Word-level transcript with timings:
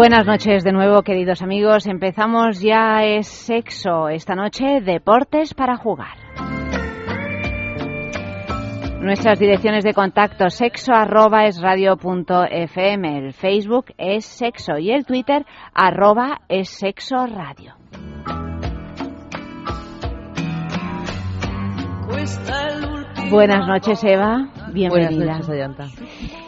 Buenas 0.00 0.24
noches 0.24 0.64
de 0.64 0.72
nuevo, 0.72 1.02
queridos 1.02 1.42
amigos. 1.42 1.86
Empezamos 1.86 2.58
ya 2.58 3.04
es 3.04 3.28
sexo. 3.28 4.08
Esta 4.08 4.34
noche, 4.34 4.80
deportes 4.80 5.52
para 5.52 5.76
jugar. 5.76 6.16
Nuestras 9.02 9.38
direcciones 9.38 9.84
de 9.84 9.92
contacto 9.92 10.48
sexo 10.48 10.94
arroba 10.94 11.44
es 11.44 11.60
radio 11.60 11.98
punto 11.98 12.44
fm, 12.50 13.18
el 13.18 13.34
Facebook 13.34 13.92
es 13.98 14.24
sexo 14.24 14.78
y 14.78 14.90
el 14.90 15.04
Twitter 15.04 15.44
arroba 15.74 16.40
es 16.48 16.70
sexo 16.70 17.26
radio. 17.26 17.74
Buenas 23.30 23.68
noches 23.68 24.02
Eva, 24.02 24.48
bienvenida. 24.72 25.40
Buenas 25.46 25.46
noches, 25.46 26.39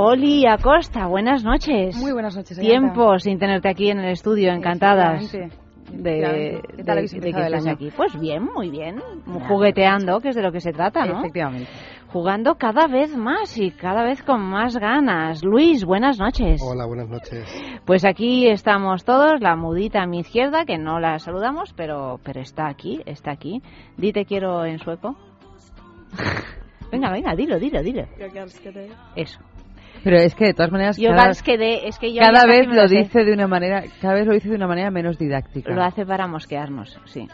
Oli 0.00 0.46
Acosta, 0.46 1.08
buenas 1.08 1.42
noches. 1.42 1.96
Muy 1.96 2.12
buenas 2.12 2.36
noches. 2.36 2.56
Tiempo 2.56 3.18
sin 3.18 3.36
tenerte 3.40 3.68
aquí 3.68 3.90
en 3.90 3.98
el 3.98 4.12
estudio, 4.12 4.52
encantadas. 4.52 5.32
De, 5.32 6.62
¿Qué 6.76 6.84
tal 6.84 7.04
de, 7.04 7.20
que 7.20 7.30
estés 7.30 7.66
aquí. 7.66 7.90
Pues 7.96 8.16
bien, 8.16 8.44
muy 8.44 8.70
bien. 8.70 9.02
Jugueteando, 9.48 10.20
que 10.20 10.28
es 10.28 10.36
de 10.36 10.42
lo 10.42 10.52
que 10.52 10.60
se 10.60 10.70
trata, 10.70 11.04
¿no? 11.04 11.18
Efectivamente. 11.18 11.68
Jugando 12.12 12.54
cada 12.54 12.86
vez 12.86 13.16
más 13.16 13.58
y 13.58 13.72
cada 13.72 14.04
vez 14.04 14.22
con 14.22 14.40
más 14.40 14.76
ganas. 14.76 15.42
Luis, 15.42 15.84
buenas 15.84 16.20
noches. 16.20 16.62
Hola, 16.64 16.86
buenas 16.86 17.08
noches. 17.08 17.52
Pues 17.84 18.04
aquí 18.04 18.46
estamos 18.46 19.04
todos, 19.04 19.40
la 19.40 19.56
mudita 19.56 20.02
a 20.02 20.06
mi 20.06 20.20
izquierda, 20.20 20.64
que 20.64 20.78
no 20.78 21.00
la 21.00 21.18
saludamos, 21.18 21.72
pero, 21.72 22.20
pero 22.22 22.40
está 22.40 22.68
aquí, 22.68 23.00
está 23.04 23.32
aquí. 23.32 23.62
Dite 23.96 24.26
quiero 24.26 24.64
en 24.64 24.78
sueco. 24.78 25.16
venga, 26.92 27.10
venga, 27.10 27.34
dilo, 27.34 27.58
dilo, 27.58 27.82
dilo. 27.82 28.04
Eso. 29.16 29.40
Pero 30.04 30.16
es 30.16 30.34
que 30.34 30.46
de 30.46 30.54
todas 30.54 30.70
maneras 30.70 30.96
yo 30.96 31.10
cada, 31.10 31.30
es 31.30 31.42
que 31.42 32.12
yo 32.12 32.20
cada 32.20 32.46
vez 32.46 32.66
lo, 32.66 32.86
dice 32.86 33.24
de 33.24 33.32
una 33.32 33.46
manera, 33.46 33.82
cada 34.00 34.14
vez 34.14 34.26
lo 34.26 34.32
dice 34.32 34.48
de 34.48 34.56
una 34.56 34.66
manera 34.66 34.90
menos 34.90 35.18
didáctica. 35.18 35.72
Lo 35.72 35.82
hace 35.82 36.04
para 36.06 36.26
mosquearnos, 36.26 36.98
sí. 37.04 37.28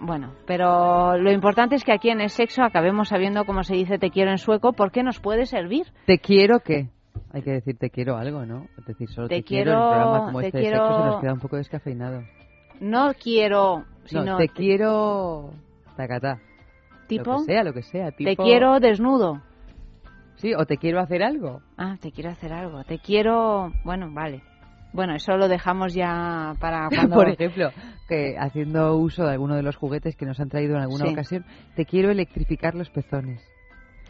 Bueno, 0.00 0.32
pero 0.46 1.18
lo 1.18 1.32
importante 1.32 1.74
es 1.74 1.84
que 1.84 1.92
aquí 1.92 2.08
en 2.08 2.20
el 2.20 2.30
sexo 2.30 2.62
acabemos 2.62 3.08
sabiendo 3.08 3.44
cómo 3.44 3.64
se 3.64 3.74
dice 3.74 3.98
te 3.98 4.10
quiero 4.10 4.30
en 4.30 4.38
sueco, 4.38 4.72
porque 4.72 5.02
nos 5.02 5.20
puede 5.20 5.46
servir. 5.46 5.86
¿Te 6.06 6.18
quiero 6.18 6.60
qué? 6.60 6.88
Hay 7.32 7.42
que 7.42 7.50
decir 7.50 7.76
te 7.76 7.90
quiero 7.90 8.16
algo, 8.16 8.46
¿no? 8.46 8.66
Es 8.78 8.86
decir, 8.86 9.08
solo 9.08 9.28
te, 9.28 9.42
quiero, 9.42 9.72
en 9.72 9.78
un 9.78 9.88
programa 9.88 10.24
como 10.26 10.40
este 10.40 10.58
de 10.58 10.64
sexo 10.64 10.86
se 10.86 11.04
nos 11.04 11.20
queda 11.20 11.32
un 11.32 11.40
poco 11.40 11.56
descafeinado. 11.56 12.22
No 12.80 13.12
quiero, 13.14 13.84
sino... 14.04 14.24
No, 14.24 14.36
te, 14.36 14.48
quiero... 14.48 15.50
Tacatá. 15.96 16.38
¿Tipo? 17.06 17.32
Lo 17.32 17.38
que 17.38 17.44
sea, 17.44 17.64
lo 17.64 17.72
que 17.72 17.82
sea. 17.82 18.10
Tipo... 18.12 18.30
Te 18.30 18.36
quiero 18.36 18.80
desnudo. 18.80 19.42
Sí, 20.44 20.52
o 20.52 20.66
te 20.66 20.76
quiero 20.76 21.00
hacer 21.00 21.22
algo. 21.22 21.62
Ah, 21.78 21.96
te 21.98 22.12
quiero 22.12 22.28
hacer 22.28 22.52
algo. 22.52 22.84
Te 22.84 22.98
quiero. 22.98 23.72
Bueno, 23.82 24.10
vale. 24.12 24.42
Bueno, 24.92 25.14
eso 25.14 25.38
lo 25.38 25.48
dejamos 25.48 25.94
ya 25.94 26.52
para 26.60 26.86
cuando... 26.94 27.16
Por 27.16 27.30
ejemplo, 27.30 27.70
que 28.06 28.36
haciendo 28.38 28.94
uso 28.94 29.24
de 29.24 29.30
alguno 29.30 29.56
de 29.56 29.62
los 29.62 29.76
juguetes 29.76 30.16
que 30.16 30.26
nos 30.26 30.38
han 30.40 30.50
traído 30.50 30.74
en 30.74 30.82
alguna 30.82 31.10
ocasión, 31.10 31.46
te 31.74 31.86
quiero 31.86 32.10
electrificar 32.10 32.74
los 32.74 32.90
pezones. 32.90 33.42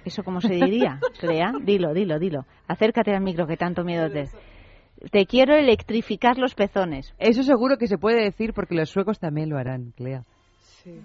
¿Eso 0.05 0.25
cómo 0.25 0.41
se 0.41 0.55
diría, 0.55 0.99
Clea? 1.21 1.53
Dilo, 1.63 1.95
dilo, 1.95 2.19
dilo. 2.19 2.47
Acércate 2.67 3.15
al 3.15 3.23
micro 3.23 3.47
que 3.47 3.57
tanto 3.57 3.85
miedo 3.85 4.11
te... 4.11 4.29
Te 5.13 5.27
quiero 5.27 5.55
electrificar 5.55 6.37
los 6.37 6.57
pezones. 6.57 7.15
Eso 7.17 7.45
seguro 7.45 7.79
que 7.79 7.87
se 7.87 7.97
puede 7.97 8.25
decir 8.25 8.55
porque 8.55 8.75
los 8.75 8.91
suecos 8.91 9.21
también 9.21 9.51
lo 9.51 9.57
harán, 9.57 9.93
Clea. 9.93 10.25
Sí. 10.83 11.01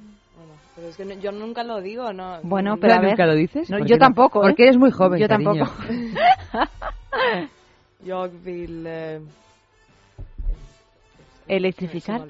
Pero 0.79 0.91
es 0.91 0.97
que 0.97 1.19
yo 1.19 1.34
nunca 1.34 1.63
lo 1.63 1.81
digo, 1.81 2.13
¿no? 2.13 2.40
Bueno, 2.41 2.78
pero 2.79 2.94
a 2.94 3.00
ver. 3.00 3.09
¿Nunca 3.09 3.25
lo 3.25 3.35
dices? 3.35 3.67
yo 3.67 3.97
tampoco, 3.97 4.40
¿eh? 4.40 4.47
Porque 4.47 4.63
eres 4.63 4.78
muy 4.78 4.91
joven, 4.91 5.19
Yo 5.19 5.28
tampoco. 5.28 5.66
yo 8.06 8.29
vil... 8.29 8.85
Eh, 8.88 9.19
¿Electrificar? 11.50 12.22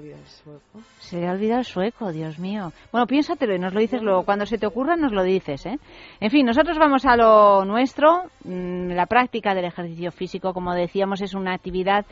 Se 0.98 1.20
le 1.20 1.28
ha 1.28 1.34
olvidado 1.34 1.60
el 1.60 1.66
sueco, 1.66 2.12
Dios 2.12 2.40
mío. 2.40 2.72
Bueno, 2.92 3.06
piénsatelo 3.06 3.54
y 3.54 3.60
nos 3.60 3.74
lo 3.74 3.82
dices 3.82 4.02
luego. 4.02 4.24
Cuando 4.24 4.46
se 4.46 4.58
te 4.58 4.66
ocurra, 4.66 4.96
nos 4.96 5.12
lo 5.12 5.24
dices, 5.24 5.66
¿eh? 5.68 5.78
En 6.20 6.32
fin, 6.32 6.46
nosotros 6.46 6.80
vamos 6.80 7.06
a 7.06 7.18
lo 7.18 7.66
nuestro. 7.66 8.24
Mm, 8.46 8.94
la 8.94 9.06
práctica 9.06 9.54
del 9.54 9.66
ejercicio 9.66 10.12
físico, 10.12 10.54
como 10.54 10.74
decíamos, 10.74 11.22
es 11.22 11.36
una 11.36 11.54
actividad 11.54 12.06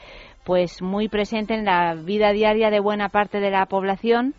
pues 0.44 0.84
muy 0.84 1.08
presente 1.08 1.56
en 1.56 1.66
la 1.66 1.96
vida 1.96 2.32
diaria 2.32 2.70
de 2.70 2.80
buena 2.80 3.10
parte 3.10 3.40
de 3.40 3.50
la 3.50 3.66
población 3.66 4.36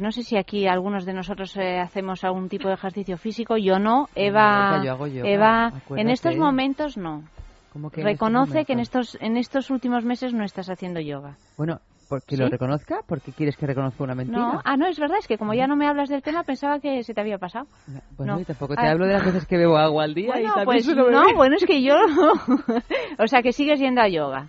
no 0.00 0.12
sé 0.12 0.22
si 0.22 0.36
aquí 0.36 0.66
algunos 0.66 1.04
de 1.04 1.14
nosotros 1.14 1.56
eh, 1.56 1.78
hacemos 1.78 2.24
algún 2.24 2.48
tipo 2.48 2.68
de 2.68 2.74
ejercicio 2.74 3.16
físico. 3.16 3.56
Yo 3.56 3.78
no. 3.78 4.08
Eva, 4.14 4.82
Eva 5.24 5.72
en 5.96 6.10
estos 6.10 6.36
momentos 6.36 6.96
no. 6.96 7.24
Reconoce 7.92 8.64
que 8.64 8.72
en 8.72 8.80
estos, 8.80 9.16
en 9.20 9.36
estos 9.36 9.70
últimos 9.70 10.04
meses 10.04 10.34
no 10.34 10.44
estás 10.44 10.68
haciendo 10.68 11.00
yoga. 11.00 11.36
Bueno, 11.56 11.80
porque 12.08 12.36
lo 12.36 12.48
reconozca, 12.48 13.00
porque 13.06 13.32
quieres 13.32 13.56
que 13.56 13.66
reconozca 13.66 14.02
una 14.02 14.14
mentira. 14.14 14.38
No, 14.38 14.60
ah, 14.64 14.76
no, 14.76 14.86
es 14.86 14.98
verdad, 14.98 15.18
es 15.18 15.28
que 15.28 15.36
como 15.36 15.52
ya 15.52 15.66
no 15.66 15.76
me 15.76 15.86
hablas 15.86 16.08
del 16.08 16.22
tema, 16.22 16.42
pensaba 16.42 16.80
que 16.80 17.02
se 17.02 17.12
te 17.12 17.20
había 17.20 17.38
pasado. 17.38 17.66
Bueno, 18.16 18.34
no. 18.34 18.40
y 18.40 18.44
tampoco 18.44 18.74
te 18.74 18.86
ah. 18.86 18.92
hablo 18.92 19.06
de 19.06 19.12
las 19.12 19.24
veces 19.24 19.46
que 19.46 19.58
bebo 19.58 19.76
agua 19.76 20.04
al 20.04 20.14
día. 20.14 20.32
Bueno, 20.32 20.54
pues 20.64 20.86
no, 20.88 21.34
bueno, 21.34 21.56
es 21.56 21.66
que 21.66 21.82
yo. 21.82 21.94
o 23.18 23.26
sea, 23.26 23.42
que 23.42 23.52
sigues 23.52 23.78
yendo 23.78 24.00
a 24.00 24.08
yoga. 24.08 24.48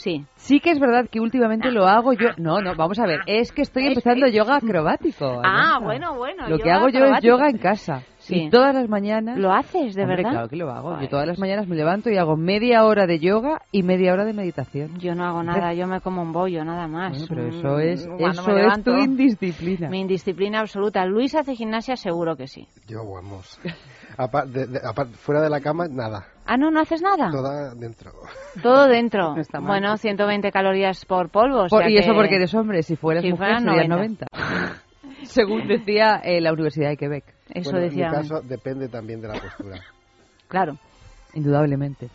Sí. 0.00 0.24
Sí 0.36 0.60
que 0.60 0.70
es 0.70 0.80
verdad 0.80 1.10
que 1.10 1.20
últimamente 1.20 1.70
lo 1.70 1.86
hago 1.86 2.14
yo. 2.14 2.28
No, 2.38 2.62
no, 2.62 2.74
vamos 2.74 2.98
a 2.98 3.04
ver. 3.04 3.20
Es 3.26 3.52
que 3.52 3.60
estoy 3.60 3.88
empezando 3.88 4.26
yoga 4.28 4.56
acrobático. 4.56 5.42
Ah, 5.44 5.78
bueno, 5.82 6.16
bueno. 6.16 6.48
Lo 6.48 6.58
que 6.58 6.70
hago 6.70 6.88
yo 6.88 7.04
es 7.04 7.20
yoga 7.22 7.50
en 7.50 7.58
casa. 7.58 8.02
Sí. 8.16 8.44
Y 8.44 8.50
todas 8.50 8.74
las 8.74 8.88
mañanas. 8.88 9.38
¿Lo 9.38 9.52
haces, 9.52 9.94
de 9.94 10.06
verdad? 10.06 10.30
Claro 10.30 10.48
que 10.48 10.56
lo 10.56 10.70
hago. 10.70 10.98
Yo 11.02 11.08
todas 11.08 11.26
las 11.26 11.38
mañanas 11.38 11.68
me 11.68 11.76
levanto 11.76 12.08
y 12.08 12.16
hago 12.16 12.38
media 12.38 12.84
hora 12.86 13.06
de 13.06 13.18
yoga 13.18 13.60
y 13.72 13.82
media 13.82 14.14
hora 14.14 14.24
de 14.24 14.32
meditación. 14.32 14.98
Yo 14.98 15.14
no 15.14 15.26
hago 15.26 15.42
nada, 15.42 15.74
yo 15.74 15.86
me 15.86 16.00
como 16.00 16.22
un 16.22 16.32
bollo, 16.32 16.64
nada 16.64 16.88
más. 16.88 17.26
pero 17.28 17.48
eso 17.48 17.76
mm, 17.76 17.80
es, 17.80 18.08
eso 18.18 18.56
es 18.56 18.82
tu 18.82 18.96
indisciplina. 18.96 19.90
Mi 19.90 20.00
indisciplina 20.00 20.60
absoluta. 20.60 21.04
Luis 21.04 21.34
hace 21.34 21.54
gimnasia, 21.54 21.96
seguro 21.96 22.36
que 22.36 22.46
sí. 22.46 22.66
Yo, 22.86 23.04
vamos. 23.04 23.60
Fuera 24.28 25.42
de 25.42 25.50
la 25.50 25.60
cama, 25.60 25.86
nada. 25.88 26.26
Ah, 26.46 26.56
no, 26.56 26.70
no 26.70 26.80
haces 26.80 27.00
nada. 27.00 27.30
Todo 27.30 27.74
dentro. 27.76 28.12
Todo 28.62 28.88
dentro. 28.88 29.36
bueno, 29.62 29.96
120 29.96 30.50
calorías 30.50 31.04
por 31.04 31.30
polvo. 31.30 31.66
y 31.88 31.96
eso 31.96 32.12
porque 32.12 32.36
eres 32.36 32.54
hombre, 32.54 32.82
si 32.82 32.96
fueras 32.96 33.24
mujer 33.24 33.62
90. 33.62 34.26
Según 35.22 35.68
decía 35.68 36.20
eh, 36.24 36.40
la 36.40 36.52
Universidad 36.52 36.88
de 36.88 36.96
Quebec. 36.96 37.24
Eso 37.50 37.76
decía. 37.76 38.06
En 38.06 38.10
mi 38.10 38.16
caso 38.16 38.40
depende 38.40 38.88
también 38.88 39.20
de 39.20 39.28
la 39.28 39.34
postura. 39.34 39.80
claro. 40.48 40.76
Indudablemente. 41.32 42.08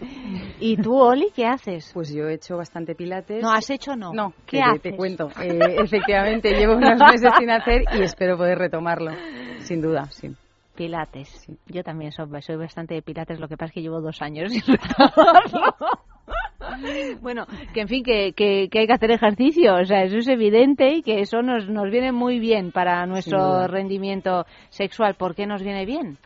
¿Y 0.60 0.76
tú, 0.76 0.98
Oli, 1.00 1.28
qué 1.34 1.46
haces? 1.46 1.90
Pues 1.94 2.14
yo 2.14 2.28
he 2.28 2.34
hecho 2.34 2.58
bastante 2.58 2.96
pilates. 2.96 3.42
¿No 3.42 3.54
has 3.54 3.70
hecho 3.70 3.96
no? 3.96 4.12
No. 4.12 4.34
¿Qué 4.46 4.60
haces? 4.60 4.82
Te 4.82 4.98
cuento. 4.98 5.30
Eh, 5.42 5.78
efectivamente, 5.82 6.50
llevo 6.52 6.76
unos 6.76 7.00
meses 7.00 7.32
sin 7.40 7.50
hacer 7.50 7.84
y 7.94 8.02
espero 8.02 8.36
poder 8.36 8.58
retomarlo. 8.58 9.12
Sin 9.60 9.82
duda, 9.82 10.12
sí. 10.12 10.36
Pilates. 10.76 11.48
Yo 11.68 11.84
también 11.84 12.12
soy, 12.12 12.28
soy, 12.42 12.58
bastante 12.58 12.96
de 12.96 13.02
pilates, 13.02 13.40
lo 13.40 13.48
que 13.48 13.58
pasa 13.58 13.70
es 13.70 13.74
que 13.74 13.82
llevo 13.82 14.02
dos 14.02 14.22
años 14.22 14.52
bueno, 17.22 17.46
que 17.74 17.82
en 17.82 17.88
fin, 17.88 18.04
que, 18.04 18.34
que, 18.34 18.70
hay 18.74 18.88
que 18.88 18.94
hacer 18.94 19.12
ejercicio, 19.12 19.76
o 19.76 19.86
sea, 19.86 20.04
eso 20.04 20.18
es 20.18 20.28
evidente 20.28 20.96
y 20.96 21.02
que 21.02 21.22
eso 21.22 21.42
nos, 21.42 21.70
nos 21.70 21.90
viene 21.90 22.12
muy 22.12 22.40
bien 22.40 22.72
para 22.72 23.06
nuestro 23.06 23.68
rendimiento 23.68 24.46
sexual. 24.70 25.16
¿Por 25.16 25.36
qué 25.36 25.46
nos 25.46 25.64
viene 25.64 25.86
bien? 25.86 26.18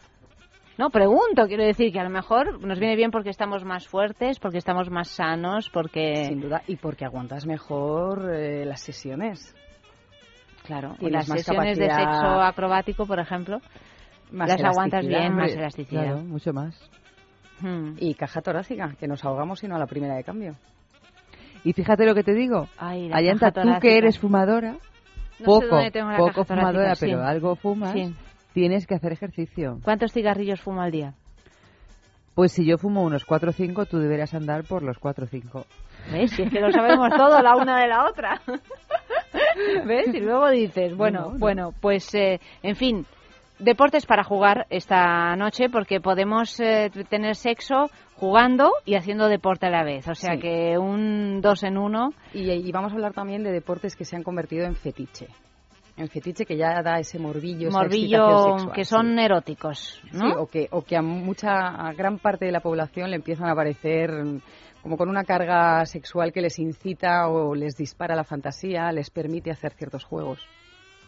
No, 0.80 0.92
pregunto, 0.92 1.46
quiero 1.48 1.66
decir 1.66 1.92
que 1.92 2.00
a 2.00 2.06
lo 2.06 2.10
mejor 2.10 2.66
nos 2.66 2.80
viene 2.80 2.96
bien 2.96 3.12
porque 3.12 3.30
estamos 3.30 3.66
más 3.66 3.86
fuertes, 3.86 4.40
porque 4.40 4.60
estamos 4.60 4.90
más 4.90 5.10
sanos, 5.10 5.70
porque... 5.70 6.24
Sin 6.24 6.40
duda, 6.40 6.62
y 6.68 6.78
porque 6.78 7.04
aguantas 7.04 7.46
mejor 7.46 8.34
eh, 8.34 8.64
las 8.64 8.80
sesiones. 8.80 9.54
Claro, 10.64 10.96
y 11.02 11.10
las 11.10 11.26
sesiones 11.26 11.78
de 11.78 11.90
sexo 11.90 12.42
acrobático, 12.42 13.06
por 13.06 13.20
ejemplo, 13.20 13.60
las 14.32 14.64
aguantas 14.64 15.06
bien, 15.06 15.36
más 15.36 15.52
elasticidad. 15.52 16.04
Claro, 16.04 16.24
mucho 16.24 16.54
más. 16.54 16.90
Hmm. 17.62 17.94
Y 17.98 18.14
caja 18.14 18.42
torácica, 18.42 18.96
que 19.00 19.08
nos 19.08 19.24
ahogamos 19.26 19.60
sino 19.60 19.76
a 19.76 19.80
la 19.80 19.88
primera 19.88 20.16
de 20.16 20.24
cambio. 20.24 20.56
Y 21.64 21.74
fíjate 21.74 22.06
lo 22.06 22.16
que 22.16 22.24
te 22.24 22.34
digo, 22.34 22.68
Ay, 22.78 23.10
Ayanta, 23.12 23.52
tú 23.52 23.68
que 23.82 23.98
eres 23.98 24.18
fumadora, 24.18 24.78
poco, 25.44 25.78
poco 26.18 26.46
fumadora, 26.46 26.94
pero 27.00 27.22
algo 27.24 27.56
fumas, 27.56 27.96
tienes 28.54 28.88
que 28.88 28.96
hacer 28.96 29.12
ejercicio. 29.12 29.80
¿Cuántos 29.84 30.14
cigarrillos 30.14 30.62
fumo 30.62 30.82
al 30.82 30.92
día? 30.92 31.14
Pues 32.36 32.54
si 32.54 32.66
yo 32.66 32.78
fumo 32.78 33.04
unos 33.04 33.26
4 33.26 33.50
o 33.50 33.52
5, 33.52 33.86
tú 33.86 34.00
deberías 34.00 34.34
andar 34.34 34.64
por 34.64 34.82
los 34.82 34.98
4 34.98 35.26
o 35.26 35.28
5. 35.28 35.66
¿Ves? 36.14 36.32
Si 36.32 36.44
es 36.44 36.50
que 36.50 36.62
lo 36.62 36.72
sabemos 36.72 37.10
todo 37.10 37.42
la 37.42 37.58
una 37.58 37.82
de 37.82 37.88
la 37.90 38.06
otra. 38.06 38.42
¿Ves? 39.86 40.14
Y 40.14 40.22
luego 40.22 40.50
dices, 40.50 40.96
bueno, 40.96 41.34
bueno, 41.38 41.74
pues, 41.82 42.16
eh, 42.16 42.40
en 42.64 42.78
fin, 42.78 43.06
deportes 43.60 44.06
para 44.06 44.24
jugar 44.24 44.66
esta 44.70 45.36
noche 45.36 45.70
porque 45.70 46.00
podemos 46.00 46.60
eh, 46.60 46.90
tener 47.10 47.36
sexo 47.36 47.90
jugando 48.16 48.72
y 48.86 48.96
haciendo 48.96 49.28
deporte 49.28 49.68
a 49.68 49.70
la 49.70 49.84
vez. 49.84 50.08
O 50.08 50.16
sea 50.16 50.38
que 50.38 50.78
un 50.78 51.42
dos 51.42 51.64
en 51.64 51.78
uno. 51.78 52.14
Y, 52.34 52.72
vamos 52.72 52.92
a 52.92 52.96
hablar 52.96 53.14
también 53.14 53.44
de 53.44 53.52
deportes 53.52 53.96
que 53.96 54.06
se 54.06 54.16
han 54.16 54.24
convertido 54.24 54.66
en 54.66 54.76
fetiche. 54.76 55.28
En 55.98 56.08
fetiche 56.08 56.46
que 56.46 56.56
ya 56.56 56.82
da 56.82 57.00
ese 57.00 57.20
morbillo, 57.20 57.72
morbillo 57.72 58.72
que 58.74 58.86
son 58.86 59.20
eróticos, 59.20 60.02
¿no? 60.14 60.44
o 60.44 60.48
que, 60.48 60.70
o 60.72 60.82
que 60.82 60.96
a 60.96 61.02
mucha, 61.02 61.50
a 61.50 61.92
gran 61.92 62.20
parte 62.20 62.46
de 62.46 62.54
la 62.54 62.62
población 62.62 63.10
le 63.10 63.18
empiezan 63.18 63.50
a 63.50 63.56
parecer 63.56 64.10
como 64.82 64.96
con 64.96 65.10
una 65.10 65.26
carga 65.26 65.86
sexual 65.86 66.32
que 66.32 66.42
les 66.42 66.58
incita 66.58 67.28
o 67.28 67.54
les 67.54 67.76
dispara 67.76 68.16
la 68.16 68.24
fantasía, 68.24 68.92
les 68.94 69.10
permite 69.10 69.52
hacer 69.52 69.74
ciertos 69.74 70.06
juegos. 70.06 70.48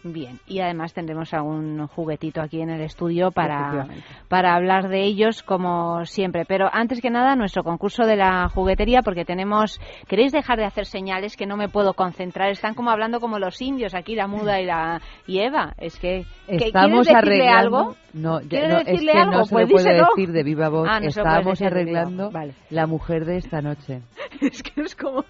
Bien, 0.03 0.39
y 0.47 0.59
además 0.61 0.93
tendremos 0.93 1.31
algún 1.33 1.85
juguetito 1.87 2.41
aquí 2.41 2.59
en 2.61 2.71
el 2.71 2.81
estudio 2.81 3.31
para, 3.31 3.87
para 4.29 4.55
hablar 4.55 4.89
de 4.89 5.03
ellos 5.03 5.43
como 5.43 6.05
siempre. 6.05 6.43
Pero 6.45 6.67
antes 6.71 7.01
que 7.01 7.11
nada, 7.11 7.35
nuestro 7.35 7.63
concurso 7.63 8.05
de 8.05 8.15
la 8.15 8.49
juguetería, 8.49 9.03
porque 9.03 9.25
tenemos... 9.25 9.79
¿Queréis 10.07 10.31
dejar 10.31 10.57
de 10.57 10.65
hacer 10.65 10.87
señales 10.87 11.37
que 11.37 11.45
no 11.45 11.55
me 11.55 11.69
puedo 11.69 11.93
concentrar? 11.93 12.49
Están 12.49 12.73
como 12.73 12.89
hablando 12.89 13.19
como 13.19 13.37
los 13.37 13.61
indios 13.61 13.93
aquí, 13.93 14.15
la 14.15 14.27
muda 14.27 14.59
y 14.59 14.65
la 14.65 15.01
y 15.27 15.39
Eva. 15.39 15.73
Es 15.77 15.99
que... 15.99 16.25
Estamos 16.47 17.07
arreglando... 17.07 17.77
algo? 17.77 17.95
No, 18.13 18.39
es 18.39 18.47
que 18.47 18.67
no 18.67 19.45
se 19.45 19.53
pues 19.53 19.69
lo 19.69 19.75
puede 19.75 19.93
decir 19.93 20.31
de 20.31 20.43
viva 20.43 20.67
voz. 20.67 20.87
Ah, 20.89 20.99
Estábamos 21.01 21.61
arreglando 21.61 22.31
la 22.69 22.87
mujer 22.87 23.25
de 23.25 23.37
esta 23.37 23.61
noche. 23.61 24.01
es 24.41 24.63
que 24.63 24.81
es 24.81 24.95
como... 24.95 25.23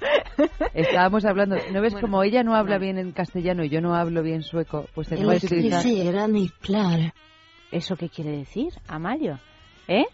Estábamos 0.74 1.26
hablando... 1.26 1.58
¿No 1.72 1.82
ves 1.82 1.94
como 1.96 2.24
ella 2.24 2.42
no 2.44 2.56
habla 2.56 2.78
bien 2.78 2.98
en 2.98 3.12
castellano 3.12 3.64
y 3.66 3.70
yo 3.70 3.82
no 3.82 3.96
hablo 3.96 4.24
bien 4.24 4.42
sueco? 4.44 4.61
Pues 4.66 5.08
tenemos 5.08 5.40
que 5.40 5.46
utilizar... 5.48 5.82
¿Eso 7.72 7.96
qué 7.96 8.10
quiere 8.10 8.32
decir, 8.32 8.74
Amalio? 8.88 9.40
¿Eh? 9.88 10.06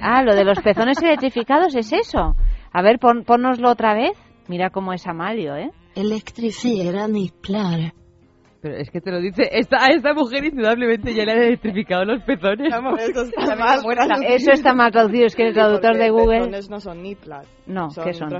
Ah, 0.00 0.22
lo 0.22 0.34
de 0.34 0.44
los 0.44 0.60
pezones 0.60 1.00
electrificados 1.02 1.74
es 1.74 1.92
eso. 1.92 2.36
A 2.72 2.82
ver, 2.82 2.98
pon, 2.98 3.24
ponnoslo 3.24 3.70
otra 3.70 3.94
vez. 3.94 4.12
Mira 4.48 4.70
cómo 4.70 4.92
es 4.92 5.06
Amalio, 5.06 5.56
¿eh? 5.56 5.70
Electrifiera 5.94 7.06
niplar. 7.08 7.92
Pero 8.60 8.76
es 8.76 8.90
que 8.90 9.00
te 9.00 9.12
lo 9.12 9.20
dice, 9.20 9.48
esta, 9.52 9.84
a 9.84 9.88
esta 9.88 10.14
mujer 10.14 10.44
indudablemente 10.44 11.14
ya 11.14 11.24
le 11.24 11.32
ha 11.32 11.34
electrificado 11.46 12.04
los 12.04 12.22
pezones. 12.24 12.72
eso, 12.98 13.22
está 13.22 13.54
mal, 13.54 13.80
eso 14.26 14.50
está 14.50 14.74
mal 14.74 14.90
traducido, 14.90 15.26
es 15.26 15.36
que 15.36 15.46
el 15.46 15.54
traductor 15.54 15.96
de 15.96 16.10
Google... 16.10 16.38
pezones 16.38 16.68
no 16.68 16.80
son 16.80 17.02
niplar. 17.02 17.44
No, 17.66 17.88
¿qué 18.02 18.14
son? 18.14 18.30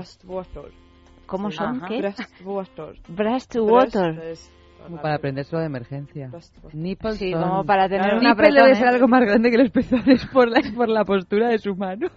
¿Cómo 1.29 1.51
son? 1.51 1.81
¿Qué? 1.87 2.01
Breastwater. 2.01 2.95
Breastwater. 3.07 4.35
Como 4.83 5.01
para 5.01 5.15
aprendérselo 5.15 5.59
de 5.59 5.67
emergencia. 5.67 6.31
Nipples 6.73 7.17
sí, 7.17 7.33
como 7.33 7.65
para 7.65 7.89
tener 7.89 8.15
una 8.15 8.29
nipple 8.29 8.51
debe 8.51 8.75
ser 8.75 8.87
algo 8.87 9.07
más 9.07 9.21
grande 9.21 9.51
que 9.51 9.57
los 9.57 9.69
pezones 9.69 10.25
por 10.27 10.47
la, 10.47 10.61
por 10.75 10.89
la 10.89 11.03
postura 11.03 11.49
de 11.49 11.59
su 11.59 11.75
mano. 11.75 12.07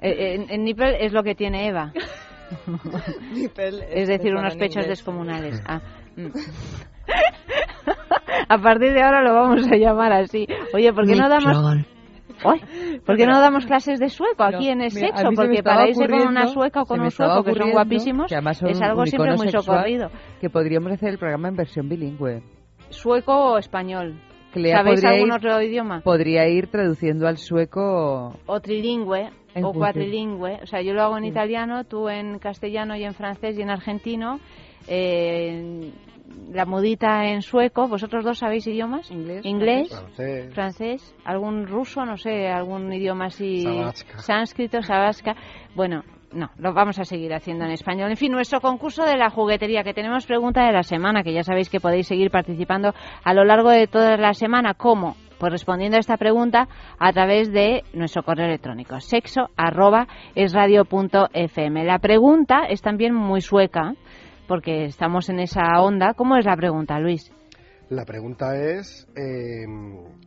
Eh, 0.00 0.46
en, 0.48 0.64
nipple 0.64 1.04
es 1.04 1.12
lo 1.12 1.22
que 1.22 1.34
tiene 1.34 1.68
Eva. 1.68 1.92
es, 3.90 4.08
decir, 4.08 4.34
unos 4.34 4.56
pechos 4.56 4.86
descomunales. 4.86 5.62
Ah. 5.64 5.80
Mm. 6.16 6.26
a 8.48 8.58
partir 8.58 8.92
de 8.92 9.02
ahora 9.02 9.22
lo 9.22 9.32
vamos 9.32 9.66
a 9.66 9.76
llamar 9.76 10.12
así. 10.12 10.46
Oye, 10.74 10.92
¿por 10.92 11.06
qué 11.06 11.14
no 11.14 11.28
damos... 11.28 11.86
¿Por 12.42 13.16
qué 13.16 13.26
no 13.26 13.40
damos 13.40 13.66
clases 13.66 13.98
de 13.98 14.08
sueco 14.08 14.42
aquí 14.44 14.68
en 14.68 14.82
el 14.82 14.90
sexo? 14.90 15.30
Porque 15.34 15.62
para 15.62 15.88
irse 15.88 16.08
con 16.08 16.28
una 16.28 16.48
sueca 16.48 16.82
o 16.82 16.86
con 16.86 17.00
un 17.00 17.10
sueco 17.10 17.44
que 17.44 17.54
son 17.54 17.70
guapísimos 17.72 18.30
es 18.30 18.82
algo 18.82 19.06
siempre 19.06 19.36
muy 19.36 19.48
socorrido. 19.48 20.10
Que 20.40 20.50
podríamos 20.50 20.92
hacer 20.92 21.10
el 21.10 21.18
programa 21.18 21.48
en 21.48 21.56
versión 21.56 21.88
bilingüe. 21.88 22.42
¿Sueco 22.90 23.52
o 23.52 23.58
español? 23.58 24.20
¿Sabéis 24.52 25.04
algún 25.04 25.32
otro 25.32 25.62
idioma? 25.62 26.00
Podría 26.02 26.46
ir 26.46 26.66
traduciendo 26.66 27.26
al 27.26 27.38
sueco... 27.38 28.34
O 28.46 28.60
trilingüe 28.60 29.30
o 29.62 29.72
cuatrilingüe. 29.72 30.60
O 30.62 30.66
sea, 30.66 30.82
yo 30.82 30.92
lo 30.92 31.02
hago 31.02 31.16
en 31.16 31.24
italiano, 31.24 31.84
tú 31.84 32.08
en 32.08 32.38
castellano 32.38 32.96
y 32.96 33.04
en 33.04 33.14
francés 33.14 33.58
y 33.58 33.62
en 33.62 33.70
argentino. 33.70 34.40
Eh, 34.88 35.90
la 36.52 36.64
mudita 36.66 37.26
en 37.26 37.42
sueco. 37.42 37.88
¿Vosotros 37.88 38.24
dos 38.24 38.38
sabéis 38.38 38.66
idiomas? 38.66 39.10
Inglés. 39.10 39.44
Inglés. 39.44 40.04
Francés. 40.52 41.14
¿Algún 41.24 41.66
ruso? 41.66 42.04
No 42.04 42.16
sé, 42.16 42.48
algún 42.48 42.92
idioma 42.92 43.26
así. 43.26 43.66
Sánscrito, 44.16 44.82
sabasca. 44.82 45.34
Bueno, 45.74 46.02
no, 46.32 46.50
lo 46.56 46.72
vamos 46.72 46.98
a 46.98 47.04
seguir 47.04 47.34
haciendo 47.34 47.64
en 47.64 47.72
español. 47.72 48.10
En 48.10 48.16
fin, 48.16 48.32
nuestro 48.32 48.60
concurso 48.60 49.04
de 49.04 49.16
la 49.16 49.30
juguetería, 49.30 49.84
que 49.84 49.94
tenemos 49.94 50.26
pregunta 50.26 50.64
de 50.64 50.72
la 50.72 50.82
semana, 50.82 51.22
que 51.22 51.32
ya 51.32 51.42
sabéis 51.42 51.68
que 51.68 51.80
podéis 51.80 52.06
seguir 52.06 52.30
participando 52.30 52.94
a 53.22 53.34
lo 53.34 53.44
largo 53.44 53.70
de 53.70 53.86
toda 53.86 54.16
la 54.16 54.32
semana. 54.32 54.74
¿Cómo? 54.74 55.16
Pues 55.38 55.50
respondiendo 55.50 55.96
a 55.96 56.00
esta 56.00 56.16
pregunta 56.16 56.68
a 57.00 57.12
través 57.12 57.52
de 57.52 57.82
nuestro 57.94 58.22
correo 58.22 58.46
electrónico, 58.46 59.00
sexo 59.00 59.48
arroba 59.56 60.06
es 60.36 60.52
radio 60.52 60.84
punto 60.84 61.26
fm. 61.32 61.84
La 61.84 61.98
pregunta 61.98 62.66
es 62.68 62.80
también 62.80 63.12
muy 63.12 63.40
sueca, 63.40 63.94
porque 64.52 64.84
estamos 64.84 65.30
en 65.30 65.40
esa 65.40 65.80
onda. 65.80 66.12
¿Cómo 66.12 66.36
es 66.36 66.44
la 66.44 66.54
pregunta, 66.56 66.98
Luis? 66.98 67.32
La 67.88 68.04
pregunta 68.04 68.54
es, 68.54 69.08
eh, 69.16 69.64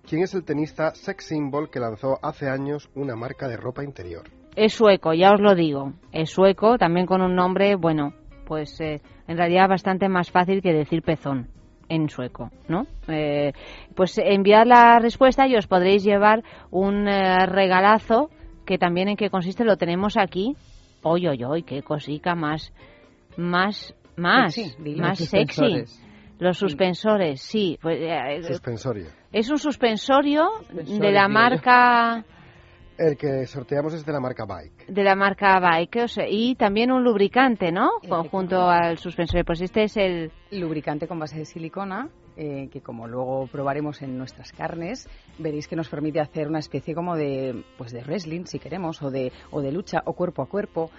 ¿quién 0.10 0.24
es 0.24 0.34
el 0.34 0.44
tenista 0.44 0.96
sex 0.96 1.28
symbol 1.28 1.70
que 1.70 1.80
lanzó 1.80 2.18
hace 2.24 2.50
años 2.50 2.90
una 2.96 3.16
marca 3.16 3.48
de 3.48 3.56
ropa 3.56 3.84
interior? 3.84 4.24
Es 4.56 4.74
sueco, 4.74 5.14
ya 5.14 5.32
os 5.32 5.40
lo 5.40 5.54
digo. 5.54 5.94
Es 6.12 6.32
sueco, 6.32 6.80
también 6.80 7.06
con 7.06 7.22
un 7.22 7.36
nombre, 7.36 7.76
bueno, 7.76 8.16
pues 8.48 8.82
eh, 8.82 9.00
en 9.28 9.38
realidad 9.38 9.70
bastante 9.70 10.10
más 10.10 10.32
fácil 10.32 10.64
que 10.64 10.74
decir 10.74 11.04
pezón 11.04 11.50
en 11.88 12.10
sueco, 12.10 12.50
¿no? 12.68 12.88
Eh, 13.08 13.54
pues 13.96 14.18
enviad 14.18 14.66
la 14.66 14.98
respuesta 14.98 15.48
y 15.48 15.56
os 15.56 15.68
podréis 15.68 16.04
llevar 16.04 16.44
un 16.72 17.06
regalazo 17.06 18.32
que 18.66 18.80
también 18.80 19.08
en 19.08 19.18
qué 19.18 19.30
consiste 19.30 19.66
lo 19.66 19.78
tenemos 19.78 20.18
aquí. 20.18 20.56
Oy, 21.04 21.28
oy, 21.28 21.44
oy, 21.44 21.62
qué 21.62 21.84
cosica 21.84 22.34
más, 22.34 22.74
más 23.38 23.94
más, 24.18 24.56
más 24.98 25.20
sexy. 25.20 25.86
Los 26.38 26.58
suspensores, 26.58 27.42
sí. 27.42 27.78
Pues, 27.82 27.98
eh, 28.02 28.44
suspensorio. 28.44 29.08
Es 29.32 29.50
un 29.50 29.58
suspensorio, 29.58 30.50
de 30.70 31.12
la 31.12 31.28
marca... 31.28 32.26
El 32.98 33.18
que 33.18 33.46
sorteamos 33.46 33.94
es 33.94 34.06
de 34.06 34.14
la 34.14 34.22
marca 34.22 34.46
Bike. 34.46 34.88
De 34.88 35.04
la 35.04 35.16
marca 35.16 35.60
Bike, 35.60 36.04
o 36.04 36.08
sea, 36.08 36.26
y 36.30 36.56
también 36.56 36.92
un 36.92 37.04
lubricante, 37.04 37.70
¿no? 37.70 37.90
Junto 38.32 38.70
al 38.70 38.98
suspensorio. 38.98 39.44
Pues 39.44 39.62
este 39.62 39.84
es 39.84 39.98
el... 39.98 40.32
Lubricante 40.52 41.06
con 41.06 41.20
base 41.20 41.38
de 41.38 41.46
silicona, 41.46 42.08
eh, 42.38 42.70
que 42.72 42.80
como 42.80 43.08
luego 43.08 43.48
probaremos 43.48 44.02
en 44.02 44.18
nuestras 44.18 44.54
carnes, 44.54 45.10
veréis 45.38 45.68
que 45.68 45.76
nos 45.76 45.90
permite 45.90 46.22
hacer 46.22 46.48
una 46.48 46.60
especie 46.60 46.96
como 46.96 47.18
de, 47.18 47.66
pues 47.78 47.92
de 47.92 48.02
wrestling, 48.02 48.46
si 48.46 48.60
queremos, 48.60 49.02
o 49.02 49.10
de, 49.10 49.34
o 49.52 49.62
de 49.62 49.74
lucha, 49.74 50.02
o 50.06 50.14
cuerpo 50.14 50.42
a 50.42 50.48
cuerpo, 50.48 50.90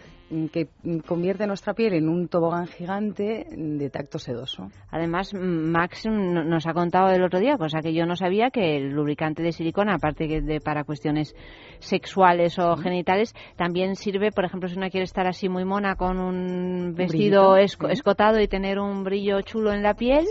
que 0.52 0.68
convierte 1.06 1.46
nuestra 1.46 1.74
piel 1.74 1.94
en 1.94 2.08
un 2.08 2.28
tobogán 2.28 2.66
gigante 2.66 3.46
de 3.50 3.90
tacto 3.90 4.18
sedoso. 4.18 4.70
Además, 4.90 5.32
Max 5.34 6.06
nos 6.06 6.66
ha 6.66 6.72
contado 6.72 7.10
el 7.10 7.22
otro 7.22 7.38
día, 7.38 7.56
cosa 7.56 7.80
que 7.80 7.94
yo 7.94 8.06
no 8.06 8.16
sabía, 8.16 8.50
que 8.50 8.76
el 8.76 8.90
lubricante 8.90 9.42
de 9.42 9.52
silicona, 9.52 9.94
aparte 9.94 10.26
que 10.26 10.40
de 10.40 10.60
para 10.60 10.84
cuestiones 10.84 11.34
sexuales 11.78 12.58
o 12.58 12.76
genitales, 12.76 13.34
también 13.56 13.94
sirve, 13.94 14.32
por 14.32 14.44
ejemplo, 14.44 14.68
si 14.68 14.76
uno 14.76 14.90
quiere 14.90 15.04
estar 15.04 15.26
así 15.26 15.48
muy 15.48 15.64
mona 15.64 15.96
con 15.96 16.18
un 16.18 16.94
vestido 16.94 17.56
escotado 17.56 18.40
y 18.40 18.48
tener 18.48 18.78
un 18.78 19.04
brillo 19.04 19.40
chulo 19.42 19.72
en 19.72 19.82
la 19.82 19.94
piel 19.94 20.24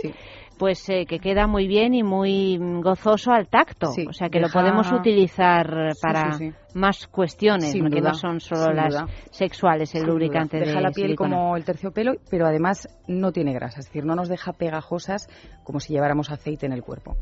pues 0.58 0.88
eh, 0.88 1.06
que 1.06 1.18
queda 1.18 1.46
muy 1.46 1.66
bien 1.66 1.94
y 1.94 2.02
muy 2.02 2.58
gozoso 2.82 3.32
al 3.32 3.48
tacto. 3.48 3.90
o 3.90 4.12
sea 4.12 4.28
que 4.28 4.40
lo 4.40 4.48
podemos 4.48 4.90
utilizar 4.92 5.92
para 6.00 6.38
más 6.74 7.06
cuestiones, 7.06 7.72
que 7.72 8.00
no 8.00 8.14
son 8.14 8.40
solo 8.40 8.72
las 8.72 9.04
sexuales, 9.30 9.94
el 9.94 10.04
lubricante 10.06 10.58
Deja 10.58 10.80
la 10.80 10.90
piel 10.90 11.16
como 11.16 11.56
el 11.56 11.64
terciopelo, 11.64 12.14
pero 12.30 12.46
además 12.46 12.88
no 13.08 13.32
tiene 13.32 13.52
grasa, 13.52 13.80
es 13.80 13.86
decir, 13.86 14.04
no 14.04 14.14
nos 14.14 14.28
deja 14.28 14.52
pegajosas 14.52 15.28
como 15.64 15.80
si 15.80 15.92
lleváramos 15.92 16.30
aceite 16.30 16.66
en 16.66 16.72
el 16.72 16.82
cuerpo. 16.82 17.16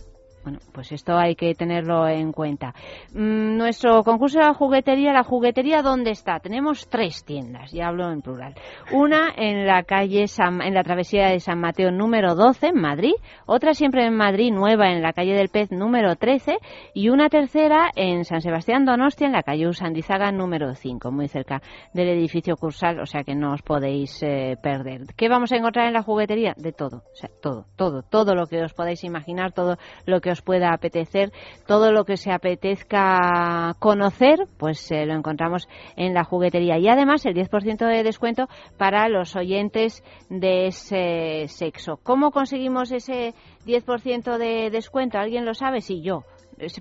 Bueno, 0.45 0.59
pues 0.73 0.93
esto 0.93 1.17
hay 1.17 1.37
que 1.37 1.55
tenerlo 1.55 2.07
en 2.07 2.31
cuenta. 2.31 2.75
Mm, 3.15 3.57
nuestro 3.57 4.05
concurso 4.05 4.39
de 4.39 4.45
la 4.45 4.53
juguetería, 4.53 5.15
¿la 5.15 5.25
juguetería 5.25 5.81
dónde 5.81 6.11
está? 6.11 6.39
Tenemos 6.39 6.87
tres 6.91 7.25
tiendas, 7.25 7.73
ya 7.73 7.89
hablo 7.89 8.13
en 8.13 8.21
plural. 8.21 8.55
Una 8.93 9.33
en 9.35 9.67
la 9.67 9.85
calle, 9.85 10.27
en 10.39 10.75
la 10.75 10.85
travesía 10.85 11.29
de 11.29 11.41
San 11.41 11.61
Mateo 11.61 11.91
número 11.91 12.35
12, 12.35 12.69
en 12.69 12.81
Madrid. 12.81 13.15
Otra 13.47 13.73
siempre 13.73 14.05
en 14.05 14.15
Madrid, 14.15 14.53
nueva, 14.53 14.93
en 14.93 15.01
la 15.01 15.15
calle 15.15 15.33
del 15.33 15.49
Pez 15.49 15.73
número 15.73 16.15
13. 16.17 16.59
Y 16.93 17.09
una 17.09 17.31
tercera 17.31 17.91
en 17.97 18.27
San 18.27 18.43
Sebastián 18.43 18.85
Donostia, 18.85 19.27
en 19.27 19.33
la 19.33 19.43
calle 19.43 19.67
Usandizaga 19.67 20.31
número 20.31 20.75
5, 20.75 21.11
muy 21.11 21.29
cerca 21.29 21.63
del 21.95 22.09
edificio 22.11 22.57
Cursal, 22.57 23.01
o 23.01 23.07
sea 23.07 23.25
que 23.25 23.35
no 23.35 23.55
os 23.55 23.63
podéis 23.63 24.23
eh, 24.23 24.59
perder. 24.63 25.07
¿Qué 25.17 25.31
vamos 25.31 25.53
a 25.53 25.57
encontrar 25.57 25.87
en 25.87 25.95
la 25.95 26.03
juguetería? 26.03 26.53
De 26.59 26.73
todo, 26.73 26.99
o 26.99 27.17
sea, 27.17 27.31
todo, 27.41 27.65
todo, 27.77 28.03
todo 28.03 28.35
lo 28.35 28.47
que 28.47 28.63
os 28.63 28.75
podáis 28.75 29.05
imaginar, 29.05 29.53
todo 29.53 29.79
lo 30.05 30.21
que 30.21 30.31
os 30.31 30.34
pueda 30.43 30.73
apetecer. 30.73 31.33
Todo 31.67 31.93
lo 31.93 32.05
que 32.05 32.17
se 32.17 32.33
apetezca 32.33 33.75
conocer, 33.79 34.47
pues 34.59 34.91
eh, 34.91 35.07
lo 35.07 35.15
encontramos 35.15 35.69
en 35.97 36.15
la 36.15 36.25
juguetería. 36.25 36.79
Y 36.79 36.89
además 36.89 37.25
el 37.27 37.35
10% 37.35 37.87
de 37.87 38.03
descuento 38.03 38.49
para 38.77 39.09
los 39.09 39.37
oyentes 39.37 40.03
de 40.29 40.67
ese 40.67 41.47
sexo. 41.49 41.99
¿Cómo 42.03 42.31
conseguimos 42.31 42.93
ese 42.93 43.35
10% 43.67 44.39
de 44.39 44.71
descuento? 44.71 45.19
¿Alguien 45.19 45.45
lo 45.45 45.55
sabe? 45.55 45.81
Sí, 45.81 46.03
yo 46.03 46.25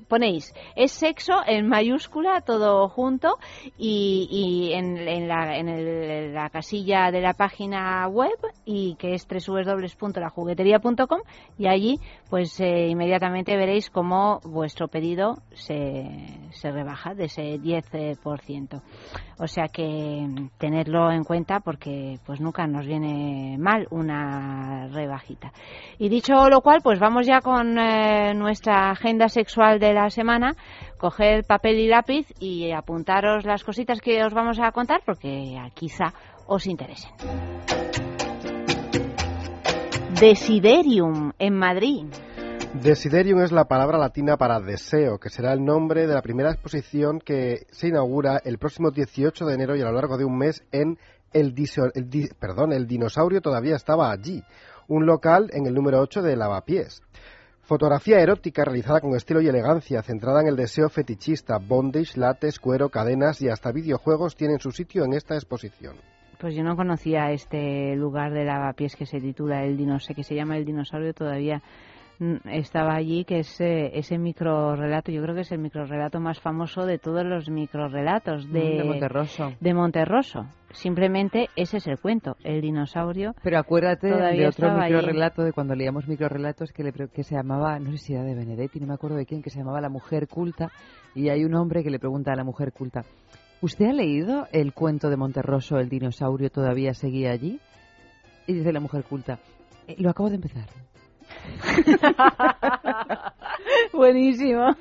ponéis 0.08 0.54
es 0.76 0.92
sexo 0.92 1.34
en 1.46 1.68
mayúscula 1.68 2.42
todo 2.42 2.88
junto 2.90 3.38
y, 3.78 4.72
en, 4.74 5.28
la, 5.28 6.50
casilla 6.50 7.12
de 7.12 7.22
la 7.22 7.34
página 7.34 8.08
web 8.08 8.38
y 8.66 8.96
que 8.96 9.14
es 9.14 9.28
www.lajugueteria.com 9.28 11.20
y 11.58 11.68
allí 11.68 12.00
pues 12.30 12.60
eh, 12.60 12.88
inmediatamente 12.88 13.56
veréis 13.56 13.90
cómo 13.90 14.40
vuestro 14.44 14.88
pedido 14.88 15.38
se, 15.54 16.06
se 16.52 16.72
rebaja 16.72 17.14
de 17.14 17.26
ese 17.26 17.60
10%. 17.60 18.82
O 19.40 19.48
sea 19.48 19.68
que 19.68 20.28
tenerlo 20.58 21.12
en 21.12 21.24
cuenta 21.24 21.60
porque 21.60 22.20
pues 22.26 22.40
nunca 22.40 22.66
nos 22.68 22.86
viene 22.86 23.58
mal 23.60 23.88
una 23.90 24.88
rebajita. 24.88 25.52
Y 25.98 26.10
dicho 26.10 26.50
lo 26.50 26.62
cual, 26.62 26.82
pues 26.84 27.00
vamos 27.00 27.26
ya 27.26 27.42
con 27.42 27.78
eh, 27.78 28.34
nuestra 28.34 28.92
agenda 28.92 29.28
sexual 29.28 29.63
de 29.72 29.94
la 29.94 30.10
semana, 30.10 30.56
coger 30.98 31.46
papel 31.46 31.80
y 31.80 31.88
lápiz 31.88 32.28
y 32.40 32.72
apuntaros 32.72 33.46
las 33.46 33.64
cositas 33.64 34.00
que 34.02 34.24
os 34.24 34.34
vamos 34.34 34.60
a 34.60 34.72
contar 34.72 35.02
porque 35.06 35.56
quizá 35.74 36.14
os 36.46 36.68
interesen. 36.68 37.12
Desiderium 40.20 41.32
en 41.40 41.58
Madrid. 41.58 42.06
Desiderium 42.82 43.42
es 43.42 43.52
la 43.52 43.66
palabra 43.66 43.98
latina 43.98 44.38
para 44.38 44.60
deseo, 44.60 45.20
que 45.20 45.30
será 45.30 45.54
el 45.54 45.64
nombre 45.64 46.08
de 46.08 46.14
la 46.14 46.22
primera 46.22 46.52
exposición 46.52 47.20
que 47.20 47.68
se 47.72 47.88
inaugura 47.88 48.42
el 48.44 48.58
próximo 48.58 48.92
18 48.92 49.46
de 49.46 49.54
enero 49.54 49.76
y 49.76 49.82
a 49.82 49.86
lo 49.86 49.94
largo 49.94 50.18
de 50.18 50.26
un 50.26 50.38
mes 50.38 50.64
en 50.72 50.98
el, 51.34 51.54
perdón, 52.40 52.74
el 52.74 52.88
dinosaurio 52.88 53.42
todavía 53.42 53.76
estaba 53.76 54.12
allí, 54.12 54.44
un 54.88 55.06
local 55.06 55.50
en 55.54 55.66
el 55.66 55.74
número 55.74 56.00
8 56.00 56.22
de 56.22 56.36
Lavapiés. 56.36 57.02
Fotografía 57.66 58.20
erótica 58.20 58.66
realizada 58.66 59.00
con 59.00 59.16
estilo 59.16 59.42
y 59.42 59.48
elegancia, 59.48 60.02
centrada 60.02 60.42
en 60.42 60.48
el 60.48 60.58
deseo 60.58 60.90
fetichista, 60.90 61.60
bondage, 61.60 62.20
lates, 62.20 62.60
cuero, 62.60 62.90
cadenas 62.90 63.42
y 63.42 63.48
hasta 63.48 63.72
videojuegos 63.72 64.36
tienen 64.36 64.60
su 64.60 64.72
sitio 64.72 65.06
en 65.06 65.14
esta 65.14 65.36
exposición. 65.36 65.96
Pues 66.40 66.56
yo 66.56 66.64
no 66.64 66.76
conocía 66.76 67.32
este 67.32 67.96
lugar 67.96 68.34
de 68.34 68.44
lavapiés 68.44 68.98
que 68.98 69.06
se 69.06 69.22
titula 69.22 69.64
el 69.64 69.78
dinosaurio, 69.78 70.14
que 70.14 70.24
se 70.26 70.36
llama 70.36 70.58
el 70.58 70.66
dinosaurio 70.66 71.14
todavía 71.14 71.62
estaba 72.46 72.96
allí, 72.96 73.26
que 73.26 73.40
es 73.40 73.60
ese 73.60 74.18
microrelato, 74.18 75.12
yo 75.12 75.22
creo 75.22 75.36
que 75.36 75.42
es 75.42 75.52
el 75.52 75.60
microrelato 75.60 76.20
más 76.20 76.40
famoso 76.40 76.86
de 76.86 76.98
todos 77.00 77.26
los 77.26 77.50
microrelatos 77.50 78.52
de, 78.52 78.60
mm, 78.60 78.78
de 78.78 78.84
Monterroso. 78.84 79.54
De 79.60 79.74
Monterroso. 79.74 80.46
Simplemente 80.72 81.50
ese 81.56 81.78
es 81.78 81.88
el 81.88 82.00
cuento, 82.00 82.36
el 82.44 82.62
dinosaurio. 82.62 83.36
Pero 83.44 83.60
acuérdate 83.60 84.08
de 84.08 84.48
otro 84.48 84.74
microrelato, 84.74 85.44
de 85.44 85.54
cuando 85.54 85.76
leíamos 85.76 86.08
microrelatos 86.08 86.72
que, 86.72 86.84
le, 86.84 86.92
que 86.92 87.24
se 87.24 87.36
llamaba, 87.36 87.78
no 87.80 87.92
sé 87.92 87.98
si 88.00 88.14
era 88.14 88.24
de 88.24 88.34
Benedetti, 88.34 88.80
no 88.80 88.88
me 88.88 88.96
acuerdo 88.96 89.18
de 89.18 89.26
quién, 89.26 89.44
que 89.44 89.52
se 89.52 89.60
llamaba 89.60 89.82
La 89.82 89.90
Mujer 89.90 90.28
Culta, 90.28 90.72
y 91.14 91.30
hay 91.30 91.46
un 91.46 91.54
hombre 91.54 91.84
que 91.84 91.92
le 91.92 92.00
pregunta 92.00 92.32
a 92.34 92.36
la 92.36 92.44
mujer 92.44 92.74
culta, 92.74 93.04
¿usted 93.62 93.86
ha 93.86 93.94
leído 93.94 94.48
el 94.52 94.74
cuento 94.74 95.10
de 95.10 95.18
Monterroso, 95.18 95.78
el 95.78 95.90
dinosaurio 95.90 96.50
todavía 96.50 96.94
seguía 96.96 97.32
allí? 97.32 97.60
Y 98.48 98.54
dice 98.54 98.74
la 98.74 98.80
mujer 98.80 99.04
culta, 99.04 99.40
eh, 99.88 99.96
lo 100.00 100.10
acabo 100.10 100.30
de 100.30 100.36
empezar. 100.36 100.66
Buenísimo. 103.94 104.72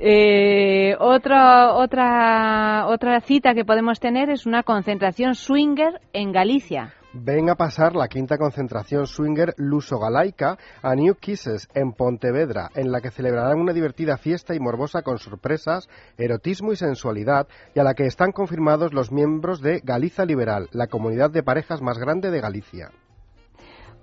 Eh, 0.00 0.94
otra, 1.00 1.74
otra, 1.74 2.86
otra 2.86 3.20
cita 3.20 3.52
que 3.52 3.64
podemos 3.64 3.98
tener 3.98 4.30
es 4.30 4.46
una 4.46 4.62
concentración 4.62 5.34
swinger 5.34 6.00
en 6.12 6.32
Galicia. 6.32 6.94
Ven 7.12 7.48
a 7.48 7.54
pasar 7.54 7.96
la 7.96 8.06
quinta 8.06 8.36
concentración 8.36 9.06
swinger 9.06 9.54
luso-galaica 9.56 10.58
a 10.82 10.94
New 10.94 11.14
Kisses 11.14 11.68
en 11.74 11.92
Pontevedra, 11.92 12.68
en 12.74 12.92
la 12.92 13.00
que 13.00 13.10
celebrarán 13.10 13.58
una 13.58 13.72
divertida 13.72 14.18
fiesta 14.18 14.54
y 14.54 14.60
morbosa 14.60 15.02
con 15.02 15.18
sorpresas, 15.18 15.88
erotismo 16.18 16.72
y 16.72 16.76
sensualidad, 16.76 17.48
y 17.74 17.80
a 17.80 17.84
la 17.84 17.94
que 17.94 18.06
están 18.06 18.30
confirmados 18.30 18.92
los 18.92 19.10
miembros 19.10 19.62
de 19.62 19.80
Galiza 19.82 20.26
Liberal, 20.26 20.68
la 20.72 20.86
comunidad 20.86 21.30
de 21.30 21.42
parejas 21.42 21.80
más 21.80 21.98
grande 21.98 22.30
de 22.30 22.40
Galicia. 22.40 22.90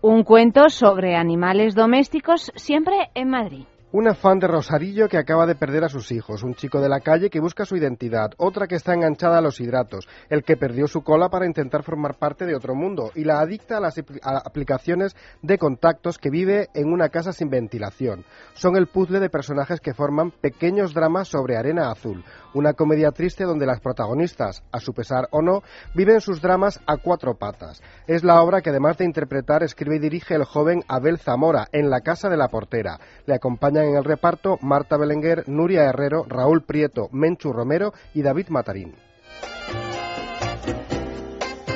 Un 0.02 0.24
cuento 0.24 0.70
sobre 0.70 1.16
animales 1.16 1.76
domésticos 1.76 2.52
siempre 2.56 3.10
en 3.16 3.30
Madrid. 3.30 3.66
Una 3.92 4.16
fan 4.16 4.40
de 4.40 4.48
Rosarillo 4.48 5.08
que 5.08 5.18
acaba 5.18 5.46
de 5.46 5.56
perder 5.56 5.84
a 5.84 5.90
sus 5.90 6.12
hijos, 6.12 6.44
un 6.44 6.56
chico 6.56 6.82
de 6.82 6.90
la 6.90 7.00
calle 7.00 7.30
que 7.30 7.40
busca 7.40 7.66
su 7.66 7.78
identidad, 7.78 8.32
otra 8.38 8.68
que 8.68 8.76
está 8.76 8.94
enganchada 8.94 9.38
a 9.38 9.42
los 9.42 9.62
hidratos, 9.62 10.08
el 10.30 10.44
que 10.44 10.58
perdió 10.58 10.88
su 10.88 11.02
cola 11.02 11.30
para 11.30 11.46
intentar 11.46 11.84
formar 11.84 12.16
parte 12.16 12.46
de 12.46 12.56
otro 12.56 12.74
mundo 12.76 13.12
y 13.16 13.24
la 13.24 13.40
adicta 13.40 13.78
a 13.78 13.80
las 13.80 13.96
aplicaciones 14.44 15.16
de 15.44 15.58
contactos 15.60 16.18
que 16.18 16.32
vive 16.32 16.68
en 16.74 16.92
una 16.92 17.10
casa 17.10 17.32
sin 17.32 17.50
ventilación. 17.50 18.26
Son 18.54 18.76
el 18.76 18.88
puzzle 18.88 19.20
de 19.20 19.30
personajes 19.30 19.80
que 19.80 19.94
forman 19.94 20.32
pequeños 20.32 20.94
dramas 20.94 21.30
sobre 21.30 21.56
arena 21.56 21.92
azul, 21.92 22.26
una 22.54 22.74
comedia 22.74 23.12
triste 23.12 23.44
donde 23.44 23.68
las 23.68 23.82
protagonistas, 23.82 24.64
a 24.72 24.80
su 24.80 24.94
pesar 24.94 25.28
o 25.32 25.42
no, 25.42 25.62
viven 25.94 26.22
sus 26.22 26.42
dramas 26.42 26.82
a 26.88 26.98
cuatro 26.98 27.36
patas. 27.36 27.82
Es 28.08 28.24
la 28.24 28.42
obra 28.42 28.62
que 28.62 28.72
además 28.72 28.98
de 28.98 29.06
interpretar 29.06 29.64
escribe 29.64 29.98
y 29.98 30.00
dirige 30.00 30.36
el 30.36 30.44
joven 30.44 30.84
Abel 30.88 31.20
Zamora 31.20 31.68
en 31.72 31.90
La 31.90 32.02
casa 32.02 32.30
de 32.30 32.38
la 32.38 32.48
portera. 32.48 33.00
Le 33.26 33.36
acompaña 33.36 33.75
en 33.84 33.96
el 33.96 34.04
reparto 34.04 34.58
Marta 34.62 34.98
Belenguer, 34.98 35.48
Nuria 35.48 35.84
Herrero, 35.84 36.24
Raúl 36.28 36.64
Prieto, 36.64 37.10
Menchu 37.12 37.52
Romero 37.52 37.94
y 38.14 38.22
David 38.22 38.48
Matarín. 38.50 38.96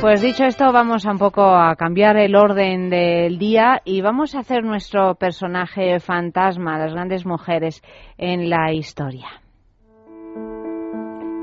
Pues 0.02 0.22
dicho 0.22 0.46
esto, 0.46 0.72
vamos 0.72 1.04
un 1.04 1.18
poco 1.18 1.42
a 1.42 1.76
cambiar 1.76 2.16
el 2.16 2.36
orden 2.36 2.90
del 2.90 3.38
día 3.38 3.82
y 3.84 4.02
vamos 4.02 4.34
a 4.34 4.40
hacer 4.40 4.64
nuestro 4.64 5.16
personaje 5.16 6.00
fantasma, 6.00 6.78
las 6.78 6.94
grandes 6.94 7.26
mujeres 7.26 7.82
en 8.18 8.50
la 8.50 8.72
historia 8.72 9.28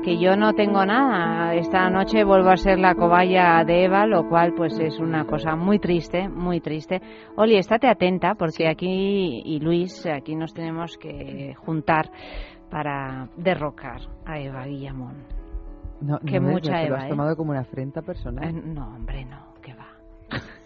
que 0.07 0.17
yo 0.17 0.37
no 0.37 0.53
tengo 0.53 0.85
nada. 0.85 1.53
Esta 1.53 1.89
noche 1.89 2.23
vuelvo 2.23 2.49
a 2.49 2.55
ser 2.55 2.79
la 2.79 2.95
cobaya 2.95 3.65
de 3.65 3.83
Eva, 3.83 4.05
lo 4.05 4.29
cual 4.29 4.53
pues 4.55 4.79
es 4.79 4.99
una 4.99 5.25
cosa 5.25 5.57
muy 5.57 5.79
triste, 5.79 6.29
muy 6.29 6.61
triste. 6.61 7.01
Oli, 7.35 7.57
estate 7.57 7.89
atenta 7.89 8.35
porque 8.35 8.69
aquí 8.69 9.41
y 9.43 9.59
Luis, 9.59 10.05
aquí 10.05 10.33
nos 10.33 10.53
tenemos 10.53 10.97
que 10.97 11.55
juntar 11.57 12.09
para 12.71 13.27
derrocar 13.35 13.99
a 14.25 14.39
Eva 14.39 14.65
Guillamón. 14.65 15.25
No, 15.99 16.19
que 16.19 16.39
mucha 16.39 16.83
Eva, 16.83 16.89
lo 16.89 16.95
has 16.95 17.05
¿eh? 17.07 17.09
tomado 17.09 17.35
como 17.35 17.51
una 17.51 17.61
afrenta 17.61 18.01
personal. 18.01 18.47
Eh, 18.47 18.53
no, 18.53 18.87
hombre, 18.95 19.25
no, 19.25 19.55
que 19.61 19.73
va. 19.73 19.89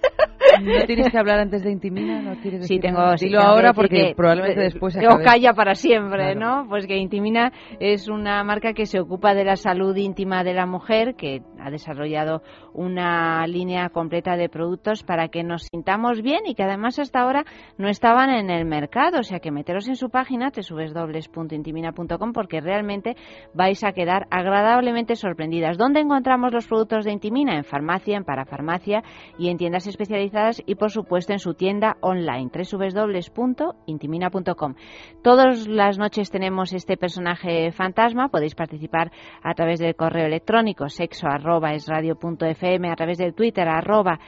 ¿No 0.62 0.86
tienes 0.86 1.10
que 1.10 1.17
hablar 1.17 1.39
antes 1.39 1.63
de 1.63 1.72
Intimina? 1.72 2.22
¿No 2.22 2.36
quieres 2.41 2.67
sí, 2.67 2.79
tengo. 2.79 3.00
Dilo 3.20 3.41
ahora 3.41 3.74
porque 3.74 4.13
probablemente 4.15 4.62
después. 4.62 4.98
O 4.98 5.20
calla 5.24 5.53
para 5.53 5.75
siempre, 5.75 6.36
¿no? 6.36 6.65
Pues 6.67 6.88
que 6.88 6.98
Intimina 6.98 7.51
es 7.79 8.08
una 8.08 8.43
marca 8.43 8.74
que 8.74 8.86
se 8.86 9.00
ocupa 9.00 9.34
de 9.34 9.43
la 9.43 9.55
salud 9.55 9.96
íntima 9.96 10.43
de 10.43 10.53
la 10.53 10.65
mujer, 10.65 11.15
que 11.15 11.41
ha 11.62 11.70
desarrollado 11.70 12.41
una 12.74 13.46
línea 13.48 13.89
completa 13.89 14.36
de 14.36 14.50
productos 14.50 15.03
para 15.03 15.27
que 15.27 15.44
nos 15.44 15.68
sintamos 15.72 16.22
bien 16.22 16.41
y 16.46 16.56
que 16.56 16.63
además 16.63 17.00
hasta 17.00 17.22
ahora 17.22 17.46
no 17.77 17.88
estaban 17.88 18.30
en 18.30 18.50
el 18.50 18.65
mercado. 18.65 19.20
O 19.20 19.24
sea 19.24 19.39
que 19.39 19.51
meteros 19.51 19.88
en 19.88 19.96
su 19.96 20.10
página 20.10 20.51
www.intimina.com 20.51 22.34
porque 22.34 22.62
realmente 22.62 23.15
vais 23.53 23.84
a 23.84 23.91
quedar 23.91 24.27
agradablemente 24.32 25.15
sorprendidas. 25.15 25.77
¿Dónde 25.77 26.00
encontramos 26.00 26.51
los 26.51 26.68
productos 26.68 27.06
de 27.06 27.12
Intimina? 27.12 27.56
En 27.56 27.63
farmacia, 27.63 28.18
en 28.18 28.24
parafarmacia 28.24 29.03
y 29.38 29.50
en 29.50 29.58
tiendas 29.58 29.88
especializadas 29.88 30.62
y 30.65 30.75
por 30.75 30.91
supuesto 30.91 31.34
en 31.34 31.39
su 31.39 31.53
tienda 31.53 31.98
online 32.01 32.50
www.intimina.com. 32.51 34.75
Todas 35.22 35.68
las 35.68 35.98
noches 35.98 36.32
tenemos 36.32 36.74
este 36.74 36.98
personaje 36.98 37.72
fantasma. 37.72 38.30
Podéis 38.30 38.56
participar 38.56 39.12
a 39.44 39.53
través 39.53 39.80
del 39.80 39.96
correo 39.96 40.25
electrónico 40.25 40.89
sexo 40.89 41.27
arroba 41.27 41.50
es 41.74 41.88
radio 41.88 42.15
punto 42.15 42.46
fm, 42.46 42.89
a 42.89 42.96
través 42.96 43.17
del 43.17 43.34
Twitter 43.34 43.67
arroba 43.67 44.20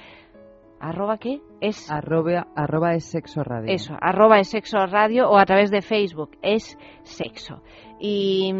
arroba 0.84 1.18
qué 1.18 1.42
es 1.62 1.90
arroba, 1.90 2.48
arroba 2.56 2.94
es 2.94 3.06
sexo 3.06 3.42
radio. 3.44 3.74
Eso 3.74 3.96
arroba 4.02 4.40
es 4.40 4.50
sexo 4.50 4.86
radio 4.86 5.30
o 5.30 5.38
a 5.38 5.46
través 5.46 5.72
de 5.72 5.82
Facebook 5.82 6.32
es 6.42 6.78
sexo. 7.04 7.62
Y, 8.00 8.52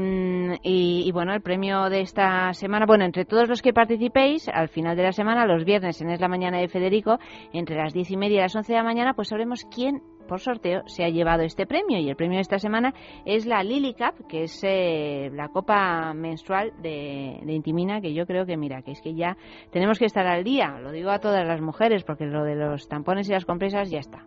y, 0.64 1.12
bueno 1.12 1.34
el 1.34 1.42
premio 1.42 1.90
de 1.90 2.00
esta 2.00 2.54
semana 2.54 2.86
bueno 2.86 3.04
entre 3.04 3.26
todos 3.26 3.50
los 3.50 3.62
que 3.62 3.74
participéis 3.74 4.48
al 4.48 4.70
final 4.70 4.96
de 4.96 5.04
la 5.04 5.12
semana 5.12 5.46
los 5.46 5.66
viernes 5.66 6.00
en 6.02 6.12
es 6.12 6.22
la 6.22 6.30
mañana 6.30 6.60
de 6.60 6.70
Federico 6.70 7.20
entre 7.52 7.76
las 7.76 7.92
diez 7.92 8.10
y 8.10 8.16
media 8.16 8.38
y 8.38 8.42
las 8.42 8.56
once 8.56 8.72
de 8.72 8.78
la 8.78 8.86
mañana 8.86 9.16
pues 9.16 9.28
sabremos 9.28 9.66
quién 9.66 10.02
por 10.28 10.40
sorteo 10.40 10.82
se 10.88 11.04
ha 11.04 11.10
llevado 11.10 11.44
este 11.44 11.66
premio 11.66 12.00
y 12.00 12.10
el 12.10 12.16
premio 12.16 12.38
de 12.38 12.42
esta 12.42 12.60
semana 12.60 12.94
es 13.26 13.46
la 13.46 13.64
Lily 13.64 13.94
Cup, 13.94 14.28
que 14.28 14.44
es 14.44 14.60
eh, 14.64 15.30
la 15.34 15.50
copa 15.50 16.14
menstrual 16.14 16.74
de, 16.82 17.40
de, 17.44 17.54
Intimina, 17.54 18.02
que 18.02 18.14
yo 18.14 18.26
creo 18.26 18.46
que 18.46 18.58
mira, 18.58 18.82
que 18.82 18.92
es 18.92 19.02
que 19.02 19.14
ya 19.14 19.38
tenemos 19.72 20.00
que 20.00 20.06
estar 20.06 20.26
al 20.26 20.44
día, 20.44 20.80
lo 20.80 20.92
digo 20.92 21.10
a 21.12 21.20
todas 21.20 21.46
las 21.48 21.62
mujeres, 21.62 22.04
porque 22.04 22.26
lo 22.26 22.44
de 22.44 22.56
los 22.56 22.88
tampones 22.88 23.30
y 23.30 23.34
las 23.34 23.46
compresas 23.46 23.90
ya 23.90 24.00
está. 24.00 24.26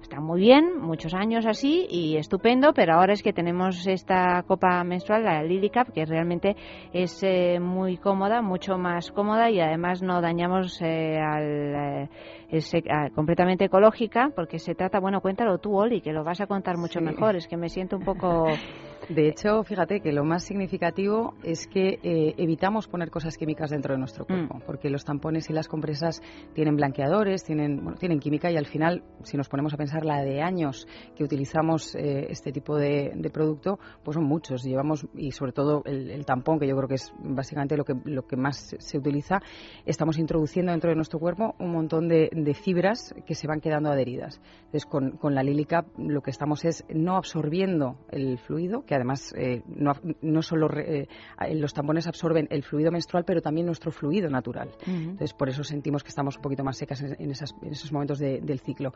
Está 0.00 0.18
muy 0.18 0.40
bien, 0.40 0.80
muchos 0.80 1.14
años 1.14 1.46
así 1.46 1.86
y 1.88 2.16
estupendo, 2.16 2.72
pero 2.72 2.94
ahora 2.94 3.12
es 3.12 3.22
que 3.22 3.32
tenemos 3.32 3.86
esta 3.86 4.42
copa 4.44 4.82
menstrual, 4.82 5.24
la 5.24 5.42
Lily 5.42 5.70
Cup, 5.70 5.92
que 5.92 6.06
realmente 6.06 6.56
es 6.92 7.22
eh, 7.22 7.60
muy 7.60 7.98
cómoda, 7.98 8.40
mucho 8.40 8.78
más 8.78 9.12
cómoda 9.12 9.50
y 9.50 9.60
además 9.60 10.02
no 10.02 10.20
dañamos 10.20 10.80
eh, 10.82 11.18
al 11.18 12.08
es 12.50 12.72
ah, 12.90 13.08
completamente 13.14 13.64
ecológica, 13.64 14.30
porque 14.34 14.58
se 14.58 14.74
trata, 14.74 15.00
bueno, 15.00 15.20
cuéntalo 15.20 15.58
tú, 15.58 15.76
Oli, 15.76 16.00
que 16.00 16.12
lo 16.12 16.24
vas 16.24 16.40
a 16.40 16.46
contar 16.46 16.76
mucho 16.76 17.00
mejor, 17.00 17.36
es 17.36 17.46
que 17.46 17.56
me 17.56 17.68
siento 17.68 17.96
un 17.96 18.04
poco... 18.04 18.46
De 19.08 19.26
hecho, 19.26 19.64
fíjate 19.64 20.00
que 20.00 20.12
lo 20.12 20.24
más 20.24 20.44
significativo 20.44 21.34
es 21.42 21.66
que 21.66 21.98
eh, 22.02 22.34
evitamos 22.36 22.86
poner 22.86 23.10
cosas 23.10 23.36
químicas 23.36 23.70
dentro 23.70 23.94
de 23.94 23.98
nuestro 23.98 24.24
cuerpo, 24.24 24.58
mm. 24.58 24.62
porque 24.66 24.88
los 24.88 25.04
tampones 25.04 25.50
y 25.50 25.52
las 25.52 25.66
compresas 25.68 26.22
tienen 26.54 26.76
blanqueadores, 26.76 27.42
tienen, 27.42 27.82
bueno, 27.82 27.96
tienen 27.98 28.20
química 28.20 28.52
y 28.52 28.56
al 28.56 28.66
final, 28.66 29.02
si 29.24 29.36
nos 29.36 29.48
ponemos 29.48 29.74
a 29.74 29.78
pensar 29.78 30.04
la 30.04 30.22
de 30.22 30.42
años 30.42 30.86
que 31.16 31.24
utilizamos 31.24 31.94
eh, 31.96 32.26
este 32.28 32.52
tipo 32.52 32.76
de, 32.76 33.10
producto, 33.32 33.80
pues 34.04 34.14
son 34.14 34.24
muchos. 34.24 34.62
Llevamos, 34.62 35.06
y 35.14 35.32
sobre 35.32 35.52
todo 35.52 35.82
el, 35.86 36.24
tampón, 36.24 36.60
que 36.60 36.68
yo 36.68 36.76
creo 36.76 36.88
que 36.88 36.94
es 36.94 37.12
básicamente 37.18 37.76
lo 37.76 37.84
que, 37.84 37.94
lo 38.04 38.26
que 38.26 38.36
más 38.36 38.76
se 38.78 38.98
utiliza, 38.98 39.40
estamos 39.86 40.18
introduciendo 40.18 40.72
dentro 40.72 40.90
de 40.90 40.96
nuestro 40.96 41.18
cuerpo 41.18 41.54
un 41.58 41.72
montón 41.72 42.06
de, 42.06 42.30
de 42.44 42.54
fibras 42.54 43.14
que 43.26 43.34
se 43.34 43.46
van 43.46 43.60
quedando 43.60 43.90
adheridas. 43.90 44.40
Entonces, 44.66 44.86
con, 44.86 45.12
con 45.12 45.34
la 45.34 45.42
Lilica 45.42 45.84
lo 45.98 46.22
que 46.22 46.30
estamos 46.30 46.64
es 46.64 46.84
no 46.88 47.16
absorbiendo 47.16 47.98
el 48.10 48.38
fluido, 48.38 48.84
que 48.84 48.94
además 48.94 49.32
eh, 49.36 49.62
no, 49.66 49.92
no, 50.22 50.42
solo 50.42 50.68
eh, 50.78 51.08
los 51.54 51.74
tampones 51.74 52.06
absorben 52.06 52.46
el 52.50 52.62
fluido 52.62 52.90
menstrual, 52.90 53.24
pero 53.24 53.40
también 53.40 53.66
nuestro 53.66 53.90
fluido 53.90 54.28
natural. 54.28 54.70
Entonces, 54.86 55.34
por 55.34 55.48
eso 55.48 55.64
sentimos 55.64 56.02
que 56.02 56.08
estamos 56.08 56.36
un 56.36 56.42
poquito 56.42 56.64
más 56.64 56.76
secas 56.76 57.02
en, 57.02 57.30
esas, 57.30 57.54
en 57.62 57.72
esos 57.72 57.92
momentos 57.92 58.18
del 58.18 58.60
ciclo. 58.60 58.92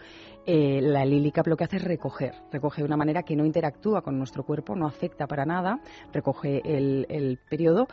Eh, 0.46 0.80
la 0.80 1.04
Lilica 1.04 1.42
lo 1.44 1.56
que 1.56 1.64
hace 1.64 1.76
es 1.76 1.84
recoger, 1.84 2.34
recoge 2.52 2.82
de 2.82 2.86
una 2.86 2.96
manera 2.96 3.22
que 3.22 3.36
no 3.36 3.44
interactúa 3.44 4.02
con 4.02 4.16
nuestro 4.16 4.44
cuerpo, 4.44 4.74
no 4.74 4.86
afecta 4.86 5.26
para 5.26 5.44
nada, 5.44 5.80
recoge 6.12 6.60
el, 6.64 7.06
el 7.08 7.38
periodo, 7.48 7.86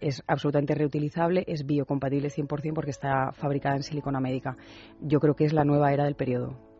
es 0.00 0.22
absolutamente 0.26 0.74
reutilizable, 0.74 1.44
es 1.46 1.66
biocompatible 1.66 2.28
100% 2.28 2.74
porque 2.74 2.90
está 2.90 3.32
fabricada 3.32 3.76
en 3.76 3.82
silicona 3.82 4.20
médica. 4.20 4.56
Yo 5.00 5.20
creo 5.20 5.34
que 5.34 5.44
es 5.44 5.52
la 5.52 5.64
nueva 5.64 5.92
era 5.92 6.04
del 6.04 6.14
periodo 6.14 6.71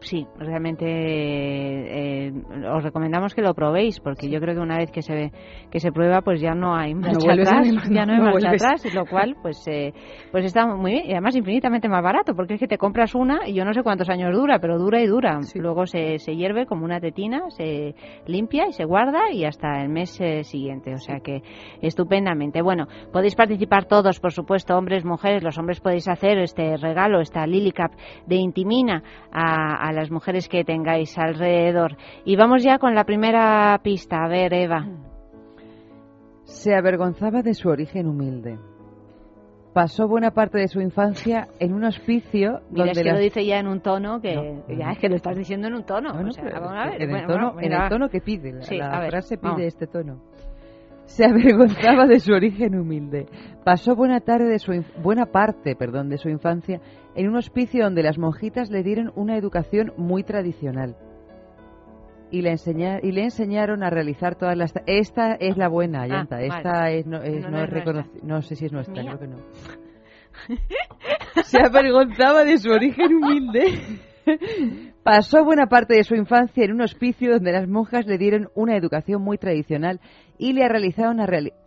sí, 0.00 0.26
realmente 0.38 0.84
eh, 0.86 2.32
os 2.72 2.82
recomendamos 2.82 3.34
que 3.34 3.42
lo 3.42 3.54
probéis 3.54 4.00
porque 4.00 4.28
yo 4.28 4.40
creo 4.40 4.54
que 4.54 4.60
una 4.60 4.76
vez 4.76 4.90
que 4.90 5.02
se 5.02 5.32
que 5.70 5.80
se 5.80 5.92
prueba 5.92 6.20
pues 6.22 6.40
ya 6.40 6.54
no 6.54 6.76
hay 6.76 6.94
marcha 6.94 7.32
atrás, 7.32 7.68
ya 7.90 8.04
no 8.04 8.12
hay 8.12 8.20
marcha 8.20 8.50
atrás, 8.50 8.94
lo 8.94 9.06
cual 9.06 9.36
pues 9.40 9.66
eh, 9.66 9.92
pues 10.30 10.44
está 10.44 10.66
muy 10.66 10.92
bien 10.92 11.06
y 11.06 11.12
además 11.12 11.36
infinitamente 11.36 11.88
más 11.88 12.02
barato 12.02 12.34
porque 12.34 12.54
es 12.54 12.60
que 12.60 12.68
te 12.68 12.78
compras 12.78 13.14
una 13.14 13.48
y 13.48 13.54
yo 13.54 13.64
no 13.64 13.72
sé 13.72 13.82
cuántos 13.82 14.08
años 14.08 14.34
dura, 14.34 14.58
pero 14.58 14.78
dura 14.78 15.00
y 15.00 15.06
dura. 15.06 15.40
Luego 15.54 15.86
se, 15.86 16.18
se 16.18 16.36
hierve 16.36 16.66
como 16.66 16.84
una 16.84 17.00
tetina, 17.00 17.50
se 17.50 17.94
limpia 18.26 18.66
y 18.68 18.72
se 18.72 18.84
guarda 18.84 19.30
y 19.32 19.44
hasta 19.44 19.80
el 19.80 19.88
mes 19.88 20.20
eh, 20.20 20.44
siguiente, 20.44 20.94
o 20.94 20.98
sea 20.98 21.20
que 21.20 21.42
estupendamente. 21.80 22.62
Bueno, 22.62 22.86
podéis 23.12 23.34
participar 23.34 23.86
todos, 23.86 24.20
por 24.20 24.32
supuesto, 24.32 24.76
hombres, 24.76 25.04
mujeres, 25.04 25.42
los 25.42 25.56
hombres 25.58 25.80
podéis 25.80 26.08
hacer 26.08 26.38
este 26.38 26.76
regalo, 26.76 27.20
esta 27.20 27.46
Lily 27.46 27.72
Cup 27.72 27.92
de 28.26 28.36
Intimina 28.36 29.02
a 29.32 29.93
las 29.94 30.10
mujeres 30.10 30.48
que 30.48 30.64
tengáis 30.64 31.16
alrededor. 31.18 31.96
Y 32.24 32.36
vamos 32.36 32.62
ya 32.62 32.78
con 32.78 32.94
la 32.94 33.04
primera 33.04 33.78
pista. 33.82 34.24
A 34.24 34.28
ver, 34.28 34.52
Eva. 34.52 34.86
Se 36.44 36.74
avergonzaba 36.74 37.42
de 37.42 37.54
su 37.54 37.68
origen 37.68 38.06
humilde. 38.06 38.58
Pasó 39.72 40.06
buena 40.06 40.30
parte 40.30 40.58
de 40.58 40.68
su 40.68 40.80
infancia 40.80 41.48
en 41.58 41.74
un 41.74 41.82
hospicio 41.82 42.60
Mira, 42.70 42.92
es 42.92 42.98
que 42.98 43.10
lo 43.10 43.18
dice 43.18 43.44
ya 43.44 43.58
en 43.58 43.66
un 43.66 43.80
tono 43.80 44.20
que 44.20 44.62
ya 44.68 44.92
es 44.92 44.98
que 44.98 45.08
lo 45.08 45.16
estás 45.16 45.36
diciendo 45.36 45.66
en 45.66 45.74
un 45.74 45.84
tono. 45.84 46.10
En, 46.16 46.28
el 46.28 47.26
tono 47.26 47.60
en 47.60 47.72
el 47.72 47.88
tono 47.88 48.08
que 48.08 48.20
pide, 48.20 48.52
la, 48.52 49.08
frase 49.08 49.36
pide 49.36 49.66
este 49.66 49.88
tono 49.88 50.20
se 51.06 51.24
avergonzaba 51.24 52.06
de 52.06 52.20
su 52.20 52.32
origen 52.32 52.76
humilde. 52.76 53.26
Pasó 53.64 53.94
buena, 53.94 54.20
tarde 54.20 54.46
de 54.46 54.58
su 54.58 54.72
buena 55.02 55.26
parte 55.26 55.76
perdón, 55.76 56.08
de 56.08 56.18
su 56.18 56.28
infancia 56.28 56.80
en 57.14 57.28
un 57.28 57.36
hospicio 57.36 57.84
donde 57.84 58.02
las 58.02 58.18
monjitas 58.18 58.70
le 58.70 58.82
dieron 58.82 59.12
una 59.14 59.36
educación 59.36 59.92
muy 59.96 60.24
tradicional. 60.24 60.96
Y 62.30 62.42
le, 62.42 62.56
y 63.02 63.12
le 63.12 63.22
enseñaron 63.22 63.84
a 63.84 63.90
realizar 63.90 64.34
todas 64.34 64.56
las... 64.56 64.74
Esta 64.86 65.34
es 65.34 65.56
la 65.56 65.68
buena, 65.68 66.02
ah, 66.02 66.08
Yanta. 66.08 66.40
Esta 66.42 66.90
es, 66.90 67.06
no, 67.06 67.22
es, 67.22 67.48
no, 67.48 68.04
no 68.22 68.42
sé 68.42 68.56
si 68.56 68.66
es 68.66 68.72
nuestra, 68.72 69.04
creo 69.04 69.18
que 69.18 69.28
no. 69.28 69.36
Se 71.44 71.58
avergonzaba 71.60 72.44
de 72.44 72.58
su 72.58 72.70
origen 72.70 73.14
humilde. 73.14 74.00
Pasó 75.04 75.44
buena 75.44 75.66
parte 75.66 75.94
de 75.94 76.02
su 76.02 76.14
infancia 76.14 76.64
en 76.64 76.72
un 76.72 76.80
hospicio 76.80 77.34
donde 77.34 77.52
las 77.52 77.68
monjas 77.68 78.06
le 78.06 78.18
dieron 78.18 78.48
una 78.54 78.76
educación 78.76 79.22
muy 79.22 79.38
tradicional 79.38 80.00
y 80.38 80.54
le, 80.54 80.66
realizaron 80.68 81.18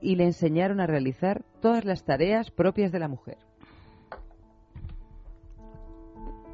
y 0.02 0.16
le 0.16 0.24
enseñaron 0.24 0.82
a 0.82 0.88
realizar 0.88 1.44
todas 1.62 1.86
las 1.86 2.04
tareas 2.04 2.52
propias 2.52 2.92
de 2.92 3.00
la 3.00 3.08
mujer. 3.08 3.38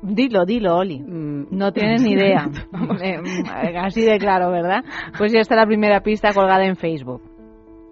Dilo, 0.03 0.45
dilo, 0.45 0.75
Oli. 0.75 0.99
Mm. 0.99 1.47
No 1.51 1.71
tienes 1.71 2.03
ni 2.03 2.11
idea. 2.11 2.49
Eh, 3.03 3.77
así 3.77 4.01
de 4.01 4.17
claro, 4.17 4.51
¿verdad? 4.51 4.83
Pues 5.17 5.31
ya 5.31 5.39
está 5.39 5.55
la 5.55 5.65
primera 5.65 6.01
pista 6.01 6.33
colgada 6.33 6.65
en 6.65 6.75
Facebook. 6.75 7.21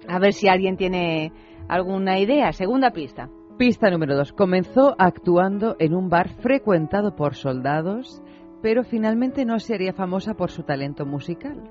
A 0.07 0.19
ver 0.19 0.33
si 0.33 0.47
alguien 0.47 0.77
tiene 0.77 1.31
alguna 1.67 2.19
idea. 2.19 2.51
Segunda 2.51 2.91
pista. 2.91 3.29
Pista 3.57 3.89
número 3.89 4.15
dos. 4.15 4.33
Comenzó 4.33 4.95
actuando 4.97 5.75
en 5.79 5.93
un 5.93 6.09
bar 6.09 6.29
frecuentado 6.41 7.15
por 7.15 7.35
soldados, 7.35 8.21
pero 8.61 8.83
finalmente 8.83 9.45
no 9.45 9.59
se 9.59 9.75
haría 9.75 9.93
famosa 9.93 10.33
por 10.33 10.51
su 10.51 10.63
talento 10.63 11.05
musical. 11.05 11.61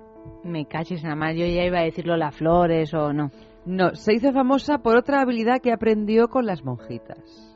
Me 0.44 0.66
caches 0.66 1.02
nada 1.02 1.16
más, 1.16 1.36
yo 1.36 1.46
ya 1.46 1.64
iba 1.64 1.80
a 1.80 1.84
decirlo 1.84 2.16
las 2.16 2.34
flores 2.34 2.94
o 2.94 3.12
no. 3.12 3.30
No, 3.66 3.94
se 3.94 4.14
hizo 4.14 4.32
famosa 4.32 4.78
por 4.78 4.96
otra 4.96 5.20
habilidad 5.20 5.60
que 5.62 5.72
aprendió 5.72 6.28
con 6.28 6.46
las 6.46 6.64
monjitas 6.64 7.49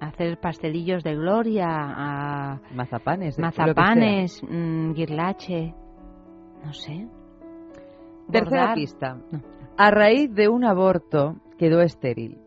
hacer 0.00 0.38
pastelillos 0.38 1.02
de 1.02 1.14
gloria, 1.14 1.66
a 1.68 2.60
mazapanes, 2.74 3.38
mazapanes, 3.38 4.42
mm, 4.42 4.92
guirlache, 4.92 5.74
no 6.64 6.72
sé. 6.72 7.08
Tercera 8.30 8.74
pista. 8.74 9.18
A 9.76 9.90
raíz 9.90 10.34
de 10.34 10.48
un 10.48 10.64
aborto 10.64 11.36
quedó 11.56 11.80
estéril. 11.80 12.38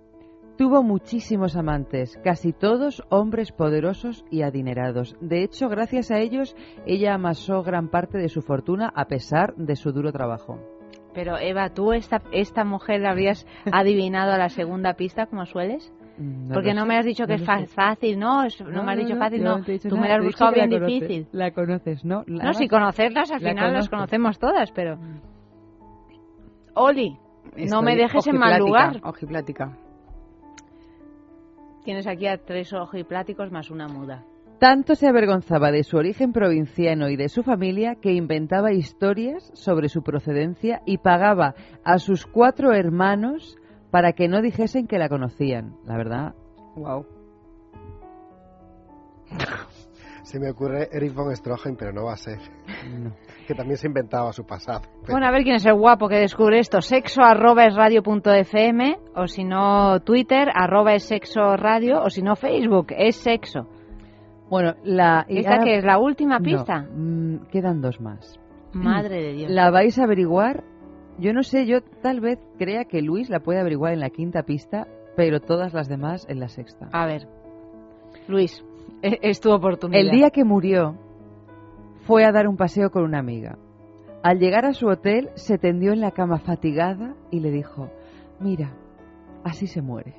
Tuvo 0.57 0.83
muchísimos 0.83 1.55
amantes, 1.55 2.19
casi 2.23 2.53
todos 2.53 3.01
hombres 3.09 3.51
poderosos 3.51 4.23
y 4.29 4.43
adinerados. 4.43 5.15
De 5.19 5.43
hecho, 5.43 5.69
gracias 5.69 6.11
a 6.11 6.19
ellos, 6.19 6.55
ella 6.85 7.15
amasó 7.15 7.63
gran 7.63 7.89
parte 7.89 8.19
de 8.19 8.29
su 8.29 8.41
fortuna 8.41 8.91
a 8.93 9.05
pesar 9.05 9.55
de 9.55 9.75
su 9.75 9.91
duro 9.91 10.11
trabajo. 10.11 10.59
Pero 11.13 11.37
Eva, 11.37 11.69
¿tú 11.69 11.93
esta, 11.93 12.21
esta 12.31 12.63
mujer 12.63 13.01
la 13.01 13.11
habrías 13.11 13.47
adivinado 13.71 14.33
a 14.33 14.37
la 14.37 14.49
segunda 14.49 14.93
pista 14.93 15.25
como 15.25 15.45
sueles? 15.45 15.91
Porque 16.53 16.73
no 16.73 16.85
me 16.85 16.97
has 16.97 17.05
dicho 17.05 17.25
que 17.25 17.35
es 17.35 17.43
fácil, 17.73 18.19
¿no? 18.19 18.43
No, 18.71 18.83
me 18.83 18.91
has 18.91 18.97
dicho 18.97 19.15
fácil, 19.17 19.43
no. 19.43 19.61
Tú 19.63 19.97
me 19.97 20.07
la 20.07 20.15
has 20.15 20.23
buscado 20.23 20.51
bien 20.53 20.69
difícil. 20.69 21.27
La 21.31 21.51
conoces, 21.51 22.05
¿no? 22.05 22.23
no, 22.27 22.53
si 22.53 22.67
conocerlas, 22.67 23.31
al 23.31 23.39
final 23.39 23.73
las 23.73 23.89
conocemos 23.89 24.37
todas, 24.39 24.71
pero... 24.71 24.97
Mm. 24.97 25.21
Oli, 26.73 27.17
no 27.69 27.81
me 27.81 27.95
dejes 27.95 28.27
en 28.27 28.37
mal 28.37 28.59
lugar. 28.59 29.01
Ojiplática. 29.03 29.77
Tienes 31.83 32.07
aquí 32.07 32.27
a 32.27 32.37
tres 32.37 32.71
ojipláticos 32.73 33.51
más 33.51 33.71
una 33.71 33.87
muda. 33.87 34.23
Tanto 34.59 34.93
se 34.93 35.07
avergonzaba 35.07 35.71
de 35.71 35.83
su 35.83 35.97
origen 35.97 36.31
provinciano 36.31 37.09
y 37.09 37.15
de 37.15 37.29
su 37.29 37.41
familia 37.41 37.95
que 37.95 38.13
inventaba 38.13 38.71
historias 38.71 39.49
sobre 39.55 39.89
su 39.89 40.03
procedencia 40.03 40.81
y 40.85 40.99
pagaba 40.99 41.55
a 41.83 41.97
sus 41.97 42.27
cuatro 42.27 42.71
hermanos 42.71 43.57
para 43.91 44.13
que 44.13 44.27
no 44.27 44.41
dijesen 44.41 44.87
que 44.87 44.97
la 44.97 45.09
conocían. 45.09 45.75
La 45.85 45.97
verdad. 45.97 46.33
Wow. 46.75 47.05
Se 50.23 50.39
me 50.39 50.49
ocurre 50.49 50.87
Eric 50.91 51.13
von 51.13 51.35
Stroheim, 51.35 51.75
pero 51.75 51.91
no 51.91 52.05
va 52.05 52.13
a 52.13 52.17
ser. 52.17 52.39
Que 53.47 53.53
también 53.53 53.77
se 53.77 53.87
inventaba 53.87 54.31
su 54.31 54.45
pasado. 54.45 54.81
Bueno, 55.09 55.25
a 55.25 55.31
ver 55.31 55.43
quién 55.43 55.55
es 55.55 55.65
el 55.65 55.73
guapo 55.73 56.07
que 56.07 56.15
descubre 56.15 56.59
esto. 56.59 56.79
Sexo 56.79 57.21
arroba 57.21 57.65
es 57.65 57.75
radio 57.75 58.01
punto 58.01 58.31
fm, 58.31 58.97
o 59.15 59.27
si 59.27 59.43
no 59.43 59.99
Twitter 60.01 60.47
arroba 60.53 60.93
es 60.93 61.03
sexo 61.03 61.57
radio, 61.57 62.01
o 62.03 62.09
si 62.09 62.21
no 62.21 62.35
Facebook 62.35 62.93
es 62.95 63.17
sexo. 63.17 63.67
Bueno, 64.49 64.75
la... 64.83 65.25
¿Esta 65.27 65.59
que 65.63 65.77
es 65.77 65.83
la 65.83 65.97
última 65.97 66.39
pista? 66.39 66.81
Mm, 66.81 67.47
quedan 67.51 67.81
dos 67.81 67.99
más. 67.99 68.39
Madre 68.73 69.21
de 69.21 69.33
Dios. 69.33 69.51
La 69.51 69.69
vais 69.71 69.97
a 69.99 70.03
averiguar. 70.03 70.63
Yo 71.21 71.33
no 71.33 71.43
sé, 71.43 71.67
yo 71.67 71.81
tal 72.01 72.19
vez 72.19 72.39
crea 72.57 72.85
que 72.85 73.03
Luis 73.03 73.29
la 73.29 73.41
puede 73.41 73.59
averiguar 73.59 73.93
en 73.93 73.99
la 73.99 74.09
quinta 74.09 74.41
pista, 74.41 74.87
pero 75.15 75.39
todas 75.39 75.71
las 75.71 75.87
demás 75.87 76.25
en 76.27 76.39
la 76.39 76.47
sexta. 76.47 76.89
A 76.91 77.05
ver. 77.05 77.27
Luis. 78.27 78.65
E-, 79.03 79.19
es 79.21 79.39
tu 79.39 79.51
oportunidad. 79.51 80.01
El 80.01 80.09
día 80.09 80.31
que 80.31 80.43
murió, 80.43 80.97
fue 82.07 82.25
a 82.25 82.31
dar 82.31 82.47
un 82.47 82.57
paseo 82.57 82.89
con 82.89 83.03
una 83.03 83.19
amiga. 83.19 83.59
Al 84.23 84.39
llegar 84.39 84.65
a 84.65 84.73
su 84.73 84.87
hotel, 84.87 85.29
se 85.35 85.59
tendió 85.59 85.93
en 85.93 86.01
la 86.01 86.09
cama 86.09 86.39
fatigada 86.39 87.15
y 87.29 87.39
le 87.39 87.51
dijo, 87.51 87.89
mira, 88.39 88.73
así 89.43 89.67
se 89.67 89.83
muere. 89.83 90.15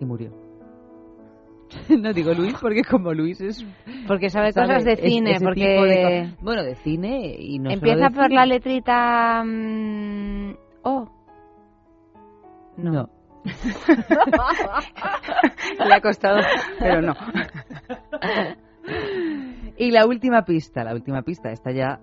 Y 0.00 0.06
murió. 0.06 0.43
no 2.00 2.12
digo 2.12 2.32
Luis 2.34 2.54
porque 2.60 2.82
como 2.82 3.12
Luis 3.12 3.40
es... 3.40 3.64
Porque 4.06 4.30
sabe, 4.30 4.52
cosas 4.52 4.84
de 4.84 4.96
cine, 4.96 5.38
porque... 5.42 6.30
bueno, 6.40 6.62
de 6.62 6.74
cine 6.76 7.34
y 7.38 7.58
no 7.58 7.70
Empieza 7.70 8.10
por 8.10 8.30
la 8.30 8.46
letrita... 8.46 9.42
Mm, 9.44 10.54
o. 10.82 11.10
no. 12.76 13.10
Le 15.86 15.94
ha 15.94 16.00
costado, 16.00 16.38
pero 16.78 17.02
no. 17.02 17.14
y 19.76 19.90
la 19.90 20.06
última 20.06 20.44
pista, 20.44 20.82
la 20.82 20.94
última 20.94 21.20
pista, 21.22 21.50
esta 21.50 21.70
ya 21.70 22.00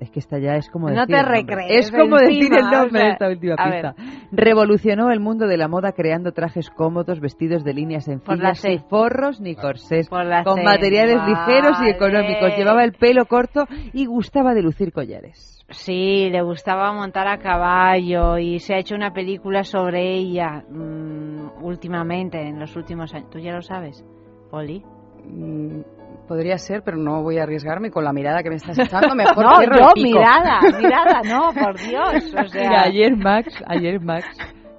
es 0.00 0.10
que 0.10 0.18
esta 0.18 0.38
ya 0.38 0.56
es 0.56 0.68
como 0.68 0.88
decir 0.88 1.00
No 1.00 1.06
te 1.06 1.22
recrees. 1.22 1.86
Es 1.86 1.90
como 1.90 2.16
decir 2.16 2.52
el 2.52 2.70
nombre 2.70 3.02
de 3.02 3.10
esta 3.10 3.28
última 3.28 3.56
pista. 3.56 3.94
Revolucionó 4.30 5.10
el 5.10 5.20
mundo 5.20 5.46
de 5.46 5.56
la 5.56 5.68
moda 5.68 5.92
creando 5.92 6.32
trajes 6.32 6.70
cómodos, 6.70 7.20
vestidos 7.20 7.64
de 7.64 7.74
líneas 7.74 8.04
sencillas, 8.04 8.58
sin 8.58 8.80
forros 8.80 9.40
ni 9.40 9.54
corsés, 9.54 10.08
con 10.08 10.62
materiales 10.62 11.20
ligeros 11.26 11.78
y 11.82 11.88
económicos. 11.88 12.56
Llevaba 12.56 12.84
el 12.84 12.92
pelo 12.92 13.26
corto 13.26 13.66
y 13.92 14.06
gustaba 14.06 14.54
de 14.54 14.62
lucir 14.62 14.92
collares. 14.92 15.64
Sí, 15.70 16.28
le 16.30 16.42
gustaba 16.42 16.92
montar 16.92 17.26
a 17.26 17.38
caballo 17.38 18.38
y 18.38 18.60
se 18.60 18.74
ha 18.74 18.78
hecho 18.78 18.94
una 18.94 19.12
película 19.12 19.64
sobre 19.64 20.14
ella 20.14 20.62
mm, 20.68 21.64
últimamente, 21.64 22.40
en 22.40 22.60
los 22.60 22.76
últimos 22.76 23.12
años. 23.14 23.30
¿Tú 23.30 23.40
ya 23.40 23.52
lo 23.52 23.62
sabes, 23.62 24.04
Poli? 24.48 24.84
Mm, 25.24 25.80
podría 26.26 26.58
ser, 26.58 26.82
pero 26.82 26.96
no 26.96 27.22
voy 27.22 27.38
a 27.38 27.44
arriesgarme 27.44 27.90
con 27.90 28.04
la 28.04 28.12
mirada 28.12 28.42
que 28.42 28.50
me 28.50 28.56
estás 28.56 28.78
echando. 28.78 29.14
Mejor 29.14 29.44
no, 29.44 29.62
yo, 29.62 29.92
mirada, 29.96 30.60
mirada, 30.78 31.22
no, 31.24 31.52
por 31.52 31.78
Dios. 31.78 32.34
O 32.34 32.48
sea... 32.48 32.82
ayer 32.82 33.16
Max, 33.16 33.62
ayer 33.66 34.00
Max 34.00 34.26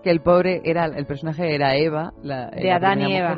que 0.08 0.12
el 0.12 0.22
pobre 0.22 0.62
era 0.64 0.86
el 0.86 1.06
personaje 1.06 1.54
era 1.54 1.76
Eva, 1.76 2.14
la, 2.24 2.50
de, 2.50 2.72
Adán 2.72 3.02
y 3.02 3.18
Eva. 3.18 3.36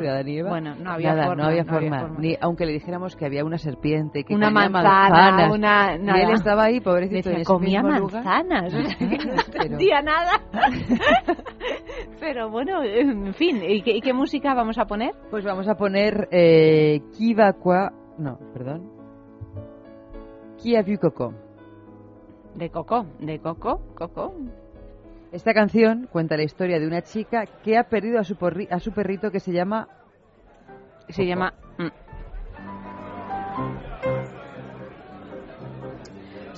Bueno, 0.48 0.76
no 0.76 0.92
había 0.92 1.16
forma. 1.16 1.34
No 1.34 1.44
había 1.48 1.64
forma. 1.64 2.08
Ni, 2.16 2.36
aunque 2.40 2.64
le 2.64 2.72
dijéramos 2.72 3.16
que 3.16 3.26
había 3.26 3.44
una 3.44 3.58
serpiente, 3.58 4.22
que 4.22 4.34
una 4.34 4.50
manzana, 4.50 5.50
una, 5.50 5.96
Y 5.96 6.22
él 6.22 6.30
estaba 6.30 6.64
ahí, 6.64 6.80
pobrecito, 6.80 7.30
Decía, 7.30 7.44
comía 7.44 7.82
manzanas, 7.82 8.72
no 8.72 8.80
entendía 9.00 10.00
nada. 10.00 10.40
Pero 12.20 12.50
bueno, 12.50 12.84
en 12.84 13.34
fin, 13.34 13.60
¿y 13.66 13.82
qué, 13.82 14.00
qué, 14.00 14.12
música 14.12 14.54
vamos 14.54 14.78
a 14.78 14.84
poner? 14.84 15.10
Pues 15.28 15.44
vamos 15.44 15.66
a 15.68 15.74
poner 15.74 16.28
eh, 16.30 17.00
Kivakwa, 17.18 17.92
no, 18.20 18.38
perdón. 18.52 18.90
Qui 20.58 20.76
a 20.76 20.82
vu 20.82 20.98
Coco. 20.98 21.34
De 22.54 22.70
Coco, 22.70 23.06
de 23.18 23.38
Coco, 23.38 23.80
Coco. 23.94 24.34
Esta 25.32 25.54
canción 25.54 26.08
cuenta 26.10 26.36
la 26.36 26.42
historia 26.42 26.78
de 26.80 26.86
una 26.86 27.02
chica 27.02 27.46
que 27.46 27.78
ha 27.78 27.84
perdido 27.84 28.18
a 28.18 28.24
su, 28.24 28.36
a 28.70 28.80
su 28.80 28.92
perrito 28.92 29.30
que 29.30 29.40
se 29.40 29.52
llama... 29.52 29.88
Se 31.08 31.24
llama... 31.26 31.54
Mm. 31.78 31.90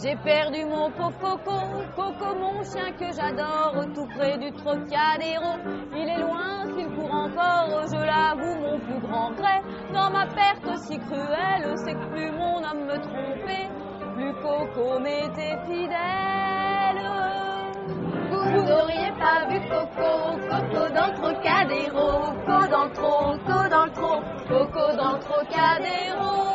J'ai 0.03 0.17
perdu 0.17 0.65
mon 0.65 0.91
pauvre 0.91 1.17
Coco, 1.21 1.61
Coco 1.95 2.35
mon 2.35 2.65
chien 2.65 2.91
que 2.99 3.13
j'adore, 3.15 3.85
tout 3.95 4.07
près 4.17 4.37
du 4.37 4.51
Trocadéro. 4.51 5.59
Il 5.95 6.09
est 6.09 6.19
loin, 6.19 6.65
s'il 6.75 6.89
court 6.89 7.15
encore, 7.15 7.87
je 7.87 8.05
l'avoue, 8.05 8.61
mon 8.61 8.81
plus 8.81 8.99
grand 8.99 9.29
regret. 9.29 9.63
Dans 9.95 10.11
ma 10.11 10.27
perte 10.27 10.77
si 10.79 10.99
cruelle, 10.99 11.73
c'est 11.77 11.95
que 11.95 12.07
plus 12.11 12.33
mon 12.33 12.65
âme 12.65 12.85
me 12.85 12.99
trompait, 13.01 13.71
plus 14.17 14.33
Coco 14.43 14.99
m'était 14.99 15.57
fidèle. 15.67 17.03
Vous 18.29 18.63
n'auriez 18.63 19.13
pas 19.21 19.47
vu 19.49 19.61
Coco, 19.69 20.11
Coco 20.51 20.89
dans 20.95 21.07
le 21.07 21.15
Trocadéro, 21.15 22.09
Coco 22.45 22.67
dans 22.73 22.85
le 22.85 22.91
Coco 22.91 23.69
dans 23.71 23.85
le 23.85 23.91
Coco 24.49 24.97
dans 24.97 25.13
le 25.13 25.19
Trocadéro. 25.21 26.53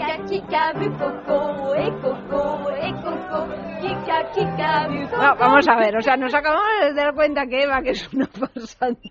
Kika, 0.00 0.16
Kika, 0.24 0.72
vu 0.78 0.90
Coco, 0.96 1.74
Coco, 2.00 2.16
Coco, 3.02 3.48
Kika, 3.82 4.32
Kika, 4.32 4.88
vu 4.88 5.02
Coco. 5.10 5.22
No, 5.22 5.36
vamos 5.36 5.68
a 5.68 5.76
ver, 5.76 5.96
o 5.96 6.00
sea, 6.00 6.16
nos 6.16 6.34
acabamos 6.34 6.64
de 6.82 6.94
dar 6.94 7.14
cuenta 7.14 7.46
que 7.46 7.64
Eva, 7.64 7.82
que 7.82 7.90
es 7.90 8.10
una 8.14 8.26
pasante. 8.26 9.10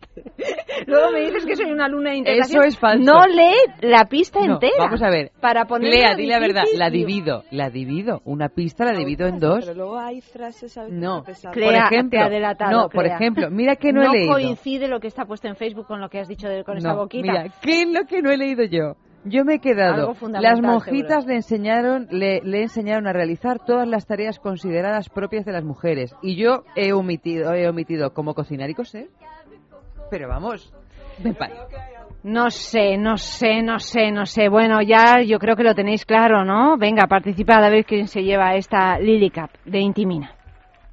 Luego 0.88 1.12
me 1.12 1.22
dices 1.22 1.46
que 1.46 1.56
soy 1.56 1.72
una 1.72 1.88
luna 1.88 2.12
de 2.12 2.18
interpretación. 2.18 2.62
Eso 2.64 2.68
es 2.68 2.80
falso. 2.80 3.04
No 3.04 3.28
lee 3.28 3.54
la 3.82 4.06
pista 4.06 4.40
no, 4.40 4.54
entera. 4.54 4.86
Vamos 4.86 5.04
a 5.04 5.10
ver. 5.10 5.32
Para 5.40 5.66
poner 5.66 5.92
Lea, 5.92 6.16
di 6.16 6.26
la 6.26 6.40
verdad. 6.40 6.64
La 6.76 6.90
divido. 6.90 7.44
La 7.52 7.70
divido. 7.70 8.22
Una 8.26 8.50
pista 8.50 8.84
la 8.86 8.94
divido 8.94 9.28
en 9.28 9.40
dos. 9.40 9.66
Pero 9.66 9.78
luego 9.78 10.00
hay 10.00 10.22
frases 10.22 10.76
No. 10.90 11.24
Crea, 11.24 11.52
por 11.52 11.94
ejemplo, 11.94 12.20
te 12.20 12.26
adelatado, 12.26 12.72
no, 12.72 12.90
crea. 12.90 13.02
por 13.02 13.06
ejemplo, 13.06 13.52
mira 13.52 13.76
que 13.76 13.94
no, 13.94 14.02
no 14.02 14.10
he 14.10 14.18
leído. 14.18 14.34
No 14.34 14.40
coincide 14.40 14.88
lo 14.88 15.00
que 15.00 15.08
está 15.08 15.26
puesto 15.26 15.48
en 15.48 15.56
Facebook 15.56 15.86
con 15.86 16.02
lo 16.02 16.10
que 16.10 16.20
has 16.20 16.28
dicho 16.28 16.48
de, 16.48 16.64
con 16.64 16.76
no, 16.76 16.80
esa 16.80 16.94
boquita. 16.94 17.22
Mira, 17.22 17.46
¿qué 17.62 17.84
es 17.84 17.88
lo 17.88 18.06
que 18.06 18.22
no 18.24 18.32
he 18.32 18.38
leído 18.38 18.64
yo? 18.64 18.96
Yo 19.26 19.44
me 19.44 19.56
he 19.56 19.60
quedado. 19.60 20.16
Las 20.40 20.62
monjitas 20.62 21.26
le 21.26 21.36
enseñaron, 21.36 22.08
le, 22.10 22.42
le, 22.42 22.64
enseñaron 22.64 23.08
a 23.08 23.14
realizar 23.14 23.60
todas 23.60 23.88
las 23.88 24.06
tareas 24.06 24.40
consideradas 24.40 25.10
propias 25.10 25.46
de 25.46 25.52
las 25.52 25.64
mujeres. 25.64 26.16
Y 26.22 26.36
yo 26.36 26.64
he 26.76 26.94
omitido, 26.94 27.54
he 27.54 27.68
omitido 27.68 28.14
cómo 28.14 28.34
cocinar 28.34 28.70
y 28.70 28.76
coser. 28.76 29.10
Pero 30.10 30.28
vamos, 30.28 30.74
me 31.24 31.34
parece. 31.34 31.60
No 32.24 32.50
sé, 32.50 32.98
no 32.98 33.18
sé, 33.18 33.62
no 33.62 33.80
sé, 33.80 34.12
no 34.12 34.26
sé. 34.26 34.50
Bueno, 34.50 34.82
ya 34.82 35.22
yo 35.22 35.40
creo 35.40 35.56
que 35.56 35.64
lo 35.64 35.74
tenéis 35.74 36.06
claro, 36.06 36.44
¿no? 36.44 36.78
Venga, 36.78 37.08
participad 37.08 37.64
a 37.64 37.70
ver 37.70 37.86
quién 37.86 38.08
se 38.08 38.24
lleva 38.24 38.56
esta 38.56 39.00
Lily 39.00 39.30
Cup 39.30 39.52
de 39.66 39.80
Intimina. 39.80 40.36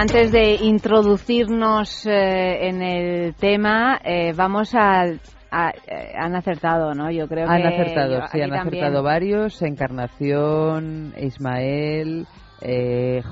antes 0.00 0.32
de 0.32 0.54
introducirnos 0.54 2.06
eh, 2.06 2.68
en 2.68 2.80
el 2.80 3.34
tema, 3.34 4.00
eh, 4.02 4.32
vamos 4.34 4.74
a, 4.74 5.04
eh, 5.08 5.18
han 6.18 6.34
acertado, 6.34 6.94
¿no? 6.94 7.10
Yo 7.10 7.28
creo 7.28 7.46
han 7.46 7.60
que 7.60 7.68
acertado, 7.68 8.26
sí, 8.32 8.40
han 8.40 8.54
acertado 8.54 9.02
varios. 9.02 9.60
Encarnación, 9.60 11.12
Ismael, 11.18 12.26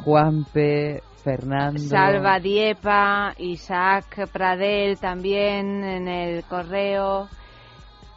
Juanpe, 0.04 1.00
Fernando. 1.24 1.81
Salva 1.81 2.38
Diepa, 2.38 3.33
Isaac 3.38 4.28
Pradel 4.31 4.98
también 4.98 5.83
en 5.83 6.07
el 6.07 6.44
correo. 6.44 7.28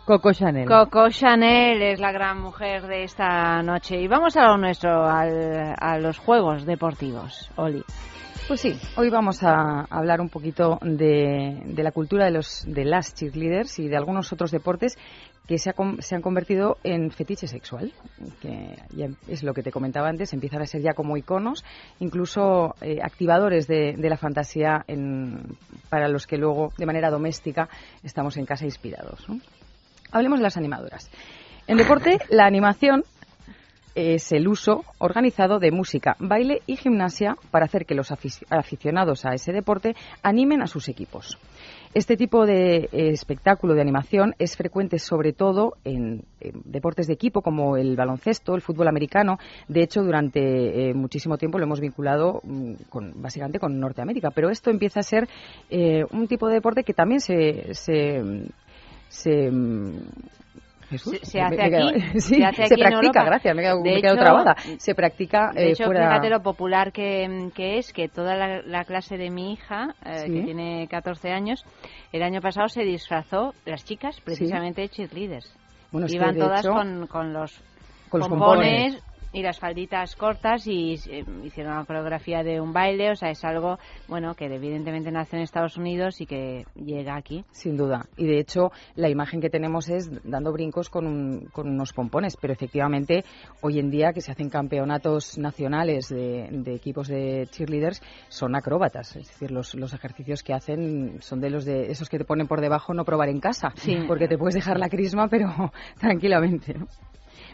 Coco 0.03 0.33
Chanel. 0.33 0.67
Coco 0.67 1.07
Chanel 1.09 1.81
es 1.81 2.01
la 2.01 2.11
gran 2.11 2.41
mujer 2.41 2.85
de 2.85 3.03
esta 3.03 3.61
noche. 3.63 4.01
Y 4.01 4.09
vamos 4.09 4.35
a 4.35 4.47
lo 4.47 4.57
nuestro, 4.57 5.05
a 5.05 5.97
los 5.99 6.17
juegos 6.17 6.65
deportivos. 6.65 7.49
Oli. 7.55 7.81
Pues 8.51 8.59
sí, 8.59 8.77
hoy 8.97 9.09
vamos 9.09 9.43
a 9.43 9.85
hablar 9.89 10.19
un 10.19 10.27
poquito 10.27 10.77
de, 10.81 11.63
la 11.73 11.93
cultura 11.93 12.25
de, 12.25 12.31
los, 12.31 12.65
de 12.67 12.83
las 12.83 13.13
cheerleaders 13.13 13.79
y 13.79 13.87
de 13.87 13.95
algunos 13.95 14.33
otros 14.33 14.51
deportes 14.51 14.97
que 15.47 15.57
se, 15.57 15.69
han 15.69 16.21
convertido 16.21 16.75
en 16.83 17.11
fetiche 17.11 17.47
sexual, 17.47 17.93
que 18.41 18.75
ya 18.89 19.07
es 19.29 19.43
lo 19.43 19.53
que 19.53 19.63
te 19.63 19.71
comentaba 19.71 20.09
antes, 20.09 20.33
empiezan 20.33 20.61
a 20.61 20.65
ser 20.65 20.81
ya 20.81 20.91
como 20.91 21.15
iconos, 21.15 21.63
incluso 21.99 22.75
eh, 22.81 22.97
activadores 23.01 23.67
de, 23.67 23.95
la 23.97 24.17
fantasía 24.17 24.85
para 25.89 26.09
los 26.09 26.27
que 26.27 26.35
luego, 26.35 26.73
de 26.77 26.85
manera 26.85 27.09
doméstica, 27.09 27.69
estamos 28.03 28.35
en 28.35 28.45
casa 28.45 28.65
inspirados. 28.65 29.25
Hablemos 30.11 30.39
de 30.39 30.43
las 30.43 30.57
animadoras. 30.57 31.09
En 31.67 31.77
deporte, 31.77 32.17
la 32.29 32.47
animación 32.47 33.05
es 33.95 34.32
el 34.32 34.47
uso 34.47 34.84
organizado 34.97 35.60
de 35.60 35.71
música, 35.71 36.15
baile 36.19 36.62
y 36.67 36.77
gimnasia 36.77 37.38
para 37.51 37.65
hacer 37.65 37.86
que 37.86 37.95
los 37.95 38.12
aficionados 38.12 39.25
a 39.25 39.34
ese 39.34 39.51
deporte 39.51 39.95
animen 40.23 40.62
a 40.62 40.67
sus 40.67 40.89
equipos. 40.89 41.38
Este 41.93 42.15
tipo 42.15 42.45
de 42.45 42.88
eh, 42.91 43.10
espectáculo 43.10 43.73
de 43.73 43.82
animación 43.82 44.34
es 44.39 44.56
frecuente 44.56 44.97
sobre 44.97 45.34
todo 45.34 45.73
en, 45.84 46.23
deportes 46.63 47.08
de 47.08 47.13
equipo 47.13 47.41
como 47.41 47.75
el 47.75 47.97
baloncesto, 47.97 48.56
el 48.56 48.62
fútbol 48.62 48.88
americano. 48.88 49.39
De 49.67 49.84
hecho, 49.84 50.01
durante 50.01 50.39
eh, 50.89 50.93
muchísimo 50.93 51.38
tiempo 51.38 51.58
lo 51.58 51.65
hemos 51.65 51.82
vinculado 51.82 52.39
mm, 52.43 52.73
con, 52.89 53.21
básicamente 53.21 53.60
con 53.60 53.77
Norteamérica. 53.77 54.32
Pero 54.32 54.49
esto 54.49 54.69
empieza 54.69 55.01
a 55.01 55.04
ser 55.04 55.27
eh, 55.69 56.06
un 56.12 56.27
tipo 56.27 56.47
de 56.47 56.56
deporte 56.56 56.86
que 56.86 56.93
también 56.93 57.19
se, 57.19 57.73
se 57.73 58.23
se, 61.23 61.41
hace 61.41 61.62
aquí, 61.62 62.19
se, 62.19 62.43
hace 62.43 62.63
aquí 62.63 62.82
practica, 62.82 63.23
gracias, 63.23 63.56
me 63.56 63.62
he 63.62 64.01
quedado, 64.01 64.17
trabada. 64.17 64.56
Se 64.77 64.93
practica 64.93 65.51
de 65.54 65.71
hecho, 65.71 65.89
fíjate 65.89 66.30
lo 66.30 66.41
popular 66.41 66.91
que, 66.91 67.51
es 67.56 67.93
que 67.93 68.08
toda 68.08 68.36
la, 68.36 68.84
clase 68.84 69.17
de 69.17 69.30
mi 69.30 69.54
hija, 69.54 69.95
eh, 70.06 70.25
que 70.25 70.41
tiene 70.43 70.88
14 70.89 71.32
años, 71.32 71.65
el 72.12 72.23
año 72.23 72.41
pasado 72.41 72.67
se 72.67 72.84
disfrazó, 72.84 73.54
las 73.65 73.86
chicas, 73.86 74.19
precisamente 74.21 74.88
cheerleaders. 74.89 75.56
Bueno, 75.91 76.08
Iban 76.10 76.38
todas 76.38 76.65
con, 76.65 77.08
con 77.08 77.34
los 77.34 77.62
con 78.10 78.19
los 78.19 78.30
pompones, 78.30 79.01
y 79.34 79.41
las 79.41 79.60
falditas 79.60 80.15
cortas 80.15 80.67
y 80.67 80.94
eh, 81.10 81.26
hicieron 81.44 81.74
una 81.74 81.86
coreografía 81.86 82.44
de 82.44 82.60
un 82.60 82.74
baile, 82.74 83.12
o 83.12 83.15
sea, 83.15 83.30
es 83.30 83.44
algo, 83.44 83.80
bueno, 84.08 84.36
que 84.36 84.46
evidentemente 84.46 85.12
nació 85.12 85.38
en 85.38 85.44
Estados 85.44 85.78
Unidos 85.78 86.20
y 86.22 86.26
que 86.26 86.65
llega 86.76 87.15
aquí. 87.15 87.46
Sin 87.52 87.78
duda. 87.78 88.06
Y 88.17 88.26
de 88.26 88.39
hecho, 88.39 88.72
la 88.96 89.10
imagen 89.10 89.41
que 89.41 89.50
tenemos 89.50 89.89
es 89.89 90.10
dando 90.24 90.52
brincos 90.52 90.89
con, 90.89 91.46
con 91.52 91.70
unos 91.70 91.94
pompones, 91.94 92.38
pero 92.38 92.54
efectivamente, 92.54 93.24
hoy 93.62 93.80
en 93.80 93.89
día 93.89 94.12
que 94.13 94.22
se 94.22 94.32
hacen 94.32 94.50
campeonatos 94.50 95.38
nacionales 95.38 96.10
de, 96.10 96.50
equipos 96.74 97.08
de 97.08 97.48
cheerleaders, 97.52 98.02
son 98.28 98.56
acróbatas. 98.56 99.15
Es 99.15 99.28
decir, 99.28 99.52
los, 99.52 99.76
los 99.76 99.94
ejercicios 99.94 100.44
que 100.44 100.54
hacen 100.54 101.22
son 101.22 101.39
de 101.39 101.50
los 101.50 101.65
de 101.65 101.91
esos 101.91 102.10
que 102.10 102.17
te 102.17 102.26
ponen 102.26 102.48
por 102.48 102.62
debajo 102.62 102.94
no 102.94 103.06
probar 103.06 103.30
en 103.30 103.39
casa, 103.39 103.74
porque 104.08 104.28
te 104.28 104.38
puedes 104.38 104.56
dejar 104.56 104.80
la 104.80 104.89
crisma, 104.89 105.28
pero 105.28 105.50
tranquilamente, 106.00 106.74
¿no? 106.74 106.88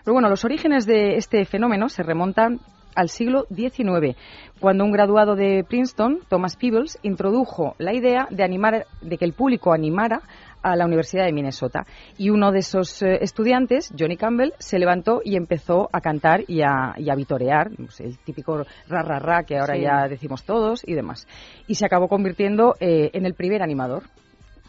Pero 0.08 0.13
bueno, 0.13 0.30
los 0.30 0.46
orígenes 0.46 0.86
de 0.86 1.17
este 1.17 1.43
fenómeno 1.43 1.89
se 1.89 2.02
remontan 2.02 2.62
al 2.96 3.10
siglo 3.10 3.46
XIX, 3.54 4.15
cuando 4.58 4.86
un 4.86 4.93
graduado 4.93 5.36
de 5.36 5.65
Princeton, 5.67 6.20
Thomas 6.30 6.56
Peebles, 6.56 6.98
introdujo 7.04 7.76
la 7.78 7.93
idea 7.93 8.26
de 8.32 8.46
animar, 8.46 8.86
de 9.02 9.17
que 9.17 9.26
el 9.26 9.34
público 9.34 9.74
animara 9.74 10.22
a 10.62 10.78
la 10.78 10.86
Universidad 10.86 11.26
de 11.26 11.34
Minnesota. 11.34 11.86
Y 12.17 12.30
uno 12.30 12.54
de 12.54 12.60
esos 12.60 13.02
eh, 13.02 13.17
estudiantes, 13.20 13.93
Johnny 14.00 14.15
Campbell, 14.15 14.54
se 14.60 14.80
levantó 14.80 15.20
y 15.26 15.36
empezó 15.36 15.89
a 15.91 16.00
cantar 16.00 16.46
y 16.48 16.62
a, 16.62 16.96
vitorear, 17.17 17.72
pues, 17.76 18.00
el 18.00 18.17
típico 18.20 18.63
ra 18.88 19.02
ra 19.02 19.20
ra 19.20 19.43
que 19.43 19.58
ahora 19.58 19.76
ya 19.76 20.08
decimos 20.08 20.46
todos 20.46 20.88
y 20.88 20.93
demás. 20.93 21.28
Y 21.67 21.76
se 21.76 21.86
acabó 21.86 22.08
convirtiendo 22.08 22.76
eh, 22.80 23.10
en 23.12 23.26
el 23.26 23.34
primer 23.34 23.62
animador 23.62 24.04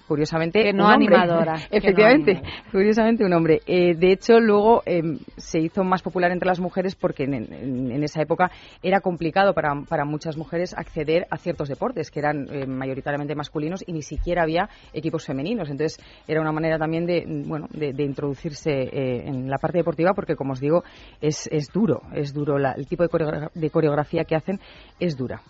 curiosamente 0.09 0.73
no 0.73 0.89
animadora 0.89 1.57
efectivamente 1.71 2.43
curiosamente 2.73 3.25
un 3.25 3.33
hombre. 3.33 3.61
Eh, 3.67 3.95
de 3.95 4.13
hecho 4.13 4.41
luego 4.41 4.83
em, 4.87 5.19
se 5.37 5.61
hizo 5.61 5.85
más 5.85 6.03
popular 6.03 6.33
entre 6.33 6.49
las 6.49 6.61
mujeres 6.61 6.95
porque 6.95 7.25
en, 7.25 8.03
esa 8.03 8.23
época 8.23 8.51
era 8.83 9.01
complicado 9.01 9.55
para, 9.55 9.83
para, 9.89 10.05
muchas 10.05 10.37
mujeres 10.37 10.75
acceder 10.77 11.27
a 11.31 11.37
ciertos 11.37 11.69
deportes 11.69 12.11
que 12.11 12.21
eran 12.21 12.49
eh, 12.51 12.67
mayoritariamente 12.67 13.35
masculinos 13.35 13.85
y 13.87 13.93
ni 13.93 14.03
siquiera 14.03 14.43
había 14.43 14.69
equipos 14.93 15.27
femeninos. 15.27 15.69
Entonces 15.71 15.99
era 16.27 16.41
una 16.41 16.53
manera 16.53 16.79
también 16.79 17.07
de 17.07 17.25
bueno 17.47 17.69
de, 17.71 18.03
introducirse 18.03 18.71
eh, 18.71 19.29
en 19.29 19.51
la 19.51 19.59
parte 19.59 19.79
deportiva 19.79 20.15
porque 20.15 20.35
como 20.35 20.53
os 20.53 20.61
digo 20.61 20.83
es, 21.21 21.49
es 21.53 21.71
duro 21.71 22.03
es 22.15 22.33
duro 22.33 22.57
el 22.57 22.87
tipo 22.87 23.05
de, 23.07 23.49
de 23.53 23.71
coreografía 23.71 24.25
que 24.25 24.35
hacen 24.35 24.59
es 24.99 25.17
dura 25.17 25.43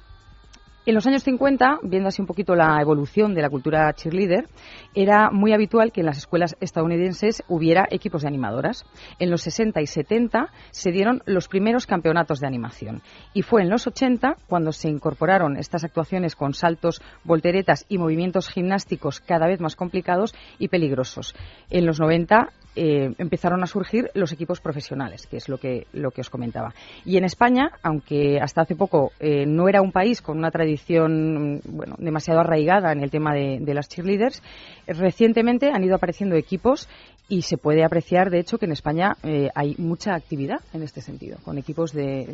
En 0.88 0.94
los 0.94 1.07
años 1.07 1.22
50, 1.22 1.81
viendo 1.83 2.09
así 2.09 2.22
un 2.22 2.27
poquito 2.27 2.55
la 2.55 2.81
evolución 2.81 3.35
de 3.35 3.42
la 3.42 3.51
cultura 3.51 3.92
cheerleader, 3.92 4.48
era 4.94 5.29
muy 5.31 5.53
habitual 5.53 5.92
que 5.92 6.01
en 6.01 6.07
las 6.07 6.16
escuelas 6.16 6.57
estadounidenses 6.61 7.42
hubiera 7.46 7.87
equipos 7.90 8.22
de 8.22 8.29
animadoras. 8.29 8.87
En 9.18 9.31
los 9.31 9.42
60 9.42 9.83
y 9.83 9.87
70 9.87 10.48
se 10.70 10.90
dieron 10.90 11.22
los 11.27 11.46
primeros 11.48 11.85
campeonatos 11.85 12.40
de 12.40 12.46
animación. 12.46 13.03
Y 13.35 13.42
fue 13.42 13.61
en 13.61 13.68
los 13.68 13.87
80 13.87 14.37
cuando 14.46 14.72
se 14.72 14.88
incorporaron 14.88 15.59
estas 15.59 15.85
actuaciones 15.85 16.35
con 16.35 16.55
saltos, 16.55 17.03
volteretas 17.22 17.85
y 17.90 17.98
movimientos 17.98 18.48
gimnásticos 18.48 19.20
cada 19.20 19.46
vez 19.46 19.61
más 19.61 19.77
complicados 19.77 20.35
y 20.59 20.68
peligrosos. 20.68 21.35
En 21.68 21.85
los 21.85 22.01
90 22.01 22.48
eh, 22.80 23.12
empezaron 23.18 23.64
a 23.64 23.66
surgir 23.66 24.08
los 24.14 24.30
equipos 24.30 24.60
profesionales, 24.60 25.26
que 25.26 25.36
es 25.36 25.48
lo 25.48 25.58
que, 25.58 25.88
lo 25.92 26.12
que 26.12 26.20
os 26.20 26.30
comentaba. 26.30 26.72
Y 27.04 27.16
en 27.16 27.24
España, 27.24 27.72
aunque 27.82 28.38
hasta 28.40 28.62
hace 28.62 28.76
poco 28.76 29.10
eh, 29.18 29.46
no 29.46 29.68
era 29.68 29.82
un 29.82 29.90
país 29.90 30.22
con 30.22 30.38
una 30.38 30.52
tradición 30.52 31.60
bueno, 31.64 31.96
demasiado 31.98 32.38
arraigada 32.38 32.92
en 32.92 33.02
el 33.02 33.10
tema 33.10 33.34
de, 33.34 33.74
las 33.74 33.88
cheerleaders, 33.88 34.42
recientemente 34.86 35.70
han 35.72 35.82
ido 35.82 35.96
apareciendo 35.96 36.36
equipos 36.36 36.88
y 37.28 37.42
se 37.42 37.58
puede 37.58 37.84
apreciar, 37.84 38.30
de 38.30 38.38
hecho, 38.38 38.58
que 38.58 38.66
en 38.66 38.72
España 38.72 39.16
eh, 39.24 39.48
hay 39.56 39.74
mucha 39.78 40.14
actividad 40.14 40.60
en 40.72 40.84
este 40.84 41.00
sentido, 41.00 41.38
con 41.44 41.58
equipos 41.58 41.92
de, 41.92 42.26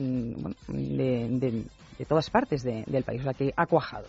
de, 0.69 1.65
todas 2.07 2.29
partes 2.29 2.63
del 2.63 3.03
país, 3.03 3.23
o 3.23 3.25
sea, 3.25 3.33
que 3.33 3.53
ha 3.57 3.67
cuajado. 3.67 4.07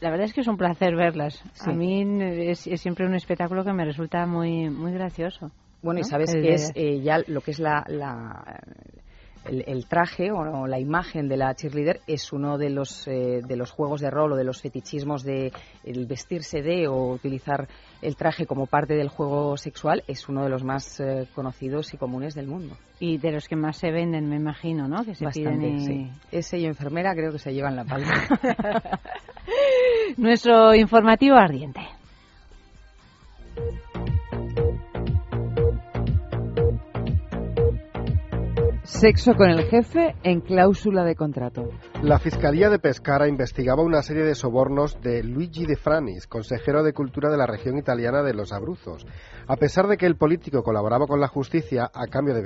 La 0.00 0.10
verdad 0.10 0.26
es 0.26 0.32
que 0.32 0.42
es 0.42 0.48
un 0.48 0.56
placer 0.56 0.94
verlas. 0.94 1.42
A 1.60 1.72
mí 1.72 2.04
es, 2.22 2.60
siempre 2.80 3.06
un 3.06 3.14
espectáculo 3.14 3.64
que 3.64 3.72
me 3.72 3.84
resulta 3.84 4.26
muy 4.26 4.70
muy 4.70 4.92
gracioso. 4.92 5.50
Bueno, 5.82 6.00
y 6.00 6.04
sabes 6.04 6.32
que 6.32 6.54
es 6.54 6.72
eh, 6.74 7.00
ya 7.00 7.18
lo 7.26 7.40
que 7.40 7.52
es 7.52 7.60
la, 7.60 7.84
el, 9.44 9.86
traje 9.86 10.30
o, 10.30 10.66
la 10.66 10.78
imagen 10.78 11.28
de 11.28 11.36
la 11.36 11.54
cheerleader 11.54 12.00
es 12.06 12.32
uno 12.32 12.58
de 12.58 12.70
los 12.70 13.06
eh, 13.08 13.40
de 13.46 13.56
los 13.56 13.70
juegos 13.70 14.00
de 14.00 14.10
rol 14.10 14.32
o 14.32 14.36
de 14.36 14.44
los 14.44 14.60
fetichismos 14.60 15.22
de 15.22 15.52
el 15.84 16.06
vestirse 16.06 16.62
de 16.62 16.88
o 16.88 17.12
utilizar 17.12 17.68
el 18.02 18.16
traje 18.16 18.46
como 18.46 18.66
parte 18.66 18.94
del 18.94 19.08
juego 19.08 19.56
sexual 19.56 20.02
es 20.06 20.28
uno 20.28 20.42
de 20.42 20.50
los 20.50 20.64
más 20.64 21.00
eh, 21.00 21.28
conocidos 21.34 21.94
y 21.94 21.96
comunes 21.96 22.34
del 22.34 22.46
mundo 22.46 22.76
y 23.00 23.18
de 23.18 23.32
los 23.32 23.48
que 23.48 23.56
más 23.56 23.76
se 23.76 23.90
venden 23.90 24.28
me 24.28 24.36
imagino 24.36 24.88
no 24.88 25.04
que 25.04 25.14
se 25.14 25.24
Bastante, 25.24 25.78
sí. 25.80 26.10
ese 26.32 26.58
y 26.58 26.66
enfermera 26.66 27.14
creo 27.14 27.32
que 27.32 27.38
se 27.38 27.52
llevan 27.52 27.76
la 27.76 27.84
palma 27.84 28.12
nuestro 30.16 30.74
informativo 30.74 31.36
ardiente 31.36 31.80
Sexo 38.98 39.34
con 39.34 39.48
el 39.48 39.64
jefe 39.66 40.16
en 40.24 40.40
cláusula 40.40 41.04
de 41.04 41.14
contrato. 41.14 41.68
La 42.02 42.18
Fiscalía 42.18 42.68
de 42.68 42.80
Pescara 42.80 43.28
investigaba 43.28 43.82
una 43.82 44.02
serie 44.02 44.24
de 44.24 44.34
sobornos 44.34 45.00
de 45.00 45.22
Luigi 45.22 45.66
De 45.66 45.76
Franis, 45.76 46.26
consejero 46.26 46.82
de 46.82 46.92
Cultura 46.92 47.30
de 47.30 47.36
la 47.36 47.46
región 47.46 47.78
italiana 47.78 48.22
de 48.22 48.34
los 48.34 48.50
Abruzos. 48.50 49.06
A 49.48 49.56
pesar 49.56 49.86
de 49.88 49.96
que 49.96 50.04
el 50.04 50.16
político 50.16 50.62
colaboraba 50.62 51.06
con 51.06 51.20
la 51.20 51.26
justicia 51.26 51.90
a 51.94 52.06
cambio 52.06 52.34
de, 52.34 52.42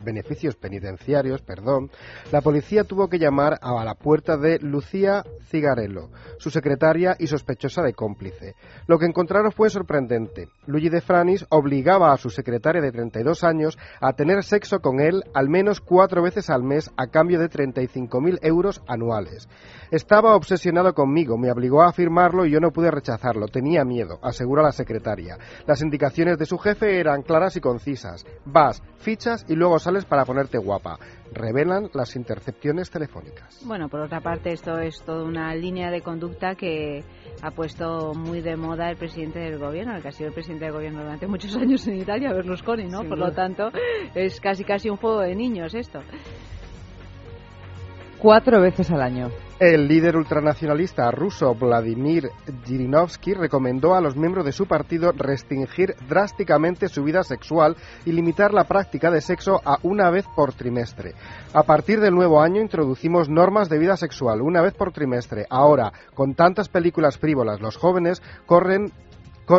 beneficios 0.00 0.56
penitenciarios, 0.56 1.42
perdón, 1.42 1.90
la 2.32 2.40
policía 2.40 2.84
tuvo 2.84 3.08
que 3.08 3.18
llamar 3.18 3.58
a 3.60 3.84
la 3.84 3.94
puerta 3.94 4.38
de 4.38 4.58
Lucía 4.60 5.22
Cigarello, 5.50 6.08
su 6.38 6.48
secretaria 6.48 7.16
y 7.18 7.26
sospechosa 7.26 7.82
de 7.82 7.92
cómplice. 7.92 8.54
Lo 8.86 8.98
que 8.98 9.04
encontraron 9.04 9.52
fue 9.52 9.68
sorprendente. 9.68 10.48
Luigi 10.66 10.88
De 10.88 11.02
Franis 11.02 11.44
obligaba 11.50 12.14
a 12.14 12.16
su 12.16 12.30
secretaria 12.30 12.80
de 12.80 12.92
32 12.92 13.44
años 13.44 13.78
a 14.00 14.14
tener 14.14 14.42
sexo 14.42 14.80
con 14.80 15.00
él 15.00 15.22
al 15.34 15.50
menos 15.50 15.82
cuatro 15.82 16.22
veces 16.22 16.48
al 16.48 16.62
mes 16.62 16.90
a 16.96 17.08
cambio 17.08 17.38
de 17.38 17.50
35.000 17.50 18.38
euros 18.40 18.82
anuales. 18.88 19.50
Estaba 19.90 20.34
obsesionado 20.34 20.94
conmigo, 20.94 21.36
me 21.36 21.52
obligó 21.52 21.82
a 21.82 21.92
firmarlo 21.92 22.46
y 22.46 22.50
yo 22.50 22.58
no 22.58 22.72
pude 22.72 22.90
rechazarlo. 22.90 23.48
Tenía 23.48 23.84
miedo, 23.84 24.18
asegura 24.22 24.62
la 24.62 24.72
secretaria. 24.72 25.38
Las 25.66 25.82
de 26.14 26.46
su 26.46 26.58
jefe 26.58 27.00
eran 27.00 27.22
claras 27.22 27.56
y 27.56 27.60
concisas. 27.60 28.24
Vas, 28.44 28.82
fichas 28.98 29.44
y 29.48 29.54
luego 29.54 29.78
sales 29.78 30.04
para 30.04 30.24
ponerte 30.24 30.58
guapa. 30.58 30.98
Revelan 31.32 31.90
las 31.94 32.16
intercepciones 32.16 32.90
telefónicas. 32.90 33.60
Bueno, 33.64 33.88
por 33.88 34.00
otra 34.00 34.20
parte, 34.20 34.52
esto 34.52 34.78
es 34.78 35.02
toda 35.02 35.24
una 35.24 35.54
línea 35.54 35.90
de 35.90 36.02
conducta 36.02 36.54
que 36.54 37.04
ha 37.42 37.50
puesto 37.50 38.14
muy 38.14 38.40
de 38.40 38.56
moda 38.56 38.88
el 38.88 38.96
presidente 38.96 39.40
del 39.40 39.58
gobierno, 39.58 39.96
el 39.96 40.02
que 40.02 40.08
ha 40.08 40.12
sido 40.12 40.28
el 40.28 40.34
presidente 40.34 40.66
del 40.66 40.74
gobierno 40.74 41.02
durante 41.02 41.26
muchos 41.26 41.54
años 41.56 41.86
en 41.88 41.96
Italia, 41.96 42.32
Berlusconi, 42.32 42.86
¿no? 42.86 43.02
por 43.02 43.18
lo 43.18 43.32
tanto, 43.32 43.70
es 44.14 44.40
casi 44.40 44.64
casi 44.64 44.88
un 44.88 44.96
juego 44.96 45.20
de 45.20 45.34
niños 45.34 45.74
esto. 45.74 46.00
Cuatro 48.18 48.60
veces 48.60 48.90
al 48.90 49.02
año. 49.02 49.28
El 49.58 49.88
líder 49.88 50.18
ultranacionalista 50.18 51.10
ruso 51.10 51.54
Vladimir 51.54 52.28
Zhirinovsky 52.66 53.32
recomendó 53.32 53.94
a 53.94 54.02
los 54.02 54.14
miembros 54.14 54.44
de 54.44 54.52
su 54.52 54.66
partido 54.66 55.12
restringir 55.12 55.94
drásticamente 56.06 56.90
su 56.90 57.02
vida 57.02 57.22
sexual 57.22 57.74
y 58.04 58.12
limitar 58.12 58.52
la 58.52 58.64
práctica 58.64 59.10
de 59.10 59.22
sexo 59.22 59.62
a 59.64 59.78
una 59.82 60.10
vez 60.10 60.26
por 60.36 60.52
trimestre. 60.52 61.14
A 61.54 61.62
partir 61.62 62.00
del 62.00 62.14
nuevo 62.14 62.42
año 62.42 62.60
introducimos 62.60 63.30
normas 63.30 63.70
de 63.70 63.78
vida 63.78 63.96
sexual 63.96 64.42
una 64.42 64.60
vez 64.60 64.74
por 64.74 64.92
trimestre. 64.92 65.46
Ahora, 65.48 65.90
con 66.12 66.34
tantas 66.34 66.68
películas 66.68 67.16
frívolas, 67.16 67.58
los 67.58 67.78
jóvenes 67.78 68.20
corren 68.44 68.92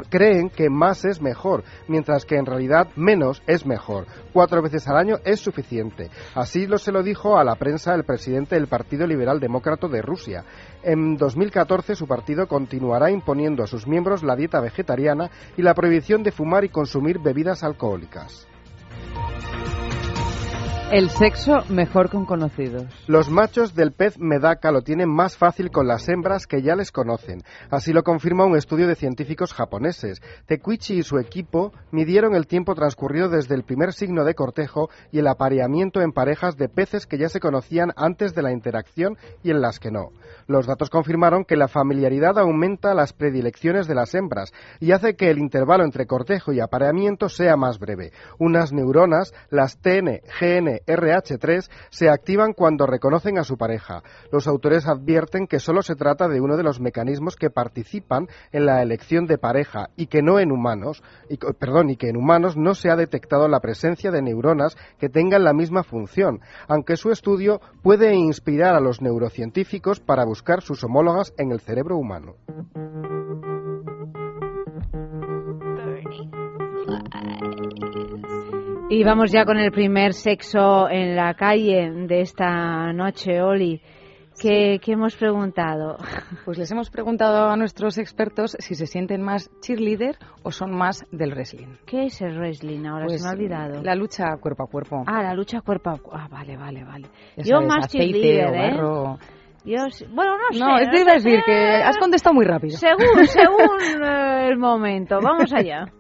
creen 0.10 0.50
que 0.50 0.70
más 0.70 1.06
es 1.06 1.22
mejor, 1.22 1.64
mientras 1.88 2.26
que 2.26 2.36
en 2.36 2.46
realidad 2.46 2.90
menos 2.96 3.42
es 3.48 3.66
mejor. 3.66 4.06
Cuatro 4.34 4.62
veces 4.62 4.88
al 4.88 4.98
año 4.98 5.16
es 5.24 5.40
suficiente. 5.40 6.10
Así 6.36 6.68
lo 6.68 6.78
se 6.78 6.92
lo 6.92 7.04
dijo 7.04 7.38
a 7.38 7.44
la 7.44 7.56
prensa 7.56 7.96
el 7.96 8.04
presidente 8.04 8.56
del 8.56 8.68
Partido 8.68 9.08
Liberal 9.08 9.40
Demócrata 9.40 9.88
de 9.88 10.02
Rusia. 10.02 10.44
En 10.84 11.18
2014 11.18 11.96
su 11.96 12.08
partido 12.08 12.48
continuará 12.48 13.10
imponiendo 13.12 13.64
a 13.64 13.68
sus 13.68 13.88
miembros 13.88 14.24
la 14.24 14.36
dieta 14.36 14.60
vegetariana 14.60 15.30
y 15.56 15.62
la 15.62 15.74
prohibición 15.74 16.24
de 16.24 16.32
fumar 16.32 16.64
y 16.64 16.70
consumir 16.70 17.20
bebidas 17.20 17.64
alcohólicas. 17.64 18.48
El 20.90 21.10
sexo 21.10 21.66
mejor 21.68 22.10
con 22.10 22.26
conocidos. 22.26 22.86
Los 23.08 23.30
machos 23.30 23.76
del 23.76 23.92
pez 23.92 24.18
medaca 24.18 24.72
lo 24.72 24.84
tienen 24.84 25.10
más 25.10 25.36
fácil 25.36 25.70
con 25.70 25.86
las 25.86 26.08
hembras 26.08 26.48
que 26.48 26.62
ya 26.62 26.78
les 26.78 26.94
conocen. 26.94 27.44
Así 27.70 27.92
lo 27.92 28.04
confirma 28.04 28.46
un 28.46 28.56
estudio 28.56 28.88
de 28.88 28.96
científicos 28.96 29.54
japoneses. 29.54 30.22
Tekuichi 30.46 31.00
y 31.00 31.04
su 31.04 31.20
equipo 31.20 31.74
midieron 31.92 32.36
el 32.36 32.48
tiempo 32.48 32.74
transcurrido 32.74 33.28
desde 33.28 33.54
el 33.56 33.64
primer 33.64 33.92
signo 33.92 34.24
de 34.24 34.34
cortejo 34.34 34.90
y 35.12 35.20
el 35.20 35.28
apareamiento 35.28 36.00
en 36.00 36.14
parejas 36.14 36.56
de 36.56 36.70
peces 36.70 37.06
que 37.06 37.18
ya 37.18 37.28
se 37.28 37.42
conocían 37.42 37.92
antes 37.98 38.34
de 38.34 38.44
la 38.44 38.54
interacción 38.54 39.18
y 39.44 39.52
en 39.52 39.60
las 39.60 39.82
que 39.82 39.92
no. 39.92 40.12
Los 40.48 40.66
datos 40.66 40.90
confirmaron 40.90 41.44
que 41.44 41.58
la 41.58 41.68
familiaridad 41.68 42.40
aumenta 42.40 42.94
las 42.94 43.12
predilecciones 43.12 43.86
de 43.86 43.96
las 43.96 44.16
hembras 44.16 44.54
y 44.80 44.94
hace 44.94 45.18
que 45.18 45.30
el 45.30 45.40
intervalo 45.40 45.84
entre 45.84 46.08
cortejo 46.08 46.54
y 46.54 46.62
apareamiento 46.62 47.28
sea 47.28 47.58
más 47.58 47.80
breve. 47.80 48.14
Unas 48.40 48.72
neuronas, 48.72 49.34
las 49.50 49.78
TN, 49.80 50.22
GN 50.40 50.80
RH3 50.88 51.70
se 51.90 52.10
activan 52.10 52.54
cuando 52.54 52.86
reconocen 52.86 53.38
a 53.38 53.44
su 53.44 53.58
pareja. 53.58 54.04
Los 54.32 54.48
autores 54.48 54.88
advierten 54.88 55.48
que 55.48 55.60
solo 55.60 55.82
se 55.82 55.96
trata 55.96 56.30
de 56.30 56.40
uno 56.40 56.56
de 56.56 56.64
los 56.64 56.80
mecanismos 56.80 57.36
que 57.36 57.50
participan 57.50 58.30
en 58.54 58.66
la 58.66 58.82
elección 58.82 59.26
de 59.26 59.38
pareja 59.38 59.90
y 59.98 60.08
que 60.08 60.22
no 60.22 60.40
en 60.40 60.54
humanos, 60.54 61.04
perdón, 61.60 61.90
y 61.90 61.98
que 61.98 62.08
en 62.08 62.16
humanos 62.16 62.56
no 62.56 62.74
se 62.74 62.90
ha 62.90 62.96
detectado 62.96 63.50
la 63.50 63.60
presencia 63.60 64.12
de 64.12 64.22
neuronas 64.22 64.78
que 64.98 65.10
tengan 65.10 65.44
la 65.44 65.52
misma 65.52 65.84
función, 65.84 66.40
aunque 66.70 66.96
su 66.96 67.12
estudio 67.12 67.60
puede 67.84 68.16
inspirar 68.16 68.76
a 68.76 68.80
los 68.80 69.02
neurocientíficos 69.02 70.00
para 70.00 70.24
buscar 70.24 70.37
sus 70.62 70.84
homólogas 70.84 71.34
en 71.38 71.52
el 71.52 71.60
cerebro 71.60 71.98
humano. 71.98 72.36
Y 78.90 79.04
vamos 79.04 79.32
ya 79.32 79.44
con 79.46 79.58
el 79.58 79.72
primer 79.72 80.14
sexo 80.14 80.90
en 80.90 81.16
la 81.16 81.34
calle 81.34 81.92
de 82.08 82.22
esta 82.22 82.94
noche, 82.94 83.42
Oli. 83.42 83.82
¿Qué, 84.40 84.80
hemos 84.88 85.16
preguntado? 85.16 85.98
Pues 86.46 86.58
les 86.58 86.72
hemos 86.72 86.90
preguntado 86.90 87.50
a 87.50 87.58
nuestros 87.58 87.98
expertos 87.98 88.56
si 88.60 88.76
se 88.76 88.86
sienten 88.86 89.22
más 89.22 89.50
cheerleader 89.62 90.18
o 90.44 90.52
son 90.52 90.72
más 90.72 91.06
del 91.12 91.32
wrestling. 91.32 91.76
¿Qué 91.86 92.06
es 92.06 92.22
el 92.22 92.38
wrestling? 92.38 92.86
Ahora 92.86 93.10
se 93.10 93.16
me 93.16 93.28
ha 93.28 93.32
pues, 93.32 93.40
olvidado. 93.40 93.84
La 93.84 93.96
lucha 93.96 94.38
cuerpo 94.40 94.64
a 94.64 94.68
cuerpo. 94.68 95.04
Ah, 95.08 95.24
la 95.24 95.34
lucha 95.34 95.62
cuerpo 95.62 95.90
a 95.90 95.98
cuerpo. 95.98 96.12
Ah, 96.14 96.28
vale, 96.30 96.56
vale, 96.56 96.84
vale. 96.84 97.08
Yo 97.38 97.62
más 97.62 97.88
cheerleader, 97.88 98.56
¿eh? 98.56 98.78
Bueno, 100.10 100.38
no 100.38 100.54
sé. 100.54 100.60
No, 100.60 100.78
es 100.78 101.06
decir 101.06 101.42
que 101.46 101.84
has 101.84 101.98
contestado 101.98 102.34
muy 102.34 102.46
rápido. 102.46 102.78
Según, 102.78 103.28
según 103.28 104.04
eh, 104.04 104.48
el 104.48 104.58
momento. 104.58 105.20
Vamos 105.22 105.52
allá. 105.54 105.92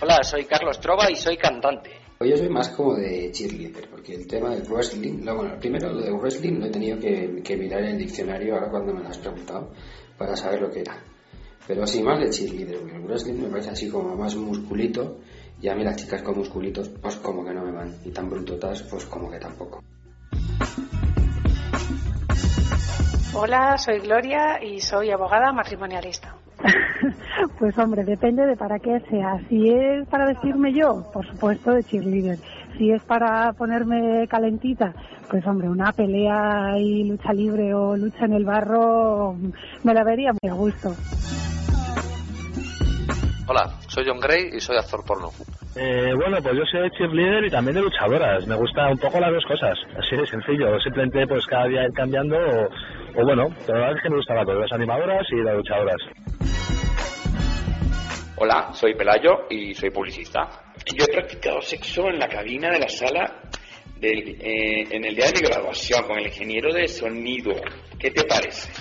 Hola, 0.00 0.22
soy 0.22 0.44
Carlos 0.44 0.78
Trova 0.80 1.10
y 1.10 1.16
soy 1.16 1.36
cantante. 1.36 1.90
Yo 2.20 2.36
soy 2.36 2.48
más 2.48 2.70
como 2.70 2.94
de 2.94 3.30
cheerleader, 3.32 3.88
porque 3.90 4.14
el 4.14 4.26
tema 4.26 4.50
del 4.50 4.62
wrestling, 4.62 5.24
lo, 5.24 5.36
bueno, 5.36 5.58
primero 5.58 5.92
lo 5.92 6.00
de 6.00 6.12
wrestling 6.12 6.58
lo 6.58 6.66
he 6.66 6.70
tenido 6.70 6.98
que, 6.98 7.56
mirar 7.56 7.80
en 7.80 7.92
el 7.92 7.98
diccionario 7.98 8.54
ahora 8.54 8.70
cuando 8.70 8.94
me 8.94 9.02
lo 9.02 9.08
has 9.08 9.18
preguntado 9.18 9.72
para 10.16 10.36
saber 10.36 10.62
lo 10.62 10.70
que 10.70 10.80
era. 10.80 11.02
Pero 11.66 11.86
sí 11.86 12.02
más 12.02 12.20
de 12.20 12.30
cheerleader, 12.30 12.80
porque 12.80 12.96
el 12.96 13.02
wrestling 13.02 13.42
me 13.42 13.48
parece 13.48 13.70
así 13.70 13.90
como 13.90 14.14
más 14.16 14.36
musculito 14.36 15.18
Y 15.64 15.68
a 15.70 15.74
mí 15.74 15.82
las 15.82 15.96
chicas 15.96 16.20
con 16.20 16.36
musculitos, 16.36 16.90
pues 16.90 17.16
como 17.16 17.42
que 17.42 17.54
no 17.54 17.64
me 17.64 17.72
van. 17.72 17.90
Y 18.04 18.10
tan 18.10 18.28
brutotas, 18.28 18.82
pues 18.82 19.06
como 19.06 19.30
que 19.30 19.38
tampoco. 19.38 19.82
Hola, 23.32 23.78
soy 23.78 24.00
Gloria 24.00 24.62
y 24.62 24.78
soy 24.80 25.10
abogada 25.10 25.52
matrimonialista. 25.52 26.36
pues 27.58 27.78
hombre, 27.78 28.04
depende 28.04 28.44
de 28.44 28.56
para 28.56 28.78
qué 28.78 29.00
sea. 29.08 29.40
Si 29.48 29.70
es 29.70 30.06
para 30.08 30.26
decirme 30.26 30.74
yo, 30.74 31.10
por 31.10 31.26
supuesto, 31.26 31.70
de 31.70 31.82
cheerleader. 31.82 32.38
Si 32.76 32.90
es 32.90 33.02
para 33.02 33.54
ponerme 33.54 34.28
calentita, 34.28 34.92
pues 35.30 35.46
hombre, 35.46 35.70
una 35.70 35.92
pelea 35.92 36.76
y 36.76 37.04
lucha 37.04 37.32
libre 37.32 37.72
o 37.72 37.96
lucha 37.96 38.26
en 38.26 38.34
el 38.34 38.44
barro 38.44 39.34
me 39.82 39.94
la 39.94 40.04
vería 40.04 40.32
muy 40.32 40.50
a 40.50 40.54
gusto. 40.54 40.94
Hola, 43.46 43.78
soy 43.88 44.04
John 44.06 44.20
Gray 44.20 44.56
y 44.56 44.60
soy 44.60 44.78
actor 44.78 45.04
porno. 45.04 45.28
Eh, 45.76 46.12
bueno, 46.16 46.38
pues 46.42 46.56
yo 46.56 46.64
soy 46.64 46.88
cheerleader 46.96 47.44
y 47.44 47.50
también 47.50 47.74
de 47.74 47.82
luchadoras. 47.82 48.46
Me 48.46 48.54
gusta 48.54 48.88
un 48.88 48.96
poco 48.96 49.20
las 49.20 49.32
dos 49.32 49.44
cosas. 49.44 49.76
Así 49.98 50.16
de 50.16 50.26
sencillo. 50.26 50.80
Simplemente 50.80 51.26
pues 51.26 51.44
cada 51.44 51.66
día 51.66 51.84
ir 51.84 51.92
cambiando 51.92 52.36
o, 52.36 53.22
bueno, 53.22 53.48
la 53.68 53.74
verdad 53.74 53.96
es 53.96 54.02
que 54.02 54.08
me 54.08 54.16
gustaba 54.16 54.44
todo. 54.46 54.60
Las 54.60 54.72
animadoras 54.72 55.26
y 55.30 55.42
las 55.42 55.56
luchadoras. 55.56 55.96
Hola, 58.36 58.72
soy 58.72 58.94
Pelayo 58.94 59.46
y 59.50 59.74
soy 59.74 59.90
publicista. 59.90 60.48
Yo 60.96 61.04
he 61.04 61.12
practicado 61.12 61.60
sexo 61.60 62.08
en 62.08 62.18
la 62.18 62.28
cabina 62.28 62.70
de 62.70 62.78
la 62.78 62.88
sala 62.88 63.42
del, 64.00 64.40
eh, 64.40 64.86
en 64.90 65.04
el 65.04 65.14
día 65.14 65.26
de 65.26 65.32
mi 65.34 65.48
graduación 65.48 66.02
con 66.04 66.18
el 66.18 66.26
ingeniero 66.28 66.72
de 66.72 66.88
sonido. 66.88 67.52
¿Qué 67.98 68.10
te 68.10 68.24
parece? 68.24 68.72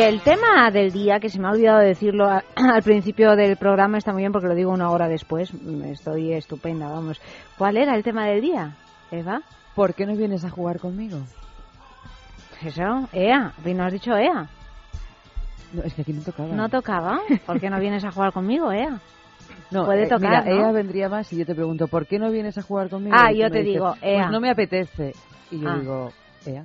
El 0.00 0.20
tema 0.22 0.70
del 0.70 0.92
día, 0.92 1.20
que 1.20 1.28
se 1.28 1.38
me 1.38 1.48
ha 1.48 1.50
olvidado 1.52 1.78
decirlo 1.80 2.28
al 2.56 2.82
principio 2.82 3.36
del 3.36 3.56
programa, 3.56 3.98
está 3.98 4.12
muy 4.12 4.22
bien 4.22 4.32
porque 4.32 4.48
lo 4.48 4.54
digo 4.54 4.70
una 4.70 4.90
hora 4.90 5.08
después. 5.08 5.52
Estoy 5.84 6.32
estupenda, 6.32 6.88
vamos. 6.88 7.20
¿Cuál 7.58 7.76
era 7.76 7.94
el 7.94 8.02
tema 8.02 8.26
del 8.26 8.40
día, 8.40 8.76
Eva? 9.10 9.42
¿Por 9.74 9.94
qué 9.94 10.06
no 10.06 10.16
vienes 10.16 10.44
a 10.44 10.50
jugar 10.50 10.78
conmigo? 10.80 11.18
Eso, 12.62 13.08
Ea. 13.12 13.52
¿No 13.64 13.84
has 13.84 13.92
dicho 13.92 14.16
Ea? 14.16 14.48
No, 15.72 15.82
es 15.82 15.94
que 15.94 16.02
aquí 16.02 16.12
no 16.12 16.22
tocaba. 16.22 16.48
¿No 16.54 16.68
tocaba? 16.68 17.20
¿Por 17.46 17.60
qué 17.60 17.70
no 17.70 17.78
vienes 17.80 18.04
a 18.04 18.10
jugar 18.10 18.32
conmigo, 18.32 18.72
Ea? 18.72 18.98
No, 19.72 19.84
puede 19.84 20.04
eh, 20.04 20.08
tocar. 20.08 20.48
Ea 20.48 20.72
vendría 20.72 21.08
más 21.08 21.32
y 21.32 21.36
yo 21.38 21.46
te 21.46 21.54
pregunto, 21.54 21.86
¿por 21.86 22.04
qué 22.06 22.18
no 22.18 22.28
vienes 22.32 22.58
a 22.58 22.62
jugar 22.62 22.88
conmigo? 22.90 23.14
Ah, 23.16 23.30
yo 23.32 23.48
te 23.52 23.62
digo, 23.62 23.94
Ea. 24.02 24.22
Pues 24.22 24.30
no 24.32 24.40
me 24.40 24.50
apetece. 24.50 25.12
Y 25.52 25.60
yo 25.60 25.68
Ah. 25.68 25.76
digo, 25.78 26.12
Ea. 26.44 26.64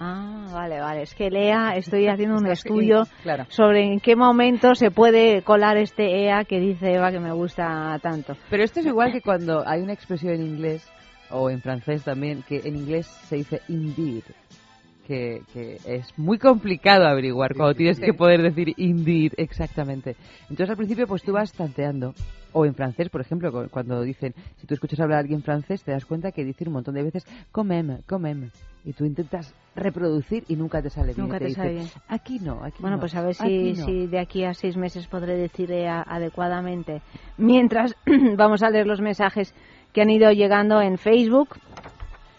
Ah, 0.00 0.46
vale, 0.52 0.80
vale. 0.80 1.02
Es 1.02 1.14
que 1.14 1.30
Lea, 1.30 1.76
estoy 1.76 2.06
haciendo 2.06 2.36
un 2.36 2.46
estudio 2.50 3.04
sobre 3.48 3.84
en 3.84 4.00
qué 4.00 4.14
momento 4.14 4.74
se 4.74 4.90
puede 4.90 5.42
colar 5.42 5.76
este 5.76 6.24
EA 6.24 6.44
que 6.44 6.60
dice 6.60 6.94
Eva 6.94 7.10
que 7.10 7.18
me 7.18 7.32
gusta 7.32 7.98
tanto. 8.00 8.36
Pero 8.48 8.62
esto 8.62 8.80
es 8.80 8.86
igual 8.86 9.12
que 9.12 9.20
cuando 9.20 9.66
hay 9.66 9.80
una 9.80 9.92
expresión 9.92 10.34
en 10.34 10.42
inglés, 10.42 10.88
o 11.30 11.50
en 11.50 11.60
francés 11.60 12.04
también, 12.04 12.42
que 12.42 12.60
en 12.64 12.76
inglés 12.76 13.06
se 13.06 13.36
dice 13.36 13.60
indeed. 13.68 14.24
Que, 15.06 15.40
que 15.54 15.78
es 15.86 16.06
muy 16.18 16.36
complicado 16.38 17.06
averiguar 17.06 17.54
cuando 17.54 17.74
tienes 17.74 17.98
que 17.98 18.12
poder 18.12 18.42
decir 18.42 18.74
indeed 18.76 19.32
exactamente. 19.38 20.16
Entonces 20.42 20.68
al 20.68 20.76
principio 20.76 21.06
pues 21.06 21.22
tú 21.22 21.32
vas 21.32 21.50
tanteando. 21.50 22.12
O 22.52 22.64
en 22.64 22.74
francés, 22.74 23.08
por 23.10 23.20
ejemplo, 23.20 23.52
cu- 23.52 23.68
cuando 23.70 24.02
dicen, 24.02 24.34
si 24.56 24.66
tú 24.66 24.74
escuchas 24.74 25.00
hablar 25.00 25.18
a 25.18 25.20
alguien 25.20 25.42
francés, 25.42 25.82
te 25.84 25.92
das 25.92 26.04
cuenta 26.06 26.32
que 26.32 26.44
dicen 26.44 26.68
un 26.68 26.74
montón 26.74 26.94
de 26.94 27.02
veces 27.02 27.24
comem, 27.52 27.98
comem. 28.08 28.50
Y 28.84 28.92
tú 28.94 29.04
intentas 29.04 29.54
reproducir 29.74 30.44
y 30.48 30.56
nunca 30.56 30.80
te 30.80 30.88
sale 30.88 31.12
bien. 31.12 31.26
Nunca 31.26 31.38
te 31.38 31.46
te 31.46 31.54
sale 31.54 31.72
bien. 31.72 31.86
Aquí 32.08 32.38
no, 32.38 32.64
aquí 32.64 32.80
Bueno, 32.80 32.96
no, 32.96 33.00
pues 33.00 33.14
a 33.14 33.22
ver 33.22 33.34
si, 33.34 33.44
aquí 33.44 33.72
no". 33.74 33.84
si 33.86 34.06
de 34.06 34.18
aquí 34.18 34.44
a 34.44 34.54
seis 34.54 34.76
meses 34.76 35.06
podré 35.06 35.36
decir 35.36 35.70
adecuadamente. 35.72 37.02
Mientras 37.36 37.94
vamos 38.36 38.62
a 38.62 38.70
leer 38.70 38.86
los 38.86 39.00
mensajes 39.00 39.52
que 39.92 40.00
han 40.02 40.10
ido 40.10 40.30
llegando 40.32 40.80
en 40.80 40.96
Facebook 40.96 41.50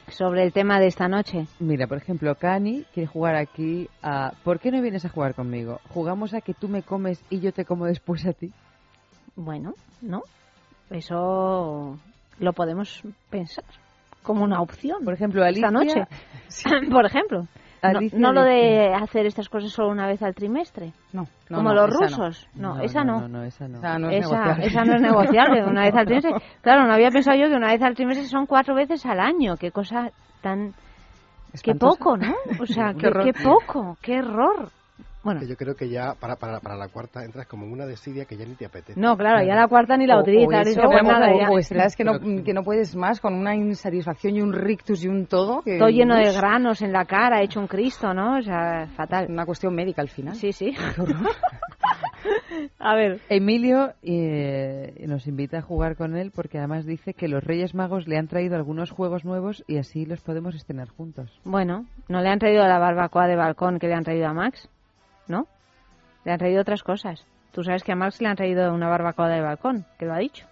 sobre 0.08 0.44
el 0.44 0.54
tema 0.54 0.80
de 0.80 0.88
esta 0.88 1.08
noche. 1.08 1.46
Mira, 1.60 1.86
por 1.88 1.98
ejemplo, 1.98 2.34
Cani 2.36 2.84
quiere 2.94 3.08
jugar 3.08 3.36
aquí 3.36 3.88
a 4.02 4.32
¿Por 4.44 4.60
qué 4.60 4.72
no 4.72 4.82
vienes 4.82 5.06
a 5.06 5.10
jugar 5.10 5.36
conmigo? 5.36 5.80
¿Jugamos 5.90 6.34
a 6.34 6.42
que 6.42 6.54
tú 6.54 6.68
me 6.68 6.82
comes 6.82 7.24
y 7.30 7.40
yo 7.42 7.52
te 7.54 7.64
como 7.66 7.86
después 7.86 8.26
a 8.26 8.34
ti? 8.34 8.52
Bueno, 9.40 9.74
¿no? 10.02 10.24
Eso 10.90 11.98
lo 12.40 12.54
podemos 12.54 13.02
pensar 13.30 13.64
como 14.22 14.44
una 14.44 14.62
opción. 14.62 15.06
Por 15.06 15.14
ejemplo, 15.14 15.44
Alicia... 15.44 15.68
Esta 15.68 15.72
noche. 15.72 16.04
Por 16.92 17.06
ejemplo. 17.06 17.48
No, 17.82 17.90
Alicia 17.90 18.20
no 18.20 18.34
lo 18.34 18.44
de 18.44 18.94
hacer 18.94 19.26
estas 19.26 19.48
cosas 19.48 19.72
solo 19.72 19.90
una 19.90 20.08
vez 20.08 20.22
al 20.22 20.36
trimestre. 20.36 20.92
No, 21.14 21.22
no, 21.50 21.58
Como 21.58 21.70
no, 21.70 21.76
los 21.76 21.90
rusos. 21.90 22.50
No, 22.54 22.82
esa 22.82 23.06
no. 23.06 23.22
No, 23.22 23.28
no, 23.30 23.44
esa 23.44 23.70
no. 23.70 23.78
Esa 23.78 23.98
no 23.98 24.10
es 24.10 24.26
esa, 24.26 24.36
negociable. 24.36 24.66
esa 24.66 24.84
no 24.84 24.96
es 24.96 25.02
negociable, 25.02 25.64
una 25.64 25.82
vez 25.84 25.96
al 25.96 26.06
trimestre. 26.06 26.34
Claro, 26.62 26.86
no 26.86 26.94
había 26.94 27.10
pensado 27.10 27.38
yo 27.38 27.48
que 27.48 27.56
una 27.56 27.72
vez 27.72 27.82
al 27.82 27.96
trimestre 27.96 28.28
son 28.28 28.46
cuatro 28.46 28.76
veces 28.76 29.06
al 29.06 29.22
año. 29.22 29.56
Qué 29.56 29.72
cosa 29.72 30.12
tan... 30.42 30.74
Qué 31.64 31.72
Espantosa. 31.72 31.98
poco, 31.98 32.18
¿no? 32.18 32.34
O 32.60 32.66
sea, 32.66 32.94
Qué 32.94 33.10
qué, 33.10 33.32
qué 33.32 33.44
poco, 33.44 33.98
qué 34.02 34.16
error. 34.18 34.70
Bueno, 35.30 35.42
Que 35.42 35.48
yo 35.48 35.56
creo 35.56 35.76
que 35.76 35.90
ya 35.90 36.14
para, 36.20 36.36
para, 36.38 36.60
para 36.60 36.76
la 36.76 36.88
cuarta 36.88 37.24
entras 37.24 37.46
como 37.48 37.66
en 37.66 37.72
una 37.74 37.86
desidia 37.86 38.26
que 38.26 38.36
ya 38.38 38.46
ni 38.46 38.56
te 38.56 38.66
apetece. 38.66 39.00
no, 39.00 39.16
claro, 39.18 39.46
ya 39.46 39.56
la 39.56 39.68
cuarta 39.68 39.96
ni 39.98 40.08
la 40.08 40.18
O- 40.18 40.22
utilizas. 40.22 40.48
o 40.48 40.60
dices, 40.60 40.78
eso, 40.78 40.88
pues 40.90 41.02
o- 41.04 41.06
nada, 41.06 41.32
o- 41.34 41.40
ya. 41.40 41.50
o 41.52 41.60
estás 41.60 41.96
que 41.96 42.04
no, 42.04 42.20
que 42.44 42.54
no 42.54 42.64
puedes 42.64 42.96
más 42.96 43.20
con 43.20 43.34
una 43.34 43.56
insatisfacción 43.56 44.36
y 44.36 44.42
un 44.42 44.54
rictus 44.54 45.04
y 45.04 45.08
un 45.08 45.26
todo. 45.28 45.62
Que, 45.62 45.78
Todo 45.78 45.90
lleno 45.90 46.16
de 46.16 46.32
granos 46.34 46.82
en 46.82 46.92
la 46.92 47.06
cara, 47.06 47.42
hecho 47.42 47.60
un 47.60 47.68
Cristo, 47.68 48.14
¿no? 48.14 48.38
O 48.38 48.42
sea, 48.42 48.88
fatal. 48.96 49.28
Una 49.30 49.46
cuestión 49.46 49.76
médica 49.76 50.02
al 50.02 50.10
final. 50.10 50.36
Sí, 50.36 50.52
sí. 50.52 50.74
A 52.80 52.96
ver. 52.96 53.20
Emilio 53.30 53.94
eh, 54.04 55.06
nos 55.08 55.28
invita 55.28 55.60
a 55.60 55.62
jugar 55.62 55.96
con 55.96 56.16
él 56.16 56.32
porque 56.34 56.58
además 56.58 56.86
dice 56.86 57.14
que 57.14 57.28
los 57.28 57.44
Reyes 57.44 57.74
Magos 57.76 58.08
le 58.08 58.18
han 58.18 58.28
traído 58.28 58.56
algunos 58.56 58.92
juegos 58.92 59.24
nuevos 59.26 59.64
y 59.68 59.78
así 59.78 60.06
los 60.06 60.22
podemos 60.22 60.56
estrenar 60.56 60.90
juntos. 60.90 61.30
Bueno, 61.46 61.86
no 62.08 62.22
le 62.22 62.30
han 62.30 62.40
traído 62.40 62.66
la 62.68 62.80
barbacoa 62.80 63.28
de 63.28 63.36
balcón 63.36 63.80
que 63.80 63.88
le 63.88 63.94
han 63.96 64.04
traído 64.04 64.28
a 64.28 64.34
Max, 64.34 64.70
¿no? 65.30 65.48
Le 66.26 66.34
han 66.34 66.38
traído 66.40 66.60
otras 66.62 66.84
cosas. 66.84 67.26
Tú 67.54 67.64
sabes 67.64 67.84
que 67.84 67.94
a 67.94 67.96
Max 67.96 68.22
le 68.22 68.28
han 68.28 68.36
traído 68.36 68.74
una 68.74 68.90
barbacoa 68.90 69.30
de 69.30 69.42
balcón, 69.42 69.86
que 69.98 70.06
lo 70.06 70.14
ha 70.14 70.18
dicho. 70.20 70.46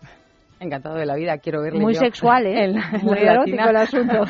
Encantado 0.59 0.95
de 0.95 1.05
la 1.05 1.15
vida, 1.15 1.37
quiero 1.37 1.61
verle 1.61 1.79
Muy 1.79 1.93
yo 1.93 1.99
sexual, 1.99 2.47
¿eh? 2.47 2.63
en 2.63 2.73
la- 2.73 2.89
en 2.93 3.05
Muy 3.05 3.17
erótico 3.19 3.69
el 3.69 3.75
asunto. 3.75 4.23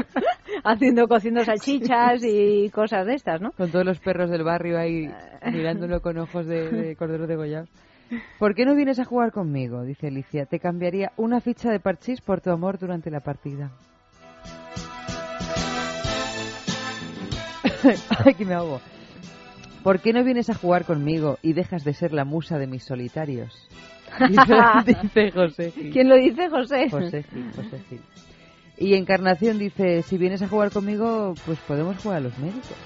Haciendo, 0.64 1.06
cociendo 1.06 1.44
salchichas 1.44 2.22
y 2.24 2.68
cosas 2.70 3.06
de 3.06 3.14
estas, 3.14 3.40
¿no? 3.40 3.52
Con 3.52 3.70
todos 3.70 3.84
los 3.84 4.00
perros 4.00 4.30
del 4.30 4.42
barrio 4.42 4.78
ahí 4.78 5.08
mirándolo 5.52 6.00
con 6.02 6.18
ojos 6.18 6.46
de, 6.46 6.68
de 6.70 6.96
cordero 6.96 7.26
degollados. 7.26 7.68
¿Por 8.40 8.54
qué 8.56 8.64
no 8.64 8.74
vienes 8.74 8.98
a 8.98 9.04
jugar 9.04 9.30
conmigo? 9.30 9.82
Dice 9.84 10.08
Alicia. 10.08 10.44
Te 10.46 10.58
cambiaría 10.58 11.12
una 11.16 11.40
ficha 11.40 11.70
de 11.70 11.78
parchís 11.78 12.20
por 12.20 12.40
tu 12.40 12.50
amor 12.50 12.78
durante 12.78 13.08
la 13.10 13.20
partida. 13.20 13.70
Ay, 18.24 18.34
que 18.34 18.44
me 18.44 18.54
ahogo. 18.54 18.80
¿Por 19.82 20.00
qué 20.00 20.12
no 20.12 20.22
vienes 20.22 20.50
a 20.50 20.54
jugar 20.54 20.84
conmigo 20.84 21.38
y 21.42 21.54
dejas 21.54 21.84
de 21.84 21.94
ser 21.94 22.12
la 22.12 22.24
musa 22.24 22.58
de 22.58 22.66
mis 22.66 22.84
solitarios? 22.84 23.68
Dice, 24.86 25.30
José. 25.30 25.70
Gil. 25.70 25.92
¿Quién 25.92 26.08
lo 26.08 26.16
dice, 26.16 26.50
José? 26.50 26.90
José 26.90 27.22
Gil, 27.22 27.50
José 27.54 27.80
Gil. 27.88 28.00
Y 28.76 28.94
Encarnación 28.94 29.58
dice, 29.58 30.02
si 30.02 30.18
vienes 30.18 30.42
a 30.42 30.48
jugar 30.48 30.70
conmigo, 30.70 31.34
pues 31.46 31.58
podemos 31.60 31.98
jugar 31.98 32.18
a 32.18 32.20
los 32.20 32.36
médicos. 32.38 32.76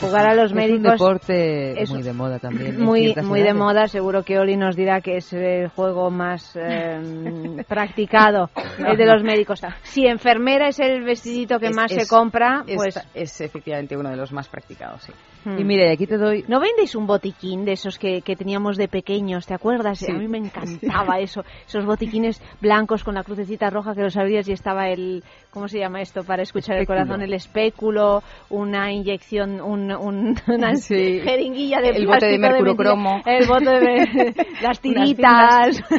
Jugar 0.00 0.26
a 0.26 0.34
los 0.34 0.50
es 0.50 0.54
médicos 0.54 0.78
un 0.78 0.82
deporte 0.92 1.82
es 1.82 1.90
muy 1.90 2.02
de 2.02 2.12
moda 2.12 2.38
también. 2.38 2.74
en 2.74 2.80
muy 2.82 3.14
muy 3.22 3.42
de 3.42 3.54
moda 3.54 3.86
seguro 3.88 4.22
que 4.22 4.38
Oli 4.38 4.56
nos 4.56 4.76
dirá 4.76 5.00
que 5.00 5.16
es 5.16 5.32
el 5.32 5.68
juego 5.68 6.10
más 6.10 6.56
eh, 6.56 7.62
practicado 7.68 8.50
el 8.78 8.96
de 8.96 9.06
los 9.06 9.22
médicos 9.22 9.60
si 9.82 10.06
enfermera 10.06 10.68
es 10.68 10.80
el 10.80 11.02
vestidito 11.04 11.58
que 11.58 11.68
Es- 11.68 11.76
más 11.76 11.90
se 11.92 12.06
compra 12.08 12.64
es- 12.66 12.76
pues 12.76 13.00
es 13.14 13.40
efectivamente 13.40 13.96
uno 13.96 14.10
de 14.10 14.16
los 14.16 14.32
más 14.32 14.48
practicados, 14.48 15.02
sí. 15.02 15.12
Hmm. 15.44 15.58
Y 15.58 15.64
mira, 15.64 15.86
y 15.88 15.92
aquí 15.92 16.06
te 16.06 16.16
doy... 16.16 16.42
¿No 16.48 16.58
vendéis 16.58 16.94
un 16.94 17.06
botiquín 17.06 17.66
de 17.66 17.72
esos 17.72 17.98
que, 17.98 18.22
que 18.22 18.34
teníamos 18.34 18.78
de 18.78 18.88
pequeños? 18.88 19.46
¿Te 19.46 19.52
acuerdas? 19.52 19.98
Sí. 19.98 20.10
A 20.10 20.14
mí 20.14 20.26
me 20.26 20.38
encantaba 20.38 21.18
eso. 21.18 21.44
Esos 21.68 21.84
botiquines 21.84 22.40
blancos 22.62 23.04
con 23.04 23.14
la 23.14 23.22
crucecita 23.24 23.68
roja 23.68 23.94
que 23.94 24.00
los 24.00 24.16
abrías 24.16 24.48
y 24.48 24.52
estaba 24.52 24.88
el... 24.88 25.22
¿Cómo 25.50 25.68
se 25.68 25.78
llama 25.78 26.00
esto? 26.00 26.24
Para 26.24 26.42
escuchar 26.42 26.78
el 26.78 26.86
corazón. 26.86 27.20
El 27.20 27.34
espéculo, 27.34 28.22
una 28.48 28.90
inyección, 28.90 29.60
un 29.60 29.83
un, 29.92 30.36
una 30.46 30.74
jeringuilla 30.76 31.80
de 31.80 31.90
el 31.90 32.06
bote 32.06 32.26
de 32.26 32.38
mercurocromo, 32.38 33.22
el 33.24 33.46
bote 33.46 33.70
de 33.70 34.34
las 34.62 34.80
tiritas. 34.80 35.82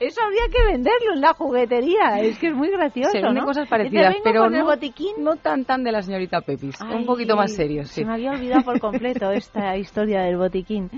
Eso 0.00 0.20
habría 0.22 0.42
que 0.50 0.72
venderlo 0.72 1.12
en 1.14 1.20
la 1.20 1.34
juguetería. 1.34 2.20
Es 2.20 2.38
que 2.38 2.48
es 2.48 2.54
muy 2.54 2.70
gracioso, 2.70 3.12
Se 3.12 3.20
¿no? 3.20 3.44
cosas 3.44 3.68
parecidas, 3.68 4.16
pero 4.24 4.48
no, 4.48 4.64
botiquín. 4.64 5.12
no 5.18 5.36
tan 5.36 5.64
tan 5.64 5.84
de 5.84 5.92
la 5.92 6.02
señorita 6.02 6.40
Pepis. 6.40 6.80
un 6.80 7.04
poquito 7.04 7.36
más 7.36 7.52
serio, 7.52 7.84
sí. 7.84 8.00
Se 8.00 8.04
me 8.04 8.14
había 8.14 8.32
olvidado 8.32 8.62
por 8.62 8.80
completo 8.80 9.30
esta 9.30 9.76
historia 9.76 10.22
del 10.22 10.38
botiquín. 10.38 10.90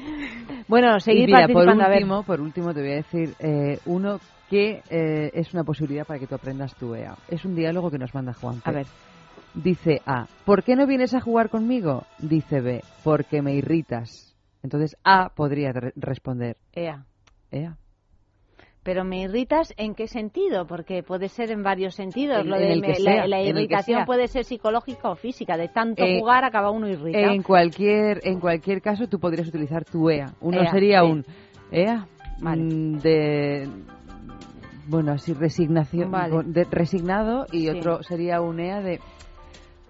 Bueno, 0.68 1.00
seguir 1.00 1.26
mira, 1.26 1.40
participando. 1.40 1.82
Por 1.84 1.92
último, 1.92 2.22
por 2.22 2.40
último 2.40 2.74
te 2.74 2.80
voy 2.80 2.92
a 2.92 2.94
decir 2.94 3.34
eh, 3.40 3.78
uno 3.86 4.20
que 4.48 4.82
eh, 4.90 5.30
es 5.34 5.52
una 5.52 5.64
posibilidad 5.64 6.06
para 6.06 6.20
que 6.20 6.26
tú 6.26 6.34
aprendas 6.34 6.74
tu 6.76 6.94
EA. 6.94 7.14
Es 7.28 7.44
un 7.44 7.54
diálogo 7.54 7.90
que 7.90 7.98
nos 7.98 8.14
manda 8.14 8.32
Juan. 8.34 8.60
A 8.64 8.70
ver. 8.70 8.86
Dice 9.54 10.00
A, 10.06 10.26
¿por 10.46 10.62
qué 10.62 10.76
no 10.76 10.86
vienes 10.86 11.14
a 11.14 11.20
jugar 11.20 11.50
conmigo? 11.50 12.04
Dice 12.18 12.60
B, 12.60 12.82
porque 13.04 13.42
me 13.42 13.54
irritas. 13.54 14.34
Entonces 14.62 14.96
A 15.04 15.30
podría 15.34 15.72
responder. 15.94 16.56
EA. 16.72 17.04
EA. 17.50 17.76
Pero 18.82 19.04
me 19.04 19.20
irritas 19.20 19.72
en 19.76 19.94
qué 19.94 20.08
sentido? 20.08 20.66
Porque 20.66 21.02
puede 21.02 21.28
ser 21.28 21.50
en 21.52 21.62
varios 21.62 21.94
sentidos. 21.94 22.44
Lo 22.44 22.56
de 22.56 22.76
la, 23.28 23.42
irritación 23.42 24.04
puede 24.06 24.26
ser 24.26 24.44
psicológica 24.44 25.10
o 25.10 25.14
física. 25.14 25.56
De 25.56 25.68
tanto 25.68 26.02
eh, 26.02 26.18
jugar 26.18 26.44
acaba 26.44 26.70
uno 26.70 26.88
irritado. 26.88 27.32
En 27.32 27.42
cualquier, 27.42 28.20
en 28.24 28.40
cualquier 28.40 28.82
caso 28.82 29.06
tú 29.06 29.20
podrías 29.20 29.46
utilizar 29.46 29.84
tu 29.84 30.10
EA. 30.10 30.32
Uno 30.40 30.68
sería 30.70 31.04
un 31.04 31.24
EA 31.70 32.06
mm, 32.40 32.98
de 32.98 33.68
bueno, 34.88 35.12
así 35.12 35.32
resignación, 35.32 36.10
de, 36.52 36.64
resignado 36.64 37.46
y 37.52 37.68
otro 37.68 38.02
sería 38.02 38.40
un 38.40 38.58
EA 38.58 38.80
de 38.80 39.00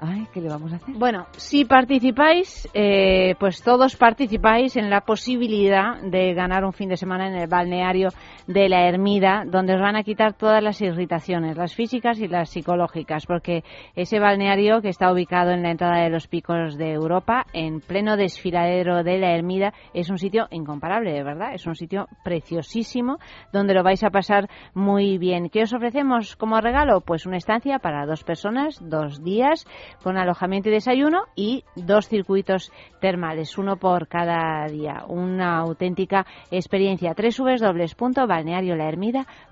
Ay, 0.04 0.26
¿qué 0.32 0.40
le 0.40 0.48
vamos 0.48 0.72
a 0.72 0.76
hacer? 0.76 0.96
Bueno, 0.96 1.26
si 1.36 1.64
participáis, 1.64 2.68
eh, 2.74 3.36
pues 3.38 3.62
todos 3.62 3.94
participáis 3.94 4.76
en 4.76 4.90
la 4.90 5.02
posibilidad 5.02 6.00
de 6.02 6.34
ganar 6.34 6.64
un 6.64 6.72
fin 6.72 6.88
de 6.88 6.96
semana 6.96 7.28
en 7.28 7.36
el 7.36 7.46
balneario 7.46 8.08
de 8.48 8.68
la 8.68 8.88
Ermida, 8.88 9.44
donde 9.46 9.76
os 9.76 9.80
van 9.80 9.94
a 9.94 10.02
quitar 10.02 10.32
todas 10.32 10.60
las 10.60 10.80
irritaciones, 10.80 11.56
las 11.56 11.76
físicas 11.76 12.18
y 12.18 12.26
las 12.26 12.50
psicológicas, 12.50 13.26
porque 13.26 13.62
ese 13.94 14.18
balneario 14.18 14.82
que 14.82 14.88
está 14.88 15.12
ubicado 15.12 15.52
en 15.52 15.62
la 15.62 15.70
entrada 15.70 16.02
de 16.02 16.10
los 16.10 16.26
picos 16.26 16.76
de 16.76 16.90
Europa, 16.90 17.46
en 17.52 17.78
pleno 17.78 18.16
desfiladero 18.16 19.04
de 19.04 19.18
la 19.18 19.36
Ermida, 19.36 19.72
es 19.94 20.10
un 20.10 20.18
sitio 20.18 20.48
incomparable, 20.50 21.12
de 21.12 21.22
verdad, 21.22 21.54
es 21.54 21.64
un 21.64 21.76
sitio 21.76 22.08
preciosísimo, 22.24 23.18
donde 23.52 23.72
lo 23.72 23.84
vais 23.84 24.02
a 24.02 24.10
pasar 24.10 24.48
muy 24.74 25.16
bien. 25.18 25.48
¿Qué 25.48 25.62
os 25.62 25.72
ofrecemos 25.72 26.34
como 26.34 26.60
regalo? 26.60 27.02
Pues 27.02 27.24
una 27.24 27.36
estancia 27.36 27.78
para 27.78 28.04
dos 28.04 28.24
personas, 28.24 28.80
dos 28.82 29.22
días, 29.22 29.64
con 30.02 30.16
alojamiento 30.16 30.68
y 30.68 30.72
desayuno 30.72 31.24
y 31.34 31.64
dos 31.76 32.08
circuitos 32.08 32.72
termales, 33.00 33.58
uno 33.58 33.76
por 33.76 34.08
cada 34.08 34.66
día. 34.68 35.04
Una 35.08 35.58
auténtica 35.58 36.26
experiencia. 36.50 37.14
www.balneariolahermida.com 37.14 39.51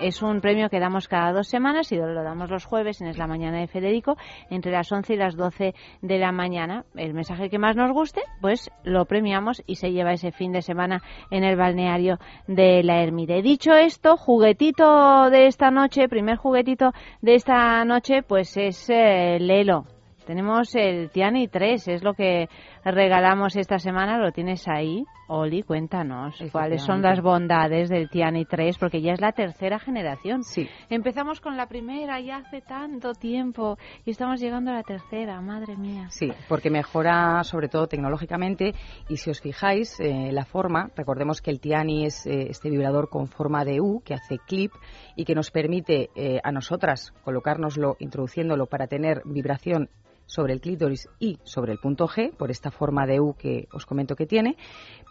es 0.00 0.22
un 0.22 0.40
premio 0.40 0.68
que 0.68 0.80
damos 0.80 1.06
cada 1.06 1.32
dos 1.32 1.46
semanas 1.46 1.92
y 1.92 1.96
lo 1.96 2.24
damos 2.24 2.50
los 2.50 2.64
jueves 2.64 3.00
en 3.00 3.06
Es 3.06 3.16
la 3.16 3.28
Mañana 3.28 3.60
de 3.60 3.68
Federico 3.68 4.16
entre 4.50 4.72
las 4.72 4.90
11 4.90 5.14
y 5.14 5.16
las 5.16 5.36
12 5.36 5.72
de 6.02 6.18
la 6.18 6.32
mañana. 6.32 6.84
El 6.96 7.14
mensaje 7.14 7.48
que 7.48 7.60
más 7.60 7.76
nos 7.76 7.92
guste, 7.92 8.22
pues 8.40 8.72
lo 8.82 9.04
premiamos 9.04 9.62
y 9.66 9.76
se 9.76 9.92
lleva 9.92 10.12
ese 10.12 10.32
fin 10.32 10.50
de 10.50 10.62
semana 10.62 11.02
en 11.30 11.44
el 11.44 11.56
balneario 11.56 12.18
de 12.48 12.82
la 12.82 13.04
Ermida. 13.04 13.36
dicho 13.40 13.72
esto, 13.72 14.16
juguetito 14.16 15.30
de 15.30 15.46
esta 15.46 15.70
noche, 15.70 16.08
primer 16.08 16.36
juguetito 16.36 16.90
de 17.22 17.36
esta 17.36 17.84
noche, 17.84 18.24
pues 18.24 18.56
es 18.56 18.90
el 18.90 19.46
Lelo. 19.46 19.84
Tenemos 20.26 20.74
el 20.74 21.10
Tiani 21.10 21.48
3, 21.48 21.88
es 21.88 22.02
lo 22.02 22.14
que 22.14 22.48
regalamos 22.84 23.56
esta 23.56 23.78
semana, 23.78 24.18
lo 24.18 24.32
tienes 24.32 24.66
ahí. 24.68 25.04
Oli, 25.32 25.62
cuéntanos 25.62 26.42
cuáles 26.50 26.82
son 26.82 27.02
las 27.02 27.20
bondades 27.20 27.88
del 27.88 28.10
Tiani 28.10 28.44
3, 28.46 28.78
porque 28.78 29.00
ya 29.00 29.12
es 29.12 29.20
la 29.20 29.30
tercera 29.30 29.78
generación. 29.78 30.42
Sí. 30.42 30.68
Empezamos 30.88 31.40
con 31.40 31.56
la 31.56 31.66
primera 31.66 32.20
ya 32.20 32.38
hace 32.38 32.60
tanto 32.60 33.14
tiempo 33.14 33.78
y 34.04 34.10
estamos 34.10 34.40
llegando 34.40 34.72
a 34.72 34.74
la 34.74 34.82
tercera, 34.82 35.40
madre 35.40 35.76
mía. 35.76 36.08
Sí, 36.10 36.32
porque 36.48 36.68
mejora 36.68 37.44
sobre 37.44 37.68
todo 37.68 37.86
tecnológicamente 37.86 38.74
y 39.08 39.18
si 39.18 39.30
os 39.30 39.40
fijáis 39.40 40.00
eh, 40.00 40.32
la 40.32 40.44
forma, 40.44 40.90
recordemos 40.96 41.40
que 41.40 41.52
el 41.52 41.60
Tiani 41.60 42.06
es 42.06 42.26
eh, 42.26 42.48
este 42.50 42.68
vibrador 42.68 43.08
con 43.08 43.28
forma 43.28 43.64
de 43.64 43.80
U 43.80 44.02
que 44.04 44.14
hace 44.14 44.38
clip 44.38 44.72
y 45.14 45.24
que 45.24 45.36
nos 45.36 45.52
permite 45.52 46.10
eh, 46.16 46.40
a 46.42 46.50
nosotras 46.50 47.12
colocárnoslo, 47.22 47.96
introduciéndolo 48.00 48.66
para 48.66 48.88
tener 48.88 49.22
vibración 49.24 49.88
sobre 50.30 50.52
el 50.52 50.60
clítoris 50.60 51.08
y 51.18 51.38
sobre 51.42 51.72
el 51.72 51.78
punto 51.78 52.06
G, 52.06 52.32
por 52.36 52.52
esta 52.52 52.70
forma 52.70 53.04
de 53.04 53.18
U 53.18 53.34
que 53.36 53.66
os 53.72 53.84
comento 53.84 54.14
que 54.14 54.26
tiene, 54.26 54.56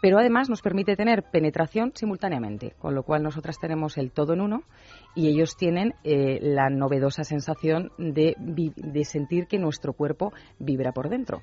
pero 0.00 0.18
además 0.18 0.48
nos 0.48 0.62
permite 0.62 0.96
tener 0.96 1.24
penetración 1.30 1.92
simultáneamente, 1.94 2.72
con 2.78 2.94
lo 2.94 3.02
cual 3.02 3.22
nosotras 3.22 3.58
tenemos 3.60 3.98
el 3.98 4.12
todo 4.12 4.32
en 4.32 4.40
uno 4.40 4.62
y 5.14 5.28
ellos 5.28 5.56
tienen 5.58 5.94
eh, 6.04 6.38
la 6.40 6.70
novedosa 6.70 7.22
sensación 7.22 7.92
de, 7.98 8.34
sentir 9.04 9.46
que 9.46 9.58
nuestro 9.58 9.92
cuerpo 9.92 10.32
vibra 10.58 10.92
por 10.92 11.10
dentro 11.10 11.42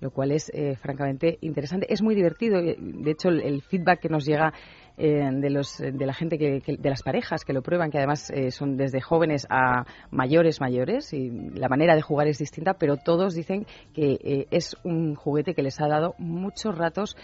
lo 0.00 0.12
cual 0.12 0.30
es 0.30 0.48
eh, 0.54 0.76
francamente 0.76 1.38
interesante. 1.40 1.92
Es 1.92 2.02
muy 2.02 2.14
divertido. 2.14 2.62
De 2.62 3.10
hecho, 3.10 3.30
el 3.30 3.62
feedback 3.62 3.98
que 3.98 4.08
nos 4.08 4.24
llega 4.24 4.52
eh, 4.98 5.30
de, 5.32 5.50
los, 5.50 5.78
de 5.78 6.06
la 6.06 6.12
gente, 6.12 6.38
que, 6.38 6.60
de 6.76 6.90
las 6.90 7.02
parejas 7.02 7.44
que 7.44 7.52
lo 7.52 7.62
prueban, 7.62 7.90
que 7.90 7.98
además 7.98 8.30
eh, 8.30 8.50
son 8.50 8.76
desde 8.76 9.00
jóvenes 9.00 9.46
a 9.48 9.84
mayores, 10.10 10.60
mayores, 10.60 11.12
y 11.12 11.30
la 11.30 11.68
manera 11.68 11.94
de 11.94 12.02
jugar 12.02 12.26
es 12.26 12.38
distinta, 12.38 12.74
pero 12.74 12.96
todos 12.96 13.34
dicen 13.34 13.66
que 13.94 14.18
eh, 14.22 14.46
es 14.50 14.76
un 14.82 15.14
juguete 15.14 15.54
que 15.54 15.62
les 15.62 15.80
ha 15.80 15.86
dado 15.86 16.14
muchos 16.18 16.76
ratos 16.76 17.16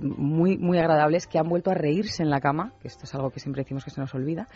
muy, 0.00 0.58
muy 0.58 0.78
agradables, 0.78 1.26
que 1.26 1.38
han 1.38 1.48
vuelto 1.48 1.70
a 1.70 1.74
reírse 1.74 2.22
en 2.22 2.30
la 2.30 2.40
cama, 2.40 2.74
que 2.80 2.88
esto 2.88 3.04
es 3.04 3.14
algo 3.14 3.30
que 3.30 3.40
siempre 3.40 3.62
decimos 3.62 3.84
que 3.84 3.90
se 3.90 4.00
nos 4.00 4.14
olvida, 4.14 4.46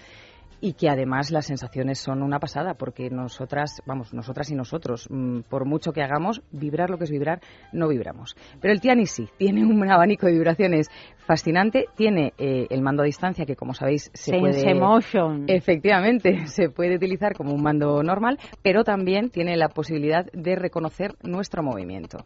y 0.60 0.72
que 0.74 0.88
además 0.88 1.30
las 1.30 1.46
sensaciones 1.46 1.98
son 1.98 2.22
una 2.22 2.38
pasada 2.38 2.74
porque 2.74 3.10
nosotras, 3.10 3.82
vamos, 3.86 4.12
nosotras 4.14 4.50
y 4.50 4.54
nosotros, 4.54 5.06
mm, 5.10 5.40
por 5.48 5.64
mucho 5.64 5.92
que 5.92 6.02
hagamos, 6.02 6.42
vibrar 6.50 6.90
lo 6.90 6.98
que 6.98 7.04
es 7.04 7.10
vibrar, 7.10 7.40
no 7.72 7.88
vibramos. 7.88 8.36
Pero 8.60 8.72
el 8.72 8.80
Tiani 8.80 9.06
sí, 9.06 9.28
tiene 9.38 9.64
un 9.64 9.90
abanico 9.90 10.26
de 10.26 10.32
vibraciones 10.32 10.88
fascinante, 11.26 11.86
tiene 11.94 12.32
eh, 12.38 12.66
el 12.70 12.82
mando 12.82 13.02
a 13.02 13.06
distancia 13.06 13.46
que 13.46 13.56
como 13.56 13.74
sabéis 13.74 14.10
se 14.14 14.38
puede 14.38 14.74
motion. 14.74 15.44
efectivamente 15.48 16.46
se 16.46 16.70
puede 16.70 16.96
utilizar 16.96 17.34
como 17.34 17.52
un 17.52 17.62
mando 17.62 18.02
normal, 18.02 18.38
pero 18.62 18.84
también 18.84 19.30
tiene 19.30 19.56
la 19.56 19.68
posibilidad 19.68 20.26
de 20.32 20.56
reconocer 20.56 21.14
nuestro 21.22 21.62
movimiento. 21.62 22.18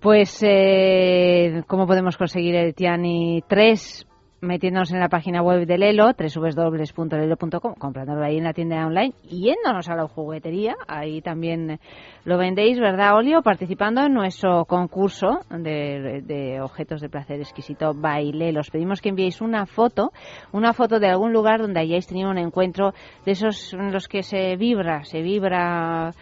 Pues, 0.00 0.38
eh, 0.42 1.62
¿cómo 1.66 1.86
podemos 1.86 2.18
conseguir 2.18 2.54
el 2.56 2.74
Tiani 2.74 3.42
3? 3.48 4.06
Metiéndonos 4.44 4.92
en 4.92 5.00
la 5.00 5.08
página 5.08 5.42
web 5.42 5.66
de 5.66 5.78
Lelo, 5.78 6.12
www.lelo.com, 6.12 7.74
comprándolo 7.74 8.24
ahí 8.24 8.38
en 8.38 8.44
la 8.44 8.52
tienda 8.52 8.86
online 8.86 9.14
yéndonos 9.22 9.88
a 9.88 9.96
la 9.96 10.06
juguetería, 10.06 10.74
ahí 10.86 11.20
también 11.20 11.80
lo 12.24 12.38
vendéis, 12.38 12.78
¿verdad, 12.78 13.16
Olio? 13.16 13.42
Participando 13.42 14.02
en 14.02 14.14
nuestro 14.14 14.64
concurso 14.64 15.40
de, 15.50 16.58
objetos 16.62 17.00
de 17.00 17.08
placer 17.08 17.40
exquisito 17.40 17.94
baile. 17.94 18.52
Los 18.52 18.70
pedimos 18.70 19.00
que 19.00 19.10
enviéis 19.10 19.40
una 19.40 19.66
foto, 19.66 20.12
una 20.52 20.72
foto 20.72 20.98
de 20.98 21.08
algún 21.08 21.32
lugar 21.32 21.60
donde 21.60 21.80
hayáis 21.80 22.06
tenido 22.06 22.30
un 22.30 22.38
encuentro 22.38 22.92
de 23.24 23.32
esos 23.32 23.72
en 23.74 23.92
los 23.92 24.08
que 24.08 24.22
se 24.22 24.56
vibra, 24.56 25.04
se 25.04 25.22
vibra 25.22 26.12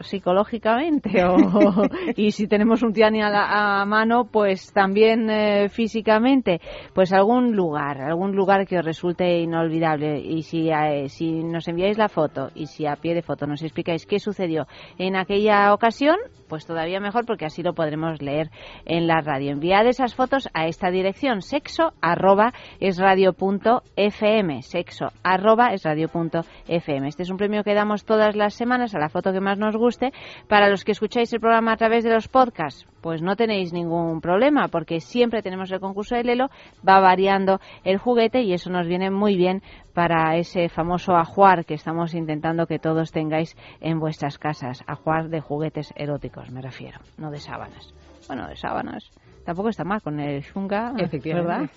psicológicamente 0.00 1.24
o, 1.24 1.36
y 2.16 2.30
si 2.32 2.46
tenemos 2.46 2.82
un 2.82 2.92
tiani 2.92 3.20
a, 3.22 3.84
mano 3.86 4.28
pues 4.30 4.72
también 4.72 5.30
eh, 5.30 5.68
físicamente. 5.68 6.60
Pues 6.94 7.12
algún 7.12 7.56
lugar 7.56 8.00
algún 8.00 8.34
lugar 8.34 8.66
que 8.66 8.78
os 8.78 8.84
resulte 8.84 9.40
inolvidable. 9.40 10.20
Y 10.20 10.42
si 10.42 10.70
eh, 10.70 11.08
si 11.08 11.42
nos 11.42 11.68
enviáis 11.68 11.98
la 11.98 12.08
foto 12.08 12.50
y 12.54 12.66
si 12.66 12.86
a 12.86 12.96
pie 12.96 13.14
de 13.14 13.22
foto 13.22 13.46
nos 13.46 13.62
explicáis 13.62 14.06
qué 14.06 14.18
sucedió 14.18 14.66
en 14.98 15.16
aquella 15.16 15.72
ocasión 15.72 16.16
pues 16.48 16.66
todavía 16.66 17.00
mejor 17.00 17.26
porque 17.26 17.46
así 17.46 17.62
lo 17.62 17.74
podremos 17.74 18.20
leer 18.22 18.50
en 18.84 19.06
la 19.06 19.20
radio 19.20 19.52
enviad 19.52 19.86
esas 19.86 20.14
fotos 20.14 20.48
a 20.54 20.66
esta 20.66 20.90
dirección 20.90 21.42
sexo 21.42 21.92
arroba 22.00 22.52
es 22.80 22.98
radio 22.98 23.32
punto 23.32 23.82
fm 23.96 24.62
sexo 24.62 25.08
arroba 25.22 25.72
es 25.72 25.82
punto 26.10 26.40
fm 26.66 27.08
este 27.08 27.22
es 27.22 27.30
un 27.30 27.36
premio 27.36 27.64
que 27.64 27.74
damos 27.74 28.04
todas 28.04 28.36
las 28.36 28.54
semanas 28.54 28.94
a 28.94 28.98
la 28.98 29.08
foto 29.08 29.32
que 29.32 29.40
más 29.40 29.58
nos 29.58 29.76
guste. 29.76 30.12
Para 30.48 30.68
los 30.68 30.84
que 30.84 30.92
escucháis 30.92 31.32
el 31.32 31.40
programa 31.40 31.72
a 31.72 31.76
través 31.76 32.04
de 32.04 32.12
los 32.12 32.28
podcasts, 32.28 32.86
pues 33.00 33.22
no 33.22 33.36
tenéis 33.36 33.72
ningún 33.72 34.20
problema 34.20 34.68
porque 34.68 35.00
siempre 35.00 35.42
tenemos 35.42 35.70
el 35.70 35.80
concurso 35.80 36.14
de 36.14 36.24
Lelo, 36.24 36.48
va 36.86 37.00
variando 37.00 37.60
el 37.84 37.98
juguete 37.98 38.42
y 38.42 38.52
eso 38.52 38.70
nos 38.70 38.86
viene 38.86 39.10
muy 39.10 39.36
bien 39.36 39.62
para 39.98 40.36
ese 40.36 40.68
famoso 40.68 41.16
ajuar 41.16 41.64
que 41.64 41.74
estamos 41.74 42.14
intentando 42.14 42.68
que 42.68 42.78
todos 42.78 43.10
tengáis 43.10 43.56
en 43.80 43.98
vuestras 43.98 44.38
casas. 44.38 44.84
Ajuar 44.86 45.28
de 45.28 45.40
juguetes 45.40 45.92
eróticos, 45.96 46.52
me 46.52 46.62
refiero, 46.62 47.00
no 47.16 47.32
de 47.32 47.40
sábanas. 47.40 47.92
Bueno, 48.28 48.46
de 48.46 48.54
sábanas 48.54 49.10
tampoco 49.48 49.70
está 49.70 49.82
mal 49.82 50.02
con 50.02 50.20
el 50.20 50.42
shunga, 50.42 50.92
¿verdad? 50.92 51.70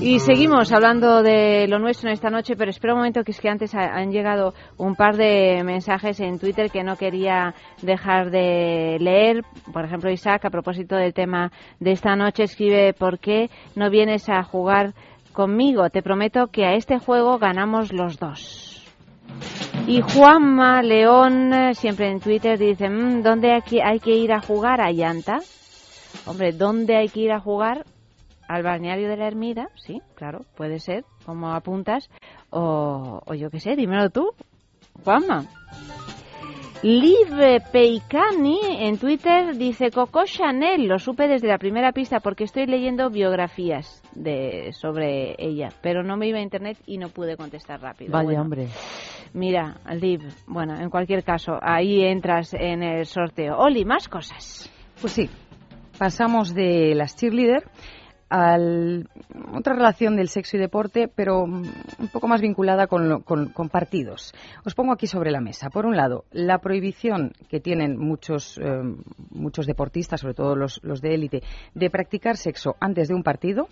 Y 0.00 0.20
seguimos 0.20 0.70
hablando 0.70 1.24
de 1.24 1.66
lo 1.66 1.80
nuestro 1.80 2.08
en 2.08 2.12
esta 2.12 2.30
noche, 2.30 2.54
pero 2.54 2.70
espera 2.70 2.92
un 2.92 3.00
momento 3.00 3.24
que 3.24 3.32
es 3.32 3.40
que 3.40 3.48
antes 3.48 3.74
han 3.74 4.12
llegado 4.12 4.54
un 4.76 4.94
par 4.94 5.16
de 5.16 5.64
mensajes 5.64 6.20
en 6.20 6.38
Twitter 6.38 6.70
que 6.70 6.84
no 6.84 6.94
quería 6.94 7.56
dejar 7.82 8.30
de 8.30 8.98
leer. 9.00 9.42
Por 9.72 9.84
ejemplo, 9.84 10.12
Isaac, 10.12 10.44
a 10.44 10.50
propósito 10.50 10.94
del 10.94 11.12
tema 11.12 11.50
de 11.80 11.90
esta 11.90 12.14
noche, 12.14 12.44
escribe 12.44 12.92
¿por 12.92 13.18
qué 13.18 13.50
no 13.74 13.90
vienes 13.90 14.28
a 14.28 14.44
jugar 14.44 14.94
conmigo? 15.32 15.90
Te 15.90 16.02
prometo 16.02 16.46
que 16.52 16.66
a 16.66 16.74
este 16.74 17.00
juego 17.00 17.38
ganamos 17.38 17.92
los 17.92 18.16
dos. 18.20 18.86
Y 19.86 20.00
Juanma 20.00 20.82
León, 20.82 21.52
siempre 21.74 22.10
en 22.10 22.20
Twitter, 22.20 22.58
dice, 22.58 22.88
mm, 22.88 23.22
¿dónde 23.22 23.52
hay 23.52 24.00
que 24.00 24.16
ir 24.16 24.32
a 24.32 24.40
jugar 24.40 24.80
a 24.80 24.90
Llanta? 24.90 25.40
Hombre, 26.26 26.52
¿dónde 26.52 26.96
hay 26.96 27.08
que 27.08 27.20
ir 27.20 27.32
a 27.32 27.40
jugar? 27.40 27.84
al 28.48 28.62
balneario 28.62 29.08
de 29.08 29.16
la 29.16 29.26
Ermida, 29.26 29.68
sí, 29.74 30.00
claro, 30.14 30.44
puede 30.56 30.78
ser, 30.78 31.04
como 31.24 31.52
apuntas, 31.52 32.10
o, 32.50 33.22
yo 33.34 33.50
qué 33.50 33.60
sé, 33.60 33.76
dímelo 33.76 34.10
tú, 34.10 34.30
Juanma. 35.04 35.44
Liv 36.82 37.62
Peicani 37.72 38.58
en 38.80 38.98
Twitter 38.98 39.56
dice 39.56 39.90
Coco 39.90 40.24
Chanel, 40.26 40.86
lo 40.86 40.98
supe 40.98 41.26
desde 41.28 41.48
la 41.48 41.56
primera 41.56 41.92
pista 41.92 42.20
porque 42.20 42.44
estoy 42.44 42.66
leyendo 42.66 43.08
biografías 43.08 44.02
de 44.14 44.70
sobre 44.72 45.34
ella, 45.38 45.70
pero 45.80 46.02
no 46.02 46.18
me 46.18 46.28
iba 46.28 46.38
a 46.38 46.42
internet 46.42 46.76
y 46.84 46.98
no 46.98 47.08
pude 47.08 47.38
contestar 47.38 47.80
rápido. 47.80 48.12
Vaya 48.12 48.42
hombre. 48.42 48.68
Mira, 49.34 49.80
Liv, 50.00 50.22
bueno, 50.46 50.78
en 50.78 50.88
cualquier 50.90 51.24
caso, 51.24 51.58
ahí 51.60 52.04
entras 52.04 52.54
en 52.54 52.84
el 52.84 53.04
sorteo. 53.04 53.58
Oli, 53.58 53.84
más 53.84 54.08
cosas. 54.08 54.70
Pues 55.00 55.12
sí, 55.12 55.28
pasamos 55.98 56.54
de 56.54 56.94
las 56.94 57.16
cheerleader 57.16 57.64
al, 58.28 59.08
otra 59.52 59.74
relación 59.74 60.14
del 60.14 60.28
sexo 60.28 60.56
y 60.56 60.60
deporte, 60.60 61.08
pero 61.08 61.42
un 61.42 62.08
poco 62.12 62.28
más 62.28 62.40
vinculada 62.40 62.86
con, 62.86 63.22
partidos. 63.70 64.32
Os 64.64 64.74
pongo 64.76 64.92
aquí 64.92 65.08
sobre 65.08 65.32
la 65.32 65.40
mesa. 65.40 65.68
Por 65.68 65.84
un 65.84 65.96
lado, 65.96 66.24
la 66.30 66.58
prohibición 66.58 67.32
que 67.48 67.58
tienen 67.58 67.98
muchos, 67.98 68.58
eh, 68.58 68.82
muchos 69.30 69.66
deportistas, 69.66 70.20
sobre 70.20 70.34
todo 70.34 70.54
los, 70.54 70.80
los 70.84 71.00
de 71.00 71.14
élite, 71.14 71.42
de 71.74 71.90
practicar 71.90 72.36
sexo 72.36 72.76
antes 72.80 73.08
de 73.08 73.14
un 73.14 73.24
partido 73.24 73.68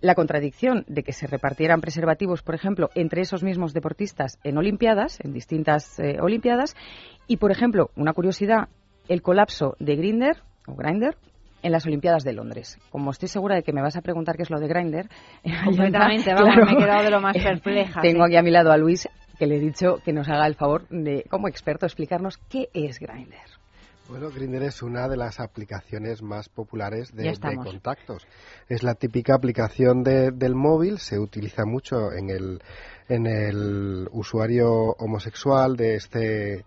la 0.00 0.14
contradicción 0.14 0.84
de 0.88 1.02
que 1.02 1.12
se 1.12 1.26
repartieran 1.26 1.80
preservativos, 1.80 2.42
por 2.42 2.54
ejemplo, 2.54 2.90
entre 2.94 3.22
esos 3.22 3.42
mismos 3.42 3.72
deportistas 3.72 4.38
en 4.44 4.58
Olimpiadas, 4.58 5.18
en 5.22 5.32
distintas 5.32 5.98
eh, 5.98 6.18
Olimpiadas, 6.20 6.74
y, 7.26 7.36
por 7.36 7.50
ejemplo, 7.50 7.90
una 7.96 8.12
curiosidad, 8.12 8.68
el 9.08 9.22
colapso 9.22 9.76
de 9.78 9.96
Grinder 9.96 10.42
o 10.66 10.74
Grinder 10.74 11.16
en 11.62 11.72
las 11.72 11.86
Olimpiadas 11.86 12.24
de 12.24 12.32
Londres. 12.32 12.78
Como 12.90 13.10
estoy 13.10 13.28
segura 13.28 13.54
de 13.54 13.62
que 13.62 13.72
me 13.72 13.82
vas 13.82 13.96
a 13.96 14.00
preguntar 14.00 14.36
qué 14.36 14.44
es 14.44 14.50
lo 14.50 14.58
de 14.58 14.68
Grinder, 14.68 15.08
completamente, 15.64 16.32
vamos, 16.32 16.56
me 16.56 16.72
he 16.72 16.76
quedado 16.76 17.04
de 17.04 17.10
lo 17.10 17.20
más 17.20 17.36
perpleja. 17.42 18.00
Tengo 18.00 18.24
aquí 18.24 18.36
a 18.36 18.42
mi 18.42 18.50
lado 18.50 18.72
a 18.72 18.76
Luis 18.76 19.08
que 19.38 19.46
le 19.46 19.56
he 19.56 19.60
dicho 19.60 19.96
que 20.04 20.12
nos 20.12 20.28
haga 20.28 20.46
el 20.46 20.54
favor 20.54 20.86
de, 20.88 21.24
como 21.30 21.48
experto, 21.48 21.86
explicarnos 21.86 22.36
qué 22.48 22.68
es 22.74 22.98
Grinder. 22.98 23.59
Bueno, 24.10 24.28
Grinder 24.28 24.64
es 24.64 24.82
una 24.82 25.08
de 25.08 25.16
las 25.16 25.38
aplicaciones 25.38 26.20
más 26.20 26.48
populares 26.48 27.14
de, 27.14 27.32
contactos. 27.62 28.26
Es 28.68 28.82
la 28.82 28.96
típica 28.96 29.36
aplicación 29.36 30.02
del 30.02 30.56
móvil, 30.56 30.98
se 30.98 31.20
utiliza 31.20 31.64
mucho 31.64 32.10
en 32.12 32.28
el, 32.28 32.60
en 33.08 33.26
el 33.28 34.08
usuario 34.10 34.96
homosexual 34.98 35.76
de 35.76 35.94
este 35.94 36.64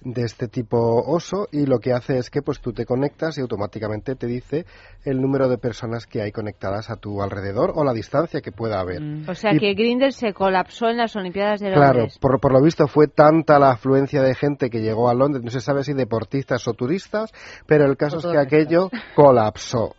de 0.00 0.22
este 0.22 0.48
tipo 0.48 0.78
oso 0.78 1.48
y 1.50 1.66
lo 1.66 1.78
que 1.78 1.92
hace 1.92 2.18
es 2.18 2.30
que 2.30 2.42
pues 2.42 2.60
tú 2.60 2.72
te 2.72 2.86
conectas 2.86 3.38
y 3.38 3.40
automáticamente 3.40 4.14
te 4.14 4.26
dice 4.26 4.64
el 5.04 5.20
número 5.20 5.48
de 5.48 5.58
personas 5.58 6.06
que 6.06 6.22
hay 6.22 6.32
conectadas 6.32 6.90
a 6.90 6.96
tu 6.96 7.22
alrededor 7.22 7.72
o 7.74 7.84
la 7.84 7.92
distancia 7.92 8.40
que 8.40 8.52
pueda 8.52 8.80
haber. 8.80 9.00
Mm. 9.00 9.28
O 9.28 9.34
sea 9.34 9.52
que 9.58 9.74
Grindr 9.74 10.12
se 10.12 10.32
colapsó 10.32 10.88
en 10.88 10.98
las 10.98 11.14
Olimpiadas 11.16 11.60
de 11.60 11.70
Londres. 11.70 12.18
Claro, 12.20 12.38
por, 12.38 12.52
lo 12.52 12.62
visto 12.62 12.86
fue 12.86 13.08
tanta 13.08 13.58
la 13.58 13.72
afluencia 13.72 14.22
de 14.22 14.34
gente 14.34 14.70
que 14.70 14.80
llegó 14.80 15.08
a 15.08 15.14
Londres, 15.14 15.44
no 15.44 15.50
se 15.50 15.60
sabe 15.60 15.84
si 15.84 15.92
deportistas 15.92 16.66
o 16.68 16.74
turistas, 16.74 17.32
pero 17.66 17.84
el 17.84 17.96
caso 17.96 18.18
es 18.18 18.26
que 18.26 18.38
aquello 18.38 18.90
colapsó. 19.14 19.94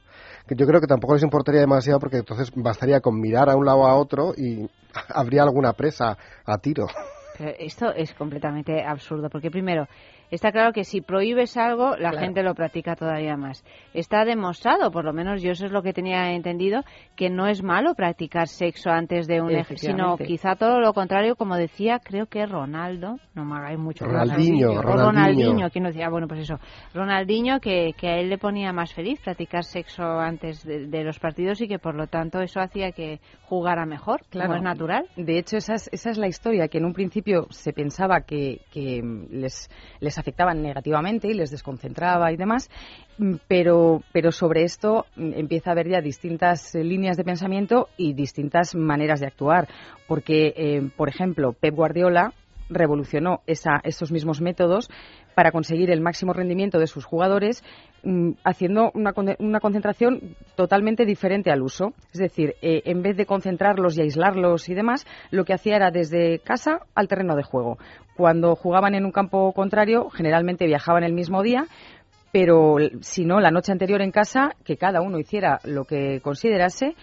Yo 0.49 0.65
creo 0.65 0.81
que 0.81 0.87
tampoco 0.87 1.13
les 1.13 1.23
importaría 1.23 1.61
demasiado 1.61 1.99
porque 1.99 2.17
entonces 2.17 2.51
bastaría 2.55 3.01
con 3.01 3.19
mirar 3.19 3.49
a 3.49 3.55
un 3.55 3.65
lado 3.65 3.85
a 3.85 3.95
otro 3.95 4.33
y 4.35 4.67
habría 5.09 5.43
alguna 5.43 5.73
presa 5.73 6.17
a 6.45 6.57
tiro. 6.57 6.87
Esto 7.39 7.93
es 7.93 8.13
completamente 8.13 8.83
absurdo, 8.83 9.29
porque 9.29 9.51
primero, 9.51 9.87
está 10.31 10.51
claro 10.51 10.71
que 10.73 10.83
si 10.83 11.01
prohíbes 11.01 11.57
algo, 11.57 11.95
la 11.97 12.11
gente 12.11 12.43
lo 12.43 12.53
practica 12.55 12.95
todavía 12.95 13.37
más. 13.37 13.63
Está 13.93 14.25
demostrado, 14.25 14.91
por 14.91 15.05
lo 15.05 15.13
menos 15.13 15.41
yo 15.41 15.51
eso 15.51 15.65
es 15.65 15.71
lo 15.71 15.81
que 15.81 15.93
tenía 15.93 16.31
entendido, 16.31 16.83
que 17.15 17.29
no 17.29 17.47
es 17.47 17.63
malo 17.63 17.95
practicar 17.95 18.47
sexo 18.47 18.89
antes 18.89 19.27
de 19.27 19.41
un 19.41 19.51
ejercicio, 19.51 19.91
sino 19.91 20.17
quizá 20.17 20.55
todo 20.55 20.79
lo 20.79 20.93
contrario, 20.93 21.35
como 21.35 21.55
decía, 21.55 21.99
creo 22.03 22.27
que 22.27 22.45
Ronaldo, 22.45 23.17
no 23.33 23.45
me 23.45 23.57
hagáis 23.57 23.79
mucho 23.79 24.05
Ronaldinho, 24.05 24.81
Ronaldinho, 24.81 24.81
Ronaldinho, 24.81 25.69
quien 25.69 25.83
decía, 25.85 26.09
bueno, 26.09 26.27
pues 26.27 26.41
eso, 26.41 26.59
Ronaldinho 26.93 27.59
que, 27.59 27.93
que 27.97 28.07
a 28.07 28.17
él 28.17 28.29
le 28.29 28.37
ponía 28.37 28.71
más 28.71 28.93
feliz 28.93 29.19
practicar 29.21 29.63
sexo 29.63 30.03
antes 30.03 30.63
de, 30.63 31.03
los 31.03 31.19
partidos 31.19 31.61
y 31.61 31.67
que 31.67 31.79
por 31.79 31.95
lo 31.95 32.07
tanto 32.07 32.41
eso 32.41 32.59
hacía 32.59 32.91
que 32.91 33.19
jugara 33.43 33.85
mejor, 33.85 34.21
claro. 34.29 34.49
como 34.49 34.57
es 34.57 34.63
natural. 34.63 35.05
De 35.15 35.39
hecho, 35.39 35.57
esa 35.57 35.75
es, 35.75 35.89
esa 35.91 36.11
es 36.11 36.17
la 36.17 36.27
historia, 36.27 36.67
que 36.67 36.77
en 36.77 36.85
un 36.85 36.93
principio 36.93 37.47
se 37.49 37.73
pensaba 37.73 38.21
que, 38.21 38.61
que 38.71 39.01
les, 39.31 39.69
les 39.99 40.18
afectaban 40.19 40.61
negativamente 40.61 41.27
y 41.27 41.33
les 41.33 41.51
desconcentraba 41.51 42.31
y 42.31 42.37
demás, 42.37 42.69
mm, 43.17 43.35
pero, 43.47 44.03
pero 44.11 44.31
sobre 44.31 44.63
esto 44.63 45.05
mm, 45.15 45.33
empieza 45.35 45.69
a 45.69 45.73
haber 45.73 45.89
ya 45.89 46.01
distintas 46.01 46.75
eh, 46.75 46.83
líneas 46.83 47.17
de 47.17 47.23
pensamiento 47.23 47.89
y 47.97 48.13
distintas 48.13 48.75
maneras 48.75 49.19
de 49.19 49.27
actuar, 49.27 49.67
porque, 50.07 50.53
eh, 50.55 50.89
por 50.95 51.09
ejemplo, 51.09 51.53
Pep 51.53 51.75
Guardiola 51.75 52.33
revolucionó 52.69 53.41
esa, 53.47 53.81
esos 53.83 54.11
mismos 54.11 54.41
métodos 54.41 54.89
para 55.35 55.51
conseguir 55.51 55.89
el 55.89 56.01
máximo 56.01 56.33
rendimiento 56.33 56.79
de 56.79 56.87
sus 56.87 57.05
jugadores, 57.05 57.63
mm, 58.03 58.31
haciendo 58.43 58.91
una, 58.93 59.13
una, 59.39 59.59
concentración 59.59 60.35
totalmente 60.55 61.05
diferente 61.05 61.51
al 61.51 61.61
uso. 61.61 61.93
Es 62.11 62.19
decir, 62.19 62.55
eh, 62.61 62.81
en 62.85 63.01
vez 63.01 63.15
de 63.15 63.25
concentrarlos 63.25 63.97
y 63.97 64.01
aislarlos 64.01 64.69
y 64.69 64.73
demás, 64.73 65.05
lo 65.31 65.45
que 65.45 65.53
hacía 65.53 65.77
era 65.77 65.91
desde 65.91 66.39
casa 66.39 66.79
al 66.93 67.07
terreno 67.07 67.35
de 67.35 67.43
juego. 67.43 67.77
Cuando 68.19 68.57
jugaban 68.57 68.95
en 68.95 69.05
un 69.05 69.13
campo 69.13 69.53
contrario, 69.53 70.09
generalmente 70.09 70.65
viajaban 70.65 71.05
el 71.05 71.13
mismo 71.13 71.41
día, 71.41 71.67
pero 72.33 72.75
si 72.99 73.23
no, 73.23 73.39
la 73.39 73.49
noche 73.49 73.71
anterior 73.71 74.01
en 74.01 74.11
casa, 74.11 74.57
que 74.65 74.75
cada 74.75 74.99
uno 74.99 75.19
hiciera 75.19 75.61
lo 75.63 75.85
que 75.85 76.19
considerase 76.19 76.97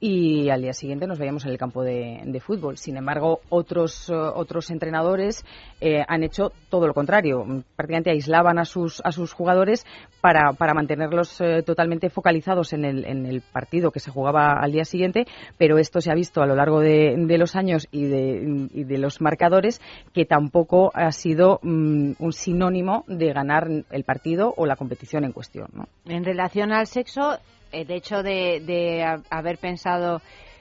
y 0.00 0.48
al 0.50 0.62
día 0.62 0.72
siguiente 0.72 1.06
nos 1.06 1.18
veíamos 1.18 1.44
en 1.44 1.50
el 1.50 1.58
campo 1.58 1.82
de, 1.82 2.40
fútbol. 2.40 2.76
Sin 2.76 2.96
embargo, 2.96 3.40
otros, 3.48 4.08
eh, 4.08 4.14
otros 4.14 4.70
entrenadores 4.70 5.44
eh, 5.80 6.04
han 6.06 6.22
hecho 6.22 6.52
todo 6.70 6.86
lo 6.86 6.94
contrario. 6.94 7.44
Prácticamente 7.74 8.10
aislaban 8.10 8.58
a 8.58 8.64
sus, 8.64 9.00
a 9.04 9.10
sus 9.10 9.32
jugadores 9.32 9.84
para, 10.20 10.52
para 10.52 10.72
mantenerlos 10.72 11.40
eh, 11.40 11.62
totalmente 11.64 12.10
focalizados 12.10 12.72
en 12.72 12.84
el, 12.84 13.04
en 13.04 13.26
el 13.26 13.40
partido 13.40 13.90
que 13.90 13.98
se 13.98 14.12
jugaba 14.12 14.52
al 14.52 14.70
día 14.70 14.84
siguiente, 14.84 15.26
pero 15.56 15.78
esto 15.78 16.00
se 16.00 16.12
ha 16.12 16.14
visto 16.14 16.42
a 16.42 16.46
lo 16.46 16.54
largo 16.54 16.78
de, 16.80 17.16
de 17.16 17.38
los 17.38 17.56
años 17.56 17.88
y 17.90 18.06
de, 18.06 18.68
y 18.72 18.84
de, 18.84 18.98
los 18.98 19.20
marcadores 19.20 19.80
que 20.12 20.24
tampoco 20.24 20.92
ha 20.94 21.10
sido 21.10 21.58
mm, 21.62 22.12
un 22.18 22.32
sinónimo 22.32 23.04
de 23.08 23.32
ganar 23.32 23.68
el 23.90 24.04
partido 24.04 24.54
o 24.56 24.64
la 24.64 24.76
competición 24.76 25.24
en 25.24 25.32
cuestión. 25.32 25.68
¿no? 25.72 25.88
En 26.06 26.24
relación 26.24 26.72
al 26.72 26.86
sexo, 26.86 27.38
el 27.72 27.90
hecho 27.90 28.22
de, 28.22 28.60
de 28.60 29.04
haber 29.30 29.58
pensado 29.58 30.20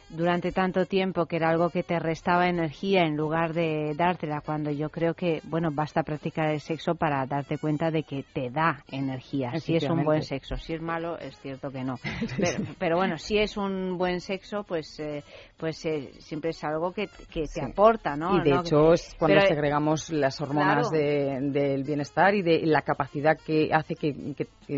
durante 0.09 0.51
tanto 0.51 0.85
tiempo 0.85 1.25
que 1.25 1.35
era 1.35 1.49
algo 1.49 1.69
que 1.69 1.83
te 1.83 1.99
restaba 1.99 2.47
energía 2.47 3.03
en 3.03 3.17
lugar 3.17 3.53
de 3.53 3.93
dártela 3.95 4.41
cuando 4.41 4.71
yo 4.71 4.89
creo 4.89 5.13
que 5.13 5.41
bueno 5.43 5.69
basta 5.71 6.03
practicar 6.03 6.49
el 6.49 6.61
sexo 6.61 6.95
para 6.95 7.25
darte 7.25 7.57
cuenta 7.57 7.91
de 7.91 8.03
que 8.03 8.23
te 8.23 8.49
da 8.49 8.83
energía. 8.89 9.51
Si 9.59 9.75
es 9.75 9.83
un 9.89 10.03
buen 10.05 10.21
sexo 10.21 10.55
si 10.55 10.73
es 10.73 10.81
malo 10.81 11.17
es 11.19 11.37
cierto 11.39 11.71
que 11.71 11.83
no. 11.83 11.95
Pero, 12.79 12.95
bueno 12.95 13.17
si 13.17 13.37
es 13.37 13.57
un 13.57 13.97
buen 13.97 14.21
sexo 14.21 14.63
pues 14.63 14.97
eh, 14.99 15.23
pues 15.57 15.83
eh, 15.85 16.11
siempre 16.19 16.51
es 16.51 16.63
algo 16.63 16.93
que, 16.93 17.07
que 17.29 17.43
te 17.53 17.61
aporta 17.61 18.15
no 18.15 18.37
y 18.37 18.49
de 18.49 18.55
hecho 18.55 18.93
es 18.93 19.13
cuando 19.19 19.41
segregamos 19.41 20.09
las 20.09 20.39
hormonas 20.39 20.89
del 20.89 21.83
bienestar 21.83 22.33
y 22.33 22.43
de 22.43 22.65
la 22.65 22.81
capacidad 22.81 23.37
que 23.37 23.71
hace 23.73 23.95
que, 23.95 24.15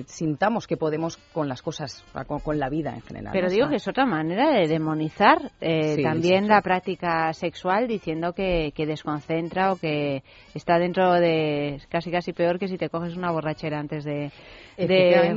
sintamos 0.07 0.65
que 0.65 0.77
podemos 0.77 1.17
con 1.33 1.47
las 1.47 1.61
cosas 1.61 2.03
con, 2.43 2.59
la 2.59 2.69
vida 2.69 2.93
en 2.95 3.01
general 3.01 3.31
pero 3.31 3.49
digo 3.49 3.69
que 3.69 3.75
es 3.75 3.87
otra 3.87 4.05
manera 4.05 4.51
de 4.51 4.67
demonizar 4.67 5.18
eh, 5.61 6.01
también 6.01 6.47
la 6.47 6.61
práctica 6.61 7.33
sexual 7.33 7.87
diciendo 7.87 8.33
que, 8.33 8.71
desconcentra 8.75 9.71
o 9.71 9.75
que 9.75 10.23
está 10.53 10.79
dentro 10.79 11.13
de 11.13 11.79
casi 11.89 12.11
casi 12.11 12.33
peor 12.33 12.57
que 12.59 12.67
si 12.67 12.77
te 12.77 12.89
coges 12.89 13.15
una 13.15 13.31
borrachera 13.31 13.79
antes 13.79 14.03
de, 14.05 14.31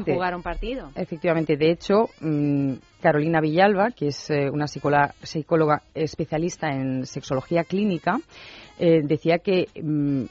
jugar 0.07 0.35
un 0.35 0.43
partido. 0.43 0.91
Efectivamente, 0.95 1.57
de 1.57 1.71
hecho, 1.71 2.09
mm, 2.21 2.75
Carolina 3.01 3.41
Villalba, 3.41 3.91
que 3.91 4.09
es 4.09 4.31
eh, 4.31 4.49
una 4.51 4.67
psicóloga, 4.67 5.15
psicóloga 5.23 5.83
especialista 5.95 6.69
en 6.69 7.05
sexología 7.05 7.65
clínica, 7.65 8.19
eh, 8.79 9.01
decía 9.03 9.39
que 9.39 9.67
mm, 9.83 10.25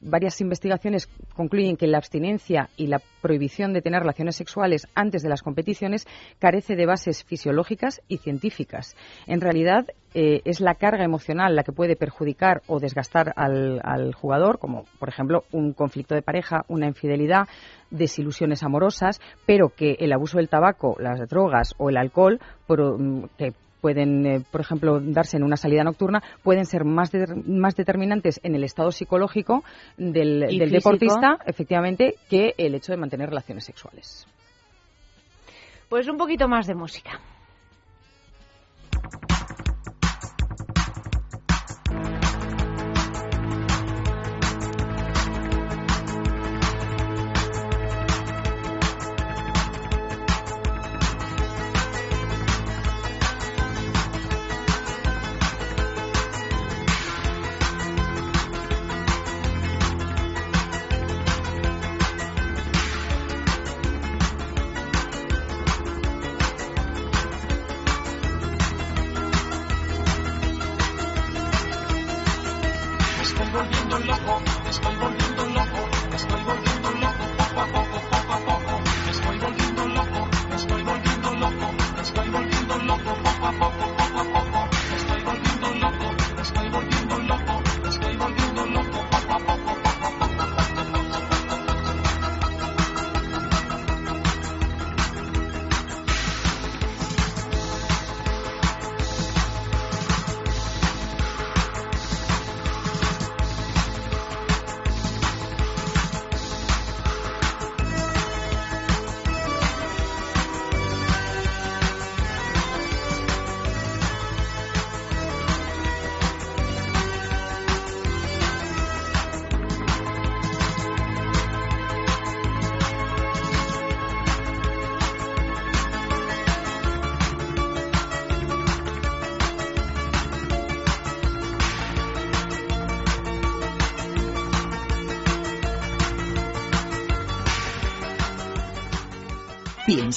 varias 0.00 0.40
investigaciones 0.40 1.08
concluyen 1.34 1.76
que 1.76 1.86
la 1.86 1.98
abstinencia 1.98 2.68
y 2.76 2.86
la 2.86 3.00
prohibición 3.20 3.72
de 3.72 3.82
tener 3.82 4.00
relaciones 4.00 4.36
sexuales 4.36 4.86
antes 4.94 5.22
de 5.22 5.28
las 5.28 5.42
competiciones 5.42 6.06
carece 6.38 6.76
de 6.76 6.86
bases 6.86 7.24
fisiológicas 7.24 8.02
y 8.08 8.18
científicas. 8.18 8.96
En 9.26 9.40
realidad, 9.40 9.86
eh, 10.14 10.42
es 10.44 10.60
la 10.60 10.74
carga 10.74 11.04
emocional 11.04 11.56
la 11.56 11.62
que 11.62 11.72
puede 11.72 11.96
perjudicar 11.96 12.62
o 12.66 12.80
desgastar 12.80 13.32
al, 13.36 13.80
al, 13.82 14.12
jugador, 14.14 14.58
como 14.58 14.84
por 14.98 15.08
ejemplo 15.08 15.44
un 15.52 15.72
conflicto 15.72 16.14
de 16.14 16.22
pareja, 16.22 16.64
una 16.68 16.86
infidelidad, 16.86 17.48
desilusiones 17.90 18.62
amorosas, 18.62 19.20
pero 19.46 19.70
que 19.70 19.96
el 20.00 20.12
abuso 20.12 20.36
del 20.38 20.48
tabaco, 20.48 20.96
las 20.98 21.28
drogas 21.28 21.74
o 21.78 21.88
el 21.88 21.96
alcohol, 21.96 22.40
mm, 22.68 23.24
que 23.38 23.52
pueden, 23.82 24.24
eh, 24.24 24.42
por 24.50 24.62
ejemplo, 24.62 25.00
darse 25.00 25.36
en 25.36 25.42
una 25.42 25.56
salida 25.56 25.84
nocturna, 25.84 26.22
pueden 26.42 26.64
ser 26.64 26.84
más, 26.84 27.10
más 27.44 27.74
determinantes 27.74 28.40
en 28.42 28.54
el 28.54 28.64
estado 28.64 28.92
psicológico 28.92 29.64
del, 29.98 30.40
del 30.40 30.70
deportista, 30.70 31.38
efectivamente, 31.44 32.14
que 32.30 32.54
el 32.56 32.74
hecho 32.74 32.92
de 32.92 32.98
mantener 32.98 33.28
relaciones 33.28 33.64
sexuales. 33.64 34.26
Pues 35.90 36.08
un 36.08 36.16
poquito 36.16 36.48
más 36.48 36.66
de 36.66 36.74
música. 36.74 37.20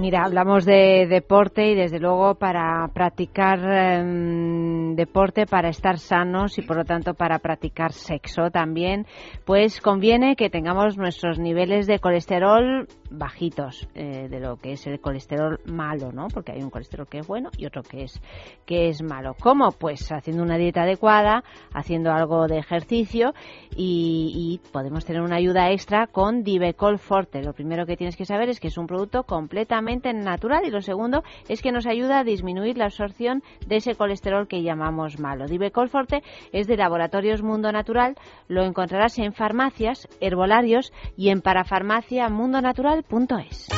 Mira, 0.00 0.24
hablamos 0.24 0.64
de 0.64 1.06
deporte 1.06 1.72
y 1.72 1.74
desde 1.74 2.00
luego 2.00 2.34
para 2.36 2.88
practicar 2.94 3.58
em, 3.70 4.96
deporte, 4.96 5.44
para 5.44 5.68
estar 5.68 5.98
sanos 5.98 6.56
y 6.56 6.62
por 6.62 6.78
lo 6.78 6.84
tanto 6.86 7.12
para 7.12 7.38
practicar 7.38 7.92
sexo 7.92 8.50
también, 8.50 9.06
pues 9.44 9.82
conviene 9.82 10.36
que 10.36 10.48
tengamos 10.48 10.96
nuestros 10.96 11.38
niveles 11.38 11.86
de 11.86 11.98
colesterol 11.98 12.88
bajitos 13.10 13.88
eh, 13.94 14.28
de 14.30 14.40
lo 14.40 14.56
que 14.56 14.72
es 14.72 14.86
el 14.86 15.00
colesterol 15.00 15.60
malo, 15.66 16.12
¿no? 16.12 16.28
Porque 16.28 16.52
hay 16.52 16.62
un 16.62 16.70
colesterol 16.70 17.06
que 17.06 17.18
es 17.18 17.26
bueno 17.26 17.50
y 17.58 17.66
otro 17.66 17.82
que 17.82 18.04
es 18.04 18.22
que 18.64 18.88
es 18.88 19.02
malo. 19.02 19.36
¿Cómo? 19.38 19.72
Pues 19.72 20.10
haciendo 20.12 20.42
una 20.42 20.56
dieta 20.56 20.84
adecuada, 20.84 21.44
haciendo 21.74 22.10
algo 22.10 22.46
de 22.46 22.56
ejercicio 22.56 23.34
y, 23.76 24.60
y 24.64 24.70
podemos 24.70 25.04
tener 25.04 25.20
una 25.20 25.36
ayuda 25.36 25.70
extra 25.72 26.06
con 26.06 26.42
Divecol 26.42 26.98
Forte. 26.98 27.42
Lo 27.42 27.52
primero 27.52 27.84
que 27.84 27.98
tienes 27.98 28.16
que 28.16 28.24
saber 28.24 28.48
es 28.48 28.60
que 28.60 28.68
es 28.68 28.78
un 28.78 28.86
producto 28.86 29.24
completamente 29.24 29.89
completamente 29.90 30.12
natural 30.12 30.64
y 30.66 30.70
lo 30.70 30.82
segundo 30.82 31.24
es 31.48 31.62
que 31.62 31.72
nos 31.72 31.86
ayuda 31.86 32.20
a 32.20 32.24
disminuir 32.24 32.76
la 32.78 32.84
absorción 32.86 33.42
de 33.66 33.76
ese 33.76 33.94
colesterol 33.94 34.46
que 34.46 34.62
llamamos 34.62 35.18
malo. 35.18 35.46
Divecol 35.46 35.88
Forte 35.88 36.22
es 36.52 36.66
de 36.66 36.76
Laboratorios 36.76 37.42
Mundo 37.42 37.72
Natural, 37.72 38.16
lo 38.48 38.64
encontrarás 38.64 39.18
en 39.18 39.32
farmacias, 39.32 40.06
herbolarios 40.20 40.92
y 41.16 41.30
en 41.30 41.40
parafarmaciamundonatural.es. 41.40 43.68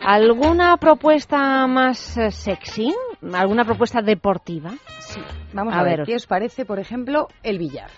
¿Alguna 0.00 0.76
propuesta 0.78 1.66
más 1.66 2.16
eh, 2.16 2.30
sexy? 2.30 2.94
¿Alguna 3.34 3.66
propuesta 3.66 4.00
deportiva? 4.00 4.70
Sí. 5.00 5.20
Vamos 5.52 5.74
a, 5.74 5.82
ver, 5.82 6.04
¿qué 6.06 6.14
os 6.14 6.26
parece, 6.26 6.64
por 6.64 6.78
ejemplo, 6.78 7.28
el 7.42 7.58
billar? 7.58 7.90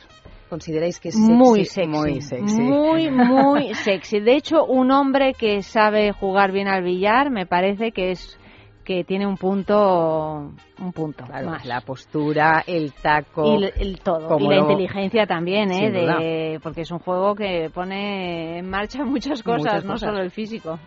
¿Consideráis 0.51 0.99
que 0.99 1.11
es 1.11 1.17
Muy 1.17 1.65
sexy. 1.65 1.89
Muy 1.89 2.21
sexy. 2.21 2.61
Muy, 2.61 3.09
muy 3.11 3.73
sexy. 3.75 4.19
De 4.19 4.35
hecho, 4.35 4.65
un 4.65 4.91
hombre 4.91 5.33
que 5.33 5.63
sabe 5.63 6.11
jugar 6.13 6.51
bien 6.51 6.67
al 6.67 6.83
billar 6.83 7.31
me 7.31 7.47
parece 7.47 7.93
que 7.93 8.11
es 8.11 8.37
que 8.85 9.05
tiene 9.05 9.27
un 9.27 9.37
punto 9.37 10.51
un 10.81 10.93
punto 10.93 11.25
más. 11.27 11.65
la 11.65 11.81
postura 11.83 12.65
el 12.67 12.93
taco 12.95 13.45
y 13.45 13.65
el, 13.65 14.01
todo 14.01 14.37
y 14.41 14.49
la 14.49 14.57
inteligencia 14.57 15.27
también 15.27 15.71
eh 15.71 15.91
de, 15.91 16.61
porque 16.61 16.81
es 16.81 16.91
un 16.91 16.99
juego 16.99 17.37
que 17.37 17.71
pone 17.73 18.59
en 18.59 18.69
marcha 18.69 19.05
muchas 19.05 19.43
cosas 19.45 19.85
no 19.85 19.97
solo 19.97 20.21
el 20.21 20.31
físico 20.31 20.81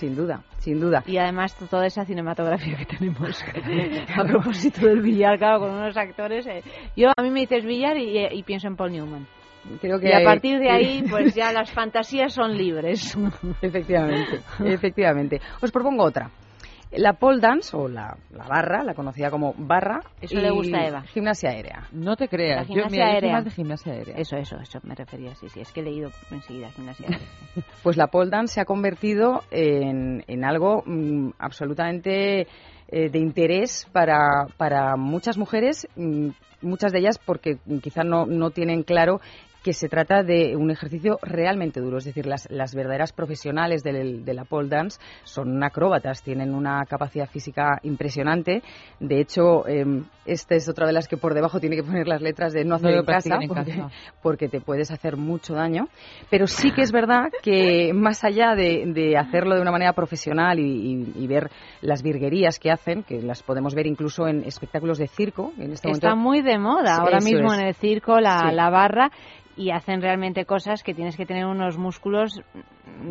sin 0.00 0.16
duda, 0.16 0.42
sin 0.58 0.80
duda. 0.80 1.04
Y 1.06 1.18
además 1.18 1.54
toda 1.68 1.86
esa 1.86 2.06
cinematografía 2.06 2.76
que 2.78 2.86
tenemos 2.86 3.44
a 4.16 4.24
propósito 4.24 4.86
del 4.86 5.02
billar, 5.02 5.38
claro, 5.38 5.60
con 5.60 5.72
unos 5.72 5.96
actores. 5.96 6.46
Eh. 6.46 6.62
Yo 6.96 7.10
a 7.14 7.22
mí 7.22 7.30
me 7.30 7.40
dices 7.40 7.64
billar 7.64 7.98
y, 7.98 8.42
pienso 8.42 8.66
en 8.66 8.76
Paul 8.76 8.92
Newman. 8.92 9.26
Creo 9.82 10.00
que 10.00 10.08
y 10.08 10.12
a 10.12 10.24
partir 10.24 10.58
de 10.58 10.70
ahí, 10.70 11.04
pues 11.08 11.34
ya 11.34 11.52
las 11.58 11.70
fantasías 11.70 12.32
son 12.32 12.56
libres. 12.56 13.16
Efectivamente, 13.60 14.40
efectivamente. 14.64 15.40
Os 15.60 15.70
propongo 15.70 16.04
otra. 16.04 16.30
La 16.92 17.12
pole 17.12 17.40
dance 17.40 17.76
o 17.76 17.86
la, 17.86 18.16
barra, 18.30 18.82
la 18.82 18.94
conocida 18.94 19.30
como 19.30 19.54
barra. 19.56 20.00
Eso 20.20 20.40
le 20.40 20.50
gusta 20.50 20.78
a 20.78 20.86
Eva. 20.88 21.02
Gimnasia 21.02 21.50
aérea. 21.50 21.86
No 21.92 22.16
te 22.16 22.26
creas. 22.26 22.68
La 22.68 22.74
gimnasia 22.74 23.06
aérea. 23.06 23.42
de 23.42 23.50
gimnasia 23.50 23.92
aérea. 23.92 24.16
Eso, 24.16 24.36
eso, 24.36 24.56
eso 24.58 24.80
me 24.82 24.96
refería. 24.96 25.34
Sí, 25.36 25.48
sí. 25.48 25.60
Es 25.60 25.70
que 25.70 25.80
he 25.80 25.84
leído 25.84 26.10
enseguida 26.32 26.70
gimnasia 26.70 27.06
aérea. 27.06 27.28
pues 27.84 27.96
la 27.96 28.08
pole 28.08 28.30
dance 28.30 28.54
se 28.54 28.60
ha 28.60 28.64
convertido 28.64 29.42
en, 29.52 30.24
en 30.26 30.44
algo 30.44 30.82
mm, 30.84 31.30
absolutamente 31.38 32.48
eh, 32.88 33.08
de 33.08 33.18
interés 33.20 33.86
para, 33.92 34.46
para 34.56 34.96
muchas 34.96 35.38
mujeres. 35.38 35.86
Mm, 35.94 36.30
muchas 36.60 36.92
de 36.92 36.98
ellas 36.98 37.18
porque 37.24 37.58
quizá 37.82 38.02
no, 38.02 38.26
no 38.26 38.50
tienen 38.50 38.82
claro 38.82 39.20
que 39.62 39.72
se 39.72 39.88
trata 39.88 40.22
de 40.22 40.56
un 40.56 40.70
ejercicio 40.70 41.18
realmente 41.22 41.80
duro. 41.80 41.98
Es 41.98 42.04
decir, 42.04 42.26
las, 42.26 42.48
las 42.50 42.74
verdaderas 42.74 43.12
profesionales 43.12 43.82
del, 43.82 44.24
de 44.24 44.34
la 44.34 44.44
pole 44.44 44.68
dance 44.68 44.98
son 45.24 45.62
acróbatas, 45.62 46.22
tienen 46.22 46.54
una 46.54 46.84
capacidad 46.86 47.28
física 47.28 47.78
impresionante. 47.82 48.62
De 48.98 49.20
hecho, 49.20 49.66
eh, 49.68 50.02
esta 50.24 50.54
es 50.54 50.68
otra 50.68 50.86
de 50.86 50.92
las 50.92 51.08
que 51.08 51.16
por 51.16 51.34
debajo 51.34 51.60
tiene 51.60 51.76
que 51.76 51.82
poner 51.82 52.06
las 52.06 52.22
letras 52.22 52.52
de 52.52 52.64
no 52.64 52.76
hacerlo 52.76 53.00
en, 53.00 53.06
casa, 53.06 53.38
porque, 54.22 54.48
te 54.48 54.60
puedes 54.60 54.90
hacer 54.90 55.16
mucho 55.16 55.54
daño. 55.54 55.88
Pero 56.30 56.46
sí 56.46 56.72
que 56.72 56.82
es 56.82 56.92
verdad 56.92 57.24
que 57.42 57.92
más 57.92 58.24
allá 58.24 58.54
de, 58.54 59.14
hacerlo 59.18 59.54
de 59.56 59.60
una 59.60 59.72
manera 59.72 59.92
profesional 59.92 60.58
y, 60.58 61.26
ver 61.30 61.48
las 61.80 62.02
virguerías 62.02 62.58
que 62.58 62.72
hacen, 62.72 63.04
que 63.04 63.22
las 63.22 63.44
podemos 63.44 63.74
ver 63.74 63.86
incluso 63.86 64.26
en 64.26 64.42
espectáculos 64.42 64.98
de 64.98 65.06
circo. 65.06 65.52
En 65.58 65.72
este 65.72 65.90
Está 65.90 66.16
muy 66.16 66.42
de 66.42 66.58
moda 66.58 66.96
ahora 66.96 67.20
mismo 67.20 67.54
en 67.54 67.60
el 67.60 67.74
circo 67.74 68.18
la, 68.18 68.50
la 68.52 68.68
barra 68.68 69.10
y 69.60 69.72
hacen 69.72 70.00
realmente 70.00 70.46
cosas 70.46 70.82
que 70.82 70.94
tienes 70.94 71.18
que 71.18 71.26
tener 71.26 71.44
unos 71.44 71.76
músculos 71.76 72.40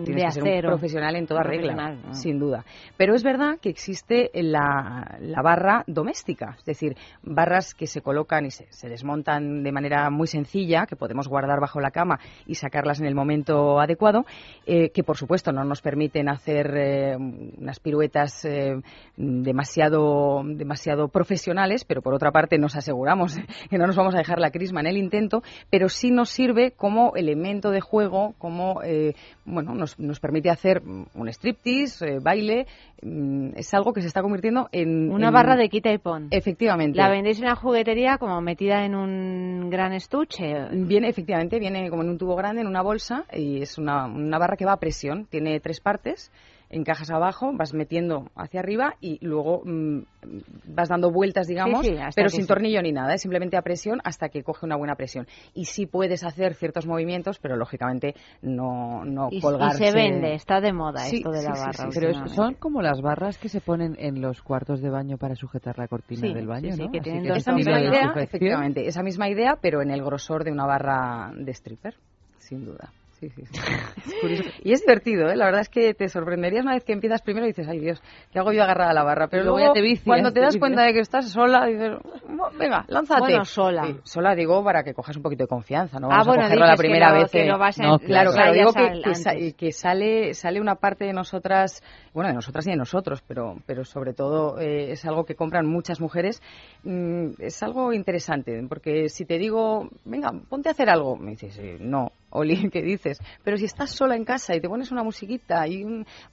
de 0.05 0.25
acero. 0.25 0.45
Ser 0.45 0.65
un 0.65 0.71
profesional 0.71 1.15
en 1.15 1.25
toda 1.25 1.43
regla, 1.43 1.97
sin 2.11 2.39
duda. 2.39 2.65
Pero 2.97 3.15
es 3.15 3.23
verdad 3.23 3.59
que 3.61 3.69
existe 3.69 4.29
la, 4.33 5.17
la, 5.19 5.41
barra 5.41 5.83
doméstica, 5.87 6.55
es 6.57 6.65
decir, 6.65 6.95
barras 7.23 7.73
que 7.73 7.87
se 7.87 8.01
colocan 8.01 8.45
y 8.45 8.51
se, 8.51 8.67
se, 8.71 8.89
desmontan 8.89 9.63
de 9.63 9.71
manera 9.71 10.09
muy 10.09 10.27
sencilla, 10.27 10.85
que 10.85 10.95
podemos 10.95 11.27
guardar 11.27 11.59
bajo 11.59 11.79
la 11.79 11.91
cama 11.91 12.19
y 12.45 12.55
sacarlas 12.55 12.99
en 12.99 13.05
el 13.07 13.15
momento 13.15 13.79
adecuado, 13.79 14.25
eh, 14.65 14.89
que 14.91 15.03
por 15.03 15.17
supuesto 15.17 15.51
no 15.51 15.63
nos 15.63 15.81
permiten 15.81 16.29
hacer 16.29 16.71
eh, 16.75 17.17
unas 17.17 17.79
piruetas 17.79 18.45
eh, 18.45 18.81
demasiado, 19.17 20.41
demasiado 20.45 21.07
profesionales, 21.07 21.85
pero 21.85 22.01
por 22.01 22.13
otra 22.13 22.31
parte 22.31 22.57
nos 22.57 22.75
aseguramos 22.75 23.35
que 23.69 23.77
no 23.77 23.87
nos 23.87 23.95
vamos 23.95 24.15
a 24.15 24.19
dejar 24.19 24.39
la 24.39 24.51
crisma 24.51 24.81
en 24.81 24.87
el 24.87 24.97
intento, 24.97 25.41
pero 25.69 25.89
sí 25.89 26.11
nos 26.11 26.29
sirve 26.29 26.71
como 26.71 27.15
elemento 27.15 27.71
de 27.71 27.81
juego, 27.81 28.35
como 28.37 28.81
bueno, 29.45 29.68
nos, 29.73 29.99
nos 29.99 30.19
permite 30.19 30.49
hacer 30.49 30.81
un 30.81 31.29
striptease, 31.29 32.15
eh, 32.15 32.19
baile. 32.19 32.67
Mm, 33.01 33.51
es 33.55 33.73
algo 33.73 33.93
que 33.93 34.01
se 34.01 34.07
está 34.07 34.21
convirtiendo 34.21 34.69
en. 34.71 35.11
Una 35.11 35.31
barra 35.31 35.55
de 35.55 35.69
quita 35.69 35.91
y 35.91 35.97
pon. 35.97 36.27
Efectivamente. 36.31 36.97
¿La 36.97 37.09
vendéis 37.09 37.39
en 37.39 37.45
una 37.45 37.55
juguetería 37.55 38.17
como 38.17 38.39
metida 38.41 38.85
en 38.85 38.95
un 38.95 39.69
gran 39.69 39.93
estuche? 39.93 40.67
Viene, 40.71 41.09
efectivamente, 41.09 41.59
viene 41.59 41.89
como 41.89 42.03
en 42.03 42.09
un 42.09 42.17
tubo 42.17 42.35
grande, 42.35 42.61
en 42.61 42.67
una 42.67 42.81
bolsa, 42.81 43.25
y 43.33 43.61
es 43.61 43.77
una, 43.77 44.05
una 44.05 44.37
barra 44.37 44.57
que 44.57 44.65
va 44.65 44.73
a 44.73 44.79
presión. 44.79 45.25
Tiene 45.25 45.59
tres 45.59 45.79
partes 45.79 46.31
encajas 46.69 47.09
abajo, 47.09 47.51
vas 47.53 47.73
metiendo 47.73 48.29
hacia 48.35 48.59
arriba 48.59 48.95
y 49.01 49.23
luego 49.25 49.61
mm, 49.65 49.99
vas 50.65 50.89
dando 50.89 51.11
vueltas, 51.11 51.47
digamos, 51.47 51.85
pero 52.15 52.29
sin 52.29 52.45
tornillo 52.45 52.81
ni 52.81 52.91
nada, 52.91 53.13
es 53.13 53.21
simplemente 53.21 53.57
a 53.57 53.61
presión 53.61 53.99
hasta 54.03 54.29
que 54.29 54.43
coge 54.43 54.65
una 54.65 54.75
buena 54.75 54.95
presión. 54.95 55.27
Y 55.53 55.65
sí 55.65 55.85
puedes 55.85 56.23
hacer 56.23 56.53
ciertos 56.53 56.85
movimientos, 56.85 57.39
pero 57.39 57.55
lógicamente 57.55 58.15
no, 58.41 59.03
no 59.05 59.29
y, 59.31 59.41
colgarse. 59.41 59.83
Y 59.83 59.87
se 59.87 59.93
vende, 59.93 60.33
está 60.33 60.61
de 60.61 60.73
moda 60.73 61.07
esto 61.07 61.31
de 61.31 61.43
la 61.43 61.51
barra. 61.51 61.89
pero 61.93 62.27
son 62.27 62.53
como 62.55 62.81
las 62.81 63.01
barras 63.01 63.37
que 63.37 63.49
se 63.49 63.61
ponen 63.61 63.95
en 63.99 64.21
los 64.21 64.41
cuartos 64.41 64.81
de 64.81 64.89
baño 64.89 65.17
para 65.17 65.35
sujetar 65.35 65.77
la 65.77 65.87
cortina 65.87 66.33
del 66.33 66.47
baño, 66.47 66.75
¿no? 66.77 66.91
Que 66.91 67.01
tienen 67.01 67.25
esa 67.31 67.53
misma 67.53 67.81
idea, 67.81 68.13
efectivamente, 68.15 68.87
esa 68.87 69.03
misma 69.03 69.29
idea, 69.29 69.57
pero 69.61 69.81
en 69.81 69.91
el 69.91 70.03
grosor 70.03 70.43
de 70.43 70.51
una 70.51 70.65
barra 70.65 71.31
de 71.35 71.51
stripper, 71.51 71.95
sin 72.37 72.65
duda. 72.65 72.91
Sí, 73.19 73.29
sí, 73.29 73.43
Y 74.63 74.71
es 74.71 74.81
divertido, 74.81 75.29
¿eh? 75.29 75.35
La 75.35 75.45
verdad 75.45 75.61
es 75.61 75.69
que 75.69 75.93
te 75.93 76.07
sorprenderías 76.07 76.63
una 76.63 76.73
vez 76.73 76.85
que 76.85 76.93
empiezas 76.93 77.21
primero 77.21 77.45
y 77.45 77.49
dices, 77.49 77.67
ay 77.67 77.79
Dios, 77.79 78.01
¿qué 78.31 78.39
hago 78.39 78.53
yo 78.53 78.63
agarrada 78.63 78.91
a 78.91 78.93
la 78.93 79.03
barra? 79.03 79.27
Pero 79.27 79.43
luego, 79.43 79.73
te 79.73 79.81
cuando 80.05 80.31
te 80.31 80.39
das 80.39 80.57
cuenta 80.57 80.83
de 80.83 80.93
que 80.93 80.99
estás 80.99 81.29
sola, 81.29 81.65
dices, 81.65 81.97
venga, 82.57 82.85
lánzate. 82.87 83.21
Bueno, 83.21 83.45
sola. 83.45 83.97
sola 84.03 84.35
digo 84.35 84.63
para 84.63 84.83
que 84.83 84.93
cojas 84.93 85.17
un 85.17 85.23
poquito 85.23 85.43
de 85.43 85.47
confianza, 85.47 85.99
no 85.99 86.07
ah, 86.07 86.19
vamos 86.19 86.37
a 86.37 86.41
cogerlo 86.43 86.65
la 86.65 86.77
primera 86.77 87.11
vez. 87.11 87.31
Que 87.31 87.45
no 87.45 87.57
claro, 87.99 88.31
claro, 88.31 88.53
digo 88.53 88.71
que, 88.73 89.53
que, 89.53 89.71
sale, 89.71 90.33
sale 90.33 90.61
una 90.61 90.75
parte 90.75 91.03
de 91.05 91.13
nosotras, 91.13 91.83
bueno, 92.13 92.29
de 92.29 92.35
nosotras 92.35 92.67
y 92.67 92.71
de 92.71 92.77
nosotros, 92.77 93.21
pero, 93.27 93.57
pero 93.65 93.83
sobre 93.83 94.13
todo 94.13 94.59
eh, 94.59 94.91
es 94.91 95.05
algo 95.05 95.25
que 95.25 95.35
compran 95.35 95.67
muchas 95.67 95.99
mujeres. 95.99 96.41
Mm, 96.83 97.31
es 97.39 97.61
algo 97.63 97.91
interesante, 97.91 98.65
porque 98.69 99.09
si 99.09 99.25
te 99.25 99.37
digo, 99.37 99.89
venga, 100.05 100.31
ponte 100.49 100.69
a 100.69 100.71
hacer 100.71 100.89
algo, 100.89 101.17
me 101.17 101.31
dices, 101.31 101.59
no, 101.81 102.11
Oli, 102.31 102.69
¿qué 102.69 102.81
dices? 102.81 103.19
Pero 103.43 103.57
si 103.57 103.65
estás 103.65 103.91
sola 103.91 104.15
en 104.15 104.25
casa 104.25 104.55
y 104.55 104.61
te 104.61 104.69
pones 104.69 104.91
una 104.91 105.03
musiquita 105.03 105.67
y 105.67 105.83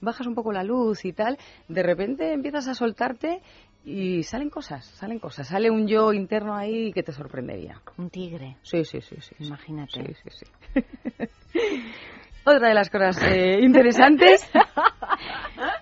bajas 0.01 0.27
un 0.27 0.35
poco 0.35 0.51
la 0.51 0.63
luz 0.63 1.05
y 1.05 1.13
tal, 1.13 1.37
de 1.67 1.83
repente 1.83 2.33
empiezas 2.33 2.67
a 2.67 2.73
soltarte 2.73 3.41
y 3.83 4.23
salen 4.23 4.49
cosas, 4.49 4.85
salen 4.85 5.19
cosas. 5.19 5.47
Sale 5.47 5.71
un 5.71 5.87
yo 5.87 6.11
interno 6.11 6.55
ahí 6.55 6.91
que 6.91 7.03
te 7.03 7.13
sorprendería. 7.13 7.81
Un 7.97 8.09
tigre. 8.09 8.57
Sí, 8.61 8.83
sí, 8.83 9.01
sí. 9.01 9.15
sí 9.19 9.35
Imagínate. 9.39 10.03
Sí, 10.03 10.13
sí, 10.23 10.45
sí. 10.45 10.45
Otra 12.45 12.69
de 12.69 12.73
las 12.73 12.89
cosas 12.89 13.21
eh, 13.23 13.59
interesantes, 13.61 14.49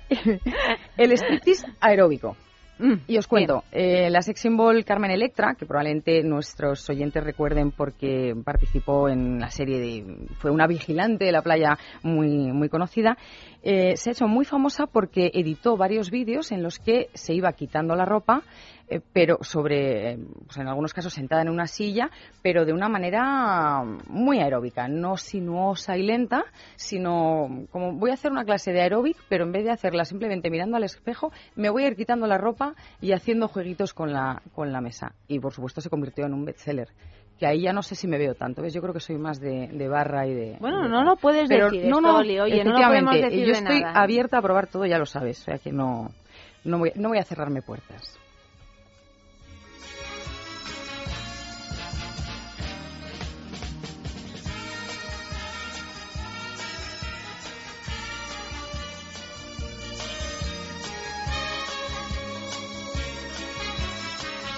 el 0.98 1.12
striptease 1.12 1.68
aeróbico. 1.80 2.36
Mm, 2.78 2.94
y 3.08 3.18
os 3.18 3.28
cuento, 3.28 3.64
eh, 3.72 4.10
la 4.10 4.22
sex 4.22 4.42
symbol 4.42 4.84
Carmen 4.84 5.12
Electra, 5.12 5.56
que 5.58 5.66
probablemente 5.66 6.22
nuestros 6.24 6.90
oyentes 6.90 7.24
recuerden 7.24 7.72
porque 7.72 8.34
participó 8.44 9.08
en 9.08 9.40
la 9.40 9.50
serie 9.50 9.80
de. 9.80 10.28
fue 10.40 10.52
una 10.52 10.68
vigilante 10.68 11.24
de 11.24 11.32
la 11.32 11.42
playa 11.42 11.78
muy, 12.04 12.52
muy 12.52 12.68
conocida, 12.68 13.18
eh, 13.64 13.96
se 13.96 14.10
ha 14.10 14.14
hecho 14.14 14.28
muy 14.28 14.44
famosa 14.44 14.88
porque 14.88 15.32
editó 15.34 15.78
varios 15.78 16.12
vídeos 16.12 16.52
en 16.52 16.64
los 16.64 16.80
que 16.80 17.10
se 17.14 17.34
iba 17.34 17.52
quitando 17.54 17.96
la 17.96 18.06
ropa 18.06 18.44
eh, 18.88 19.02
pero 19.14 19.40
sobre, 19.42 20.18
pues 20.46 20.58
en 20.58 20.68
algunos 20.68 20.94
casos 20.94 21.14
sentada 21.14 21.42
en 21.42 21.50
una 21.50 21.66
silla, 21.66 22.12
pero 22.44 22.66
de 22.66 22.74
una 22.74 22.88
manera 22.88 23.84
muy 24.08 24.40
aeróbica, 24.40 24.88
no 24.88 25.18
sinuosa 25.18 25.98
y 25.98 26.04
lenta, 26.04 26.46
sino 26.76 27.66
como 27.72 27.94
voy 27.94 28.12
a 28.12 28.14
hacer 28.14 28.32
una 28.32 28.46
clase 28.46 28.74
de 28.74 28.82
aeróbic, 28.82 29.18
pero 29.28 29.46
en 29.46 29.52
vez 29.52 29.64
de 29.64 29.72
hacerla 29.72 30.06
simplemente 30.06 30.52
mirando 30.52 30.78
al 30.78 30.84
espejo, 30.84 31.32
me 31.56 31.70
voy 31.70 31.84
a 31.84 31.88
ir 31.88 31.96
quitando 31.96 32.28
la 32.28 32.38
ropa 32.38 32.76
y 33.02 33.14
haciendo 33.14 33.48
jueguitos 33.48 33.94
con 33.94 34.14
la, 34.14 34.42
con 34.54 34.72
la 34.72 34.82
mesa. 34.82 35.14
Y 35.28 35.40
por 35.40 35.54
supuesto 35.54 35.82
se 35.82 35.90
convirtió 35.90 36.26
en 36.26 36.34
un 36.34 36.46
bestseller 36.46 36.90
que 37.40 37.46
ahí 37.46 37.64
ya 37.64 37.74
no 37.74 37.82
sé 37.82 37.96
si 37.96 38.08
me 38.08 38.18
veo 38.18 38.34
tanto. 38.34 38.62
¿ves? 38.62 38.74
Yo 38.74 38.82
creo 38.82 38.94
que 38.94 39.02
soy 39.02 39.18
más 39.18 39.42
de, 39.42 39.88
barra 39.90 40.26
y 40.26 40.34
de... 40.34 40.58
Bueno, 40.60 40.88
no 40.88 41.04
lo 41.04 41.18
puedes 41.18 41.50
decir, 41.50 41.86
no, 41.90 42.00
no, 42.00 42.20
oye, 42.20 42.64
no 42.64 42.80
lo 42.80 42.88
podemos 42.88 43.14
decir 43.14 43.46
Yo 43.46 43.52
estoy 43.52 43.84
abierta 43.84 44.38
a 44.38 44.42
probar 44.42 44.68
todo, 44.68 44.86
ya 44.86 44.98
lo 44.98 45.06
sabes, 45.06 45.42
o 45.42 45.44
sea 45.44 45.58
que 45.58 45.74
no, 45.74 46.12
no, 46.64 46.80
voy, 46.80 46.92
no 46.96 47.10
voy 47.10 47.18
a 47.18 47.24
cerrarme 47.24 47.62
puertas. 47.62 48.18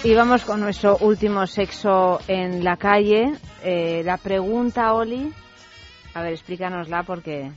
Y 0.08 0.16
vamos 0.16 0.46
con 0.46 0.62
nuestro 0.62 0.96
último 1.00 1.46
sexo 1.48 2.20
en 2.30 2.64
la 2.64 2.78
calle. 2.78 3.34
Eh, 3.62 4.04
la 4.06 4.16
pregunta, 4.16 4.94
Oli. 4.94 5.34
A 6.14 6.22
ver, 6.22 6.32
explícanosla 6.32 7.04
porque. 7.04 7.52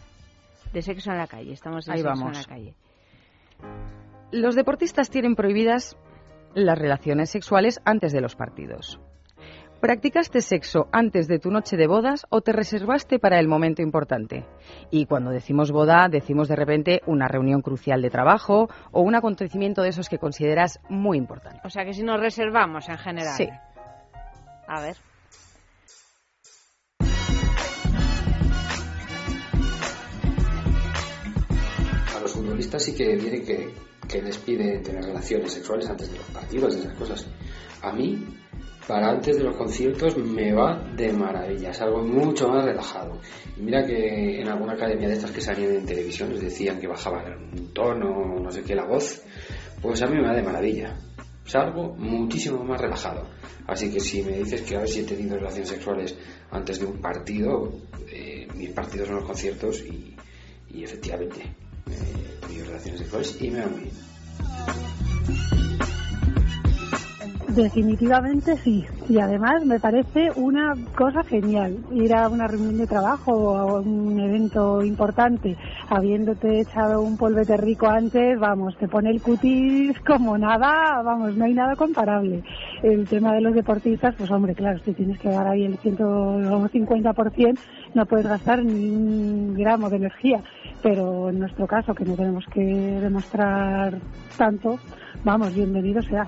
De 0.72 0.82
sexo 0.82 1.12
en 1.12 1.18
la 1.18 1.28
calle. 1.28 1.52
Estamos 1.52 1.84
de 1.84 1.92
Ahí 1.92 1.98
sexo 1.98 2.08
vamos. 2.08 2.36
en 2.36 2.42
la 2.42 2.48
calle. 2.48 2.74
Los 4.32 4.56
deportistas 4.56 5.10
tienen 5.10 5.36
prohibidas 5.36 5.96
las 6.52 6.76
relaciones 6.76 7.30
sexuales 7.30 7.80
antes 7.84 8.10
de 8.10 8.20
los 8.20 8.34
partidos. 8.34 8.98
¿Practicaste 9.80 10.42
sexo 10.42 10.88
antes 10.92 11.26
de 11.26 11.38
tu 11.38 11.50
noche 11.50 11.78
de 11.78 11.86
bodas 11.86 12.26
o 12.28 12.42
te 12.42 12.52
reservaste 12.52 13.18
para 13.18 13.40
el 13.40 13.48
momento 13.48 13.80
importante? 13.80 14.44
Y 14.90 15.06
cuando 15.06 15.30
decimos 15.30 15.72
boda, 15.72 16.06
decimos 16.10 16.48
de 16.48 16.56
repente 16.56 17.00
una 17.06 17.28
reunión 17.28 17.62
crucial 17.62 18.02
de 18.02 18.10
trabajo 18.10 18.68
o 18.92 19.00
un 19.00 19.14
acontecimiento 19.14 19.80
de 19.80 19.88
esos 19.88 20.10
que 20.10 20.18
consideras 20.18 20.80
muy 20.90 21.16
importante. 21.16 21.60
O 21.64 21.70
sea 21.70 21.86
que 21.86 21.94
si 21.94 22.02
nos 22.02 22.20
reservamos 22.20 22.90
en 22.90 22.98
general. 22.98 23.34
Sí. 23.34 23.48
A 24.68 24.82
ver. 24.82 24.96
A 32.14 32.20
los 32.20 32.34
futbolistas 32.34 32.82
sí 32.82 32.94
que 32.94 33.16
viene 33.16 33.40
que, 33.40 33.74
que 34.06 34.20
les 34.20 34.36
piden 34.36 34.82
tener 34.82 35.02
relaciones 35.02 35.54
sexuales 35.54 35.88
antes 35.88 36.12
de 36.12 36.18
los 36.18 36.26
partidos 36.26 36.76
y 36.76 36.80
esas 36.80 36.94
cosas. 36.98 37.26
A 37.82 37.92
mí, 37.92 38.22
para 38.90 39.08
antes 39.08 39.36
de 39.36 39.44
los 39.44 39.54
conciertos, 39.54 40.16
me 40.16 40.52
va 40.52 40.82
de 40.96 41.12
maravilla. 41.12 41.70
Es 41.70 41.80
algo 41.80 42.02
mucho 42.02 42.48
más 42.48 42.64
relajado. 42.64 43.20
Mira 43.56 43.86
que 43.86 44.40
en 44.40 44.48
alguna 44.48 44.72
academia 44.72 45.06
de 45.06 45.14
estas 45.14 45.30
que 45.30 45.40
salían 45.40 45.76
en 45.76 45.86
televisión 45.86 46.30
les 46.30 46.40
decían 46.40 46.80
que 46.80 46.88
bajaban 46.88 47.52
un 47.56 47.72
tono, 47.72 48.40
no 48.40 48.50
sé 48.50 48.64
qué, 48.64 48.74
la 48.74 48.84
voz. 48.84 49.22
Pues 49.80 50.02
a 50.02 50.08
mí 50.08 50.16
me 50.16 50.26
va 50.26 50.34
de 50.34 50.42
maravilla. 50.42 50.96
Es 51.46 51.54
algo 51.54 51.94
muchísimo 51.94 52.64
más 52.64 52.80
relajado. 52.80 53.28
Así 53.68 53.92
que 53.92 54.00
si 54.00 54.24
me 54.24 54.38
dices 54.38 54.62
que 54.62 54.74
a 54.74 54.80
ver 54.80 54.88
si 54.88 55.00
he 55.00 55.04
tenido 55.04 55.36
relaciones 55.36 55.68
sexuales 55.68 56.18
antes 56.50 56.80
de 56.80 56.86
un 56.86 57.00
partido, 57.00 57.72
eh, 58.10 58.48
mis 58.56 58.70
partidos 58.70 59.06
son 59.06 59.18
los 59.18 59.24
conciertos 59.24 59.84
y, 59.84 60.16
y 60.68 60.82
efectivamente 60.82 61.42
eh, 61.42 62.38
he 62.42 62.44
tenido 62.44 62.66
relaciones 62.66 63.02
sexuales 63.02 63.36
y 63.40 63.50
me 63.50 63.60
van 63.60 63.76
bien. 63.76 65.59
Definitivamente 67.54 68.56
sí. 68.58 68.84
Y 69.08 69.18
además 69.18 69.64
me 69.64 69.80
parece 69.80 70.30
una 70.36 70.74
cosa 70.96 71.24
genial 71.24 71.78
ir 71.90 72.14
a 72.14 72.28
una 72.28 72.46
reunión 72.46 72.78
de 72.78 72.86
trabajo 72.86 73.32
o 73.32 73.56
a 73.56 73.80
un 73.80 74.20
evento 74.20 74.82
importante 74.82 75.56
habiéndote 75.88 76.60
echado 76.60 77.02
un 77.02 77.16
polvete 77.16 77.56
rico 77.56 77.88
antes, 77.88 78.38
vamos, 78.38 78.76
te 78.78 78.86
pone 78.86 79.10
el 79.10 79.20
cutis 79.20 79.98
como 80.00 80.38
nada, 80.38 81.02
vamos, 81.02 81.36
no 81.36 81.44
hay 81.44 81.54
nada 81.54 81.74
comparable. 81.74 82.44
El 82.82 83.08
tema 83.08 83.32
de 83.32 83.40
los 83.40 83.54
deportistas, 83.54 84.14
pues 84.16 84.30
hombre, 84.30 84.54
claro, 84.54 84.78
si 84.84 84.92
tienes 84.92 85.18
que 85.18 85.30
dar 85.30 85.48
ahí 85.48 85.64
el 85.64 85.78
150%, 85.78 87.58
no 87.94 88.06
puedes 88.06 88.26
gastar 88.26 88.64
ni 88.64 88.90
un 88.90 89.54
gramo 89.54 89.90
de 89.90 89.96
energía. 89.96 90.40
Pero 90.82 91.28
en 91.30 91.40
nuestro 91.40 91.66
caso, 91.66 91.94
que 91.94 92.04
no 92.04 92.14
tenemos 92.14 92.44
que 92.46 92.62
demostrar 92.62 93.98
tanto, 94.38 94.78
vamos, 95.24 95.52
bienvenido 95.54 96.00
sea. 96.02 96.26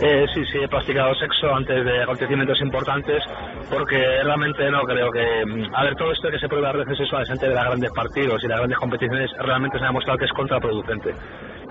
Eh, 0.00 0.26
sí, 0.32 0.44
sí, 0.52 0.58
he 0.62 0.68
practicado 0.68 1.12
sexo 1.16 1.52
antes 1.52 1.84
de 1.84 2.02
acontecimientos 2.04 2.60
importantes 2.60 3.20
porque 3.68 3.98
realmente 4.22 4.70
no 4.70 4.82
creo 4.82 5.10
que... 5.10 5.44
mm, 5.44 5.74
A 5.74 5.82
ver, 5.84 5.96
todo 5.96 6.12
esto 6.12 6.30
que 6.30 6.38
se 6.38 6.48
prueba 6.48 6.70
relaciones 6.70 6.98
sexuales 6.98 7.28
antes 7.30 7.48
de 7.48 7.54
los 7.54 7.64
grandes 7.64 7.90
partidos 7.90 8.44
y 8.44 8.46
las 8.46 8.58
grandes 8.58 8.78
competiciones 8.78 9.30
realmente 9.40 9.76
se 9.78 9.84
ha 9.84 9.88
demostrado 9.88 10.18
que 10.18 10.26
es 10.26 10.32
contraproducente. 10.32 11.14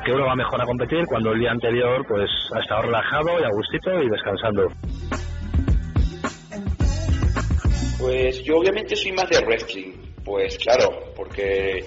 Que 0.04 0.12
uno 0.12 0.26
va 0.26 0.36
mejor 0.36 0.62
a 0.62 0.66
competir 0.66 1.06
cuando 1.06 1.32
el 1.32 1.40
día 1.40 1.52
anterior 1.52 2.06
pues 2.06 2.30
ha 2.54 2.60
estado 2.60 2.82
relajado 2.84 3.40
y 3.40 3.44
a 3.44 3.50
gustito 3.50 4.04
y 4.04 4.10
descansando. 4.10 4.68
Pues 8.00 8.44
yo 8.44 8.58
obviamente 8.58 8.96
soy 8.96 9.12
más 9.14 9.30
de 9.30 9.40
wrestling, 9.46 9.94
pues 10.24 10.58
claro, 10.60 10.90
porque 11.16 11.84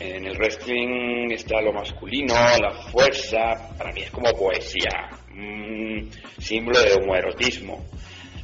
en 0.00 0.24
el 0.24 0.36
wrestling 0.36 1.30
está 1.30 1.60
lo 1.60 1.72
masculino, 1.72 2.34
la 2.34 2.72
fuerza, 2.90 3.68
para 3.76 3.92
mí 3.92 4.00
es 4.00 4.10
como 4.10 4.30
poesía, 4.32 5.10
un 5.30 6.10
símbolo 6.38 6.80
de 6.80 6.94
homoerotismo. 6.94 7.84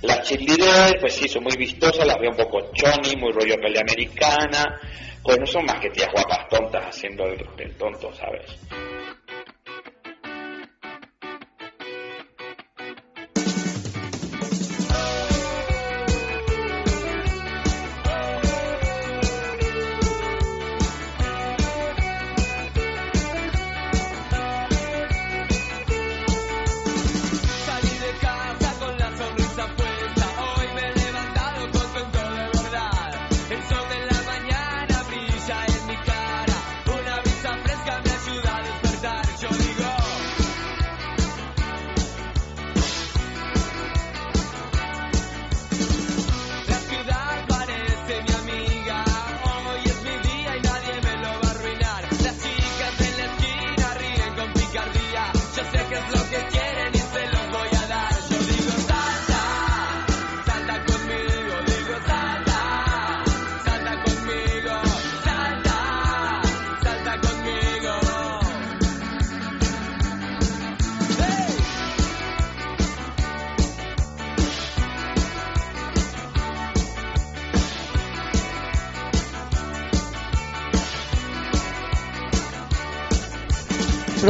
Las 0.03 0.29
cheerleaders, 0.29 1.01
pues 1.01 1.15
sí, 1.15 1.27
son 1.29 1.45
muy 1.45 1.57
vistosas, 1.57 2.07
las 2.07 2.19
veo 2.19 2.31
un 2.31 2.37
poco 2.37 2.71
choni, 2.75 3.17
muy 3.17 3.33
rollo 3.33 3.57
pelea 3.57 3.81
americana, 3.81 4.81
pues 5.23 5.39
no 5.39 5.47
son 5.47 5.65
más 5.65 5.81
que 5.81 5.91
tías 5.91 6.11
guapas 6.13 6.47
tontas 6.49 6.85
haciendo 6.89 7.25
el 7.25 7.75
tonto, 7.77 8.13
¿sabes? 8.13 8.59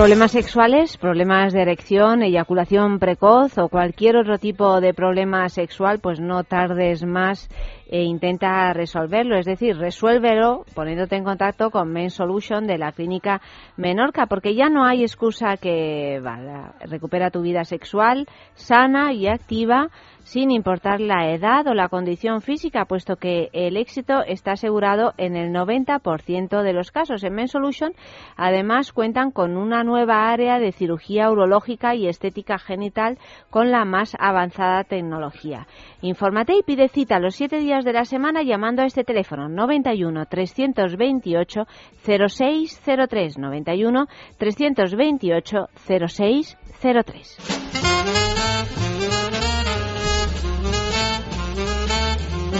Problemas 0.07 0.31
sexuales, 0.31 0.97
problemas 0.99 1.53
de 1.53 1.63
erección, 1.63 2.23
eyaculación 2.23 3.01
precoz 3.01 3.59
o 3.59 3.69
cualquier 3.69 4.17
otro 4.17 4.39
tipo 4.39 4.81
de 4.81 4.95
problema 4.95 5.49
sexual, 5.49 5.99
pues 5.99 6.21
no 6.21 6.45
tardes 6.45 7.05
más 7.05 7.49
e 7.89 8.05
intenta 8.05 8.73
resolverlo. 8.73 9.37
Es 9.37 9.47
decir, 9.47 9.77
resuélvelo 9.77 10.65
poniéndote 10.77 11.17
en 11.17 11.25
contacto 11.25 11.73
con 11.73 11.93
Men 11.93 12.11
Solution 12.11 12.69
de 12.69 12.79
la 12.79 12.93
clínica 12.93 13.41
Menorca, 13.77 14.27
porque 14.27 14.55
ya 14.55 14.69
no 14.69 14.85
hay 14.85 15.03
excusa 15.03 15.57
que 15.57 16.21
valga. 16.23 16.77
Recupera 16.83 17.33
tu 17.33 17.43
vida 17.43 17.65
sexual 17.65 18.29
sana 18.55 19.13
y 19.13 19.27
activa 19.27 19.89
sin 20.27 20.51
importar 20.51 21.01
la 21.01 21.31
edad 21.31 21.69
o 21.69 21.75
la 21.75 21.89
condición 21.89 22.43
física, 22.43 22.85
puesto 22.85 23.15
que 23.15 23.49
el 23.53 23.77
éxito 23.77 24.25
está 24.27 24.53
asegurado 24.53 25.15
en 25.19 25.37
el 25.37 25.53
90% 25.53 26.63
de 26.63 26.73
los 26.73 26.91
casos. 26.91 27.23
En 27.23 27.33
Men 27.33 27.47
Solution, 27.47 27.93
además, 28.37 28.93
cuentan 28.93 29.31
con 29.31 29.57
una 29.57 29.85
nueva 29.85 30.29
área 30.29 30.59
de 30.59 30.73
cirugía 30.73 31.31
urológica 31.31 31.95
y 31.95 32.09
estética 32.09 32.59
genital 32.59 33.19
con 33.51 33.71
la 33.71 33.85
más 33.85 34.17
avanzada 34.19 34.83
tecnología. 34.83 35.69
Infórmate 36.03 36.55
y 36.59 36.65
pide 36.65 36.89
cita 36.89 37.21
los 37.21 37.37
siete 37.37 37.61
días 37.61 37.85
de 37.85 37.93
la 37.93 38.05
semana 38.05 38.43
llamando 38.43 38.83
a 38.83 38.87
este 38.87 39.05
teléfono 39.05 39.49
91 39.49 40.27
328 40.27 41.67
0603 42.05 43.39
91 43.39 44.07
328 44.39 45.69
0603. 45.87 47.66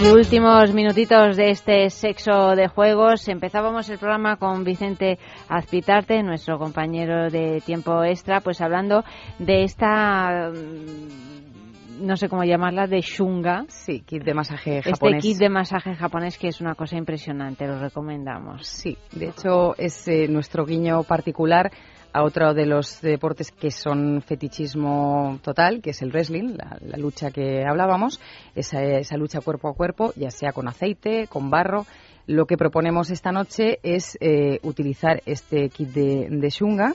Últimos 0.03 0.73
minutitos 0.73 1.37
de 1.37 1.51
este 1.51 1.91
sexo 1.91 2.55
de 2.55 2.69
juegos. 2.69 3.29
Empezábamos 3.29 3.89
el 3.89 3.99
programa 3.99 4.37
con 4.37 4.65
Vicente 4.65 5.19
Azpitarte, 5.49 6.23
nuestro 6.23 6.59
compañero 6.59 7.31
de 7.31 7.63
tiempo 7.65 8.05
extra, 8.05 8.41
pues 8.41 8.61
hablando 8.61 9.05
de 9.39 9.65
esta 9.65 10.51
mm, 10.51 12.05
no 12.07 12.17
sé 12.17 12.29
cómo 12.29 12.45
llamarla, 12.45 12.87
de 12.87 13.01
shunga. 13.01 13.65
Sí, 13.69 14.01
kit 14.01 14.23
de 14.23 14.35
masaje 14.35 14.79
Este 14.79 14.91
japonés. 14.91 15.23
kit 15.23 15.39
de 15.39 15.49
masaje 15.49 15.95
japonés 15.95 16.37
que 16.39 16.49
es 16.49 16.61
una 16.61 16.75
cosa 16.75 16.97
impresionante, 16.97 17.67
lo 17.67 17.79
recomendamos. 17.79 18.67
Sí, 18.67 18.97
de 19.13 19.29
hecho 19.29 19.75
es 19.79 20.07
eh, 20.09 20.29
nuestro 20.29 20.67
guiño 20.67 21.03
particular 21.05 21.71
a 22.17 22.23
otro 22.23 22.55
de 22.55 22.65
los 22.65 23.03
deportes 23.03 23.53
que 23.53 23.71
son 23.71 24.23
fetichismo 24.23 25.39
total, 25.43 25.83
que 25.83 25.91
es 25.91 26.01
el 26.01 26.11
wrestling, 26.13 26.57
la, 26.57 26.97
lucha 26.97 27.31
que 27.31 27.63
hablábamos, 27.69 28.23
esa, 28.55 28.83
esa 28.83 29.19
lucha 29.19 29.43
cuerpo 29.43 29.69
a 29.69 29.75
cuerpo, 29.75 30.15
ya 30.17 30.31
sea 30.31 30.53
con 30.53 30.67
aceite, 30.67 31.27
con 31.27 31.51
barro. 31.51 31.85
Lo 32.27 32.47
que 32.47 32.57
proponemos 32.57 33.11
esta 33.11 33.33
noche 33.33 33.81
es 33.83 34.17
eh, 34.23 34.61
utilizar 34.63 35.23
este 35.27 35.69
kit 35.69 35.91
de, 35.91 36.29
de 36.31 36.49
Shunga, 36.49 36.95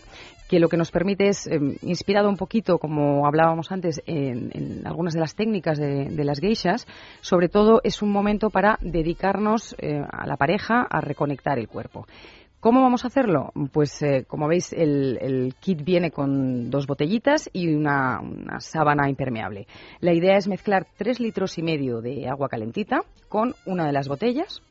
que 0.50 0.60
lo 0.60 0.70
que 0.70 0.76
nos 0.76 0.90
permite 0.90 1.28
es, 1.28 1.46
eh, 1.46 1.60
inspirado 1.84 2.28
un 2.28 2.36
poquito, 2.36 2.80
como 2.80 3.28
hablábamos 3.28 3.72
antes, 3.72 4.02
en, 4.08 4.82
algunas 4.86 5.14
de 5.14 5.20
las 5.20 5.36
técnicas 5.36 5.78
de, 5.78 6.26
las 6.26 6.40
geishas, 6.40 6.88
sobre 7.22 7.48
todo 7.48 7.80
es 7.84 8.02
un 8.02 8.12
momento 8.12 8.50
para 8.50 8.80
dedicarnos 8.82 9.76
eh, 9.78 10.02
a 10.12 10.26
la 10.26 10.36
pareja 10.36 10.82
a 10.90 11.00
reconectar 11.00 11.60
el 11.60 11.68
cuerpo. 11.68 12.08
¿Cómo 12.62 12.84
vamos 12.84 13.04
a 13.04 13.08
hacerlo? 13.08 13.52
Pues 13.74 14.04
eh, 14.04 14.24
como 14.28 14.48
veis 14.48 14.72
el, 14.72 15.56
kit 15.60 15.84
viene 15.84 16.12
con 16.12 16.70
dos 16.70 16.86
botellitas 16.86 17.50
y 17.52 17.74
una, 17.74 18.20
una, 18.22 18.60
sábana 18.60 19.10
impermeable. 19.10 19.66
La 20.00 20.14
idea 20.14 20.38
es 20.38 20.48
mezclar 20.48 20.86
tres 20.96 21.20
litros 21.20 21.58
y 21.58 21.64
medio 21.64 22.02
de 22.02 22.30
agua 22.30 22.50
calentita 22.50 23.02
con 23.30 23.56
una 23.66 23.88
de 23.88 23.94
las 23.94 24.08
botellas, 24.08 24.62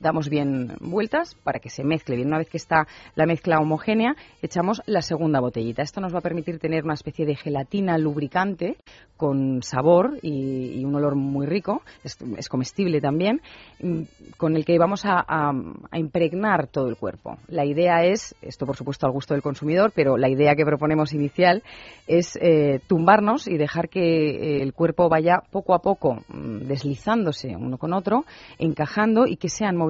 damos 0.00 0.28
bien 0.28 0.76
vueltas 0.80 1.34
para 1.44 1.58
que 1.58 1.70
se 1.70 1.84
mezcle 1.84 2.16
bien. 2.16 2.28
Una 2.28 2.38
vez 2.38 2.48
que 2.48 2.56
está 2.56 2.86
la 3.14 3.26
mezcla 3.26 3.58
homogénea, 3.60 4.16
echamos 4.42 4.82
la 4.86 5.02
segunda 5.02 5.40
botellita. 5.40 5.82
Esto 5.82 6.00
nos 6.00 6.14
va 6.14 6.18
a 6.18 6.22
permitir 6.22 6.58
tener 6.58 6.84
una 6.84 6.94
especie 6.94 7.26
de 7.26 7.36
gelatina 7.36 7.98
lubricante 7.98 8.76
con 9.18 9.62
sabor 9.62 10.18
y, 10.22 10.84
un 10.84 10.94
olor 10.94 11.16
muy 11.16 11.44
rico, 11.44 11.82
es, 12.04 12.48
comestible 12.48 13.00
también, 13.00 13.42
mm, 13.80 14.02
con 14.36 14.56
el 14.56 14.64
que 14.64 14.78
vamos 14.78 15.02
a, 15.04 15.52
impregnar 15.92 16.68
todo 16.68 16.88
el 16.88 16.96
cuerpo. 16.96 17.38
La 17.48 17.64
idea 17.64 18.04
es, 18.04 18.34
esto 18.40 18.64
por 18.64 18.76
supuesto 18.76 19.06
al 19.06 19.12
gusto 19.12 19.34
del 19.34 19.42
consumidor, 19.42 19.92
pero 19.94 20.16
la 20.16 20.28
idea 20.28 20.54
que 20.54 20.64
proponemos 20.64 21.12
inicial 21.12 21.62
es 22.06 22.38
eh, 22.40 22.80
tumbarnos 22.86 23.48
y 23.48 23.56
dejar 23.56 23.88
que 23.88 24.00
eh, 24.00 24.62
el 24.62 24.72
cuerpo 24.72 25.08
vaya 25.08 25.42
poco 25.50 25.74
a 25.74 25.80
poco 25.80 26.22
mm, 26.28 26.66
deslizándose 26.68 27.56
uno 27.56 27.76
con 27.76 27.92
otro, 27.92 28.24
encajando 28.58 29.26
y 29.26 29.36
que 29.36 29.48
sean 29.48 29.76
movimientos 29.76 29.87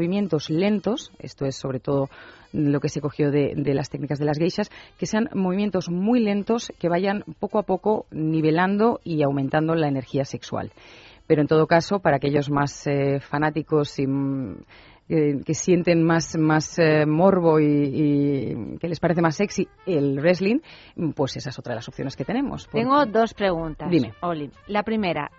lentos, 0.51 1.13
esto 1.19 1.47
es 1.47 1.57
sobre 1.57 1.81
todo 1.81 2.09
lo 2.53 2.81
que 2.81 2.89
se 2.89 3.01
cogió 3.01 3.31
de, 3.31 3.55
las 3.75 3.91
técnicas 3.91 4.19
de 4.19 4.25
las 4.25 4.39
geishas, 4.39 4.71
que 4.99 5.07
sean 5.07 5.29
movimientos 5.35 5.91
muy 5.91 6.21
lentos 6.21 6.73
que 6.79 6.89
vayan 6.89 7.25
poco 7.39 7.59
a 7.59 7.63
poco 7.63 8.07
nivelando 8.11 9.01
y 9.05 9.23
aumentando 9.23 9.75
la 9.75 9.89
energía 9.89 10.25
sexual. 10.25 10.73
Pero 11.27 11.43
en 11.43 11.49
todo 11.49 11.67
caso, 11.67 11.99
para 11.99 12.17
aquellos 12.17 12.51
más 12.51 12.87
eh, 12.87 13.21
fanáticos 13.21 13.99
y 13.99 14.07
que 15.09 15.55
sienten 15.55 16.03
más, 16.05 16.37
más 16.37 16.79
eh, 16.79 17.07
morbo 17.07 17.59
y, 17.61 18.77
que 18.79 18.89
les 18.89 19.01
parece 19.01 19.23
más 19.23 19.37
sexy 19.37 19.67
el 19.87 20.19
wrestling, 20.21 20.59
pues 21.15 21.37
esa 21.37 21.51
es 21.51 21.59
otra 21.59 21.73
de 21.73 21.77
las 21.77 21.89
opciones 21.89 22.15
que 22.17 22.25
tenemos. 22.25 22.69
Tengo 22.69 23.07
dos 23.07 23.35
preguntas. 23.35 23.91
Dime. 23.91 24.13
Oli. 24.21 24.51
La 24.67 24.83
primera, 24.83 25.31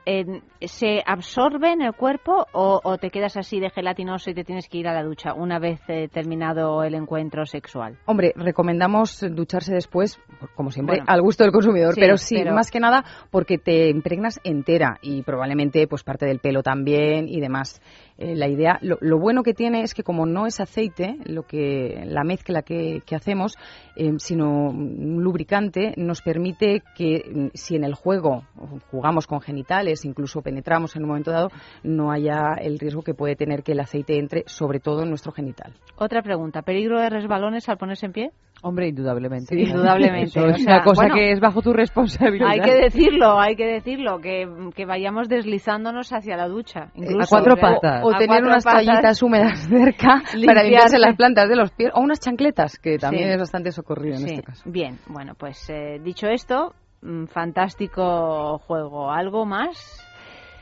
¿se 0.61 1.03
absorbe 1.05 1.71
en 1.71 1.81
el 1.81 1.93
cuerpo 1.93 2.47
o, 2.51 2.97
te 2.97 3.09
quedas 3.09 3.37
así 3.37 3.59
de 3.59 3.69
gelatinoso 3.69 4.31
y 4.31 4.33
te 4.33 4.43
tienes 4.43 4.67
que 4.67 4.79
ir 4.79 4.87
a 4.87 4.93
la 4.93 5.03
ducha 5.03 5.33
una 5.33 5.59
vez 5.59 5.79
eh, 5.87 6.07
terminado 6.11 6.83
el 6.83 6.95
encuentro 6.95 7.45
sexual? 7.45 7.97
Hombre, 8.05 8.33
recomendamos 8.35 9.23
ducharse 9.31 9.73
después, 9.73 10.19
como 10.55 10.71
siempre, 10.71 11.01
al 11.05 11.21
gusto 11.21 11.43
del 11.43 11.53
consumidor, 11.53 11.93
pero 11.95 12.17
sí, 12.17 12.43
más 12.45 12.71
que 12.71 12.79
nada 12.79 13.03
porque 13.29 13.57
te 13.57 13.89
impregnas 13.89 14.39
entera 14.43 14.97
y 15.01 15.21
probablemente 15.21 15.87
pues 15.87 16.03
parte 16.03 16.25
del 16.25 16.39
pelo 16.39 16.63
también 16.63 17.27
y 17.27 17.39
demás. 17.39 17.81
Eh, 18.21 18.35
la 18.35 18.49
idea, 18.49 18.77
lo, 18.81 19.17
bueno 19.17 19.43
que 19.43 19.53
tiene 19.53 19.81
es 19.81 19.93
que 19.93 20.03
como 20.03 20.25
no 20.25 20.45
es 20.45 20.59
aceite, 20.59 21.15
lo 21.23 21.43
que 21.43 22.03
la 22.05 22.25
mezcla 22.25 22.63
que, 22.63 23.01
hacemos, 23.15 23.57
eh, 23.95 24.11
sino 24.17 24.71
un 24.71 25.23
lubricante, 25.23 25.93
nos 25.95 26.21
permite 26.21 26.83
que 26.97 27.23
mm, 27.33 27.47
si 27.53 27.77
en 27.77 27.85
el 27.85 27.93
juego 27.93 28.43
jugamos 28.91 29.25
con 29.25 29.39
genitales, 29.39 30.03
incluso 30.03 30.41
penetramos 30.41 30.97
en 30.97 31.03
un 31.03 31.07
momento 31.07 31.31
dado, 31.31 31.49
no 31.83 32.11
haya 32.11 32.55
el 32.59 32.77
riesgo 32.77 33.03
que 33.03 33.13
puede 33.13 33.37
tener 33.37 33.63
que 33.63 33.71
el 33.71 33.79
aceite 33.79 34.19
entre, 34.19 34.43
sobre 34.47 34.81
todo 34.81 35.03
en 35.03 35.09
nuestro 35.09 35.31
genital. 35.31 35.73
Otra 35.95 36.21
pregunta, 36.21 36.61
¿peligro 36.61 36.99
de 36.99 37.09
resbalones 37.09 37.69
al 37.69 37.77
ponerse 37.77 38.07
en 38.07 38.11
pie? 38.11 38.31
Hombre, 38.61 38.89
indudablemente. 38.89 39.57
indudablemente. 39.57 40.39
es 40.49 40.61
una 40.61 40.83
cosa 40.83 41.09
que 41.09 41.31
es 41.31 41.39
bajo 41.39 41.61
tu 41.61 41.71
responsabilidad. 41.71 42.49
Hay 42.49 42.59
que 42.59 42.73
decirlo, 42.73 43.39
hay 43.39 43.55
que 43.55 43.65
decirlo, 43.65 44.19
que, 44.19 44.47
que 44.75 44.85
vayamos 44.85 45.29
deslizándonos 45.29 46.11
hacia 46.11 46.35
la 46.35 46.47
ducha. 46.47 46.91
Incluso, 46.95 47.35
a 47.35 47.39
cuatro 47.39 47.55
patas. 47.55 48.03
O, 48.03 48.11
tener 48.17 48.43
unas 48.43 48.63
toallitas 48.63 49.21
húmedas 49.23 49.59
cerca 49.69 50.21
para 50.45 50.63
limpiarse 50.63 50.99
las 50.99 51.15
plantas 51.15 51.47
de 51.47 51.55
los 51.55 51.71
pies. 51.71 51.91
O 51.93 52.01
unas 52.01 52.19
chancletas, 52.19 52.77
que 52.77 52.97
también 52.97 53.29
es 53.29 53.37
bastante 53.37 53.71
socorrido 53.71 54.17
en 54.17 54.27
este 54.27 54.43
caso. 54.43 54.63
Bien, 54.65 54.99
bueno, 55.07 55.35
pues 55.37 55.69
eh, 55.69 55.99
dicho 56.03 56.27
esto, 56.27 56.73
mm, 57.01 57.25
fantástico 57.25 58.57
juego. 58.59 59.11
¿Algo 59.11 59.45
más? 59.45 60.05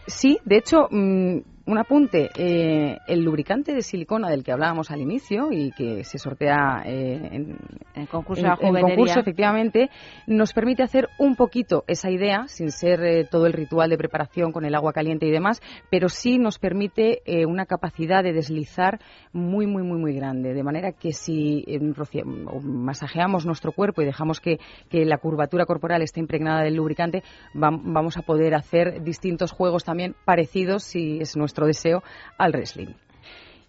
Sí, 0.06 0.38
de 0.46 0.58
hecho... 0.58 0.88
Mm, 0.92 1.40
un 1.68 1.78
apunte, 1.78 2.30
eh, 2.38 2.98
el 3.08 3.24
lubricante 3.24 3.74
de 3.74 3.82
silicona 3.82 4.30
del 4.30 4.44
que 4.44 4.54
hablábamos 4.54 4.90
al 4.90 5.02
inicio 5.02 5.52
y 5.52 5.72
que 5.72 6.06
se 6.06 6.18
sortea 6.18 6.82
eh, 6.86 7.30
en, 7.30 7.58
el 7.94 8.08
concurso, 8.08 8.44
concurso, 8.58 9.20
efectivamente, 9.20 9.90
nos 10.28 10.54
permite 10.54 10.84
hacer 10.84 11.10
un 11.20 11.36
poquito 11.36 11.84
esa 11.88 12.10
idea, 12.10 12.48
sin 12.48 12.72
ser 12.72 13.04
eh, 13.04 13.28
todo 13.30 13.48
el 13.48 13.54
ritual 13.54 13.90
de 13.90 13.98
preparación 13.98 14.54
con 14.54 14.64
el 14.64 14.76
agua 14.76 14.94
caliente 14.94 15.26
y 15.28 15.32
demás, 15.32 15.62
pero 15.92 16.08
sí 16.08 16.38
nos 16.38 16.58
permite 16.58 17.22
una 17.48 17.66
capacidad 17.66 18.24
de 18.24 18.32
deslizar 18.32 19.00
muy, 19.34 19.68
muy, 19.68 19.84
muy, 19.84 20.00
muy 20.00 20.14
grande. 20.14 20.54
De 20.54 20.64
manera 20.64 20.94
que 20.94 21.12
si 21.12 21.66
masajeamos 22.64 23.46
nuestro 23.46 23.74
cuerpo 23.74 24.02
y 24.02 24.06
dejamos 24.06 24.40
que, 24.40 24.60
que, 24.90 25.06
la 25.06 25.18
curvatura 25.18 25.66
corporal 25.66 26.02
esté 26.02 26.22
impregnada 26.22 26.62
del 26.64 26.76
lubricante, 26.76 27.24
vamos 27.54 28.18
a 28.18 28.22
poder 28.22 28.56
hacer 28.56 29.04
distintos 29.04 29.52
juegos 29.52 29.84
también 29.84 30.16
parecidos 30.26 30.84
si 30.84 31.20
es 31.20 31.36
nuestro 31.36 31.57
deseo 31.66 32.04
al 32.38 32.52
wrestling. 32.52 32.94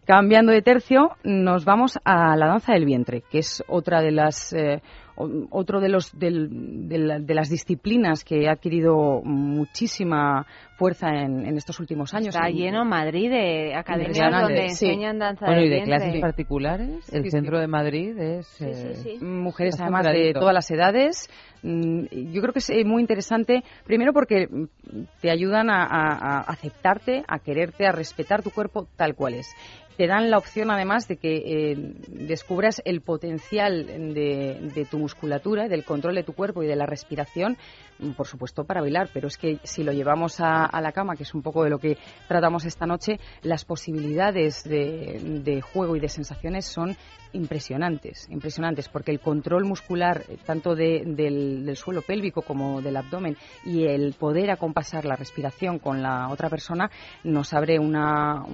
Cambiando 0.05 0.53
de 0.53 0.63
tercio, 0.63 1.11
nos 1.23 1.67
vamos 1.67 1.99
a 2.03 2.35
la 2.35 2.47
danza 2.47 2.73
del 2.73 2.87
vientre, 2.87 3.23
que 3.31 3.41
es 3.41 3.63
otra 3.69 4.01
de 4.01 4.11
las 4.11 4.55
eh, 4.55 4.81
otro 5.51 5.81
de 5.81 5.89
los 5.89 6.19
de, 6.19 7.25
las 7.29 7.51
disciplinas 7.51 8.25
que 8.25 8.49
ha 8.49 8.53
adquirido 8.53 9.21
muchísima 9.23 10.47
fuerza 10.79 11.09
en, 11.09 11.57
estos 11.57 11.81
últimos 11.81 12.15
años. 12.15 12.35
Está 12.35 12.49
lleno 12.49 12.85
Madrid 12.85 13.29
de 13.29 13.75
academias 13.75 14.31
donde 14.31 14.67
enseñan 14.67 15.19
danza 15.19 15.47
bueno, 15.47 15.63
y 15.63 15.69
de 15.69 15.83
clases 15.83 16.21
particulares. 16.21 17.13
El 17.13 17.29
centro 17.31 17.59
de 17.59 17.67
Madrid 17.67 18.17
es 18.17 18.61
eh, 18.61 19.19
mujeres 19.21 19.79
además 19.81 20.07
de 20.07 20.33
todas 20.33 20.55
las 20.55 20.71
edades. 20.71 21.29
Mm, 21.63 22.05
yo 22.33 22.41
creo 22.41 22.53
que 22.53 22.61
es 22.61 22.71
eh, 22.71 22.85
muy 22.85 23.03
interesante, 23.03 23.65
primero 23.85 24.13
porque 24.13 24.47
te 25.21 25.31
ayudan 25.31 25.69
a 25.69 26.43
aceptarte, 26.43 27.25
a 27.27 27.41
quererte, 27.41 27.85
a 27.85 27.93
respetar 27.93 28.43
tu 28.43 28.51
cuerpo 28.51 28.87
tal 28.97 29.17
cual 29.17 29.35
es 29.35 29.49
te 29.99 30.07
dan 30.07 30.31
la 30.31 30.39
opción 30.39 30.71
además 30.71 31.09
de 31.09 31.17
que 31.17 31.43
eh, 31.45 31.77
descubras 32.07 32.81
el 32.85 33.01
potencial 33.01 33.85
de, 34.15 34.71
de, 34.73 34.85
tu 34.85 34.97
musculatura, 34.97 35.67
del 35.67 35.85
control 35.85 36.15
de 36.15 36.23
tu 36.23 36.35
cuerpo 36.35 36.63
y 36.63 36.69
de 36.69 36.77
la 36.77 36.87
respiración 36.87 37.59
por 38.17 38.27
supuesto, 38.27 38.65
para 38.65 38.81
bailar, 38.81 39.09
pero 39.13 39.27
es 39.27 39.37
que 39.37 39.59
si 39.65 39.83
lo 39.83 39.93
llevamos 39.93 40.41
a, 40.41 40.68
la 40.81 40.93
cama, 40.93 41.17
que 41.17 41.23
es 41.23 41.35
un 41.35 41.43
poco 41.43 41.65
de 41.65 41.71
lo 41.71 41.79
que 41.79 41.97
tratamos 42.27 42.65
esta 42.65 42.87
noche, 42.87 43.19
las 43.43 43.65
posibilidades 43.65 44.65
de, 44.65 45.63
juego 45.73 45.97
y 45.97 46.01
de 46.01 46.09
sensaciones 46.09 46.67
son 46.67 46.97
impresionantes, 47.33 48.27
impresionantes, 48.31 48.89
porque 48.89 49.11
el 49.11 49.21
control 49.21 49.65
muscular, 49.65 50.25
eh, 50.29 50.39
tanto 50.45 50.75
del, 50.75 51.71
suelo 51.77 52.03
pélvico 52.03 52.43
como 52.43 52.81
del 52.81 52.97
abdomen, 52.97 53.37
y 53.65 53.85
el 53.85 54.15
poder 54.15 54.51
acompasar 54.51 55.05
la 55.05 55.17
respiración 55.17 55.79
con 55.79 56.03
la 56.03 56.29
otra 56.29 56.49
persona, 56.49 56.91
nos 57.25 57.53
abre 57.53 57.79
una, 57.79 58.45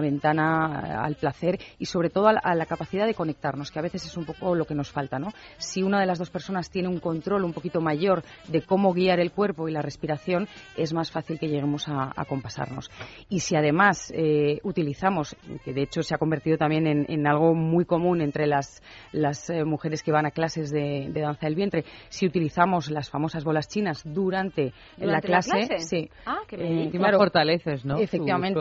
ventana 0.00 1.02
al 1.02 1.16
placer 1.16 1.58
y 1.78 1.86
sobre 1.86 2.10
todo 2.10 2.28
a 2.28 2.54
la, 2.54 2.66
capacidad 2.66 3.06
de 3.06 3.14
conectarnos, 3.14 3.70
que 3.70 3.78
a 3.78 3.82
veces 3.82 4.04
es 4.04 4.16
un 4.16 4.24
poco 4.24 4.54
lo 4.54 4.66
que 4.66 4.74
nos 4.74 4.90
falta, 4.90 5.18
¿no? 5.18 5.32
Si 5.56 5.82
una 5.82 6.00
de 6.00 6.06
las 6.06 6.18
dos 6.18 6.30
personas 6.30 6.70
tiene 6.70 6.88
un 6.88 7.00
control 7.00 7.44
un 7.44 7.52
poquito 7.52 7.80
mayor 7.80 8.22
de 8.48 8.62
cómo 8.62 8.92
guiar 8.92 9.20
el 9.20 9.32
cuerpo 9.32 9.68
y 9.68 9.72
la 9.72 9.82
respiración, 9.82 10.48
es 10.76 10.92
más 10.92 11.10
fácil 11.10 11.38
que 11.38 11.48
lleguemos 11.58 11.86
a, 11.88 12.24
compasarnos. 12.28 12.90
Y 13.28 13.40
si 13.40 13.56
además 13.56 14.12
eh, 14.14 14.60
utilizamos, 14.62 15.36
que 15.64 15.72
de 15.72 15.82
hecho 15.82 16.02
se 16.02 16.14
ha 16.14 16.18
convertido 16.18 16.56
también 16.56 16.86
en, 16.86 17.26
algo 17.26 17.54
muy 17.54 17.84
común 17.84 18.20
entre 18.20 18.46
las, 18.46 18.82
las 19.12 19.50
eh, 19.50 19.64
mujeres 19.64 20.02
que 20.02 20.12
van 20.12 20.26
a 20.26 20.30
clases 20.30 20.70
de, 20.70 21.10
danza 21.14 21.46
del 21.46 21.54
vientre, 21.54 21.84
si 22.08 22.26
utilizamos 22.26 22.90
las 22.90 23.10
famosas 23.10 23.44
bolas 23.44 23.68
chinas 23.68 24.02
durante, 24.04 24.72
la, 24.96 25.20
clase, 25.20 25.78
sí. 25.78 26.10
Ah, 26.26 26.38
eh, 26.50 26.90
fortaleces, 27.16 27.84
¿no? 27.84 27.98
Efectivamente, 27.98 28.60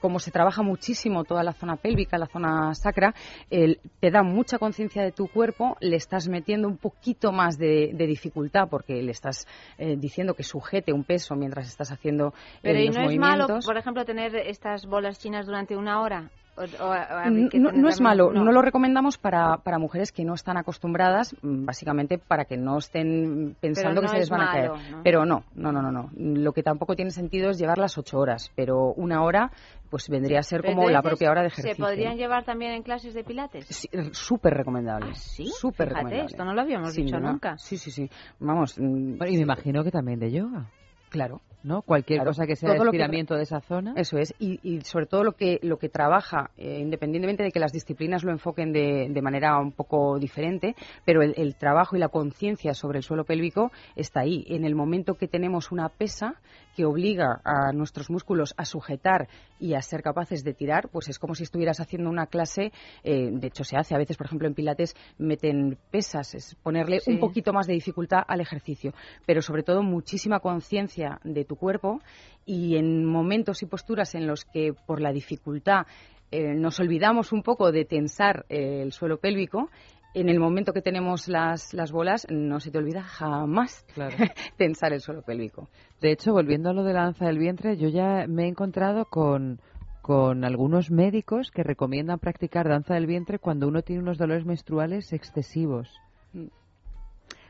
como 0.00 0.18
se 0.18 0.30
trabaja 0.30 0.62
muchísimo 0.62 1.24
toda 1.24 1.42
la 1.42 1.52
zona 1.52 1.76
pélvica, 1.76 2.18
la 2.18 2.26
zona 2.26 2.74
sacra, 2.74 3.14
te 3.48 4.10
da 4.10 4.22
mucha 4.22 4.58
conciencia 4.58 5.02
de 5.02 5.12
tu 5.12 5.28
cuerpo, 5.28 5.76
le 5.80 5.96
estás 5.96 6.28
metiendo 6.28 6.68
un 6.68 6.78
poquito 6.78 7.32
más 7.32 7.58
de, 7.58 7.90
de 7.92 8.06
dificultad 8.06 8.68
porque 8.70 9.02
le 9.02 9.10
estás 9.10 9.26
estás 9.26 9.46
eh, 9.78 9.96
diciendo 9.98 10.34
que 10.34 10.42
sujete 10.42 10.92
un 10.92 11.04
peso 11.04 11.34
mientras 11.34 11.66
estás 11.66 11.90
haciendo 11.96 12.32
Pero 12.62 12.78
eh, 12.78 12.84
¿y 12.84 12.88
no 12.90 13.10
es 13.10 13.18
malo, 13.18 13.46
por 13.64 13.76
ejemplo, 13.76 14.04
tener 14.04 14.34
estas 14.36 14.86
bolas 14.86 15.18
chinas 15.18 15.46
durante 15.46 15.76
una 15.76 16.00
hora? 16.00 16.30
no, 16.56 17.88
es 17.88 18.00
malo, 18.00 18.32
no. 18.32 18.44
lo 18.44 18.62
recomendamos 18.62 19.18
para, 19.18 19.58
para 19.58 19.78
mujeres 19.78 20.10
que 20.10 20.24
no 20.24 20.34
están 20.34 20.56
acostumbradas, 20.56 21.34
mm, 21.42 21.66
básicamente 21.66 22.18
para 22.18 22.46
que 22.46 22.56
no 22.56 22.78
estén 22.78 23.56
pensando 23.60 24.00
que 24.00 24.08
se 24.08 24.16
les 24.16 24.30
van 24.30 24.40
a 24.42 24.52
caer. 24.52 24.70
Pero 25.04 25.26
no, 25.26 25.44
no, 25.54 25.72
no, 25.72 25.82
no, 25.82 25.90
no. 25.90 26.10
Lo 26.16 26.52
que 26.52 26.62
tampoco 26.62 26.96
tiene 26.96 27.10
sentido 27.10 27.50
es 27.50 27.58
llevar 27.58 27.78
las 27.78 27.98
ocho 27.98 28.18
horas, 28.18 28.50
pero 28.56 28.92
una 28.94 29.22
hora 29.22 29.50
pues 29.90 30.08
vendría 30.08 30.40
a 30.40 30.42
ser 30.42 30.64
como 30.64 30.88
la 30.90 31.02
propia 31.02 31.30
hora 31.30 31.42
de 31.42 31.48
ejercicio. 31.48 31.74
¿Se 31.74 31.82
podrían 31.82 32.16
llevar 32.16 32.44
también 32.44 32.72
en 32.72 32.82
clases 32.82 33.14
de 33.14 33.22
pilates? 33.22 33.66
Sí, 33.66 33.88
súper 34.12 34.54
recomendable. 34.54 35.10
¿Ah, 35.10 35.14
sí? 35.14 35.46
Súper 35.46 35.90
recomendable. 35.90 36.26
esto 36.26 36.44
no 36.44 36.54
lo 36.54 36.62
habíamos 36.62 36.94
dicho 36.94 37.18
nunca. 37.20 37.56
Sí, 37.58 37.76
sí, 37.76 37.90
sí. 37.90 38.10
Vamos. 38.40 38.78
Mm, 38.78 39.22
y 39.26 39.36
me 39.36 39.42
imagino 39.42 39.84
que 39.84 39.90
también 39.90 40.18
de 40.18 40.32
yoga. 40.32 40.66
Claro. 41.08 41.40
¿No? 41.66 41.82
Cualquier 41.82 42.24
cosa 42.24 42.46
que 42.46 42.54
sea 42.54 42.74
el 42.74 42.82
estiramiento 42.82 43.34
de 43.34 43.42
esa 43.42 43.60
zona. 43.60 43.92
Eso 43.96 44.18
es, 44.18 44.32
y, 44.38 44.80
sobre 44.82 45.06
todo 45.06 45.24
lo 45.24 45.32
que, 45.32 45.58
lo 45.62 45.78
que 45.78 45.88
trabaja, 45.88 46.50
eh, 46.56 46.78
independientemente 46.80 47.42
de 47.42 47.50
que 47.50 47.58
las 47.58 47.72
disciplinas 47.72 48.22
lo 48.22 48.30
enfoquen 48.30 48.72
de, 48.72 49.08
de 49.10 49.22
manera 49.22 49.58
un 49.58 49.72
poco 49.72 50.18
diferente, 50.18 50.76
pero 51.04 51.22
el, 51.22 51.34
el 51.36 51.56
trabajo 51.56 51.96
y 51.96 51.98
la 51.98 52.08
conciencia 52.08 52.72
sobre 52.72 52.98
el 52.98 53.02
suelo 53.02 53.24
pélvico 53.24 53.72
está 53.96 54.20
ahí. 54.20 54.44
En 54.48 54.64
el 54.64 54.76
momento 54.76 55.14
que 55.14 55.26
tenemos 55.26 55.72
una 55.72 55.88
pesa 55.88 56.36
que 56.76 56.84
obliga 56.84 57.40
a 57.42 57.72
nuestros 57.72 58.10
músculos 58.10 58.54
a 58.58 58.66
sujetar 58.66 59.28
y 59.58 59.74
a 59.74 59.80
ser 59.80 60.02
capaces 60.02 60.44
de 60.44 60.52
tirar, 60.52 60.90
pues 60.90 61.08
es 61.08 61.18
como 61.18 61.34
si 61.34 61.42
estuvieras 61.42 61.80
haciendo 61.80 62.10
una 62.10 62.26
clase, 62.26 62.70
eh, 63.02 63.30
de 63.32 63.46
hecho 63.46 63.64
se 63.64 63.76
hace, 63.76 63.94
a 63.94 63.98
veces 63.98 64.18
por 64.18 64.26
ejemplo 64.26 64.46
en 64.46 64.54
Pilates 64.54 64.94
meten 65.16 65.78
pesas, 65.90 66.34
es 66.34 66.54
ponerle 66.56 67.00
un 67.06 67.18
poquito 67.18 67.54
más 67.54 67.66
de 67.66 67.72
dificultad 67.72 68.20
al 68.28 68.42
ejercicio, 68.42 68.92
pero 69.26 69.40
sobre 69.40 69.62
todo 69.62 69.82
muchísima 69.82 70.40
conciencia 70.40 71.18
de 71.24 71.46
tu 71.46 71.55
cuerpo 71.56 72.00
y 72.44 72.76
en 72.76 73.04
momentos 73.04 73.62
y 73.62 73.66
posturas 73.66 74.14
en 74.14 74.26
los 74.26 74.44
que 74.44 74.72
por 74.86 75.00
la 75.00 75.12
dificultad 75.12 75.86
eh, 76.30 76.54
nos 76.54 76.80
olvidamos 76.80 77.32
un 77.32 77.42
poco 77.42 77.70
de 77.72 77.84
tensar 77.84 78.46
eh, 78.48 78.82
el 78.82 78.92
suelo 78.92 79.18
pélvico, 79.18 79.70
en 80.14 80.30
el 80.30 80.40
momento 80.40 80.72
que 80.72 80.80
tenemos 80.80 81.28
las, 81.28 81.74
las 81.74 81.92
bolas, 81.92 82.26
no 82.30 82.58
se 82.58 82.70
te 82.70 82.78
olvida 82.78 83.02
jamás 83.02 83.84
tensar 84.56 84.94
el 84.94 85.00
suelo 85.00 85.20
pélvico. 85.22 85.68
De 86.00 86.10
hecho, 86.10 86.32
volviendo 86.32 86.70
a 86.70 86.72
lo 86.72 86.84
de 86.84 86.94
la 86.94 87.02
danza 87.02 87.26
del 87.26 87.38
vientre, 87.38 87.76
yo 87.76 87.88
ya 87.88 88.26
me 88.26 88.44
he 88.44 88.48
encontrado 88.48 89.04
con, 89.04 89.60
con 90.00 90.44
algunos 90.44 90.90
médicos 90.90 91.50
que 91.50 91.62
recomiendan 91.62 92.18
practicar 92.18 92.66
danza 92.66 92.94
del 92.94 93.06
vientre 93.06 93.38
cuando 93.38 93.68
uno 93.68 93.82
tiene 93.82 94.02
unos 94.02 94.16
dolores 94.16 94.46
menstruales 94.46 95.12
excesivos. 95.12 95.90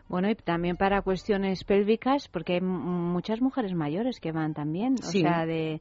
Bueno, 0.09 0.31
y 0.31 0.35
también 0.37 0.77
para 0.77 1.03
cuestiones 1.03 1.65
pélvicas, 1.65 2.29
porque 2.29 2.55
hay 2.55 2.61
muchas 2.61 3.41
mujeres 3.41 3.75
mayores 3.75 4.21
que 4.21 4.31
van 4.31 4.55
también, 4.55 4.95
o 4.95 5.03
sea, 5.03 5.45
de 5.47 5.81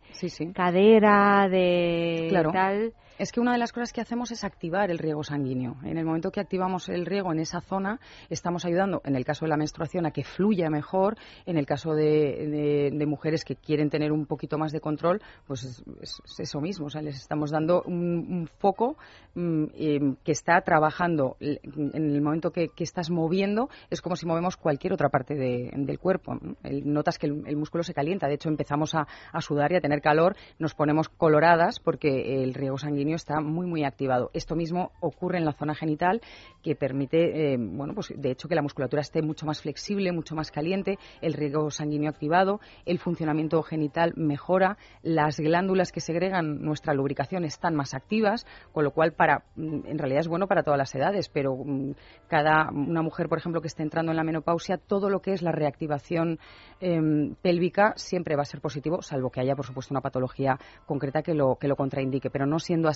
cadera, 0.53 1.47
de 1.49 2.31
tal. 2.52 2.93
Es 3.18 3.32
que 3.32 3.40
una 3.40 3.54
de 3.54 3.58
las 3.58 3.72
cosas 3.72 3.94
que 3.94 4.02
hacemos 4.02 4.32
es 4.32 4.44
activar 4.44 4.92
el 4.92 4.98
riego 4.98 5.24
sanguíneo. 5.24 5.78
En 5.84 5.98
el 5.98 6.04
momento 6.04 6.32
que 6.32 6.42
activamos 6.42 6.90
el 6.90 7.06
riego 7.06 7.32
en 7.32 7.40
esa 7.40 7.62
zona, 7.62 8.02
estamos 8.30 8.66
ayudando, 8.66 9.02
en 9.06 9.16
el 9.16 9.24
caso 9.24 9.46
de 9.46 9.50
la 9.50 9.56
menstruación, 9.56 10.06
a 10.06 10.12
que 10.12 10.26
fluya 10.26 10.70
mejor. 10.70 11.16
En 11.46 11.58
el 11.58 11.66
caso 11.66 11.94
de, 11.94 12.92
mujeres 13.08 13.46
que 13.46 13.56
quieren 13.56 13.90
tener 13.90 14.12
un 14.12 14.26
poquito 14.26 14.58
más 14.58 14.74
de 14.74 14.82
control, 14.82 15.22
pues 15.48 15.64
es, 15.64 16.22
eso 16.40 16.60
mismo. 16.60 16.88
O 16.88 17.02
les 17.02 17.16
estamos 17.16 17.52
dando 17.52 17.84
un, 17.84 18.50
foco 18.60 18.98
mm, 19.34 19.64
eh, 19.76 20.00
que 20.24 20.34
está 20.34 20.60
trabajando. 20.62 21.38
En 21.40 21.94
el 21.94 22.22
momento 22.22 22.52
que, 22.52 22.70
estás 22.78 23.10
moviendo, 23.10 23.70
es 23.90 24.02
como 24.02 24.18
si 24.18 24.26
movemos 24.26 24.58
cualquier 24.58 24.92
otra 24.92 25.08
parte 25.08 25.36
del 25.36 26.00
cuerpo. 26.00 26.38
notas 26.84 27.18
que 27.18 27.28
el, 27.28 27.56
músculo 27.56 27.84
se 27.84 27.94
calienta. 27.94 28.28
De 28.28 28.34
hecho, 28.34 28.50
empezamos 28.50 28.94
a, 28.94 29.08
a 29.32 29.40
sudar 29.40 29.72
y 29.72 29.78
a 29.78 29.82
tener 29.82 30.02
calor, 30.02 30.36
nos 30.60 30.76
ponemos 30.76 31.08
coloradas 31.08 31.80
porque 31.80 32.44
el 32.44 32.54
riego 32.54 32.78
sanguíneo 32.78 33.05
está 33.14 33.41
muy, 33.41 33.68
muy 33.68 33.84
activado. 33.84 34.32
Esto 34.34 34.56
mismo 34.56 34.91
ocurre 34.99 35.38
en 35.38 35.45
la 35.45 35.53
zona 35.53 35.76
genital, 35.76 36.22
que 36.64 36.76
permite, 36.76 37.53
eh, 37.53 37.57
bueno, 37.60 37.94
pues 37.94 38.11
de 38.15 38.32
hecho 38.32 38.48
que 38.48 38.56
la 38.56 38.64
musculatura 38.64 39.02
esté 39.02 39.22
mucho 39.22 39.45
más 39.45 39.61
flexible, 39.61 40.11
mucho 40.11 40.34
más 40.34 40.49
caliente, 40.49 40.98
el 41.22 41.34
riego 41.34 41.69
sanguíneo 41.69 42.10
activado, 42.10 42.60
el 42.86 42.98
funcionamiento 42.98 43.61
genital 43.61 44.14
mejora, 44.15 44.77
las 45.03 45.40
glándulas 45.40 45.91
que 45.91 45.99
segregan 45.99 46.61
nuestra 46.61 46.94
lubricación 46.94 47.44
están 47.44 47.76
más 47.76 47.94
activas, 47.94 48.48
con 48.72 48.84
lo 48.84 48.91
cual 48.91 49.14
para, 49.14 49.44
mm, 49.56 49.82
en 49.86 49.98
realidad 49.98 50.22
es 50.22 50.27
bueno 50.27 50.48
para 50.48 50.64
todas 50.64 50.77
las 50.77 50.94
edades, 50.95 51.30
pero 51.30 51.56
mm, 51.56 51.91
cada 52.27 52.69
una 52.72 53.02
mujer, 53.02 53.30
por 53.30 53.38
ejemplo, 53.38 53.61
que 53.61 53.68
esté 53.68 53.84
entrando 53.84 54.11
en 54.11 54.18
la 54.18 54.23
menopausia, 54.23 54.77
todo 54.77 55.10
lo 55.10 55.22
que 55.22 55.34
es 55.34 55.41
la 55.41 55.52
reactivación 55.52 56.40
em, 56.80 57.36
pélvica 57.41 57.94
siempre 57.95 58.36
va 58.36 58.41
a 58.41 58.45
ser 58.45 58.61
positivo, 58.61 59.02
salvo 59.02 59.30
que 59.30 59.41
haya, 59.41 59.56
por 59.56 59.65
supuesto, 59.65 59.94
una 59.94 60.02
patología 60.02 60.57
concreta 60.86 61.22
que 61.22 61.34
lo, 61.34 61.56
que 61.56 61.68
lo 61.68 61.76
contraindique, 61.76 62.30
pero 62.30 62.45
no 62.45 62.60
siendo 62.60 62.90
así, 62.90 62.95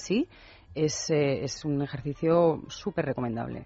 es, 0.76 1.10
eh, 1.10 1.44
es 1.44 1.66
un 1.66 1.82
ejercicio 1.82 2.62
súper 2.68 3.06
recomendable. 3.06 3.66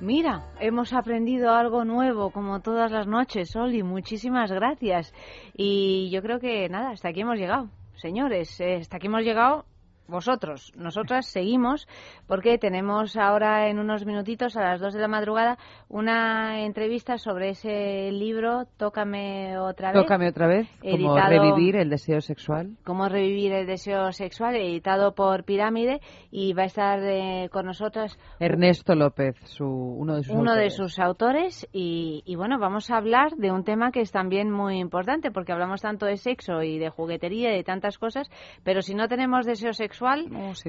Mira, 0.00 0.46
hemos 0.60 0.94
aprendido 0.94 1.50
algo 1.52 1.84
nuevo 1.84 2.30
como 2.30 2.60
todas 2.60 2.90
las 2.90 3.06
noches, 3.06 3.54
Oli. 3.54 3.82
Muchísimas 3.82 4.50
gracias. 4.50 5.12
Y 5.54 6.08
yo 6.10 6.22
creo 6.22 6.40
que 6.40 6.68
nada, 6.70 6.90
hasta 6.90 7.10
aquí 7.10 7.20
hemos 7.20 7.36
llegado. 7.36 7.68
Señores, 7.96 8.58
eh, 8.60 8.76
hasta 8.76 8.96
aquí 8.96 9.08
hemos 9.08 9.22
llegado 9.22 9.66
vosotros. 10.10 10.72
Nosotras 10.76 11.26
seguimos 11.26 11.88
porque 12.26 12.58
tenemos 12.58 13.16
ahora 13.16 13.68
en 13.68 13.78
unos 13.78 14.04
minutitos 14.04 14.56
a 14.56 14.62
las 14.62 14.80
dos 14.80 14.94
de 14.94 15.00
la 15.00 15.08
madrugada 15.08 15.58
una 15.88 16.60
entrevista 16.64 17.18
sobre 17.18 17.50
ese 17.50 18.10
libro 18.12 18.66
Tócame 18.76 19.58
otra 19.58 19.92
vez. 19.92 20.02
Tócame 20.02 20.28
otra 20.28 20.46
vez. 20.46 20.68
Cómo 20.82 21.18
revivir 21.18 21.76
el 21.76 21.88
deseo 21.88 22.20
sexual. 22.20 22.76
Cómo 22.84 23.08
revivir 23.08 23.52
el 23.52 23.66
deseo 23.66 24.12
sexual, 24.12 24.56
editado 24.56 25.14
por 25.14 25.44
Pirámide 25.44 26.00
y 26.30 26.52
va 26.52 26.62
a 26.62 26.66
estar 26.66 27.00
eh, 27.02 27.48
con 27.50 27.66
nosotras 27.66 28.18
Ernesto 28.38 28.94
López, 28.94 29.36
su, 29.44 29.66
uno 29.66 30.16
de 30.16 30.22
sus 30.24 30.34
uno 30.34 30.50
autores. 30.50 30.72
de 30.72 30.76
sus 30.76 30.98
autores 30.98 31.68
y, 31.72 32.22
y 32.26 32.36
bueno 32.36 32.58
vamos 32.58 32.90
a 32.90 32.96
hablar 32.96 33.32
de 33.36 33.50
un 33.50 33.64
tema 33.64 33.92
que 33.92 34.00
es 34.00 34.10
también 34.10 34.50
muy 34.50 34.78
importante 34.78 35.30
porque 35.30 35.52
hablamos 35.52 35.80
tanto 35.80 36.06
de 36.06 36.16
sexo 36.16 36.62
y 36.62 36.78
de 36.78 36.90
juguetería 36.90 37.52
y 37.52 37.56
de 37.56 37.64
tantas 37.64 37.98
cosas, 37.98 38.28
pero 38.64 38.82
si 38.82 38.94
no 38.94 39.08
tenemos 39.08 39.46
deseo 39.46 39.72
sexual 39.72 39.99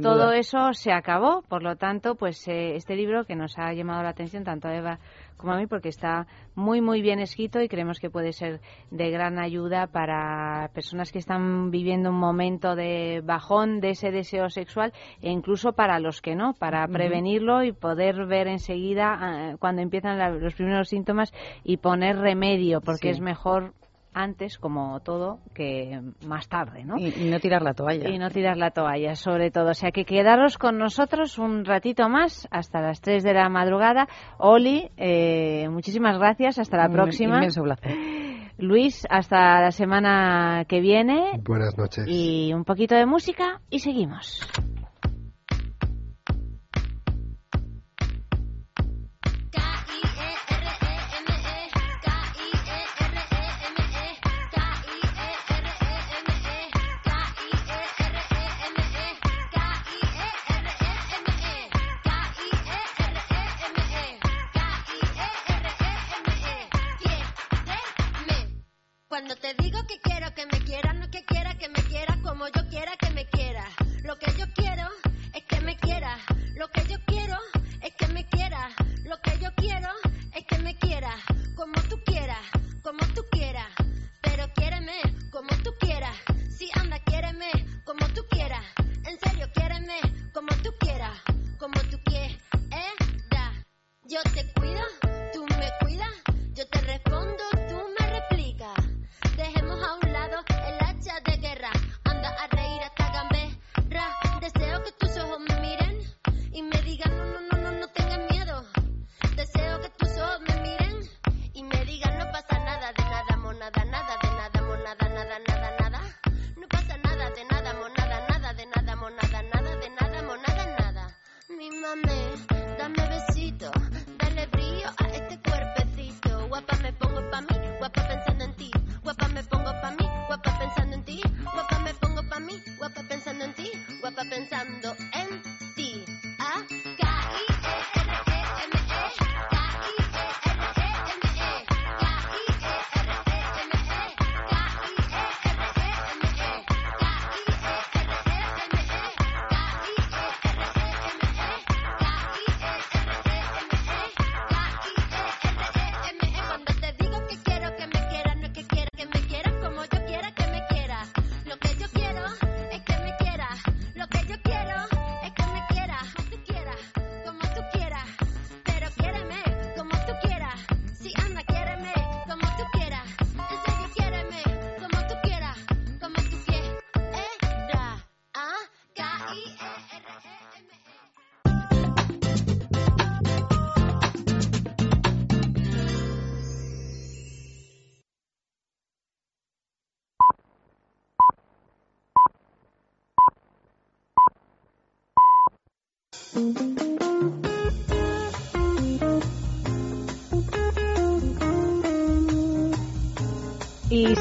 todo 0.01 0.31
eso 0.33 0.73
se 0.73 0.91
acabó. 0.91 1.41
Por 1.41 1.63
lo 1.63 1.75
tanto, 1.75 2.15
pues 2.15 2.47
eh, 2.47 2.75
este 2.75 2.95
libro 2.95 3.25
que 3.25 3.35
nos 3.35 3.57
ha 3.57 3.73
llamado 3.73 4.03
la 4.03 4.09
atención 4.09 4.43
tanto 4.43 4.67
a 4.67 4.75
Eva 4.75 4.99
como 5.37 5.53
a 5.53 5.57
mí 5.57 5.65
porque 5.65 5.89
está 5.89 6.27
muy 6.53 6.81
muy 6.81 7.01
bien 7.01 7.19
escrito 7.19 7.61
y 7.61 7.67
creemos 7.67 7.99
que 7.99 8.11
puede 8.11 8.31
ser 8.31 8.61
de 8.91 9.09
gran 9.09 9.39
ayuda 9.39 9.87
para 9.87 10.69
personas 10.73 11.11
que 11.11 11.17
están 11.17 11.71
viviendo 11.71 12.11
un 12.11 12.19
momento 12.19 12.75
de 12.75 13.21
bajón 13.23 13.79
de 13.79 13.91
ese 13.91 14.11
deseo 14.11 14.49
sexual 14.49 14.93
e 15.21 15.31
incluso 15.31 15.73
para 15.73 15.99
los 15.99 16.21
que 16.21 16.35
no, 16.35 16.53
para 16.53 16.87
prevenirlo 16.87 17.63
y 17.63 17.71
poder 17.71 18.27
ver 18.27 18.47
enseguida 18.47 19.17
ah, 19.19 19.55
cuando 19.59 19.81
empiezan 19.81 20.41
los 20.41 20.53
primeros 20.53 20.89
síntomas 20.89 21.33
y 21.63 21.77
poner 21.77 22.17
remedio 22.17 22.79
porque 22.81 23.09
es 23.09 23.19
mejor 23.19 23.73
antes, 24.13 24.57
como 24.57 24.99
todo, 25.01 25.39
que 25.53 25.99
más 26.25 26.47
tarde, 26.47 26.83
¿no? 26.83 26.97
Y, 26.97 27.29
no 27.29 27.39
tirar 27.39 27.61
la 27.61 27.73
toalla. 27.73 28.09
Y 28.09 28.17
no 28.17 28.29
tirar 28.29 28.57
la 28.57 28.71
toalla, 28.71 29.15
sobre 29.15 29.51
todo. 29.51 29.69
O 29.69 29.73
sea, 29.73 29.91
que 29.91 30.05
quedaros 30.05 30.57
con 30.57 30.77
nosotros 30.77 31.37
un 31.37 31.65
ratito 31.65 32.09
más, 32.09 32.47
hasta 32.51 32.81
las 32.81 33.01
3 33.01 33.23
de 33.23 33.33
la 33.33 33.49
madrugada. 33.49 34.07
Oli, 34.37 34.89
eh, 34.97 35.67
muchísimas 35.69 36.17
gracias, 36.17 36.59
hasta 36.59 36.77
la 36.77 36.89
próxima. 36.89 37.35
Inmenso 37.35 37.63
placer. 37.63 37.95
Luis, 38.57 39.07
hasta 39.09 39.61
la 39.61 39.71
semana 39.71 40.65
que 40.67 40.81
viene. 40.81 41.39
Buenas 41.43 41.77
noches. 41.77 42.05
Y 42.07 42.53
un 42.53 42.63
poquito 42.63 42.95
de 42.95 43.05
música 43.05 43.61
y 43.69 43.79
seguimos. 43.79 44.41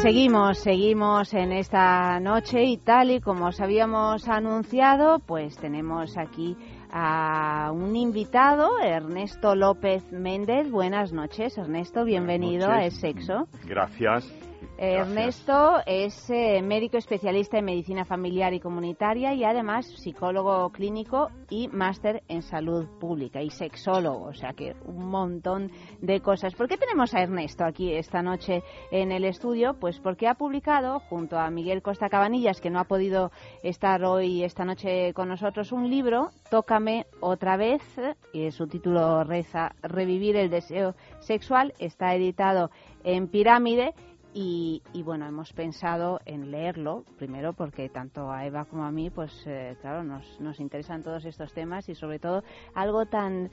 Seguimos, 0.02 0.58
seguimos 0.58 1.34
en 1.34 1.52
esta 1.52 2.18
noche 2.20 2.64
y 2.64 2.78
tal 2.78 3.10
y 3.10 3.20
como 3.20 3.46
os 3.48 3.60
habíamos 3.60 4.28
anunciado, 4.28 5.18
pues 5.18 5.56
tenemos 5.58 6.16
aquí 6.16 6.56
a 6.90 7.70
un 7.72 7.94
invitado, 7.94 8.78
Ernesto 8.82 9.54
López 9.54 10.10
Méndez. 10.10 10.70
Buenas 10.70 11.12
noches, 11.12 11.56
Ernesto, 11.58 12.04
bienvenido 12.04 12.70
a 12.70 12.84
Es 12.86 12.98
Sexo. 12.98 13.46
Gracias. 13.66 14.49
Ernesto 14.78 15.76
es 15.84 16.30
eh, 16.30 16.62
médico 16.62 16.96
especialista 16.96 17.58
en 17.58 17.66
medicina 17.66 18.04
familiar 18.04 18.54
y 18.54 18.60
comunitaria 18.60 19.34
y 19.34 19.44
además 19.44 19.86
psicólogo 19.86 20.70
clínico 20.70 21.28
y 21.50 21.68
máster 21.68 22.22
en 22.28 22.42
salud 22.42 22.86
pública 22.98 23.42
y 23.42 23.50
sexólogo, 23.50 24.26
o 24.26 24.32
sea 24.32 24.52
que 24.52 24.74
un 24.86 25.10
montón 25.10 25.70
de 26.00 26.20
cosas. 26.20 26.54
¿Por 26.54 26.68
qué 26.68 26.76
tenemos 26.76 27.14
a 27.14 27.22
Ernesto 27.22 27.64
aquí 27.64 27.92
esta 27.92 28.22
noche 28.22 28.62
en 28.90 29.12
el 29.12 29.24
estudio? 29.24 29.74
Pues 29.78 30.00
porque 30.00 30.28
ha 30.28 30.34
publicado 30.34 31.00
junto 31.00 31.38
a 31.38 31.50
Miguel 31.50 31.82
Costa 31.82 32.08
Cabanillas, 32.08 32.60
que 32.60 32.70
no 32.70 32.80
ha 32.80 32.84
podido 32.84 33.30
estar 33.62 34.04
hoy 34.04 34.44
esta 34.44 34.64
noche 34.64 35.12
con 35.12 35.28
nosotros, 35.28 35.72
un 35.72 35.90
libro, 35.90 36.30
Tócame 36.50 37.06
otra 37.20 37.56
vez, 37.56 37.82
y 38.32 38.50
su 38.50 38.66
título 38.66 39.24
reza 39.24 39.72
Revivir 39.82 40.36
el 40.36 40.50
deseo 40.50 40.94
sexual, 41.20 41.74
está 41.78 42.14
editado 42.14 42.70
en 43.04 43.28
Pirámide 43.28 43.94
y, 44.32 44.82
y, 44.92 45.02
bueno, 45.02 45.26
hemos 45.26 45.52
pensado 45.52 46.20
en 46.24 46.50
leerlo, 46.50 47.04
primero 47.18 47.52
porque 47.52 47.88
tanto 47.88 48.30
a 48.30 48.46
Eva 48.46 48.64
como 48.64 48.84
a 48.84 48.90
mí, 48.92 49.10
pues 49.10 49.32
eh, 49.46 49.76
claro, 49.80 50.04
nos, 50.04 50.40
nos 50.40 50.60
interesan 50.60 51.02
todos 51.02 51.24
estos 51.24 51.52
temas 51.52 51.88
y 51.88 51.94
sobre 51.94 52.18
todo 52.18 52.42
algo 52.74 53.06
tan 53.06 53.50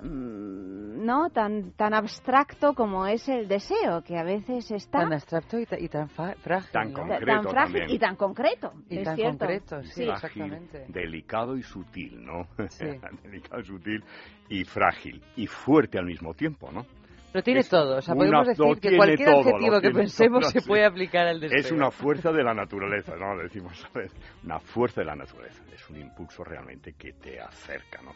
mm, 0.00 1.04
no 1.04 1.30
tan 1.30 1.72
tan 1.72 1.94
abstracto 1.94 2.74
como 2.74 3.06
es 3.06 3.28
el 3.28 3.48
deseo 3.48 4.02
que 4.02 4.16
a 4.18 4.22
veces 4.22 4.70
está 4.70 5.00
tan 5.00 5.12
abstracto 5.12 5.58
y, 5.58 5.66
ta- 5.66 5.78
y 5.78 5.88
tan 5.88 6.08
fa- 6.08 6.34
frágil 6.36 6.70
Tan 6.72 6.92
¿no? 6.92 7.00
concreto 7.00 7.26
tan 7.26 7.42
frágil 7.42 7.72
también. 7.80 7.90
y 7.90 7.98
tan 7.98 8.16
concreto 8.16 8.72
Y 8.88 8.98
es 8.98 9.04
tan 9.04 9.16
cierto. 9.16 9.38
concreto, 9.38 9.82
sí, 9.84 9.90
Sí. 10.04 10.08
exactamente. 10.08 10.84
Delicado 10.88 11.56
y 11.56 11.62
sutil, 11.62 12.24
¿no? 12.24 12.46
Sí. 12.68 12.84
Delicado 13.24 13.60
y 13.60 13.64
sutil 13.64 14.04
y 14.48 14.64
frágil 14.64 15.22
y 15.36 15.46
fuerte 15.46 15.98
al 15.98 16.06
mismo 16.06 16.34
tiempo, 16.34 16.70
¿no? 16.72 16.86
Lo 17.36 17.42
tiene 17.42 17.60
Es 17.60 17.68
todo, 17.68 17.98
o 17.98 18.00
sea, 18.00 18.14
una- 18.14 18.24
podemos 18.24 18.46
decir 18.46 18.80
que 18.80 18.96
cualquier 18.96 19.28
todo, 19.30 19.40
adjetivo 19.40 19.80
que 19.82 19.90
pensemos 19.90 20.40
todo, 20.40 20.50
se 20.52 20.60
sí. 20.60 20.66
puede 20.66 20.86
aplicar 20.86 21.26
al 21.26 21.38
deseo. 21.38 21.58
Es 21.58 21.70
una 21.70 21.90
fuerza 21.90 22.32
de 22.32 22.42
la 22.42 22.54
naturaleza, 22.54 23.14
¿no? 23.14 23.36
Decimos, 23.36 23.78
¿sabes? 23.92 24.10
Una 24.42 24.58
fuerza 24.58 25.02
de 25.02 25.06
la 25.06 25.16
naturaleza. 25.16 25.62
Es 25.74 25.88
un 25.90 25.98
impulso 25.98 26.42
realmente 26.42 26.94
que 26.94 27.12
te 27.12 27.38
acerca, 27.38 28.00
¿no? 28.00 28.12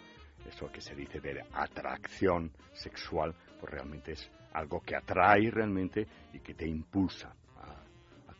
Eso 0.49 0.73
que 0.73 0.81
se 0.81 0.95
dice 0.95 1.21
de 1.21 1.45
atracción 1.53 2.51
sexual, 2.73 3.35
pues 3.61 3.71
realmente 3.73 4.13
es 4.13 4.31
algo 4.55 4.81
que 4.81 4.97
atrae 4.97 5.51
realmente 5.51 6.07
y 6.33 6.41
que 6.41 6.55
te 6.55 6.67
impulsa 6.67 7.35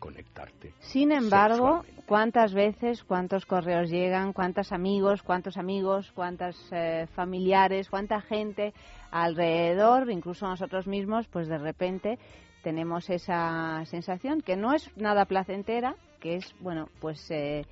conectarte. 0.01 0.73
Sin 0.81 1.13
embargo. 1.13 1.85
¿cuántas 2.11 2.55
veces, 2.55 3.05
cuántos 3.05 3.47
correos 3.47 3.89
llegan, 3.89 4.33
cuántos 4.33 4.73
amigos, 4.73 5.23
cuántos 5.23 5.57
amigos, 5.57 6.11
cuántas 6.13 6.57
eh, 6.73 7.07
familiares, 7.15 7.89
cuánta 7.89 8.21
gente 8.21 8.75
alrededor, 9.13 10.11
incluso 10.11 10.49
nosotros 10.49 10.89
mismos, 10.89 11.29
pues 11.29 11.47
de 11.47 11.59
repente 11.59 12.19
tenemos 12.65 13.09
esa 13.11 13.85
sensación 13.85 14.41
que 14.41 14.57
no 14.57 14.75
es 14.75 14.91
nada 14.97 15.25
placentera, 15.25 15.95
que 16.19 16.35
es, 16.35 16.53
bueno, 16.59 16.89
pues 17.01 17.31
eh, 17.31 17.65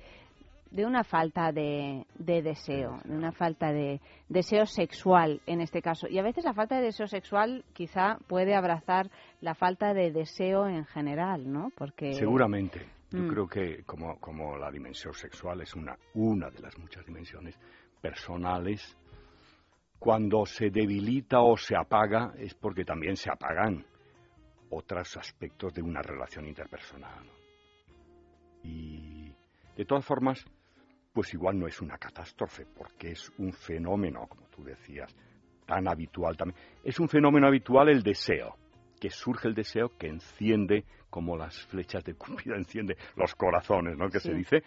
de 0.71 0.85
una 0.85 1.03
falta 1.03 1.51
de, 1.51 2.05
de 2.15 2.41
deseo, 2.41 2.99
de 3.03 3.15
una 3.15 3.31
falta 3.31 3.71
de 3.71 3.99
deseo 4.27 4.65
sexual 4.65 5.41
en 5.47 5.61
este 5.61 5.81
caso. 5.81 6.07
Y 6.07 6.19
a 6.19 6.23
veces 6.23 6.45
la 6.45 6.53
falta 6.53 6.75
de 6.75 6.83
deseo 6.83 7.07
sexual 7.07 7.65
quizá 7.73 8.17
puede 8.27 8.55
abrazar 8.55 9.09
la 9.41 9.55
falta 9.55 9.93
de 9.93 10.11
deseo 10.11 10.67
en 10.67 10.85
general, 10.85 11.51
¿no? 11.51 11.71
Porque 11.75 12.13
Seguramente. 12.13 12.85
Yo 13.11 13.23
Mm. 13.23 13.27
creo 13.27 13.47
que 13.47 13.83
como, 13.85 14.19
como 14.19 14.55
la 14.55 14.69
dimensión 14.69 15.13
sexual 15.15 15.61
es 15.61 15.73
una, 15.75 15.97
una 16.13 16.51
de 16.51 16.59
las 16.59 16.77
muchas 16.77 17.03
dimensiones 17.07 17.59
personales, 17.99 18.95
cuando 19.97 20.45
se 20.45 20.69
debilita 20.69 21.41
o 21.41 21.57
se 21.57 21.75
apaga 21.75 22.33
es 22.37 22.53
porque 22.53 22.85
también 22.85 23.15
se 23.15 23.31
apagan 23.31 23.83
otros 24.69 25.17
aspectos 25.17 25.73
de 25.73 25.81
una 25.81 26.03
relación 26.03 26.45
interpersonal. 26.47 27.25
Y 28.63 29.33
de 29.75 29.85
todas 29.85 30.05
formas, 30.05 30.45
pues 31.19 31.33
igual 31.33 31.59
no 31.59 31.67
es 31.67 31.81
una 31.81 31.97
catástrofe, 31.97 32.65
porque 32.65 33.11
es 33.11 33.29
un 33.39 33.51
fenómeno, 33.51 34.25
como 34.29 34.47
tú 34.47 34.63
decías, 34.63 35.13
tan 35.65 35.85
habitual 35.89 36.37
también. 36.37 36.57
Es 36.81 36.97
un 36.97 37.09
fenómeno 37.09 37.45
habitual 37.45 37.89
el 37.89 38.03
deseo, 38.03 38.55
que 39.01 39.09
surge 39.09 39.49
el 39.49 39.53
deseo 39.53 39.89
que 39.97 40.07
enciende 40.07 40.85
como 41.09 41.35
las 41.35 41.59
flechas 41.65 42.05
de 42.05 42.13
Cupido 42.13 42.55
enciende 42.55 42.95
los 43.17 43.35
corazones, 43.35 43.97
¿no? 43.97 44.07
Que 44.07 44.21
se 44.21 44.33
dice. 44.33 44.63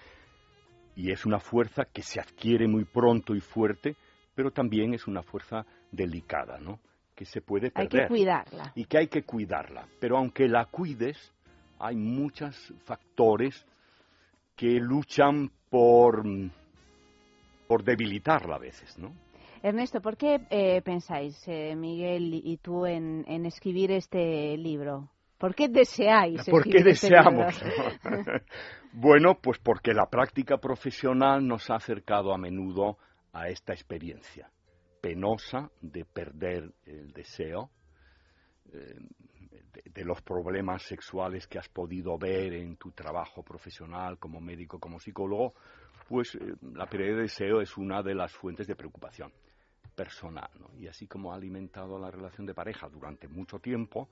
Y 0.95 1.11
es 1.11 1.25
una 1.25 1.39
fuerza 1.41 1.87
que 1.87 2.03
se 2.03 2.21
adquiere 2.21 2.69
muy 2.69 2.85
pronto 2.85 3.35
y 3.35 3.41
fuerte, 3.41 3.97
pero 4.35 4.51
también 4.51 4.93
es 4.93 5.07
una 5.07 5.23
fuerza 5.23 5.65
delicada, 5.91 6.59
¿no? 6.59 6.81
Que 7.15 7.25
se 7.25 7.41
puede 7.41 7.73
hay 7.75 7.89
perder 7.89 8.03
que 8.03 8.09
cuidarla. 8.09 8.73
y 8.75 8.85
que 8.85 8.99
hay 8.99 9.09
que 9.09 9.23
cuidarla. 9.23 9.89
Pero 9.99 10.19
aunque 10.19 10.49
la 10.49 10.67
cuides, 10.67 11.33
hay 11.79 11.97
muchos 11.97 12.75
factores 12.85 13.67
que 14.63 14.79
luchan 14.79 15.51
por, 15.69 16.23
por 17.67 17.83
debilitarla 17.83 18.55
a 18.55 18.59
veces, 18.61 18.97
¿no? 18.97 19.13
Ernesto, 19.61 20.01
¿por 20.01 20.17
qué 20.17 20.39
eh, 20.51 20.81
pensáis, 20.83 21.37
eh, 21.49 21.75
Miguel 21.75 22.33
y 22.33 22.59
tú, 22.59 22.87
en, 22.87 23.25
en 23.27 23.45
escribir 23.45 23.91
este 23.91 24.57
libro? 24.57 25.11
¿Por 25.37 25.57
qué 25.57 25.67
deseáis 25.67 26.49
¿Por 26.49 26.63
qué 26.63 26.79
este 26.79 26.91
deseamos? 26.91 27.61
bueno, 28.93 29.35
pues 29.43 29.59
porque 29.59 29.93
la 29.95 30.07
práctica 30.07 30.59
profesional 30.59 31.45
nos 31.45 31.69
ha 31.69 31.75
acercado 31.75 32.33
a 32.33 32.39
menudo 32.39 32.99
a 33.33 33.49
esta 33.49 33.73
experiencia 33.73 34.49
penosa 35.01 35.73
de 35.81 36.05
perder 36.05 36.71
el 36.87 37.13
deseo, 37.13 37.71
eh, 38.73 38.95
de, 39.73 40.05
los 40.05 40.21
problemas 40.23 40.83
sexuales 40.83 41.47
que 41.47 41.59
has 41.59 41.69
podido 41.69 42.19
ver 42.19 42.53
en 42.55 42.77
tu 42.77 42.93
trabajo 42.93 43.43
profesional 43.43 44.19
como 44.19 44.41
médico, 44.41 44.79
como 44.79 45.01
psicólogo, 45.01 45.55
pues 46.09 46.35
eh, 46.35 46.55
la 46.75 46.87
pérdida 46.87 47.17
de 47.17 47.23
deseo 47.23 47.61
es 47.61 47.77
una 47.77 48.03
de 48.03 48.15
las 48.15 48.33
fuentes 48.33 48.67
de 48.67 48.77
preocupación 48.77 49.33
personal. 49.95 50.51
¿no? 50.59 50.71
Y 50.79 50.89
así 50.89 51.07
como 51.07 51.33
ha 51.33 51.37
alimentado 51.37 51.99
la 51.99 52.11
relación 52.11 52.47
de 52.47 52.55
pareja 52.55 52.89
durante 52.89 53.29
mucho 53.29 53.59
tiempo, 53.59 54.09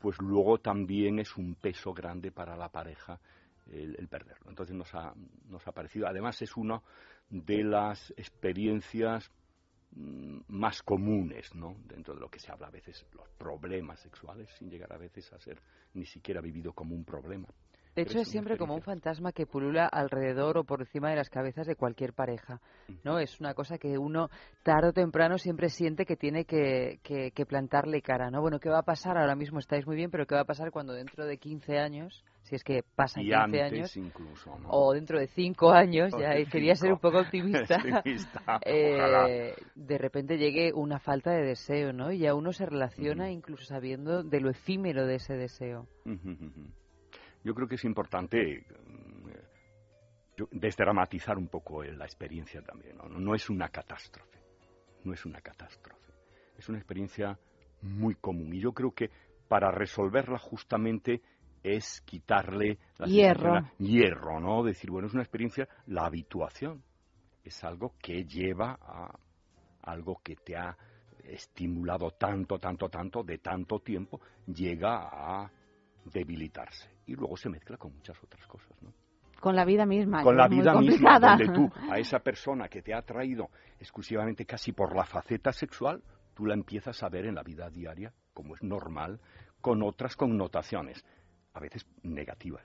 pues 0.00 0.20
luego 0.20 0.58
también 0.58 1.18
es 1.18 1.36
un 1.36 1.54
peso 1.54 1.92
grande 1.92 2.30
para 2.30 2.56
la 2.56 2.68
pareja 2.68 3.18
el, 3.70 3.96
el 3.98 4.08
perderlo. 4.08 4.50
Entonces 4.50 4.76
nos 4.76 4.94
ha, 4.94 5.14
nos 5.48 5.66
ha 5.66 5.72
parecido, 5.72 6.06
además 6.06 6.40
es 6.42 6.56
una 6.56 6.82
de 7.30 7.64
las 7.64 8.12
experiencias 8.16 9.30
más 9.94 10.82
comunes, 10.82 11.54
¿no? 11.54 11.76
Dentro 11.84 12.14
de 12.14 12.20
lo 12.20 12.28
que 12.28 12.38
se 12.38 12.50
habla 12.50 12.66
a 12.66 12.70
veces, 12.70 13.06
los 13.12 13.28
problemas 13.30 14.00
sexuales, 14.00 14.50
sin 14.58 14.70
llegar 14.70 14.92
a 14.92 14.98
veces 14.98 15.32
a 15.32 15.38
ser 15.38 15.60
ni 15.94 16.06
siquiera 16.06 16.40
vivido 16.40 16.72
como 16.72 16.94
un 16.94 17.04
problema. 17.04 17.48
De 17.94 18.02
hecho, 18.02 18.18
es 18.18 18.28
siempre 18.28 18.56
como 18.56 18.74
un 18.74 18.82
fantasma 18.82 19.32
que 19.32 19.46
pulula 19.46 19.86
alrededor 19.86 20.58
o 20.58 20.64
por 20.64 20.80
encima 20.80 21.10
de 21.10 21.16
las 21.16 21.30
cabezas 21.30 21.66
de 21.66 21.76
cualquier 21.76 22.12
pareja, 22.12 22.60
¿no? 23.04 23.20
Es 23.20 23.38
una 23.40 23.54
cosa 23.54 23.78
que 23.78 23.98
uno 23.98 24.30
tarde 24.64 24.88
o 24.88 24.92
temprano 24.92 25.38
siempre 25.38 25.68
siente 25.68 26.04
que 26.04 26.16
tiene 26.16 26.44
que, 26.44 26.98
que, 27.02 27.46
plantarle 27.46 28.02
cara, 28.02 28.30
¿no? 28.30 28.40
Bueno, 28.40 28.58
¿qué 28.58 28.68
va 28.68 28.80
a 28.80 28.82
pasar? 28.82 29.16
Ahora 29.16 29.36
mismo 29.36 29.60
estáis 29.60 29.86
muy 29.86 29.94
bien, 29.94 30.10
pero 30.10 30.26
¿qué 30.26 30.34
va 30.34 30.40
a 30.40 30.46
pasar 30.46 30.72
cuando 30.72 30.92
dentro 30.92 31.24
de 31.24 31.38
15 31.38 31.78
años, 31.78 32.24
si 32.42 32.56
es 32.56 32.64
que 32.64 32.82
pasan 32.96 33.22
15 33.22 33.62
años, 33.62 33.96
incluso, 33.96 34.56
o 34.66 34.92
dentro 34.92 35.20
de 35.20 35.28
5 35.28 35.70
años, 35.70 36.12
ya 36.18 36.34
quería 36.50 36.74
ser 36.74 36.92
un 36.92 36.98
poco 36.98 37.18
optimista, 37.20 37.78
eh, 38.66 39.54
de 39.74 39.98
repente 39.98 40.36
llegue 40.36 40.72
una 40.72 40.98
falta 40.98 41.30
de 41.30 41.44
deseo, 41.44 41.92
¿no? 41.92 42.10
Y 42.10 42.18
ya 42.18 42.34
uno 42.34 42.52
se 42.52 42.66
relaciona 42.66 43.30
incluso 43.30 43.64
sabiendo 43.66 44.24
de 44.24 44.40
lo 44.40 44.50
efímero 44.50 45.06
de 45.06 45.16
ese 45.16 45.34
deseo 45.34 45.86
yo 47.44 47.54
creo 47.54 47.68
que 47.68 47.74
es 47.76 47.84
importante 47.84 48.64
mm, 48.66 50.48
desdramatizar 50.50 51.36
un 51.36 51.48
poco 51.48 51.84
la 51.84 52.04
experiencia 52.04 52.62
también. 52.62 52.96
¿no? 52.96 53.08
no 53.08 53.34
es 53.34 53.48
una 53.50 53.68
catástrofe, 53.68 54.40
no 55.04 55.12
es 55.12 55.24
una 55.24 55.40
catástrofe. 55.40 56.12
Es 56.56 56.68
una 56.68 56.78
experiencia 56.78 57.38
muy 57.82 58.14
común 58.14 58.54
y 58.54 58.60
yo 58.60 58.72
creo 58.72 58.92
que 58.92 59.10
para 59.48 59.70
resolverla 59.70 60.38
justamente 60.38 61.20
es 61.62 62.00
quitarle 62.02 62.78
la 62.98 63.06
hierro. 63.06 63.70
hierro, 63.78 64.40
¿no? 64.40 64.62
Decir, 64.62 64.90
bueno, 64.90 65.08
es 65.08 65.14
una 65.14 65.22
experiencia, 65.22 65.68
la 65.86 66.06
habituación 66.06 66.82
es 67.42 67.62
algo 67.64 67.94
que 68.00 68.24
lleva 68.24 68.78
a 68.80 69.18
algo 69.82 70.20
que 70.22 70.36
te 70.36 70.56
ha 70.56 70.76
estimulado 71.24 72.10
tanto, 72.12 72.58
tanto, 72.58 72.88
tanto, 72.88 73.22
de 73.22 73.38
tanto 73.38 73.80
tiempo, 73.80 74.20
llega 74.46 75.08
a 75.10 75.50
debilitarse 76.04 76.93
y 77.06 77.14
luego 77.14 77.36
se 77.36 77.48
mezcla 77.48 77.76
con 77.76 77.94
muchas 77.94 78.22
otras 78.22 78.46
cosas, 78.46 78.70
¿no? 78.82 78.92
Con 79.40 79.56
la 79.56 79.64
vida 79.64 79.84
misma. 79.84 80.22
Con 80.22 80.36
la 80.36 80.48
vida 80.48 80.74
misma, 80.74 81.18
donde 81.18 81.48
tú 81.48 81.70
a 81.90 81.98
esa 81.98 82.18
persona 82.20 82.68
que 82.68 82.80
te 82.80 82.94
ha 82.94 82.98
atraído 82.98 83.50
exclusivamente 83.78 84.46
casi 84.46 84.72
por 84.72 84.96
la 84.96 85.04
faceta 85.04 85.52
sexual, 85.52 86.02
tú 86.32 86.46
la 86.46 86.54
empiezas 86.54 87.02
a 87.02 87.08
ver 87.10 87.26
en 87.26 87.34
la 87.34 87.42
vida 87.42 87.68
diaria, 87.68 88.12
como 88.32 88.54
es 88.54 88.62
normal, 88.62 89.20
con 89.60 89.82
otras 89.82 90.16
connotaciones, 90.16 91.04
a 91.52 91.60
veces 91.60 91.86
negativas, 92.02 92.64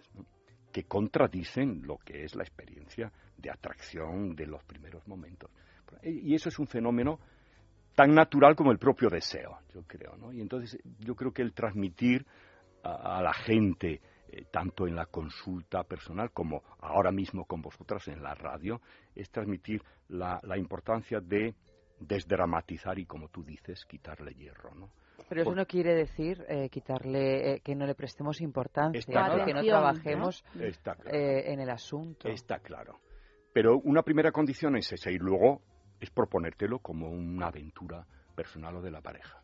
que 0.71 0.85
contradicen 0.85 1.81
lo 1.85 1.97
que 1.97 2.23
es 2.23 2.35
la 2.35 2.43
experiencia 2.43 3.11
de 3.37 3.51
atracción 3.51 4.35
de 4.35 4.47
los 4.47 4.63
primeros 4.63 5.05
momentos. 5.07 5.51
Y 6.03 6.33
eso 6.33 6.49
es 6.49 6.59
un 6.59 6.67
fenómeno 6.67 7.19
tan 7.95 8.13
natural 8.13 8.55
como 8.55 8.71
el 8.71 8.77
propio 8.77 9.09
deseo, 9.09 9.59
yo 9.73 9.83
creo, 9.85 10.15
¿no? 10.15 10.31
Y 10.31 10.39
entonces 10.39 10.79
yo 10.99 11.15
creo 11.15 11.33
que 11.33 11.41
el 11.41 11.53
transmitir 11.53 12.25
a 12.83 13.21
la 13.21 13.33
gente 13.33 13.99
eh, 14.31 14.45
tanto 14.51 14.85
en 14.85 14.95
la 14.95 15.07
consulta 15.07 15.83
personal 15.83 16.31
como 16.31 16.61
ahora 16.81 17.11
mismo 17.11 17.45
con 17.45 17.61
vosotras 17.61 18.07
en 18.09 18.21
la 18.21 18.35
radio, 18.35 18.79
es 19.15 19.29
transmitir 19.31 19.81
la, 20.09 20.39
importancia 20.55 21.19
de 21.19 21.55
desdramatizar 21.99 22.99
y, 22.99 23.05
como 23.05 23.29
tú 23.29 23.43
dices, 23.43 23.85
quitarle 23.85 24.33
hierro, 24.33 24.75
¿no? 24.75 24.89
Pero 25.27 25.41
eso 25.41 25.55
no 25.55 25.65
quiere 25.65 25.95
decir 25.95 26.43
eh, 26.47 26.69
quitarle, 26.69 27.55
eh, 27.55 27.59
que 27.61 27.75
no 27.75 27.85
le 27.85 27.93
prestemos 27.93 28.39
importancia, 28.41 29.01
que 29.45 29.53
no 29.53 29.63
trabajemos 29.63 30.43
en 30.55 31.59
el 31.59 31.69
asunto. 31.69 32.27
Está 32.27 32.59
claro. 32.59 32.99
Pero 33.51 33.79
una 33.79 34.03
primera 34.03 34.31
condición 34.31 34.75
es 34.77 34.91
esa 34.91 35.11
y 35.11 35.17
luego 35.17 35.61
es 35.99 36.09
proponértelo 36.11 36.79
como 36.79 37.09
una 37.09 37.47
aventura 37.47 38.05
personal 38.35 38.77
o 38.77 38.81
de 38.81 38.91
la 38.91 39.01
pareja. 39.01 39.43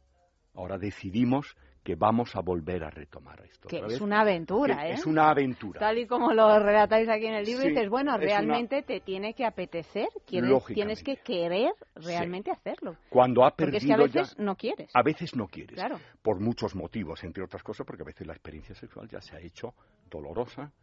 Ahora 0.53 0.77
decidimos 0.77 1.55
que 1.85 1.93
vamos 1.93 2.35
a 2.35 2.41
volver 2.41 2.83
a 2.83 2.89
retomar 2.89 3.39
esto. 3.45 3.67
Que 3.67 3.77
es 3.77 4.01
una 4.01 4.21
aventura, 4.21 4.87
¿eh? 4.87 4.93
Es 4.93 5.05
una 5.05 5.29
aventura. 5.29 5.79
Tal 5.79 5.99
y 5.99 6.07
como 6.07 6.33
lo 6.33 6.57
relatáis 6.57 7.07
aquí 7.07 7.27
en 7.27 7.35
el 7.35 7.45
libro, 7.45 7.63
dices, 7.63 7.89
bueno, 7.89 8.17
realmente 8.17 8.81
te 8.81 9.01
tiene 9.01 9.35
que 9.35 9.45
apetecer, 9.45 10.07
tienes 10.25 11.03
que 11.03 11.17
querer 11.17 11.71
realmente 11.93 12.49
hacerlo. 12.49 12.97
Cuando 13.07 13.45
ha 13.45 13.51
perdido 13.51 13.73
Porque 13.73 13.77
es 13.77 13.85
que 13.85 14.19
a 14.19 14.21
veces 14.23 14.39
no 14.39 14.55
quieres. 14.55 14.89
A 14.95 15.03
veces 15.03 15.35
no 15.35 15.47
quieres. 15.47 15.75
Claro. 15.75 15.99
Por 16.23 16.39
muchos 16.39 16.73
motivos, 16.73 17.23
entre 17.23 17.43
otras 17.43 17.61
cosas, 17.61 17.85
porque 17.85 18.01
a 18.01 18.07
veces 18.07 18.25
la 18.25 18.33
experiencia 18.33 18.73
sexual 18.73 19.07
ya 19.07 19.21
se 19.21 19.35
ha 19.35 19.39
hecho 19.39 19.75
dolorosa, 20.09 20.73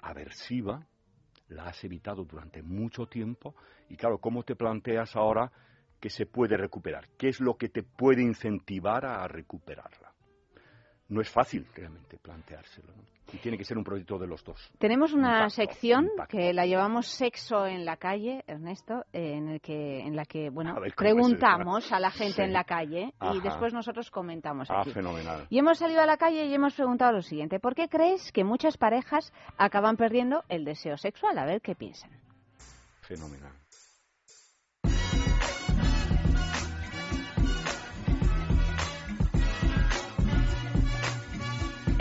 aversiva, 0.00 0.86
la 1.48 1.64
has 1.64 1.82
evitado 1.82 2.24
durante 2.24 2.62
mucho 2.62 3.06
tiempo, 3.06 3.56
y 3.88 3.96
claro, 3.96 4.18
¿cómo 4.18 4.44
te 4.44 4.54
planteas 4.54 5.16
ahora 5.16 5.50
que 5.98 6.08
se 6.08 6.26
puede 6.26 6.56
recuperar? 6.56 7.08
¿Qué 7.18 7.30
es 7.30 7.40
lo 7.40 7.56
que 7.56 7.68
te 7.68 7.82
puede 7.82 8.22
incentivar 8.22 9.04
a 9.04 9.26
recuperarla? 9.26 10.09
No 11.10 11.20
es 11.20 11.28
fácil 11.28 11.66
realmente 11.74 12.18
planteárselo. 12.18 12.92
Y 13.32 13.38
tiene 13.38 13.56
que 13.56 13.64
ser 13.64 13.78
un 13.78 13.84
proyecto 13.84 14.18
de 14.18 14.26
los 14.26 14.42
dos. 14.42 14.72
Tenemos 14.78 15.12
una 15.12 15.48
sección 15.50 16.08
que 16.28 16.52
la 16.52 16.66
llevamos 16.66 17.06
sexo 17.06 17.64
en 17.64 17.84
la 17.84 17.96
calle, 17.96 18.42
Ernesto, 18.46 19.04
en, 19.12 19.48
el 19.48 19.60
que, 19.60 20.00
en 20.00 20.16
la 20.16 20.24
que 20.24 20.50
bueno 20.50 20.74
preguntamos 20.96 21.92
a 21.92 22.00
la 22.00 22.10
gente 22.10 22.42
en 22.42 22.52
la 22.52 22.64
calle 22.64 23.12
y 23.32 23.40
después 23.40 23.72
nosotros 23.72 24.10
comentamos 24.10 24.68
ah, 24.70 24.82
fenomenal. 24.84 25.46
Y 25.48 25.58
hemos 25.58 25.78
salido 25.78 26.00
a 26.00 26.06
la 26.06 26.16
calle 26.16 26.46
y 26.46 26.54
hemos 26.54 26.74
preguntado 26.74 27.12
lo 27.12 27.22
siguiente: 27.22 27.60
¿Por 27.60 27.76
qué 27.76 27.88
crees 27.88 28.32
que 28.32 28.42
muchas 28.42 28.76
parejas 28.76 29.32
acaban 29.58 29.96
perdiendo 29.96 30.42
el 30.48 30.64
deseo 30.64 30.96
sexual? 30.96 31.38
A 31.38 31.44
ver 31.44 31.60
qué 31.60 31.76
piensan. 31.76 32.10
Fenomenal. 33.02 33.59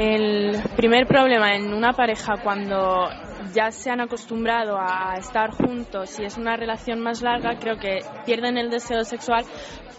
El 0.02 0.56
primer 0.78 1.08
problema 1.08 1.58
en 1.58 1.74
una 1.74 1.92
pareja 1.92 2.36
cuando 2.42 3.10
ya 3.54 3.70
se 3.70 3.92
han 3.92 4.00
acostumbrado 4.00 4.78
a 4.80 5.16
estar 5.18 5.52
juntos 5.52 6.18
y 6.22 6.24
es 6.24 6.38
una 6.38 6.56
relación 6.56 7.02
más 7.02 7.22
larga, 7.22 7.58
creo 7.60 7.76
que 7.76 8.00
pierden 8.26 8.58
el 8.58 8.70
deseo 8.70 9.04
sexual 9.04 9.44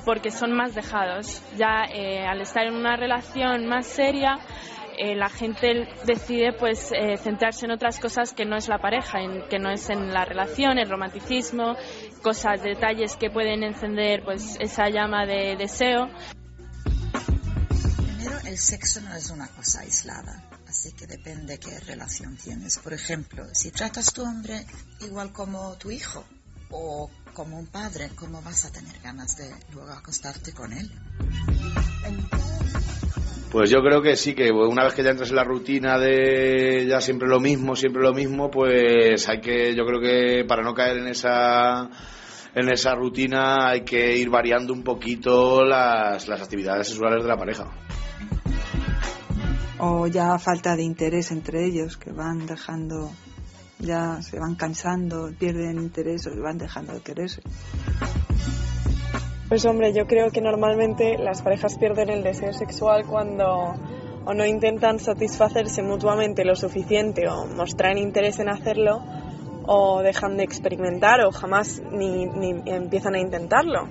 porque 0.07 0.31
son 0.31 0.53
más 0.53 0.75
dejados. 0.75 1.43
Ya 1.59 1.85
eh, 1.93 2.25
al 2.27 2.41
estar 2.41 2.67
en 2.67 2.77
una 2.77 2.97
relación 2.97 3.67
más 3.67 3.89
seria, 3.89 4.39
eh, 4.97 5.15
la 5.17 5.29
gente 5.29 5.87
decide 6.07 6.55
pues 6.55 6.93
eh, 6.93 7.19
centrarse 7.19 7.67
en 7.67 7.73
otras 7.73 8.01
cosas 8.01 8.33
que 8.33 8.47
no 8.47 8.57
es 8.57 8.71
la 8.71 8.79
pareja, 8.79 9.21
en, 9.21 9.43
que 9.51 9.59
no 9.59 9.69
es 9.71 9.91
en 9.91 10.15
la 10.15 10.25
relación, 10.25 10.79
el 10.79 10.89
romanticismo, 10.89 11.77
cosas, 12.23 12.63
detalles 12.63 13.19
que 13.19 13.29
pueden 13.29 13.63
encender 13.65 14.23
pues 14.25 14.57
esa 14.61 14.89
llama 14.89 15.27
de 15.27 15.57
deseo 15.59 16.09
el 18.51 18.59
sexo 18.59 19.01
no 19.01 19.15
es 19.15 19.31
una 19.31 19.47
cosa 19.47 19.83
aislada, 19.83 20.43
así 20.67 20.91
que 20.93 21.07
depende 21.07 21.61
qué 21.61 21.79
relación 21.79 22.37
tienes. 22.37 22.81
Por 22.81 22.93
ejemplo, 22.93 23.45
si 23.53 23.71
tratas 23.71 24.09
a 24.09 24.11
tu 24.11 24.23
hombre 24.23 24.67
igual 25.03 25.33
como 25.33 25.77
tu 25.77 25.93
hijo 25.93 26.25
o 26.71 27.09
como 27.33 27.61
un 27.61 27.69
padre, 27.69 28.11
¿cómo 28.17 28.43
vas 28.43 28.65
a 28.65 28.73
tener 28.73 28.99
ganas 29.05 29.37
de 29.37 29.49
luego 29.73 29.93
acostarte 29.93 30.53
con 30.53 30.73
él? 30.73 30.91
Pues 33.53 33.71
yo 33.71 33.83
creo 33.83 34.03
que 34.03 34.17
sí, 34.17 34.35
que 34.35 34.51
una 34.51 34.83
vez 34.83 34.95
que 34.95 35.05
ya 35.05 35.11
entras 35.11 35.31
en 35.31 35.37
la 35.37 35.45
rutina 35.45 35.97
de 35.97 36.87
ya 36.89 37.01
siempre 37.01 37.29
lo 37.29 37.39
mismo, 37.39 37.77
siempre 37.77 38.03
lo 38.03 38.13
mismo, 38.13 38.51
pues 38.51 39.29
hay 39.29 39.41
que, 39.41 39.77
yo 39.77 39.85
creo 39.85 40.01
que 40.01 40.45
para 40.45 40.65
no 40.65 40.75
caer 40.75 40.99
en 40.99 41.07
esa 41.07 41.89
en 42.53 42.69
esa 42.69 42.97
rutina 42.97 43.69
hay 43.69 43.85
que 43.85 44.17
ir 44.17 44.29
variando 44.29 44.73
un 44.73 44.83
poquito 44.83 45.65
las, 45.65 46.27
las 46.27 46.43
actividades 46.43 46.89
sexuales 46.89 47.23
de 47.23 47.29
la 47.29 47.37
pareja 47.37 47.71
o 49.81 50.07
ya 50.07 50.39
falta 50.39 50.77
de 50.77 50.83
interés 50.83 51.31
entre 51.31 51.65
ellos, 51.65 51.97
que 51.97 52.13
van 52.13 52.47
dejando, 52.47 53.11
ya 53.79 54.21
se 54.23 54.39
van 54.39 54.55
cansando, 54.55 55.31
pierden 55.39 55.79
interés 55.79 56.27
o 56.27 56.41
van 56.41 56.59
dejando 56.59 56.93
de 56.93 57.01
quererse. 57.01 57.43
Pues 59.49 59.65
hombre, 59.65 59.93
yo 59.93 60.07
creo 60.07 60.31
que 60.31 60.41
normalmente 60.41 61.19
las 61.19 61.43
parejas 61.43 61.77
pierden 61.77 62.11
el 62.11 62.23
deseo 62.23 62.53
sexual 62.53 63.05
cuando 63.07 63.75
o 64.25 64.35
no 64.35 64.45
intentan 64.45 64.99
satisfacerse 64.99 65.83
mutuamente 65.83 66.45
lo 66.45 66.55
suficiente 66.55 67.27
o 67.29 67.47
mostrar 67.47 67.97
interés 67.97 68.39
en 68.39 68.51
hacerlo 68.51 69.03
o 69.67 70.03
dejan 70.03 70.37
de 70.37 70.45
experimentar 70.45 71.23
o 71.23 71.33
jamás 71.33 71.83
ni, 71.91 72.27
ni 72.27 72.63
empiezan 72.67 73.15
a 73.15 73.21
intentarlo. 73.21 73.89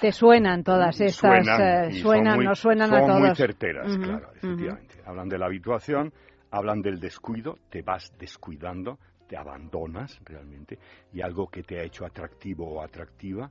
Te 0.00 0.12
suenan 0.12 0.62
todas 0.62 1.00
estas, 1.00 1.44
suenan, 1.44 1.90
eh, 1.90 1.92
suenan 2.02 2.44
no 2.44 2.54
suenan 2.54 2.92
a 2.92 3.00
todos. 3.00 3.12
Son 3.12 3.22
muy 3.22 3.34
certeras, 3.34 3.96
claro, 3.96 4.30
efectivamente. 4.34 5.02
Hablan 5.06 5.28
de 5.28 5.38
la 5.38 5.46
habituación, 5.46 6.12
hablan 6.50 6.82
del 6.82 7.00
descuido, 7.00 7.58
te 7.70 7.82
vas 7.82 8.12
descuidando, 8.18 8.98
te 9.26 9.36
abandonas 9.36 10.20
realmente, 10.24 10.78
y 11.12 11.22
algo 11.22 11.48
que 11.48 11.62
te 11.62 11.80
ha 11.80 11.82
hecho 11.82 12.04
atractivo 12.04 12.68
o 12.68 12.82
atractiva, 12.82 13.50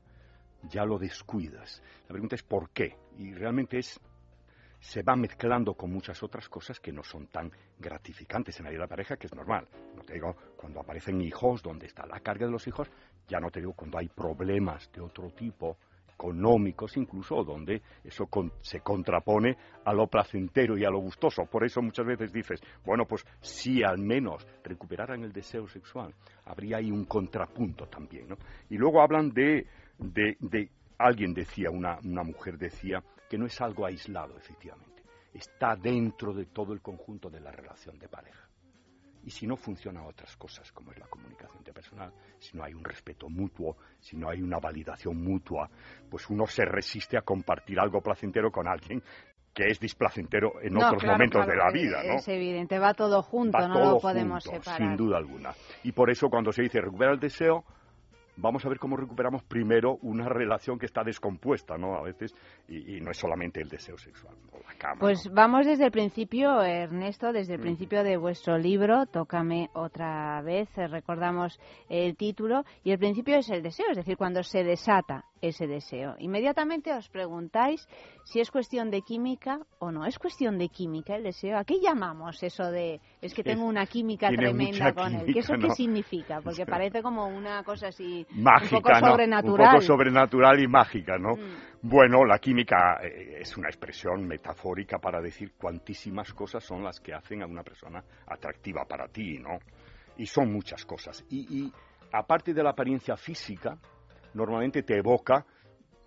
ya 0.70 0.86
lo 0.86 1.00
descuidas. 1.00 1.82
La 2.04 2.10
pregunta 2.10 2.36
es 2.36 2.44
¿por 2.44 2.70
qué? 2.70 2.96
Y 3.18 3.34
realmente 3.34 3.80
es 3.80 4.00
se 4.80 5.02
va 5.02 5.16
mezclando 5.16 5.74
con 5.74 5.92
muchas 5.92 6.22
otras 6.22 6.48
cosas 6.48 6.80
que 6.80 6.92
no 6.92 7.04
son 7.04 7.26
tan 7.28 7.52
gratificantes 7.80 8.60
en 8.60 8.66
la 8.66 8.70
vida 8.70 8.82
de 8.82 8.84
la 8.84 8.88
pareja, 8.88 9.18
que 9.18 9.26
es 9.26 9.34
normal. 9.34 9.68
No 9.96 10.04
te 10.04 10.14
digo 10.14 10.36
cuando 10.56 10.80
aparecen 10.80 11.22
hijos, 11.22 11.64
donde 11.64 11.88
está 11.88 12.06
la 12.06 12.20
carga 12.20 12.46
de 12.46 12.52
los 12.52 12.68
hijos, 12.68 12.88
ya 13.28 13.40
no 13.40 13.50
te 13.50 13.62
digo 13.62 13.74
cuando 13.74 13.98
hay 13.98 14.10
problemas 14.10 14.92
de 14.92 15.02
otro 15.02 15.32
tipo, 15.32 15.78
económicos 16.16 16.96
incluso, 16.98 17.44
donde 17.44 17.82
eso 18.04 18.28
se 18.62 18.80
contrapone 18.80 19.58
a 19.84 19.94
lo 19.94 20.08
placentero 20.08 20.78
y 20.78 20.86
a 20.86 20.90
lo 20.90 21.00
gustoso. 21.00 21.46
Por 21.46 21.66
eso 21.66 21.82
muchas 21.82 22.06
veces 22.06 22.32
dices, 22.32 22.62
bueno, 22.86 23.06
pues 23.06 23.26
si 23.42 23.84
al 23.84 24.00
menos 24.00 24.48
recuperaran 24.64 25.24
el 25.24 25.32
deseo 25.32 25.68
sexual, 25.68 26.14
habría 26.46 26.78
ahí 26.78 26.90
un 26.90 27.06
contrapunto 27.06 27.88
también, 27.88 28.30
¿no? 28.30 28.38
Y 28.70 28.78
luego 28.78 29.02
hablan 29.02 29.30
de, 29.32 29.68
de, 30.00 30.38
de 30.40 30.70
alguien 30.98 31.34
decía, 31.34 31.70
una, 31.70 32.00
una 32.04 32.24
mujer 32.24 32.58
decía, 32.58 33.04
que 33.30 33.38
no 33.38 33.46
es 33.46 33.60
algo 33.62 33.86
aislado, 33.86 34.38
efectivamente. 34.38 35.04
Está 35.34 35.76
dentro 35.76 36.34
de 36.34 36.46
todo 36.46 36.72
el 36.72 36.82
conjunto 36.82 37.30
de 37.30 37.42
la 37.42 37.52
relación 37.52 38.00
de 38.00 38.08
pareja. 38.08 38.45
Y 39.26 39.32
si 39.32 39.48
no 39.48 39.58
funcionan 39.58 40.06
otras 40.06 40.38
cosas, 40.38 40.72
como 40.72 40.92
es 40.92 41.00
la 41.00 41.08
comunicación 41.08 41.58
interpersonal, 41.58 42.14
si 42.38 42.56
no 42.56 42.64
hay 42.64 42.76
un 42.76 42.84
respeto 42.84 43.28
mutuo, 43.28 43.76
si 44.00 44.16
no 44.16 44.30
hay 44.30 44.42
una 44.42 44.60
validación 44.60 45.22
mutua, 45.22 45.68
pues 46.10 46.30
uno 46.30 46.46
se 46.46 46.64
resiste 46.64 47.18
a 47.18 47.22
compartir 47.22 47.80
algo 47.80 48.02
placentero 48.02 48.52
con 48.52 48.68
alguien 48.68 49.02
que 49.52 49.64
es 49.68 49.80
displacentero 49.80 50.62
en 50.62 50.78
otros 50.78 51.04
momentos 51.04 51.48
de 51.48 51.56
la 51.56 51.72
vida, 51.72 52.04
¿no? 52.04 52.16
Es 52.16 52.28
evidente, 52.28 52.78
va 52.78 52.94
todo 52.94 53.24
junto, 53.24 53.58
no 53.68 53.94
lo 53.94 54.00
podemos 54.00 54.44
separar. 54.44 54.78
Sin 54.78 54.96
duda 54.98 55.18
alguna. 55.18 55.54
Y 55.84 55.94
por 55.94 56.12
eso 56.12 56.30
cuando 56.30 56.52
se 56.52 56.62
dice 56.62 56.82
recupera 56.82 57.14
el 57.14 57.20
deseo, 57.20 57.64
vamos 58.38 58.66
a 58.66 58.70
ver 58.70 58.80
cómo 58.80 58.98
recuperamos 58.98 59.44
primero 59.44 59.98
una 60.02 60.28
relación 60.28 60.78
que 60.78 60.86
está 60.86 61.04
descompuesta, 61.04 61.78
¿no? 61.78 61.96
A 61.96 62.02
veces, 62.02 62.34
y, 62.68 63.00
no 63.02 63.12
es 63.12 63.18
solamente 63.18 63.62
el 63.62 63.70
deseo 63.70 63.98
sexual, 63.98 64.36
la 64.52 64.74
cama. 64.78 65.00
Pues 65.00 65.30
vamos 65.32 65.66
desde 65.66 65.86
el 65.86 65.92
principio, 65.92 66.62
Ernesto, 66.62 67.32
desde 67.32 67.56
el 67.56 67.62
principio 67.62 68.04
de 68.04 68.18
vuestro 68.18 68.58
libro, 68.58 69.06
Tócame 69.06 69.70
otra 69.74 70.42
vez, 70.42 70.70
eh, 70.78 70.88
recordamos 70.88 71.60
el 71.90 72.16
título, 72.16 72.64
y 72.84 72.92
el 72.92 73.00
principio 73.00 73.38
es 73.38 73.50
el 73.50 73.64
deseo, 73.64 73.88
es 73.92 73.98
decir, 73.98 74.18
cuando 74.18 74.44
se 74.44 74.64
desata 74.64 75.26
ese 75.42 75.68
deseo. 75.68 76.16
Inmediatamente 76.20 76.94
os 76.94 77.10
preguntáis 77.10 77.88
si 78.24 78.40
es 78.40 78.50
cuestión 78.52 78.90
de 78.90 79.02
química 79.02 79.60
o 79.80 79.92
no. 79.92 80.06
¿Es 80.06 80.18
cuestión 80.18 80.58
de 80.58 80.70
química 80.70 81.16
el 81.16 81.24
deseo? 81.24 81.58
¿A 81.58 81.66
qué 81.66 81.80
llamamos 81.82 82.42
eso 82.42 82.72
de 82.72 83.02
es 83.22 83.34
que 83.34 83.44
tengo 83.44 83.66
una 83.66 83.86
química 83.86 84.30
tremenda 84.30 84.94
con 84.94 85.14
él? 85.14 85.34
¿Qué 85.34 85.40
eso 85.40 85.54
qué 85.60 85.70
significa? 85.72 86.42
Porque 86.42 86.66
parece 86.66 87.02
como 87.02 87.28
una 87.28 87.64
cosa 87.64 87.88
así 87.88 88.26
mágica, 88.32 88.78
un 88.78 88.82
poco 88.82 88.96
sobrenatural. 88.96 89.68
Un 89.68 89.74
poco 89.74 89.82
sobrenatural 89.82 90.60
y 90.60 90.68
mágica, 90.68 91.18
¿no? 91.18 91.36
Mm. 91.36 91.88
Bueno, 91.88 92.26
la 92.26 92.40
química 92.40 93.00
eh, 93.04 93.38
es 93.42 93.56
una 93.58 93.68
expresión 93.68 94.26
metafórica 94.26 94.98
para 94.98 95.22
decir 95.22 95.54
cuantísimas 95.54 96.34
cosas 96.34 96.64
son 96.64 96.84
las 96.84 97.00
que 97.00 97.14
hacen 97.14 97.44
a 97.44 97.46
una 97.46 97.64
persona 97.64 98.04
atractiva 98.28 98.86
para 98.86 99.08
ti, 99.08 99.38
¿no? 99.38 99.60
Y 100.18 100.26
son 100.26 100.52
muchas 100.52 100.86
cosas. 100.86 101.24
y 101.30 101.72
aparte 102.12 102.54
de 102.54 102.64
la 102.64 102.70
apariencia 102.70 103.18
física, 103.18 103.78
normalmente 104.36 104.84
te 104.84 104.98
evoca 104.98 105.46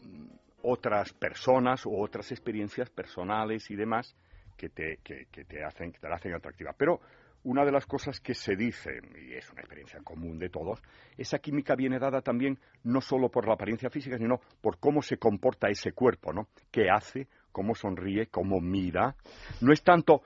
mm, 0.02 0.26
otras 0.62 1.12
personas 1.12 1.84
o 1.86 1.90
otras 1.98 2.30
experiencias 2.30 2.90
personales 2.90 3.70
y 3.70 3.76
demás 3.76 4.14
que 4.56 4.68
te, 4.68 4.98
que, 5.02 5.26
te 5.44 5.64
hacen, 5.64 5.92
te 5.92 6.08
la 6.08 6.16
hacen 6.16 6.34
atractiva. 6.34 6.74
Pero 6.76 7.00
una 7.44 7.64
de 7.64 7.72
las 7.72 7.86
cosas 7.86 8.20
que 8.20 8.34
se 8.34 8.56
dice, 8.56 9.00
y 9.20 9.34
es 9.34 9.48
una 9.50 9.60
experiencia 9.60 10.00
común 10.02 10.38
de 10.38 10.50
todos, 10.50 10.82
esa 11.16 11.38
química 11.38 11.76
viene 11.76 11.98
dada 11.98 12.20
también 12.20 12.58
no 12.82 13.00
solo 13.00 13.30
por 13.30 13.46
la 13.46 13.54
apariencia 13.54 13.88
física, 13.88 14.18
sino 14.18 14.40
por 14.60 14.78
cómo 14.78 15.00
se 15.00 15.16
comporta 15.16 15.68
ese 15.68 15.92
cuerpo, 15.92 16.32
¿no? 16.32 16.48
¿Qué 16.70 16.90
hace? 16.90 17.28
¿Cómo 17.52 17.74
sonríe? 17.74 18.26
¿Cómo 18.26 18.60
mira? 18.60 19.14
No 19.60 19.72
es 19.72 19.82
tanto 19.82 20.22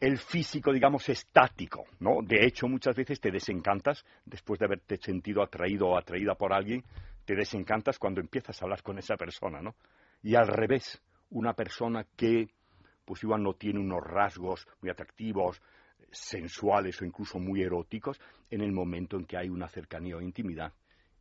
el 0.00 0.18
físico, 0.18 0.72
digamos, 0.72 1.08
estático, 1.08 1.84
¿no? 2.00 2.22
De 2.22 2.44
hecho, 2.44 2.66
muchas 2.66 2.96
veces 2.96 3.20
te 3.20 3.30
desencantas 3.30 4.04
después 4.24 4.58
de 4.58 4.66
haberte 4.66 4.96
sentido 4.96 5.42
atraído 5.42 5.88
o 5.88 5.98
atraída 5.98 6.34
por 6.34 6.52
alguien 6.52 6.82
te 7.24 7.34
desencantas 7.34 7.98
cuando 7.98 8.20
empiezas 8.20 8.60
a 8.60 8.64
hablar 8.64 8.82
con 8.82 8.98
esa 8.98 9.16
persona, 9.16 9.60
¿no? 9.60 9.74
Y 10.22 10.34
al 10.34 10.48
revés, 10.48 11.00
una 11.30 11.54
persona 11.54 12.06
que, 12.16 12.48
pues 13.04 13.22
igual 13.22 13.42
no 13.42 13.54
tiene 13.54 13.80
unos 13.80 14.02
rasgos 14.02 14.66
muy 14.80 14.90
atractivos, 14.90 15.60
sensuales 16.10 17.00
o 17.00 17.04
incluso 17.04 17.38
muy 17.38 17.62
eróticos, 17.62 18.20
en 18.50 18.60
el 18.60 18.72
momento 18.72 19.16
en 19.16 19.24
que 19.24 19.36
hay 19.36 19.48
una 19.48 19.68
cercanía 19.68 20.16
o 20.16 20.20
intimidad 20.20 20.72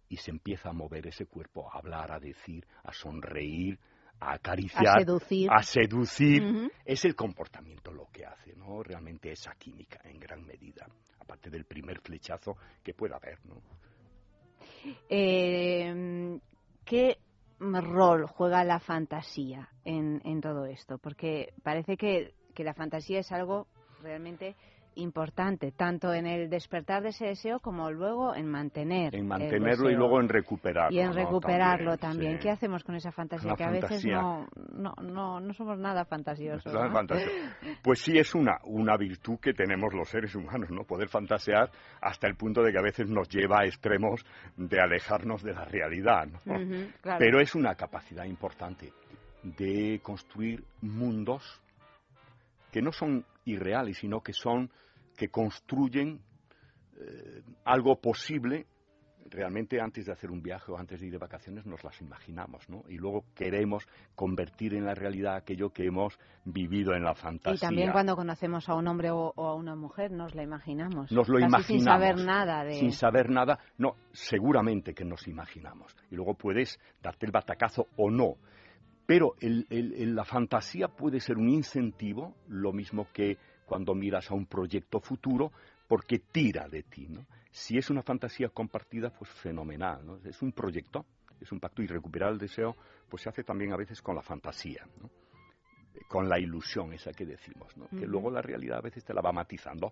y 0.10 0.18
se 0.18 0.32
empieza 0.32 0.70
a 0.70 0.74
mover 0.74 1.08
ese 1.08 1.26
cuerpo, 1.26 1.72
a 1.72 1.78
hablar, 1.78 2.12
a 2.12 2.20
decir, 2.20 2.66
a 2.84 2.92
sonreír, 2.92 3.80
a 4.20 4.34
acariciar, 4.34 4.98
a 4.98 5.00
seducir, 5.00 5.50
a 5.52 5.64
seducir. 5.64 6.72
es 6.86 7.06
el 7.06 7.16
comportamiento 7.16 7.92
lo 7.92 8.08
que 8.12 8.26
hace, 8.26 8.54
¿no? 8.56 8.84
Realmente 8.84 9.32
esa 9.32 9.54
química 9.56 10.02
en 10.04 10.20
gran 10.20 10.46
medida, 10.46 10.86
aparte 11.20 11.50
del 11.50 11.64
primer 11.66 12.02
flechazo 12.02 12.58
que 12.84 12.94
pueda 12.94 13.16
haber, 13.16 13.44
¿no? 13.46 13.62
Eh, 15.10 16.40
¿Qué 16.86 17.18
rol 17.60 18.26
juega 18.26 18.64
la 18.64 18.80
fantasía 18.80 19.70
en, 19.86 20.42
todo 20.42 20.66
esto? 20.66 20.98
Porque 20.98 21.54
parece 21.64 21.96
que, 21.96 22.34
que 22.54 22.64
la 22.64 22.74
fantasía 22.74 23.20
es 23.20 23.32
algo 23.32 23.68
realmente 24.02 24.56
importante, 24.96 25.72
tanto 25.72 26.14
en 26.14 26.28
el 26.28 26.50
despertar 26.50 27.04
de 27.04 27.10
ese 27.10 27.26
deseo 27.28 27.60
como 27.60 27.92
luego 27.92 28.36
en 28.36 28.48
mantener. 28.48 29.16
En 29.16 29.28
mantenerlo 29.28 29.90
y 29.90 29.96
luego 29.96 30.20
en 30.20 30.30
recuperarlo. 30.30 30.96
Y 30.96 31.00
en 31.00 31.14
recuperarlo 31.14 31.98
también. 31.98 32.40
¿Qué 32.40 32.50
hacemos 32.50 32.84
con 32.84 32.96
esa 32.96 33.12
fantasía? 33.12 33.54
que 33.56 33.64
a 33.64 33.72
veces 33.72 34.06
no, 34.06 34.48
no, 34.74 34.94
no, 35.02 35.40
no, 35.40 35.54
somos 35.54 35.78
nada 35.78 36.06
fantasiosos. 36.06 36.72
Pues 37.84 38.00
sí, 38.00 38.18
es 38.18 38.34
una, 38.36 38.60
una 38.64 38.98
virtud 38.98 39.40
que 39.40 39.54
tenemos 39.54 39.94
los 39.94 40.10
seres 40.10 40.36
humanos, 40.36 40.70
¿no? 40.70 40.84
Poder 40.84 41.08
fantasear 41.08 41.70
hasta 42.02 42.28
el 42.28 42.36
punto 42.36 42.62
de 42.62 42.72
que 42.72 42.80
a 42.80 42.84
veces 42.84 43.10
nos 43.10 43.30
lleva 43.30 43.62
a 43.62 43.66
extremos 43.66 44.26
de 44.58 44.80
alejarnos 44.80 45.44
de 45.44 45.54
la 45.54 45.66
realidad, 45.66 46.28
Pero 47.20 47.40
es 47.40 47.56
una 47.56 47.76
capacidad 47.76 48.26
importante 48.26 48.92
de 49.44 50.00
construir 50.04 50.64
mundos 50.82 51.62
que 52.72 52.82
no 52.82 52.92
son 52.92 53.26
irreales, 53.46 53.98
sino 53.98 54.22
que 54.22 54.34
son, 54.34 54.72
que 55.16 55.30
construyen 55.30 56.22
eh, 57.00 57.42
algo 57.66 58.00
posible. 58.00 58.68
Realmente 59.30 59.80
antes 59.80 60.08
de 60.08 60.12
hacer 60.12 60.30
un 60.30 60.42
viaje 60.42 60.74
o 60.74 60.78
antes 60.78 61.00
de 61.00 61.06
ir 61.06 61.14
de 61.14 61.18
vacaciones 61.18 61.66
nos 61.66 61.82
las 61.86 62.02
imaginamos, 62.02 62.68
¿no? 62.70 62.84
Y 62.90 62.98
luego 62.98 63.24
queremos 63.34 63.88
convertir 64.14 64.74
en 64.74 64.84
la 64.84 64.94
realidad 64.94 65.36
aquello 65.36 65.70
que 65.70 65.86
hemos 65.86 66.20
vivido 66.44 66.94
en 66.94 67.04
la 67.04 67.14
fantasía. 67.14 67.56
Y 67.56 67.60
también 67.60 67.92
cuando 67.94 68.18
conocemos 68.18 68.68
a 68.68 68.76
un 68.76 68.88
hombre 68.90 69.10
o, 69.12 69.32
a 69.38 69.56
una 69.56 69.76
mujer 69.76 70.12
nos 70.12 70.36
la 70.36 70.44
imaginamos. 70.44 71.12
Nos 71.14 71.30
lo 71.30 71.40
imaginamos. 71.40 71.66
Sin 71.66 71.82
saber 71.82 72.18
nada 72.18 72.66
de... 72.66 72.74
Sin 72.74 72.92
saber 72.92 73.30
nada, 73.30 73.60
no, 73.78 73.96
seguramente 74.12 74.94
que 74.94 75.06
nos 75.06 75.26
imaginamos. 75.28 75.96
Y 76.10 76.16
luego 76.16 76.34
puedes 76.34 76.78
darte 77.02 77.26
el 77.26 77.32
batacazo 77.32 77.88
o 77.96 78.12
no. 78.12 78.36
Pero 79.12 79.36
la 79.42 80.24
fantasía 80.24 80.88
puede 80.88 81.20
ser 81.20 81.36
un 81.38 81.50
incentivo, 81.50 82.34
lo 82.48 82.72
mismo 82.72 83.10
que 83.12 83.38
cuando 83.66 83.94
miras 83.94 84.32
a 84.32 84.36
un 84.36 84.46
proyecto 84.46 85.02
futuro, 85.02 85.52
porque 85.86 86.20
tira 86.20 86.70
de 86.70 86.84
ti. 86.84 87.08
¿no? 87.10 87.26
Si 87.52 87.78
es 87.78 87.90
una 87.90 88.04
fantasía 88.04 88.48
compartida, 88.48 89.10
pues 89.10 89.30
fenomenal. 89.30 90.06
¿no? 90.06 90.16
Es 90.24 90.42
un 90.42 90.54
proyecto, 90.54 91.06
es 91.42 91.52
un 91.52 91.60
pacto 91.60 91.82
y 91.82 91.88
recuperar 91.88 92.32
el 92.32 92.38
deseo, 92.38 92.74
pues 93.10 93.24
se 93.24 93.28
hace 93.28 93.44
también 93.44 93.74
a 93.74 93.76
veces 93.76 94.02
con 94.02 94.16
la 94.16 94.22
fantasía. 94.22 94.88
¿no? 95.02 95.10
con 96.08 96.30
la 96.30 96.40
ilusión 96.40 96.94
esa 96.94 97.12
que 97.12 97.26
decimos, 97.26 97.76
¿no? 97.76 97.90
que 97.90 98.08
luego 98.08 98.32
la 98.32 98.42
realidad 98.42 98.78
a 98.78 98.82
veces 98.82 99.04
te 99.04 99.14
la 99.14 99.22
va 99.22 99.34
matizando. 99.34 99.92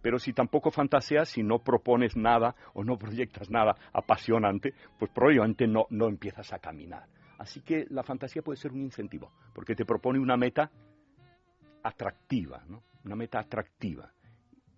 Pero 0.00 0.20
si 0.20 0.32
tampoco 0.32 0.70
fantaseas, 0.70 1.28
si 1.28 1.42
no 1.42 1.58
propones 1.58 2.16
nada 2.16 2.54
o 2.74 2.84
no 2.84 2.96
proyectas 2.96 3.50
nada 3.50 3.74
apasionante, 3.92 4.74
pues 4.96 5.10
probablemente 5.10 5.66
no, 5.66 5.86
no 5.90 6.06
empiezas 6.06 6.52
a 6.52 6.60
caminar. 6.60 7.08
Así 7.40 7.62
que 7.62 7.86
la 7.88 8.02
fantasía 8.02 8.42
puede 8.42 8.58
ser 8.58 8.70
un 8.70 8.82
incentivo, 8.82 9.32
porque 9.54 9.74
te 9.74 9.86
propone 9.86 10.18
una 10.18 10.36
meta 10.36 10.70
atractiva, 11.82 12.62
¿no? 12.68 12.82
Una 13.06 13.16
meta 13.16 13.40
atractiva. 13.40 14.12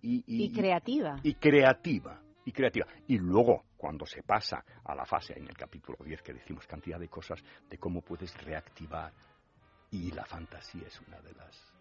Y, 0.01 0.49
creativa. 0.53 1.19
Y 1.23 1.33
creativa. 1.33 2.21
Y 2.45 2.53
creativa. 2.53 2.87
Y 3.07 3.17
luego, 3.17 3.65
cuando 3.75 4.05
se 4.05 4.23
pasa 4.23 4.63
a 4.85 4.95
la 4.95 5.05
fase, 5.05 5.37
en 5.37 5.45
el 5.45 5.57
capítulo 5.57 5.97
10 6.05 6.21
que 6.21 6.33
decimos 6.33 6.65
cantidad 6.65 6.97
de 6.97 7.09
cosas, 7.09 7.43
de 7.69 7.77
cómo 7.77 8.01
puedes 8.01 8.33
reactivar. 8.41 9.11
Y 9.91 10.11
la 10.11 10.23
fantasía 10.23 10.87
es 10.87 11.01
una 11.01 11.19
de 11.19 11.33
las 11.33 11.73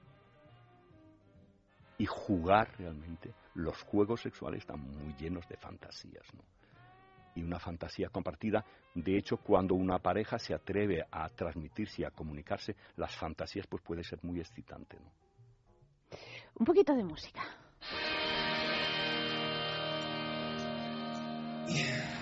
y 1.99 2.07
jugar 2.07 2.77
realmente. 2.77 3.33
Los 3.55 3.81
juegos 3.83 4.21
sexuales 4.21 4.63
están 4.63 4.81
muy 4.81 5.15
llenos 5.15 5.47
de 5.47 5.57
fantasías, 5.57 6.27
¿no? 6.35 6.43
Y 7.35 7.43
una 7.43 7.59
fantasía 7.59 8.09
compartida. 8.09 8.65
De 8.95 9.17
hecho, 9.17 9.39
cuando 9.39 9.75
una 9.75 9.99
pareja 9.99 10.39
se 10.39 10.55
atreve 10.55 11.05
a 11.11 11.29
transmitirse 11.29 12.03
y 12.03 12.05
a 12.05 12.11
comunicarse 12.11 12.77
las 12.97 13.15
fantasías, 13.17 13.67
pues 13.67 13.83
puede 13.83 14.05
ser 14.05 14.19
muy 14.23 14.41
excitante. 14.41 14.99
¿no? 14.99 15.11
Un 16.59 16.67
poquito 16.67 16.95
de 16.95 17.05
música. 17.05 17.43
dollars. 21.73 22.22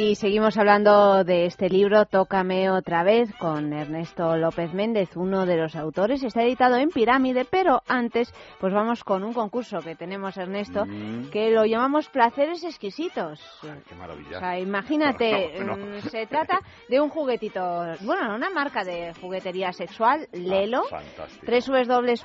Y 0.00 0.14
seguimos 0.14 0.56
hablando 0.56 1.24
de 1.24 1.46
este 1.46 1.68
libro, 1.68 2.04
Tócame 2.06 2.70
otra 2.70 3.02
vez, 3.02 3.34
con 3.34 3.72
Ernesto 3.72 4.36
López 4.36 4.72
Méndez, 4.72 5.16
uno 5.16 5.44
de 5.44 5.56
los 5.56 5.74
autores. 5.74 6.22
Está 6.22 6.44
editado 6.44 6.76
en 6.76 6.90
Pirámide, 6.90 7.44
pero 7.44 7.82
antes, 7.88 8.32
pues 8.60 8.72
vamos 8.72 9.02
con 9.02 9.24
un 9.24 9.32
concurso 9.32 9.80
que 9.80 9.96
tenemos, 9.96 10.36
Ernesto, 10.36 10.86
Mm. 10.86 11.30
que 11.30 11.50
lo 11.50 11.64
llamamos 11.64 12.08
Placeres 12.10 12.62
Exquisitos. 12.62 13.40
Qué 13.60 13.94
maravilla. 13.96 14.36
O 14.36 14.40
sea, 14.40 14.60
imagínate, 14.60 15.54
No, 15.64 15.76
no. 15.76 15.96
mm, 15.96 16.00
se 16.10 16.26
trata 16.28 16.60
de 16.88 17.00
un 17.00 17.08
juguetito, 17.08 17.60
bueno, 18.02 18.36
una 18.36 18.50
marca 18.50 18.84
de 18.84 19.12
juguetería 19.20 19.72
sexual, 19.72 20.28
Lelo, 20.32 20.84
Fantástico. 20.84 21.44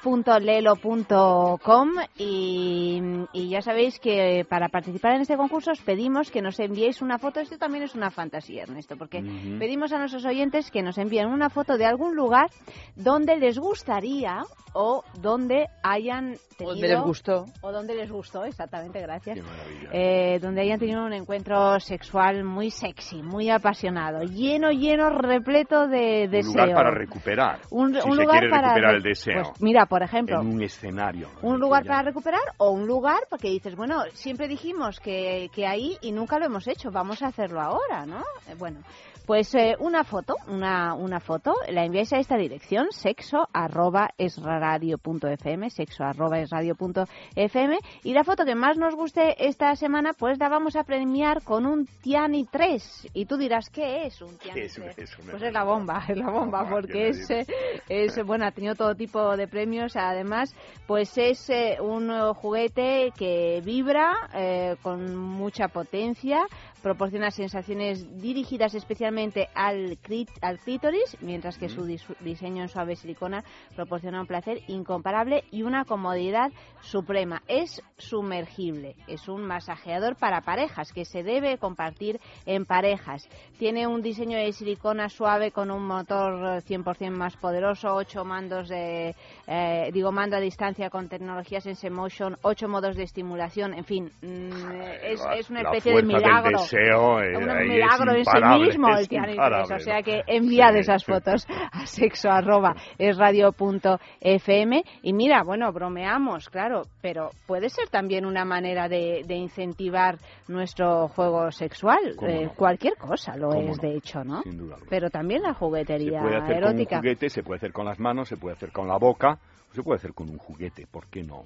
www.lelo.com 0.05 1.89
y, 2.19 3.01
y 3.33 3.49
ya 3.49 3.61
sabéis 3.63 3.97
que 3.99 4.45
para 4.47 4.69
participar 4.69 5.15
en 5.15 5.21
este 5.21 5.37
concurso 5.37 5.71
os 5.71 5.81
pedimos 5.81 6.29
que 6.29 6.43
nos 6.43 6.59
enviéis 6.59 7.01
una 7.01 7.17
foto, 7.17 7.39
esto 7.39 7.62
también 7.63 7.85
es 7.85 7.95
una 7.95 8.11
fantasía, 8.11 8.63
Ernesto, 8.63 8.97
porque 8.97 9.21
pedimos 9.57 9.93
a 9.93 9.97
nuestros 9.97 10.25
oyentes 10.25 10.69
que 10.69 10.81
nos 10.81 10.97
envíen 10.97 11.27
una 11.27 11.49
foto 11.49 11.77
de 11.77 11.85
algún 11.85 12.13
lugar 12.15 12.49
donde 12.95 13.37
les 13.37 13.57
gustaría 13.57 14.41
o 14.73 15.03
donde 15.21 15.67
hayan 15.83 16.35
tenido... 16.57 16.73
Donde 16.73 16.87
les 16.89 17.01
gustó. 17.01 17.45
O 17.61 17.71
donde 17.71 17.95
les 17.95 18.11
gustó, 18.11 18.43
exactamente, 18.43 18.99
gracias. 19.01 19.37
Qué 19.37 19.43
maravilla. 19.43 19.89
Eh, 19.93 20.39
donde 20.41 20.61
hayan 20.61 20.79
tenido 20.79 21.05
un 21.05 21.13
encuentro 21.13 21.79
sexual 21.79 22.43
muy 22.43 22.71
sexy, 22.71 23.21
muy 23.21 23.49
apasionado, 23.51 24.23
lleno, 24.23 24.71
lleno, 24.71 25.09
repleto 25.09 25.87
de 25.87 26.23
Un 26.25 26.31
deseo. 26.31 26.51
lugar 26.65 26.73
para 26.73 26.91
recuperar. 26.91 27.59
Un, 27.69 27.93
si 27.93 28.09
un 28.09 28.15
se 28.15 28.21
lugar 28.23 28.39
quiere 28.39 28.49
para 28.49 28.67
recuperar 28.69 28.91
re- 28.91 28.97
el 28.97 29.03
deseo. 29.03 29.43
Pues 29.43 29.61
mira, 29.61 29.85
por 29.85 30.01
ejemplo, 30.03 30.41
En 30.41 30.47
un 30.47 30.63
escenario. 30.63 31.29
un 31.43 31.59
lugar 31.59 31.85
para 31.85 32.01
recuperar 32.01 32.41
o 32.57 32.71
un 32.71 32.87
lugar 32.87 33.19
porque 33.29 33.49
dices, 33.49 33.75
bueno, 33.75 34.01
siempre 34.13 34.47
dijimos 34.47 34.99
que, 34.99 35.49
que 35.53 35.67
ahí 35.67 35.97
y 36.01 36.11
nunca 36.11 36.39
lo 36.39 36.45
hemos 36.45 36.67
hecho, 36.67 36.89
vamos 36.91 37.21
a 37.21 37.27
hacerlo 37.27 37.52
ahora, 37.61 38.05
¿no? 38.05 38.21
Eh, 38.47 38.55
Bueno, 38.57 38.79
pues 39.25 39.55
eh, 39.55 39.75
una 39.79 40.03
foto, 40.03 40.35
una, 40.49 40.93
una 40.95 41.19
foto, 41.21 41.53
la 41.69 41.85
enviáis 41.85 42.11
a 42.11 42.17
esta 42.19 42.35
dirección, 42.35 42.87
sexo 42.91 43.47
arroba 43.53 44.09
esradio.fm, 44.17 45.69
sexo 45.69 46.03
arroba 46.03 46.39
esradio.fm 46.39 47.79
y 48.03 48.13
la 48.13 48.23
foto 48.23 48.43
que 48.45 48.55
más 48.55 48.77
nos 48.77 48.95
guste 48.95 49.47
esta 49.47 49.75
semana, 49.75 50.11
pues 50.13 50.37
la 50.39 50.49
vamos 50.49 50.75
a 50.75 50.83
premiar 50.83 51.41
con 51.43 51.65
un 51.65 51.85
Tiani 52.01 52.45
3. 52.45 53.07
Y 53.13 53.25
tú 53.25 53.37
dirás, 53.37 53.69
¿qué 53.69 54.05
es 54.07 54.21
un 54.21 54.37
Tiani 54.37 54.61
Es, 54.61 54.73
3? 54.75 54.97
es 54.97 55.17
una- 55.19 55.31
Pues 55.31 55.43
es 55.43 55.53
la 55.53 55.63
bomba, 55.63 56.03
es 56.07 56.17
la 56.17 56.29
bomba, 56.29 56.67
porque 56.69 57.07
es, 57.09 57.29
eh, 57.31 57.45
es, 57.89 58.17
bueno, 58.25 58.45
ha 58.45 58.51
tenido 58.51 58.75
todo 58.75 58.93
tipo 58.95 59.37
de 59.37 59.47
premios, 59.47 59.95
además, 59.95 60.53
pues 60.85 61.17
es 61.17 61.49
eh, 61.49 61.77
un 61.79 62.09
juguete 62.33 63.11
que 63.17 63.61
vibra 63.63 64.13
eh, 64.33 64.75
con 64.81 65.15
mucha 65.15 65.69
potencia, 65.69 66.41
proporciona 66.83 67.31
sensaciones 67.31 68.21
dirigidas 68.21 68.75
especialmente 68.75 69.47
al, 69.55 69.97
crit- 70.01 70.29
al 70.41 70.59
clítoris, 70.59 71.17
mientras 71.21 71.57
que 71.57 71.69
su 71.69 71.85
dis- 71.87 72.05
diseño 72.19 72.61
en 72.61 72.69
suave 72.69 72.95
silicona 72.97 73.43
proporciona 73.75 74.19
un 74.21 74.27
placer 74.27 74.59
incomparable 74.67 75.45
y 75.49 75.63
una 75.63 75.85
comodidad 75.85 76.51
suprema. 76.81 77.41
Es 77.47 77.81
sumergible, 77.97 78.95
es 79.07 79.27
un 79.29 79.43
masajeador 79.47 80.17
para 80.17 80.41
parejas 80.41 80.91
que 80.91 81.05
se 81.05 81.23
debe 81.23 81.57
compartir 81.57 82.19
en 82.45 82.65
parejas. 82.65 83.27
Tiene 83.57 83.87
un 83.87 84.01
diseño 84.01 84.37
de 84.37 84.51
silicona 84.51 85.07
suave 85.07 85.51
con 85.51 85.71
un 85.71 85.87
motor 85.87 86.57
eh, 86.57 86.61
100% 86.67 87.11
más 87.11 87.37
poderoso, 87.37 87.95
ocho 87.95 88.25
mandos 88.25 88.67
de, 88.67 89.15
eh, 89.47 89.89
digo, 89.93 90.11
mando 90.11 90.35
a 90.35 90.39
distancia 90.41 90.89
con 90.89 91.07
tecnologías 91.07 91.63
Sense 91.63 91.89
Motion, 91.89 92.35
ocho 92.41 92.67
modos 92.67 92.97
de 92.97 93.03
estimulación, 93.03 93.73
en 93.73 93.85
fin, 93.85 94.11
mm, 94.21 94.71
es, 95.03 95.49
una 95.49 95.61
especie 95.61 95.91
de 95.91 95.97
milagro. 96.19 96.57
Deseo, 96.77 97.21
eh, 97.21 97.37
un 97.37 97.49
ahí 97.49 97.63
es 97.63 97.69
milagro 97.73 98.11
en 98.15 98.25
sí 98.25 98.59
mismo 98.59 98.89
es 98.89 98.99
el 99.01 99.07
Tiani 99.07 99.31
imparable, 99.33 99.67
3, 99.67 99.81
o 99.81 99.83
sea 99.83 100.01
que 100.03 100.21
enviad 100.27 100.73
Sí. 100.73 100.79
esas 100.79 101.05
fotos 101.05 101.47
a 101.71 101.85
sexo 101.85 102.29
arroba 102.29 102.75
es 102.97 103.17
radio.fm 103.17 104.83
y 105.01 105.13
mira, 105.13 105.43
bueno, 105.43 105.71
bromeamos, 105.71 106.49
claro, 106.49 106.83
pero 107.01 107.29
puede 107.47 107.69
ser 107.69 107.89
también 107.89 108.25
una 108.25 108.45
manera 108.45 108.87
de, 108.87 109.21
de 109.25 109.35
incentivar 109.35 110.17
nuestro 110.47 111.07
juego 111.09 111.51
sexual. 111.51 111.99
¿Cómo 112.17 112.31
Eh, 112.31 112.45
no? 112.45 112.53
cualquier 112.53 112.95
cosa 112.97 113.35
lo 113.37 113.49
¿Cómo 113.49 113.71
es, 113.71 113.77
no? 113.81 113.89
de 113.89 113.95
hecho, 113.97 114.23
¿no? 114.23 114.41
Sin 114.43 114.57
duda. 114.57 114.77
Pero 114.89 115.09
también 115.09 115.41
la 115.43 115.53
Se 115.53 115.59
juguetería 115.59 116.21
puede 116.21 116.37
hacer 116.37 116.57
erótica. 116.57 116.89
con 116.89 116.97
un 116.97 117.01
juguete, 117.03 117.29
se 117.29 117.43
puede 117.43 117.57
hacer 117.57 117.71
con 117.73 117.85
las 117.85 117.99
manos, 117.99 118.27
se 118.29 118.37
puede 118.37 118.55
hacer 118.55 118.71
con 118.71 118.87
la 118.87 118.97
boca, 118.97 119.37
se 119.71 119.83
puede 119.83 119.97
hacer 119.97 120.13
con 120.13 120.29
un 120.29 120.37
juguete, 120.37 120.85
¿por 120.87 121.07
qué 121.09 121.23
no? 121.23 121.43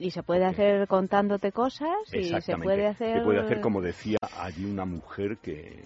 Y 0.00 0.10
se 0.10 0.22
puede 0.22 0.46
hacer 0.46 0.88
contándote 0.88 1.52
cosas 1.52 1.94
y 2.12 2.24
se 2.40 2.56
puede 2.56 2.88
hacer... 2.88 3.18
Se 3.18 3.24
puede 3.24 3.40
hacer, 3.40 3.60
como 3.60 3.80
decía 3.80 4.16
allí 4.38 4.64
una 4.64 4.86
mujer 4.86 5.38
que 5.42 5.84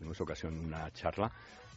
en 0.00 0.10
esa 0.10 0.24
ocasión 0.24 0.54
en 0.54 0.66
una 0.66 0.90
charla, 0.92 1.32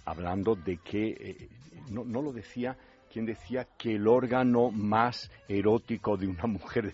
hablando 0.05 0.55
de 0.55 0.77
que, 0.77 1.07
eh, 1.09 1.49
no, 1.89 2.03
no 2.03 2.21
lo 2.21 2.31
decía, 2.31 2.75
quien 3.11 3.25
decía 3.25 3.67
que 3.77 3.95
el 3.95 4.07
órgano 4.07 4.71
más 4.71 5.29
erótico 5.47 6.17
de 6.17 6.27
una 6.27 6.47
mujer 6.47 6.93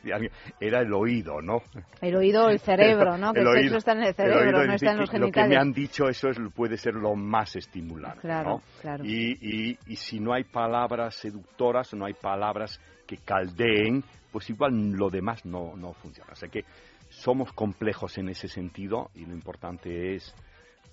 era 0.60 0.82
el 0.82 0.94
oído, 0.94 1.42
¿no? 1.42 1.62
El 2.02 2.16
oído 2.16 2.48
o 2.48 2.50
el 2.50 2.60
cerebro, 2.60 3.18
¿no? 3.18 3.32
Que 3.34 3.40
el, 3.40 3.48
sexo 3.64 3.78
está 3.78 3.94
en 3.94 4.00
el 4.00 4.08
el 4.08 4.16
cerebro, 4.16 4.58
oído 4.58 4.68
no 4.68 4.74
está 4.74 4.92
en 4.92 4.98
los 4.98 5.08
Lo 5.08 5.14
que 5.14 5.20
me 5.20 5.32
genitales. 5.32 5.58
han 5.58 5.72
dicho, 5.74 6.10
eso 6.10 6.30
es, 6.30 6.38
puede 6.54 6.78
ser 6.78 6.96
lo 6.96 7.16
más 7.16 7.56
estimulante. 7.56 8.22
Claro, 8.22 8.50
¿no? 8.50 8.64
claro. 8.82 9.06
Y, 9.06 9.32
y, 9.42 9.78
y 9.88 9.96
si 9.96 10.20
no 10.20 10.34
hay 10.34 10.44
palabras 10.44 11.16
seductoras, 11.16 11.94
no 11.94 12.06
hay 12.06 12.14
palabras 12.14 12.80
que 13.08 13.18
caldeen, 13.18 14.04
pues 14.32 14.50
igual 14.50 14.92
lo 14.92 15.10
demás 15.10 15.46
no, 15.46 15.76
no 15.76 15.94
funciona. 15.94 16.34
O 16.34 16.36
sea 16.36 16.50
que 16.50 16.66
somos 17.10 17.52
complejos 17.54 18.18
en 18.18 18.30
ese 18.30 18.48
sentido 18.48 19.10
y 19.16 19.26
lo 19.26 19.34
importante 19.34 20.16
es 20.16 20.34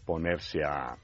ponerse 0.04 0.64
a, 0.64 0.96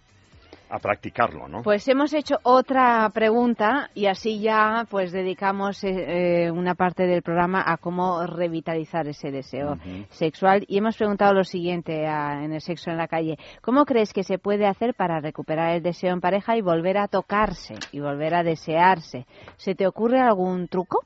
a 0.73 0.79
practicarlo, 0.79 1.49
¿no? 1.49 1.63
Pues 1.63 1.87
hemos 1.89 2.15
hecho 2.15 2.37
otra 2.45 3.11
pregunta 3.13 3.91
y 3.95 4.07
así 4.07 4.41
ya 4.41 4.87
pues 4.89 5.13
dedicamos 5.13 5.85
eh, 5.85 6.47
eh, 6.47 6.51
una 6.51 6.75
parte 6.75 7.07
del 7.07 7.21
programa 7.21 7.63
a 7.67 7.77
cómo 7.77 8.27
revitalizar 8.27 9.07
ese 9.07 9.31
deseo 9.31 9.77
sexual 10.09 10.65
y 10.67 10.79
hemos 10.79 10.97
preguntado 10.97 11.35
lo 11.35 11.45
siguiente 11.45 12.05
en 12.05 12.55
el 12.55 12.61
sexo 12.63 12.91
en 12.91 12.97
la 12.97 13.07
calle. 13.07 13.37
¿Cómo 13.61 13.85
crees 13.85 14.15
que 14.15 14.25
se 14.25 14.39
puede 14.39 14.67
hacer 14.67 14.95
para 14.95 15.21
recuperar 15.21 15.75
el 15.75 15.83
deseo 15.83 16.15
en 16.15 16.23
pareja 16.23 16.57
y 16.57 16.63
volver 16.63 16.97
a 16.97 17.09
tocarse 17.09 17.75
y 17.93 18.01
volver 18.01 18.35
a 18.35 18.43
desearse? 18.43 19.27
¿Se 19.57 19.75
te 19.75 19.87
ocurre 19.87 20.21
algún 20.21 20.69
truco? 20.69 21.05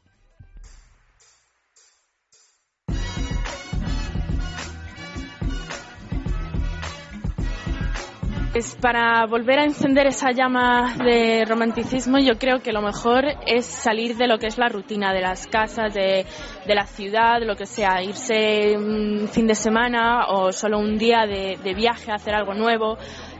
Pues 8.56 8.74
para 8.80 9.26
volver 9.26 9.58
a 9.58 9.64
encender 9.64 10.06
esa 10.06 10.32
llama 10.32 10.94
de 11.04 11.44
romanticismo, 11.44 12.18
yo 12.18 12.38
creo 12.38 12.60
que 12.60 12.72
lo 12.72 12.80
mejor 12.80 13.26
es 13.46 13.66
salir 13.66 14.16
de 14.16 14.26
lo 14.26 14.38
que 14.38 14.46
es 14.46 14.56
la 14.56 14.70
rutina 14.70 15.12
de 15.12 15.20
las 15.20 15.46
casas, 15.46 15.92
de, 15.92 16.24
la 16.66 16.86
ciudad, 16.86 17.42
lo 17.42 17.54
que 17.54 17.66
sea, 17.66 18.02
irse 18.02 18.78
un 18.78 19.28
fin 19.28 19.46
de 19.46 19.54
semana 19.54 20.28
o 20.28 20.52
solo 20.52 20.78
un 20.78 20.96
día 20.96 21.26
de, 21.26 21.58
de 21.62 21.74
viaje 21.74 22.10
hacer 22.10 22.34
algo 22.34 22.54
nuevo, 22.54 22.96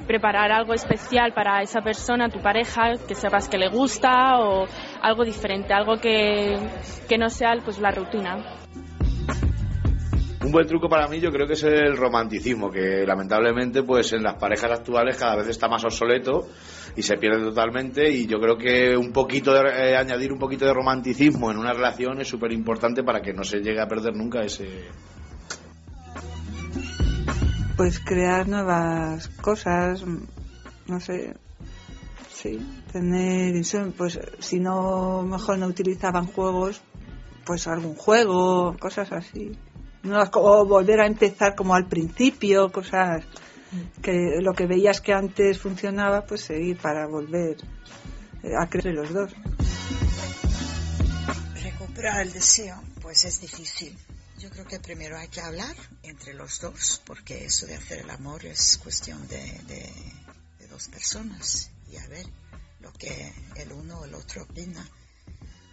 preparar 0.06 0.52
algo 0.52 0.74
especial 0.74 1.32
para 1.32 1.62
esa 1.62 1.80
persona, 1.80 2.28
tu 2.28 2.43
pareja, 2.43 2.93
que 3.09 3.14
sepas 3.14 3.48
que 3.48 3.56
le 3.56 3.70
gusta 3.70 4.38
o 4.40 4.66
algo 5.01 5.24
diferente, 5.24 5.72
algo 5.72 5.97
que, 5.97 6.59
que 7.09 7.16
no 7.16 7.30
sea 7.30 7.55
pues 7.64 7.78
la 7.78 7.90
rutina. 7.90 8.65
Un 10.47 10.52
buen 10.52 10.68
truco 10.68 10.89
para 10.89 11.09
mí 11.09 11.18
yo 11.18 11.32
creo 11.32 11.44
que 11.44 11.55
es 11.55 11.64
el 11.64 11.97
romanticismo, 11.97 12.70
que 12.70 13.05
lamentablemente 13.05 13.82
pues 13.82 14.12
en 14.12 14.23
las 14.23 14.36
parejas 14.36 14.78
actuales 14.78 15.16
cada 15.16 15.35
vez 15.35 15.48
está 15.48 15.66
más 15.66 15.85
obsoleto 15.85 16.47
y 16.94 17.02
se 17.02 17.16
pierde 17.16 17.43
totalmente 17.43 18.09
y 18.12 18.28
yo 18.28 18.39
creo 18.39 18.56
que 18.56 18.97
un 18.97 19.10
poquito 19.12 19.52
de, 19.52 19.68
eh, 19.70 19.97
añadir 19.97 20.32
un 20.32 20.39
poquito 20.39 20.64
de 20.64 20.73
romanticismo 20.73 21.51
en 21.51 21.59
una 21.59 21.73
relación 21.73 22.20
es 22.20 22.28
súper 22.28 22.52
importante 22.52 23.02
para 23.02 23.20
que 23.20 23.32
no 23.32 23.43
se 23.43 23.59
llegue 23.59 23.81
a 23.81 23.89
perder 23.89 24.14
nunca 24.14 24.43
ese... 24.43 24.85
Pues 27.77 27.98
crear 27.98 28.47
nuevas 28.47 29.27
cosas, 29.40 30.05
no 30.86 31.01
sé, 31.01 31.35
sí, 32.32 32.56
tener, 32.93 33.64
pues 33.98 34.20
si 34.39 34.60
no, 34.60 35.23
mejor 35.23 35.59
no 35.59 35.66
utilizaban 35.66 36.27
juegos, 36.27 36.82
pues 37.44 37.66
algún 37.66 37.97
juego, 37.97 38.77
cosas 38.78 39.10
así 39.10 39.51
no 40.07 40.31
como 40.31 40.65
volver 40.65 41.01
a 41.01 41.07
empezar 41.07 41.55
como 41.55 41.74
al 41.74 41.87
principio, 41.87 42.70
cosas 42.70 43.24
que 44.03 44.39
lo 44.41 44.55
que 44.55 44.66
veías 44.66 45.01
que 45.01 45.12
antes 45.12 45.59
funcionaba, 45.59 46.24
pues 46.24 46.43
seguir 46.43 46.78
para 46.78 47.07
volver 47.07 47.57
eh, 48.43 48.53
a 48.59 48.69
crecer 48.69 48.95
los 48.95 49.12
dos. 49.12 49.33
Recuperar 51.62 52.23
el 52.23 52.33
deseo, 52.33 52.83
pues 53.03 53.24
es 53.24 53.41
difícil. 53.41 53.97
Yo 54.39 54.51
creo 54.51 54.66
que 54.66 54.78
primero 54.78 55.16
hay 55.16 55.28
que 55.28 55.41
hablar 55.41 55.74
entre 56.03 56.35
los 56.35 56.61
dos, 56.61 57.03
porque 57.05 57.45
eso 57.45 57.66
de 57.66 57.74
hacer 57.74 58.01
el 58.01 58.11
amor 58.11 58.45
es 58.45 58.78
cuestión 58.78 59.27
de, 59.28 59.61
de 59.66 60.69
dos 60.69 60.89
personas 60.89 61.70
y 61.91 61.97
a 61.97 62.07
ver 62.09 62.27
lo 62.81 62.93
que 62.93 63.33
el 63.57 63.73
uno 63.73 64.01
o 64.01 64.05
el 64.05 64.15
otro 64.15 64.43
opina. 64.43 64.87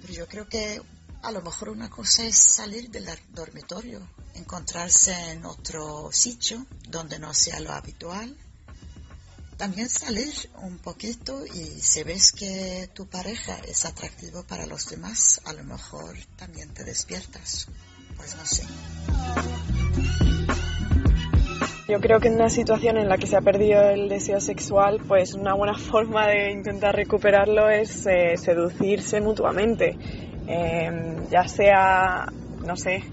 Pero 0.01 0.13
yo 0.13 0.27
creo 0.27 0.47
que 0.47 0.81
a 1.23 1.31
lo 1.31 1.41
mejor 1.41 1.69
una 1.69 1.89
cosa 1.89 2.25
es 2.25 2.37
salir 2.37 2.89
del 2.89 3.05
dormitorio, 3.31 4.01
encontrarse 4.35 5.13
en 5.31 5.45
otro 5.45 6.09
sitio 6.11 6.65
donde 6.89 7.19
no 7.19 7.33
sea 7.33 7.59
lo 7.59 7.71
habitual. 7.71 8.35
También 9.57 9.87
salir 9.87 10.33
un 10.61 10.79
poquito 10.79 11.45
y 11.45 11.81
si 11.81 12.03
ves 12.03 12.31
que 12.31 12.89
tu 12.93 13.07
pareja 13.07 13.57
es 13.67 13.85
atractivo 13.85 14.43
para 14.43 14.65
los 14.65 14.89
demás, 14.89 15.41
a 15.45 15.53
lo 15.53 15.63
mejor 15.63 16.15
también 16.35 16.73
te 16.73 16.83
despiertas. 16.83 17.67
Pues 18.17 18.35
no 18.35 18.45
sé. 18.45 18.63
Yo 21.87 21.99
creo 21.99 22.19
que 22.19 22.29
en 22.29 22.35
una 22.35 22.49
situación 22.49 22.97
en 22.97 23.09
la 23.09 23.17
que 23.17 23.27
se 23.27 23.35
ha 23.35 23.41
perdido 23.41 23.81
el 23.89 24.09
deseo 24.09 24.39
sexual, 24.39 25.01
pues 25.07 25.33
una 25.33 25.53
buena 25.53 25.77
forma 25.91 26.27
de 26.27 26.51
intentar 26.51 26.95
recuperarlo 26.95 27.69
es 27.69 28.05
eh, 28.05 28.35
seducirse 28.37 29.21
mutuamente 29.21 29.97
Em, 30.47 31.29
ya 31.29 31.47
sea, 31.47 32.25
no 32.65 32.75
sé, 32.75 33.03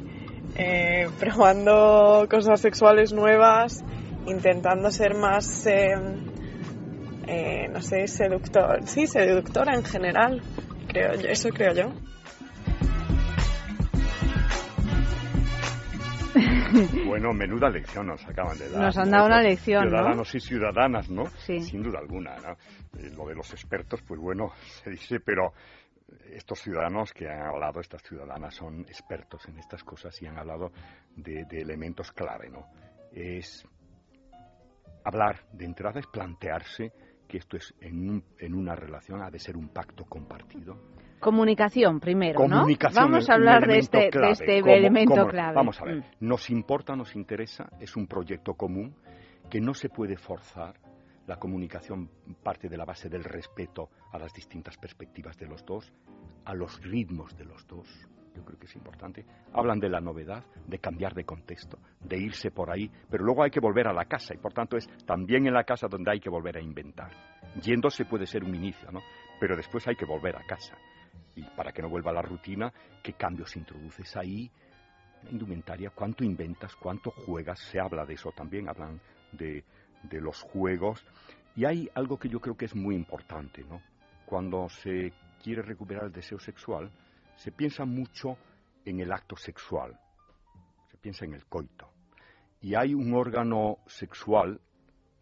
eh, 0.61 1.09
probando 1.19 2.27
cosas 2.31 2.61
sexuales 2.61 3.12
nuevas, 3.12 3.82
intentando 4.27 4.91
ser 4.91 5.15
más, 5.15 5.66
em, 5.66 6.27
eh, 7.27 7.69
no 7.73 7.81
sé, 7.81 8.07
seductor, 8.07 8.87
sí, 8.87 9.07
seductora 9.07 9.74
en 9.74 9.85
general, 9.85 10.43
creo, 10.89 11.12
eso 11.12 11.49
creo 11.49 11.73
yo. 11.73 11.93
Bueno, 17.05 17.32
menuda 17.32 17.69
lección 17.69 18.07
nos 18.07 18.24
acaban 18.27 18.57
de 18.57 18.69
dar. 18.70 18.82
Nos 18.82 18.97
han 18.97 19.11
dado 19.11 19.27
una 19.27 19.43
lección, 19.43 19.89
Ciudadanos 19.89 20.35
y 20.35 20.41
ciudadanas, 20.41 21.11
¿no? 21.11 21.27
Sí. 21.39 21.61
Sin 21.61 21.82
duda 21.82 21.99
alguna, 21.99 22.37
¿no? 22.37 22.53
Eh, 23.01 23.11
lo 23.16 23.27
de 23.27 23.35
los 23.35 23.51
expertos, 23.53 24.01
pues 24.07 24.20
bueno, 24.20 24.53
se 24.85 24.91
dice, 24.91 25.19
pero 25.20 25.53
estos 26.35 26.61
ciudadanos 26.61 27.12
que 27.12 27.28
han 27.28 27.43
hablado, 27.43 27.81
estas 27.81 28.02
ciudadanas 28.02 28.55
son 28.55 28.81
expertos 28.82 29.47
en 29.48 29.59
estas 29.59 29.82
cosas 29.85 30.20
y 30.23 30.27
han 30.27 30.39
hablado 30.39 30.73
de, 31.16 31.47
elementos 31.51 32.12
clave, 32.12 32.48
¿no? 32.51 32.66
Es 33.12 33.66
hablar 35.05 35.44
de 35.52 35.65
entrada, 35.65 36.01
es 36.01 36.07
plantearse 36.07 36.93
que 37.27 37.39
esto 37.39 37.57
es 37.57 37.74
en, 37.81 38.24
en 38.39 38.55
una 38.55 38.74
relación 38.74 39.23
ha 39.23 39.31
de 39.31 39.39
ser 39.39 39.57
un 39.57 39.69
pacto 39.69 40.05
compartido. 40.05 40.77
Comunicación 41.20 42.01
primero, 42.01 42.48
¿no? 42.48 42.66
Vamos 42.94 43.28
a 43.28 43.35
hablar 43.35 43.66
de 43.66 43.78
este, 43.78 44.11
de 44.11 44.31
este 44.31 44.59
elemento 44.59 45.27
clave. 45.28 45.55
Vamos 45.55 45.81
a 45.81 45.85
ver, 45.85 45.98
mm. 45.98 46.05
nos 46.20 46.48
importa, 46.51 46.97
nos 46.97 47.15
interesa, 47.15 47.70
es 47.78 47.94
un 47.97 48.07
proyecto 48.07 48.55
común 48.55 48.97
que 49.51 49.61
no 49.61 49.74
se 49.74 49.90
puede 49.90 50.16
forzar, 50.16 50.74
la 51.31 51.36
comunicación 51.36 52.11
parte 52.43 52.69
de 52.69 52.77
la 52.77 52.85
base 52.85 53.09
del 53.09 53.23
respeto 53.23 53.89
a 54.11 54.19
las 54.19 54.32
distintas 54.32 54.77
perspectivas 54.77 55.39
de 55.39 55.47
los 55.47 55.65
dos, 55.65 55.93
a 56.44 56.52
los 56.55 56.82
ritmos 56.82 57.36
de 57.39 57.44
los 57.44 57.65
dos. 57.69 57.86
Yo 58.35 58.44
creo 58.44 58.59
que 58.59 58.66
es 58.66 58.74
importante. 58.74 59.24
Hablan 59.52 59.78
de 59.78 59.89
la 59.89 60.01
novedad, 60.01 60.44
de 60.66 60.81
cambiar 60.81 61.15
de 61.15 61.23
contexto, 61.23 61.78
de 62.01 62.19
irse 62.19 62.51
por 62.51 62.69
ahí, 62.69 62.90
pero 63.09 63.23
luego 63.23 63.44
hay 63.44 63.51
que 63.52 63.61
volver 63.61 63.86
a 63.86 63.93
la 63.93 64.07
casa 64.07 64.35
y 64.35 64.39
por 64.39 64.52
tanto 64.52 64.77
es 64.77 64.89
también 65.07 65.47
en 65.47 65.55
la 65.55 65.62
casa 65.62 65.86
donde 65.86 66.11
hay 66.11 66.19
que 66.19 66.28
volver 66.28 66.57
a 66.57 66.61
inventar. 66.61 67.12
Yéndose 67.62 68.07
puede 68.07 68.27
ser 68.27 68.43
un 68.43 68.57
inicio, 68.57 68.90
¿no? 68.90 69.01
Pero 69.39 69.55
después 69.55 69.86
hay 69.86 69.94
que 69.94 70.07
volver 70.07 70.35
a 70.35 70.44
casa. 70.44 70.77
Y 71.36 71.44
para 71.44 71.70
que 71.70 71.81
no 71.81 71.89
vuelva 71.89 72.11
a 72.11 72.15
la 72.15 72.23
rutina, 72.23 72.73
¿qué 73.05 73.12
cambios 73.12 73.55
introduces 73.55 74.16
ahí? 74.16 74.51
indumentaria, 75.31 75.90
cuánto 75.90 76.24
inventas, 76.24 76.74
cuánto 76.77 77.11
juegas, 77.11 77.61
se 77.61 77.78
habla 77.78 78.07
de 78.07 78.15
eso 78.15 78.32
también, 78.32 78.70
hablan 78.70 78.98
de, 79.32 79.62
de 80.02 80.20
los 80.20 80.40
juegos. 80.43 81.05
Y 81.56 81.64
hay 81.64 81.90
algo 81.94 82.18
que 82.18 82.28
yo 82.28 82.40
creo 82.40 82.56
que 82.56 82.66
es 82.66 82.74
muy 82.74 82.94
importante, 82.94 83.64
¿no? 83.64 83.82
Cuando 84.27 84.68
se 84.68 85.12
quiere 85.43 85.62
recuperar 85.62 86.05
el 86.05 86.12
deseo 86.12 86.39
sexual, 86.39 86.90
se 87.36 87.52
piensa 87.52 87.85
mucho 87.85 88.36
en 88.85 89.01
el 89.01 89.12
acto 89.12 89.36
sexual, 89.36 89.98
se 90.90 90.97
piensa 90.98 91.24
en 91.24 91.35
el 91.35 91.47
coito. 91.47 91.90
Y 92.60 92.74
hay 92.74 92.94
un 92.94 93.14
órgano 93.14 93.78
sexual, 93.86 94.60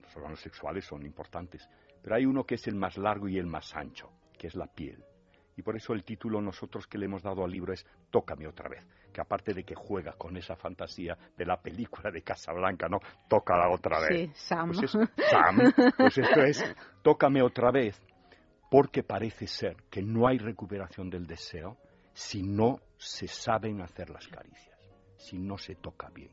los 0.03 0.17
órganos 0.17 0.41
sexuales 0.41 0.85
son 0.85 1.05
importantes, 1.07 1.69
pero 2.03 2.17
hay 2.17 2.27
uno 2.27 2.45
que 2.45 2.57
es 2.57 2.67
el 2.67 2.75
más 2.75 2.99
largo 2.99 3.29
y 3.29 3.39
el 3.39 3.47
más 3.47 3.75
ancho, 3.75 4.11
que 4.37 4.49
es 4.49 4.55
la 4.55 4.67
piel. 4.67 5.03
Y 5.59 5.63
por 5.63 5.75
eso 5.75 5.93
el 5.93 6.05
título 6.05 6.41
nosotros 6.41 6.87
que 6.87 6.99
le 6.99 7.07
hemos 7.07 7.21
dado 7.21 7.45
al 7.45 7.51
libro 7.51 7.73
es 7.73 7.85
Tócame 8.13 8.47
otra 8.47 8.69
vez, 8.69 8.87
que 9.13 9.21
aparte 9.21 9.53
de 9.53 9.65
que 9.65 9.75
juega 9.75 10.13
con 10.13 10.37
esa 10.37 10.55
fantasía 10.55 11.19
de 11.37 11.45
la 11.45 11.61
película 11.61 12.13
de 12.13 12.23
Casablanca, 12.23 12.89
¿no? 12.89 13.01
Tócala 13.29 13.69
otra 13.69 13.99
vez. 13.99 14.09
Sí, 14.09 14.31
Sam. 14.35 14.71
Pues, 14.71 14.93
Sam, 14.93 15.73
pues 15.97 16.17
esto 16.17 16.43
es 16.43 16.65
Tócame 17.03 17.43
otra 17.43 17.73
vez, 17.73 18.01
porque 18.71 19.03
parece 19.03 19.49
ser 19.49 19.83
que 19.91 20.01
no 20.01 20.29
hay 20.29 20.39
recuperación 20.39 21.11
del 21.11 21.27
deseo 21.27 21.77
si 22.13 22.41
no 22.45 22.79
se 22.97 23.27
saben 23.27 23.81
hacer 23.81 24.11
las 24.11 24.29
caricias, 24.29 24.79
si 25.17 25.41
no 25.41 25.59
se 25.59 25.75
toca 25.75 26.09
bien, 26.11 26.31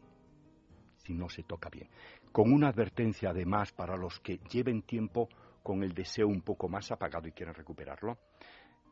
si 0.98 1.16
no 1.16 1.30
se 1.30 1.42
toca 1.42 1.70
bien. 1.70 1.90
Con 2.32 2.54
una 2.54 2.68
advertencia 2.68 3.32
además 3.32 3.72
para 3.72 3.98
los 3.98 4.20
que 4.20 4.38
lleven 4.52 4.84
tiempo 4.84 5.30
con 5.64 5.82
el 5.82 5.96
deseo 5.96 6.28
un 6.28 6.44
poco 6.44 6.70
más 6.70 6.92
apagado 6.92 7.28
y 7.28 7.32
quieren 7.32 7.56
recuperarlo, 7.56 8.20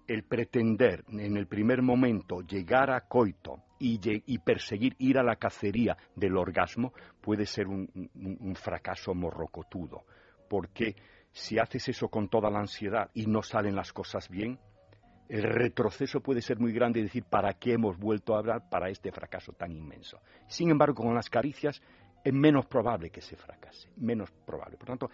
el 0.07 0.23
pretender 0.23 1.03
en 1.09 1.37
el 1.37 1.47
primer 1.47 1.81
momento 1.81 2.41
llegar 2.41 2.91
a 2.91 3.01
coito 3.01 3.63
y, 3.79 4.37
perseguir 4.39 4.95
ir 4.97 5.17
a 5.17 5.23
la 5.23 5.35
cacería 5.35 5.97
del 6.15 6.37
orgasmo 6.37 6.93
puede 7.19 7.45
ser 7.45 7.67
un, 7.67 7.89
un, 8.15 8.55
fracaso 8.55 9.13
morrocotudo, 9.13 10.05
porque 10.49 10.95
si 11.31 11.59
haces 11.59 11.89
eso 11.89 12.07
con 12.07 12.29
toda 12.29 12.49
la 12.49 12.59
ansiedad 12.59 13.09
y 13.13 13.25
no 13.25 13.41
salen 13.41 13.75
las 13.75 13.91
cosas 13.91 14.29
bien, 14.29 14.57
el 15.27 15.43
retroceso 15.43 16.21
puede 16.21 16.41
ser 16.41 16.59
muy 16.59 16.71
grande 16.71 16.99
y 16.99 17.03
decir, 17.03 17.23
¿para 17.23 17.53
qué 17.53 17.73
hemos 17.73 17.97
vuelto 17.97 18.35
a 18.35 18.39
hablar 18.39 18.69
para 18.69 18.89
este 18.89 19.11
fracaso 19.11 19.51
tan 19.53 19.71
inmenso? 19.71 20.21
Sin 20.47 20.69
embargo, 20.69 21.03
con 21.03 21.15
las 21.15 21.29
caricias 21.29 21.81
es 22.23 22.33
menos 22.33 22.65
probable 22.67 23.09
que 23.09 23.21
se 23.21 23.35
fracase, 23.35 23.89
menos 23.97 24.31
probable. 24.45 24.77
Por 24.77 24.87
tanto, 24.87 25.09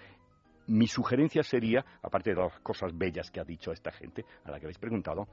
mi 0.70 0.88
sugerencia 0.88 1.44
sería, 1.44 1.84
aparte 2.02 2.32
de 2.32 2.36
las 2.38 2.60
cosas 2.60 2.96
bellas 2.98 3.32
que 3.32 3.40
ha 3.40 3.44
dicho 3.44 3.72
esta 3.72 3.92
gente 3.92 4.24
a 4.46 4.52
la 4.52 4.60
que 4.60 4.66
habéis 4.66 4.78
preguntado, 4.78 5.28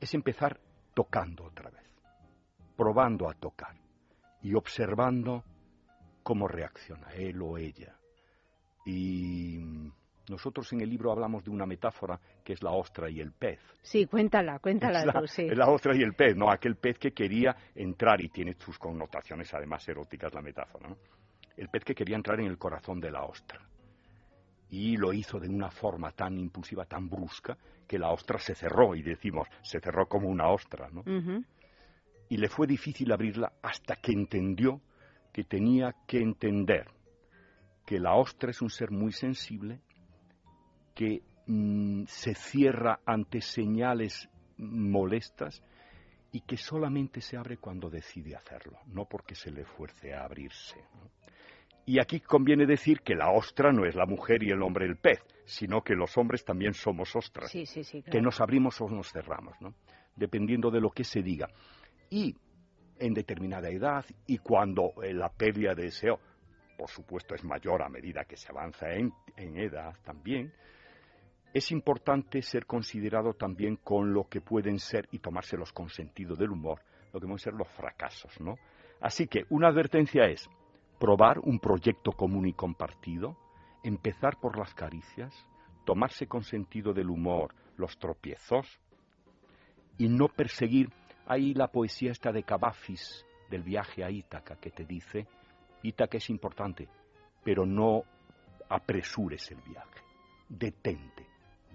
es 0.00 0.12
empezar 0.14 0.60
tocando 0.94 1.44
otra 1.44 1.70
vez, 1.70 1.84
probando 2.76 3.28
a 3.28 3.34
tocar 3.34 3.74
y 4.42 4.54
observando 4.54 5.42
cómo 6.22 6.46
reacciona 6.46 7.12
él 7.14 7.40
o 7.40 7.56
ella. 7.56 7.96
Y 8.84 9.58
nosotros 10.28 10.72
en 10.72 10.82
el 10.82 10.90
libro 10.90 11.10
hablamos 11.10 11.44
de 11.44 11.50
una 11.50 11.66
metáfora 11.66 12.20
que 12.44 12.52
es 12.52 12.62
la 12.62 12.72
ostra 12.72 13.08
y 13.08 13.20
el 13.20 13.32
pez. 13.32 13.60
Sí, 13.82 14.06
cuéntala, 14.06 14.58
cuéntala 14.58 15.00
Es 15.00 15.06
la, 15.06 15.12
tú, 15.12 15.26
sí. 15.26 15.46
es 15.46 15.56
la 15.56 15.68
ostra 15.68 15.96
y 15.96 16.02
el 16.02 16.14
pez, 16.14 16.36
¿no? 16.36 16.50
Aquel 16.50 16.76
pez 16.76 16.98
que 16.98 17.12
quería 17.12 17.56
entrar, 17.74 18.20
y 18.20 18.28
tiene 18.28 18.54
sus 18.58 18.78
connotaciones 18.78 19.52
además 19.54 19.88
eróticas 19.88 20.34
la 20.34 20.42
metáfora, 20.42 20.88
¿no? 20.88 20.96
El 21.56 21.68
pez 21.68 21.84
que 21.84 21.94
quería 21.94 22.16
entrar 22.16 22.38
en 22.40 22.46
el 22.46 22.58
corazón 22.58 23.00
de 23.00 23.10
la 23.10 23.24
ostra. 23.24 23.60
Y 24.70 24.96
lo 24.96 25.12
hizo 25.12 25.38
de 25.38 25.48
una 25.48 25.70
forma 25.70 26.10
tan 26.12 26.38
impulsiva, 26.38 26.84
tan 26.84 27.08
brusca, 27.08 27.56
que 27.86 27.98
la 27.98 28.10
ostra 28.10 28.38
se 28.38 28.54
cerró, 28.54 28.94
y 28.94 29.02
decimos, 29.02 29.48
se 29.62 29.80
cerró 29.80 30.08
como 30.08 30.28
una 30.28 30.48
ostra, 30.48 30.88
¿no? 30.90 31.04
Y 32.28 32.36
le 32.36 32.48
fue 32.48 32.66
difícil 32.66 33.12
abrirla 33.12 33.52
hasta 33.62 33.96
que 33.96 34.12
entendió 34.12 34.80
que 35.32 35.44
tenía 35.44 35.94
que 36.06 36.18
entender 36.18 36.88
que 37.84 38.00
la 38.00 38.14
ostra 38.14 38.50
es 38.50 38.60
un 38.60 38.70
ser 38.70 38.90
muy 38.90 39.12
sensible, 39.12 39.80
que 40.94 41.22
mm, 41.46 42.04
se 42.06 42.34
cierra 42.34 43.00
ante 43.06 43.40
señales 43.40 44.28
molestas 44.56 45.62
y 46.32 46.40
que 46.40 46.56
solamente 46.56 47.20
se 47.20 47.36
abre 47.36 47.58
cuando 47.58 47.88
decide 47.88 48.34
hacerlo, 48.34 48.78
no 48.86 49.04
porque 49.04 49.34
se 49.34 49.50
le 49.50 49.64
fuerce 49.64 50.12
a 50.12 50.24
abrirse. 50.24 50.76
¿no? 50.94 51.10
Y 51.86 52.00
aquí 52.00 52.18
conviene 52.20 52.66
decir 52.66 53.00
que 53.00 53.14
la 53.14 53.30
ostra 53.30 53.72
no 53.72 53.86
es 53.86 53.94
la 53.94 54.06
mujer 54.06 54.42
y 54.42 54.50
el 54.50 54.60
hombre 54.62 54.86
el 54.86 54.96
pez, 54.96 55.22
sino 55.44 55.82
que 55.82 55.94
los 55.94 56.18
hombres 56.18 56.44
también 56.44 56.74
somos 56.74 57.14
ostras, 57.14 57.48
Sí, 57.50 57.64
sí, 57.64 57.84
sí. 57.84 58.02
que 58.02 58.20
nos 58.20 58.40
abrimos 58.40 58.80
o 58.80 58.88
nos 58.88 59.12
cerramos, 59.12 59.54
¿no? 59.60 59.72
dependiendo 60.16 60.70
de 60.70 60.80
lo 60.80 60.90
que 60.90 61.04
se 61.04 61.22
diga. 61.22 61.48
Y 62.10 62.34
en 62.98 63.14
determinada 63.14 63.68
edad 63.68 64.04
y 64.26 64.38
cuando 64.38 64.94
eh, 65.02 65.12
la 65.14 65.28
pérdida 65.28 65.74
de 65.74 65.84
deseo, 65.84 66.18
por 66.76 66.88
supuesto, 66.90 67.34
es 67.34 67.44
mayor 67.44 67.82
a 67.82 67.88
medida 67.88 68.24
que 68.24 68.36
se 68.36 68.50
avanza 68.50 68.92
en, 68.92 69.12
en 69.36 69.56
edad 69.56 69.94
también, 70.04 70.52
es 71.54 71.70
importante 71.70 72.42
ser 72.42 72.66
considerado 72.66 73.34
también 73.34 73.76
con 73.76 74.12
lo 74.12 74.24
que 74.28 74.40
pueden 74.40 74.78
ser 74.78 75.08
y 75.12 75.20
tomárselos 75.20 75.72
con 75.72 75.88
sentido 75.88 76.34
del 76.34 76.50
humor, 76.50 76.80
lo 77.12 77.20
que 77.20 77.26
pueden 77.26 77.38
ser 77.38 77.54
los 77.54 77.68
fracasos, 77.68 78.40
¿no? 78.40 78.56
Así 79.00 79.26
que 79.26 79.44
una 79.50 79.68
advertencia 79.68 80.24
es 80.26 80.48
probar 80.98 81.38
un 81.40 81.58
proyecto 81.58 82.12
común 82.12 82.46
y 82.46 82.52
compartido, 82.52 83.36
empezar 83.82 84.38
por 84.40 84.58
las 84.58 84.74
caricias, 84.74 85.34
tomarse 85.84 86.26
con 86.26 86.42
sentido 86.42 86.92
del 86.92 87.10
humor 87.10 87.54
los 87.76 87.98
tropiezos 87.98 88.80
y 89.98 90.08
no 90.08 90.28
perseguir. 90.28 90.90
Ahí 91.26 91.54
la 91.54 91.68
poesía 91.68 92.12
esta 92.12 92.32
de 92.32 92.42
Cavafis 92.42 93.24
del 93.50 93.62
viaje 93.62 94.04
a 94.04 94.10
Ítaca 94.10 94.56
que 94.56 94.70
te 94.70 94.84
dice 94.84 95.26
Ítaca 95.82 96.18
es 96.18 96.30
importante, 96.30 96.88
pero 97.44 97.64
no 97.64 98.02
apresures 98.68 99.50
el 99.50 99.60
viaje, 99.62 100.00
detente, 100.48 101.26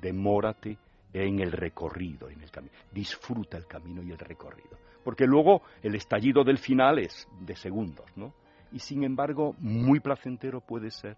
demórate 0.01 0.77
en 1.13 1.39
el 1.39 1.51
recorrido, 1.51 2.29
en 2.29 2.41
el 2.41 2.51
camino, 2.51 2.73
disfruta 2.91 3.57
el 3.57 3.67
camino 3.67 4.01
y 4.03 4.11
el 4.11 4.17
recorrido, 4.17 4.77
porque 5.03 5.25
luego 5.25 5.61
el 5.81 5.95
estallido 5.95 6.43
del 6.43 6.57
final 6.57 6.99
es 6.99 7.27
de 7.39 7.55
segundos, 7.55 8.05
¿no? 8.15 8.33
Y 8.71 8.79
sin 8.79 9.03
embargo, 9.03 9.55
muy 9.59 9.99
placentero 9.99 10.61
puede 10.61 10.91
ser 10.91 11.17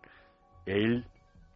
el 0.65 1.05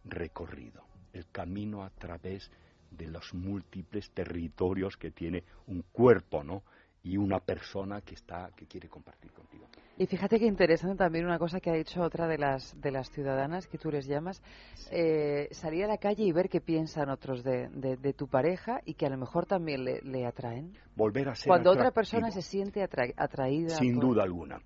recorrido, 0.04 0.82
el 1.12 1.26
camino 1.30 1.82
a 1.84 1.90
través 1.90 2.50
de 2.90 3.06
los 3.08 3.34
múltiples 3.34 4.10
territorios 4.12 4.96
que 4.96 5.10
tiene 5.10 5.44
un 5.66 5.82
cuerpo, 5.92 6.42
¿no? 6.42 6.62
Y 7.04 7.16
una 7.16 7.38
persona 7.38 8.00
que 8.00 8.14
está 8.14 8.50
que 8.56 8.66
quiere 8.66 8.88
compartir 8.88 9.30
contigo. 9.32 9.66
Y 9.96 10.06
fíjate 10.06 10.38
que 10.38 10.46
interesante 10.46 10.96
también 10.96 11.24
una 11.26 11.38
cosa 11.38 11.60
que 11.60 11.70
ha 11.70 11.74
dicho 11.74 12.02
otra 12.02 12.26
de 12.26 12.38
las 12.38 12.78
de 12.80 12.90
las 12.90 13.10
ciudadanas 13.10 13.66
que 13.66 13.78
tú 13.78 13.90
les 13.90 14.06
llamas, 14.06 14.42
eh, 14.90 15.48
salir 15.52 15.84
a 15.84 15.88
la 15.88 15.98
calle 15.98 16.24
y 16.24 16.32
ver 16.32 16.48
qué 16.48 16.60
piensan 16.60 17.08
otros 17.08 17.42
de, 17.44 17.68
de- 17.68 17.96
de 17.96 18.12
tu 18.14 18.26
pareja 18.28 18.80
y 18.84 18.94
que 18.94 19.06
a 19.06 19.10
lo 19.10 19.16
mejor 19.16 19.46
también 19.46 19.84
le, 19.84 20.00
le 20.02 20.26
atraen. 20.26 20.72
Volver 20.96 21.28
a 21.28 21.34
ser 21.34 21.46
Cuando 21.48 21.70
otra 21.70 21.90
persona 21.92 22.30
se 22.30 22.42
siente 22.42 22.82
atra- 22.82 23.14
atraída. 23.16 23.70
Sin 23.70 23.94
por- 23.94 24.04
duda 24.06 24.22
alguna. 24.24 24.60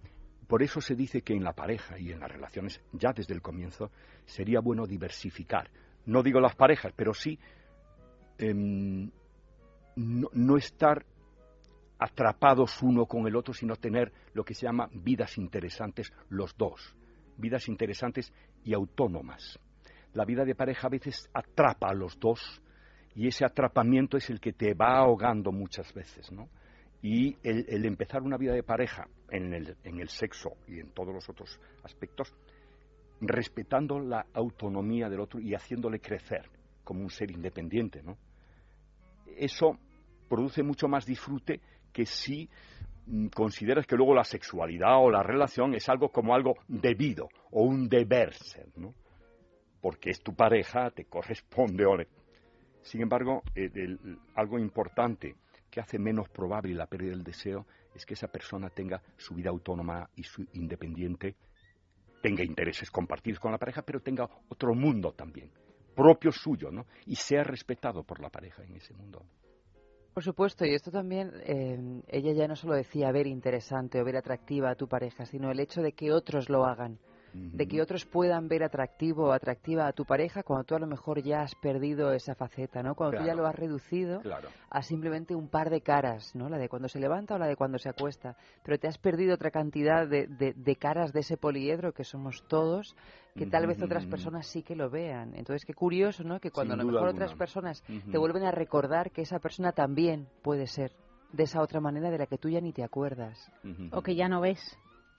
Por 0.52 0.62
eso 0.62 0.82
se 0.82 0.94
dice 0.94 1.22
que 1.22 1.32
en 1.32 1.44
la 1.44 1.54
pareja 1.54 1.98
y 1.98 2.12
en 2.12 2.20
las 2.20 2.30
relaciones, 2.30 2.78
ya 2.92 3.14
desde 3.14 3.32
el 3.32 3.40
comienzo, 3.40 3.90
sería 4.26 4.60
bueno 4.60 4.86
diversificar. 4.86 5.70
No 6.04 6.22
digo 6.22 6.40
las 6.40 6.54
parejas, 6.54 6.92
pero 6.94 7.14
sí 7.14 7.38
em, 8.36 9.10
no, 9.96 10.28
no 10.34 10.56
estar 10.58 11.06
atrapados 11.98 12.82
uno 12.82 13.06
con 13.06 13.26
el 13.26 13.34
otro, 13.34 13.54
sino 13.54 13.76
tener 13.76 14.12
lo 14.34 14.44
que 14.44 14.52
se 14.52 14.66
llama 14.66 14.90
vidas 14.92 15.38
interesantes 15.38 16.12
los 16.28 16.54
dos. 16.58 16.94
Vidas 17.38 17.66
interesantes 17.66 18.30
y 18.62 18.74
autónomas. 18.74 19.58
La 20.12 20.26
vida 20.26 20.44
de 20.44 20.54
pareja 20.54 20.88
a 20.88 20.90
veces 20.90 21.30
atrapa 21.32 21.88
a 21.88 21.94
los 21.94 22.20
dos 22.20 22.60
y 23.14 23.26
ese 23.26 23.46
atrapamiento 23.46 24.18
es 24.18 24.28
el 24.28 24.38
que 24.38 24.52
te 24.52 24.74
va 24.74 24.98
ahogando 24.98 25.50
muchas 25.50 25.94
veces, 25.94 26.30
¿no? 26.30 26.50
Y 27.02 27.36
el, 27.42 27.84
empezar 27.84 28.22
una 28.22 28.36
vida 28.36 28.52
de 28.54 28.62
pareja 28.62 29.08
en 29.28 29.52
el, 29.52 29.76
en 29.82 29.98
el 30.00 30.08
sexo 30.08 30.52
y 30.68 30.78
en 30.78 30.90
todos 30.90 31.12
los 31.12 31.28
otros 31.28 31.58
aspectos, 31.82 32.32
respetando 33.20 33.98
la 33.98 34.26
autonomía 34.34 35.08
del 35.08 35.20
otro 35.20 35.40
y 35.40 35.54
haciéndole 35.54 35.98
crecer 36.00 36.48
como 36.84 37.00
un 37.02 37.10
ser 37.10 37.30
independiente, 37.32 38.02
¿no? 38.02 38.16
Eso 39.36 39.78
produce 40.28 40.62
mucho 40.62 40.86
más 40.88 41.04
disfrute 41.04 41.60
que 41.92 42.06
si 42.06 42.48
mm, 43.06 43.28
consideras 43.28 43.86
que 43.86 43.96
luego 43.96 44.14
la 44.14 44.24
sexualidad 44.24 44.96
o 44.98 45.10
la 45.10 45.22
relación 45.22 45.74
es 45.74 45.88
algo 45.88 46.08
como 46.10 46.34
algo 46.34 46.54
debido 46.68 47.28
o 47.50 47.62
un 47.64 47.88
deber 47.88 48.32
ser, 48.34 48.68
¿no? 48.76 48.94
Porque 49.80 50.10
es 50.10 50.22
tu 50.22 50.34
pareja, 50.34 50.90
te 50.90 51.04
corresponde. 51.06 51.84
o 51.84 51.96
le- 51.96 52.08
Sin 52.82 53.02
embargo, 53.02 53.42
el- 53.54 54.18
algo 54.36 54.58
importante 54.58 55.34
que 55.72 55.80
hace 55.80 55.98
menos 55.98 56.28
probable 56.28 56.74
la 56.74 56.86
pérdida 56.86 57.12
del 57.12 57.24
deseo 57.24 57.66
es 57.94 58.04
que 58.04 58.12
esa 58.12 58.28
persona 58.28 58.68
tenga 58.68 59.02
su 59.16 59.34
vida 59.34 59.48
autónoma 59.48 60.08
y 60.14 60.22
su 60.22 60.46
independiente, 60.52 61.34
tenga 62.22 62.44
intereses 62.44 62.90
compartidos 62.90 63.40
con 63.40 63.52
la 63.52 63.58
pareja, 63.58 63.80
pero 63.82 64.00
tenga 64.00 64.28
otro 64.50 64.74
mundo 64.74 65.12
también, 65.12 65.50
propio 65.96 66.30
suyo, 66.30 66.70
¿no? 66.70 66.84
Y 67.06 67.16
sea 67.16 67.42
respetado 67.42 68.04
por 68.04 68.20
la 68.20 68.28
pareja 68.28 68.62
en 68.62 68.76
ese 68.76 68.92
mundo. 68.92 69.24
Por 70.12 70.22
supuesto, 70.22 70.66
y 70.66 70.74
esto 70.74 70.90
también, 70.90 71.32
eh, 71.46 72.02
ella 72.08 72.32
ya 72.34 72.46
no 72.46 72.54
solo 72.54 72.74
decía 72.74 73.10
ver 73.10 73.26
interesante 73.26 73.98
o 73.98 74.04
ver 74.04 74.16
atractiva 74.18 74.70
a 74.70 74.74
tu 74.74 74.86
pareja, 74.88 75.24
sino 75.24 75.50
el 75.50 75.58
hecho 75.58 75.80
de 75.80 75.92
que 75.92 76.12
otros 76.12 76.50
lo 76.50 76.66
hagan, 76.66 76.98
de 77.34 77.66
que 77.66 77.80
otros 77.80 78.04
puedan 78.04 78.48
ver 78.48 78.62
atractivo 78.62 79.28
o 79.28 79.32
atractiva 79.32 79.86
a 79.86 79.92
tu 79.92 80.04
pareja 80.04 80.42
cuando 80.42 80.64
tú 80.64 80.74
a 80.74 80.78
lo 80.78 80.86
mejor 80.86 81.22
ya 81.22 81.40
has 81.42 81.54
perdido 81.54 82.12
esa 82.12 82.34
faceta, 82.34 82.82
¿no? 82.82 82.94
Cuando 82.94 83.18
tú 83.18 83.24
ya 83.24 83.34
lo 83.34 83.46
has 83.46 83.54
reducido 83.54 84.20
Claro. 84.20 84.48
a 84.70 84.82
simplemente 84.82 85.34
un 85.34 85.48
par 85.48 85.70
de 85.70 85.80
caras, 85.80 86.34
¿no? 86.34 86.48
La 86.48 86.58
de 86.58 86.68
cuando 86.68 86.88
se 86.88 86.98
levanta 87.00 87.34
o 87.34 87.38
la 87.38 87.46
de 87.46 87.56
cuando 87.56 87.78
se 87.78 87.88
acuesta, 87.88 88.36
pero 88.62 88.78
te 88.78 88.88
has 88.88 88.98
perdido 88.98 89.34
otra 89.34 89.50
cantidad 89.50 90.06
de, 90.06 90.26
de- 90.26 90.52
de 90.54 90.76
caras 90.76 91.12
de 91.12 91.20
ese 91.20 91.36
poliedro 91.36 91.92
que 91.92 92.04
somos 92.04 92.42
todos, 92.48 92.94
que 93.34 93.46
tal 93.46 93.66
vez 93.66 93.80
otras 93.82 94.04
personas 94.10 94.46
sí 94.46 94.62
que 94.62 94.76
lo 94.76 94.90
vean. 94.90 95.34
Entonces, 95.34 95.64
qué 95.64 95.72
curioso, 95.74 96.22
¿no? 96.24 96.38
Que 96.38 96.50
cuando 96.50 96.74
a 96.74 96.76
lo 96.76 96.84
mejor 96.84 97.08
alguna. 97.08 97.24
otras 97.24 97.34
personas 97.38 97.82
te 98.10 98.18
vuelven 98.18 98.44
a 98.44 98.50
recordar 98.50 99.10
que 99.10 99.22
esa 99.22 99.38
persona 99.38 99.72
también 99.72 100.28
puede 100.42 100.66
ser 100.66 100.92
de 101.32 101.44
esa 101.44 101.62
otra 101.62 101.80
manera 101.80 102.10
de 102.10 102.18
la 102.18 102.26
que 102.26 102.36
tú 102.36 102.50
ya 102.50 102.60
ni 102.60 102.74
te 102.74 102.84
acuerdas. 102.84 103.50
O 103.92 104.02
que 104.02 104.14
ya 104.14 104.28
no 104.28 104.42
ves, 104.42 104.60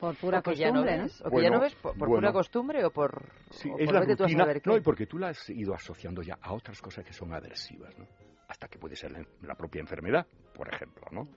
por 0.03 0.17
pura 0.17 0.39
O 0.39 0.43
que 0.43 0.55
ya 0.55 0.67
no 0.69 0.81
costumbre, 0.83 0.97
ves, 0.97 1.21
¿no? 1.21 1.27
o 1.27 1.31
que 1.31 1.41
ya 1.41 1.49
no 1.49 1.59
ves 1.61 1.75
por, 1.75 1.97
por 1.97 2.07
bueno. 2.09 2.15
pura 2.15 2.33
costumbre 2.33 2.83
o 2.83 2.91
por, 2.91 3.23
Sí, 3.51 3.69
o 3.69 3.77
es 3.79 3.85
por 3.85 3.93
la 3.93 3.99
vete 4.01 4.15
tú 4.17 4.23
a 4.23 4.27
rutina, 4.27 4.43
saber 4.43 4.61
qué. 4.61 4.69
no, 4.69 4.75
y 4.77 4.81
porque 4.81 5.05
tú 5.07 5.17
la 5.17 5.29
has 5.29 5.49
ido 5.49 5.73
asociando 5.73 6.21
ya 6.21 6.37
a 6.41 6.51
otras 6.53 6.81
cosas 6.81 7.05
que 7.05 7.13
son 7.13 7.33
aversivas, 7.33 7.97
¿no? 7.97 8.05
Hasta 8.49 8.67
que 8.67 8.77
puede 8.77 8.97
ser 8.97 9.11
la, 9.13 9.25
la 9.43 9.55
propia 9.55 9.79
enfermedad, 9.79 10.27
por 10.53 10.67
ejemplo, 10.73 11.05
¿no? 11.11 11.29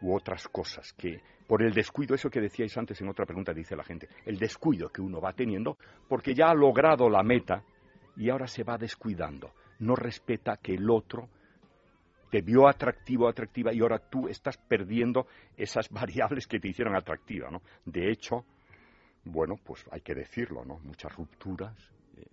U 0.00 0.14
otras 0.14 0.48
cosas 0.48 0.92
que, 0.94 1.20
por 1.46 1.62
el 1.62 1.74
descuido, 1.74 2.14
eso 2.14 2.30
que 2.30 2.40
decíais 2.40 2.74
antes 2.78 2.98
en 3.02 3.08
otra 3.08 3.26
pregunta, 3.26 3.52
dice 3.52 3.76
la 3.76 3.84
gente, 3.84 4.08
el 4.24 4.38
descuido 4.38 4.88
que 4.88 5.02
uno 5.02 5.20
va 5.20 5.34
teniendo, 5.34 5.76
porque 6.08 6.34
ya 6.34 6.46
ha 6.48 6.54
logrado 6.54 7.10
la 7.10 7.22
meta 7.22 7.62
y 8.16 8.30
ahora 8.30 8.46
se 8.46 8.64
va 8.64 8.78
descuidando. 8.78 9.52
No 9.80 9.94
respeta 9.96 10.56
que 10.56 10.72
el 10.74 10.88
otro 10.88 11.28
te 12.30 12.42
vio 12.42 12.68
atractivo 12.68 13.28
atractiva 13.28 13.72
y 13.72 13.80
ahora 13.80 13.98
tú 13.98 14.28
estás 14.28 14.56
perdiendo 14.56 15.26
esas 15.56 15.88
variables 15.90 16.46
que 16.46 16.60
te 16.60 16.68
hicieron 16.68 16.96
atractiva, 16.96 17.50
¿no? 17.50 17.62
De 17.84 18.10
hecho, 18.10 18.44
bueno, 19.24 19.56
pues 19.62 19.84
hay 19.90 20.00
que 20.00 20.14
decirlo, 20.14 20.64
¿no? 20.64 20.78
Muchas 20.78 21.14
rupturas 21.14 21.76
eh, 22.16 22.24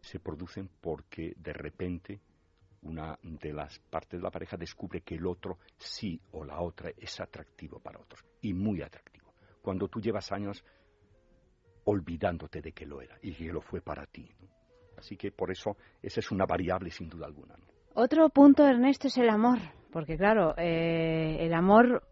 se 0.00 0.20
producen 0.20 0.68
porque 0.80 1.34
de 1.36 1.52
repente 1.52 2.20
una 2.82 3.18
de 3.22 3.52
las 3.52 3.78
partes 3.78 4.20
de 4.20 4.24
la 4.24 4.30
pareja 4.30 4.56
descubre 4.56 5.00
que 5.00 5.16
el 5.16 5.26
otro 5.26 5.58
sí 5.76 6.20
o 6.32 6.44
la 6.44 6.60
otra 6.60 6.90
es 6.96 7.20
atractivo 7.20 7.80
para 7.80 8.00
otros 8.00 8.24
y 8.42 8.52
muy 8.52 8.82
atractivo. 8.82 9.34
Cuando 9.60 9.88
tú 9.88 10.00
llevas 10.00 10.30
años 10.30 10.64
olvidándote 11.84 12.60
de 12.60 12.72
que 12.72 12.86
lo 12.86 13.00
era 13.00 13.18
y 13.22 13.32
que 13.32 13.52
lo 13.52 13.60
fue 13.60 13.80
para 13.80 14.06
ti. 14.06 14.28
Así 14.96 15.16
que 15.16 15.30
por 15.30 15.50
eso 15.50 15.76
esa 16.02 16.20
es 16.20 16.30
una 16.30 16.46
variable 16.46 16.90
sin 16.90 17.08
duda 17.08 17.26
alguna. 17.26 17.56
Otro 17.98 18.28
punto, 18.28 18.66
Ernesto, 18.66 19.08
es 19.08 19.16
el 19.16 19.30
amor, 19.30 19.56
porque 19.90 20.18
claro, 20.18 20.52
eh, 20.58 21.38
el 21.40 21.54
amor 21.54 22.02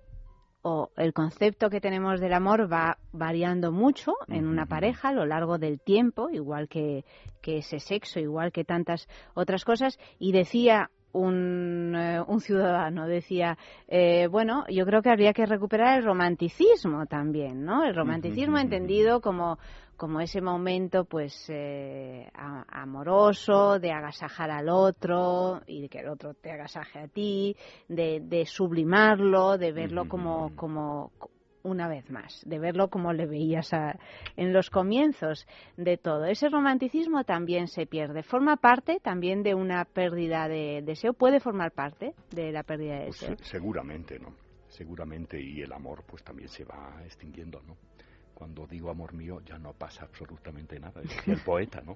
o 0.63 0.89
el 0.97 1.13
concepto 1.13 1.69
que 1.69 1.83
tenemos 1.83 2.21
del 2.21 2.33
amor 2.33 2.73
va 2.73 2.97
variando 3.13 3.71
mucho 3.71 4.15
en 4.29 4.47
una 4.47 4.65
pareja 4.65 5.09
a 5.09 5.13
lo 5.13 5.27
largo 5.27 5.59
del 5.59 5.79
tiempo, 5.79 6.31
igual 6.31 6.69
que, 6.69 7.05
que 7.43 7.59
ese 7.59 7.81
sexo, 7.81 8.19
igual 8.19 8.51
que 8.51 8.65
tantas 8.65 9.07
otras 9.35 9.67
cosas. 9.67 9.99
Y 10.19 10.33
decía 10.33 10.89
un, 11.15 11.95
eh, 11.97 12.21
un, 12.27 12.41
ciudadano 12.41 13.07
decía, 13.07 13.57
eh, 13.89 14.27
bueno, 14.29 14.65
yo 14.69 14.85
creo 14.85 15.01
que 15.01 15.11
habría 15.11 15.33
que 15.33 15.47
recuperar 15.47 15.99
el 15.99 16.05
romanticismo 16.05 17.07
también, 17.07 17.65
¿no? 17.65 17.85
El 17.85 17.95
romanticismo 17.95 18.59
entendido 18.59 19.21
como 19.21 19.59
como 19.97 20.21
ese 20.21 20.41
momento 20.41 21.05
pues 21.05 21.47
eh, 21.49 22.29
amoroso 22.35 23.79
de 23.79 23.93
agasajar 23.93 24.51
al 24.51 24.69
otro 24.69 25.63
y 25.67 25.83
de 25.83 25.89
que 25.89 26.01
el 26.01 26.09
otro 26.09 26.35
te 26.35 26.51
agasaje 26.51 26.99
a 26.99 27.09
ti, 27.09 27.57
de, 27.89 28.21
de 28.21 28.45
sublimarlo, 28.45 29.57
de 29.57 29.73
verlo 29.73 30.09
como, 30.09 30.55
como 30.57 31.13
una 31.65 31.89
vez 31.89 32.09
más, 32.11 32.43
de 32.47 32.59
verlo 32.59 32.89
como 32.89 33.13
le 33.13 33.27
veías 33.27 33.71
en 34.37 34.53
los 34.53 34.71
comienzos 34.71 35.47
de 35.77 35.97
todo. 35.97 36.27
Ese 36.27 36.49
romanticismo 36.49 37.25
también 37.25 37.67
se 37.67 37.87
pierde. 37.87 38.23
¿Forma 38.23 38.57
parte 38.57 39.01
también 39.03 39.43
de 39.43 39.55
una 39.55 39.85
pérdida 39.85 40.47
de 40.47 40.83
deseo? 40.85 41.15
¿Puede 41.15 41.41
formar 41.41 41.73
parte 41.73 42.15
de 42.31 42.53
la 42.53 42.63
pérdida 42.63 42.99
de 42.99 43.07
pues 43.07 43.21
deseo? 43.21 43.37
seguramente, 43.41 44.19
¿no? 44.19 44.35
Seguramente, 44.69 45.41
y 45.41 45.63
el 45.63 45.73
amor 45.73 46.05
pues 46.07 46.23
también 46.23 46.49
se 46.49 46.65
va 46.65 47.01
extinguiendo, 47.05 47.63
¿no? 47.63 47.77
Cuando 48.35 48.67
digo 48.67 48.91
amor 48.91 49.15
mío 49.15 49.41
ya 49.45 49.59
no 49.59 49.73
pasa 49.73 50.05
absolutamente 50.05 50.79
nada, 50.79 51.01
decía 51.01 51.35
el 51.35 51.41
poeta, 51.41 51.81
¿no? 51.81 51.95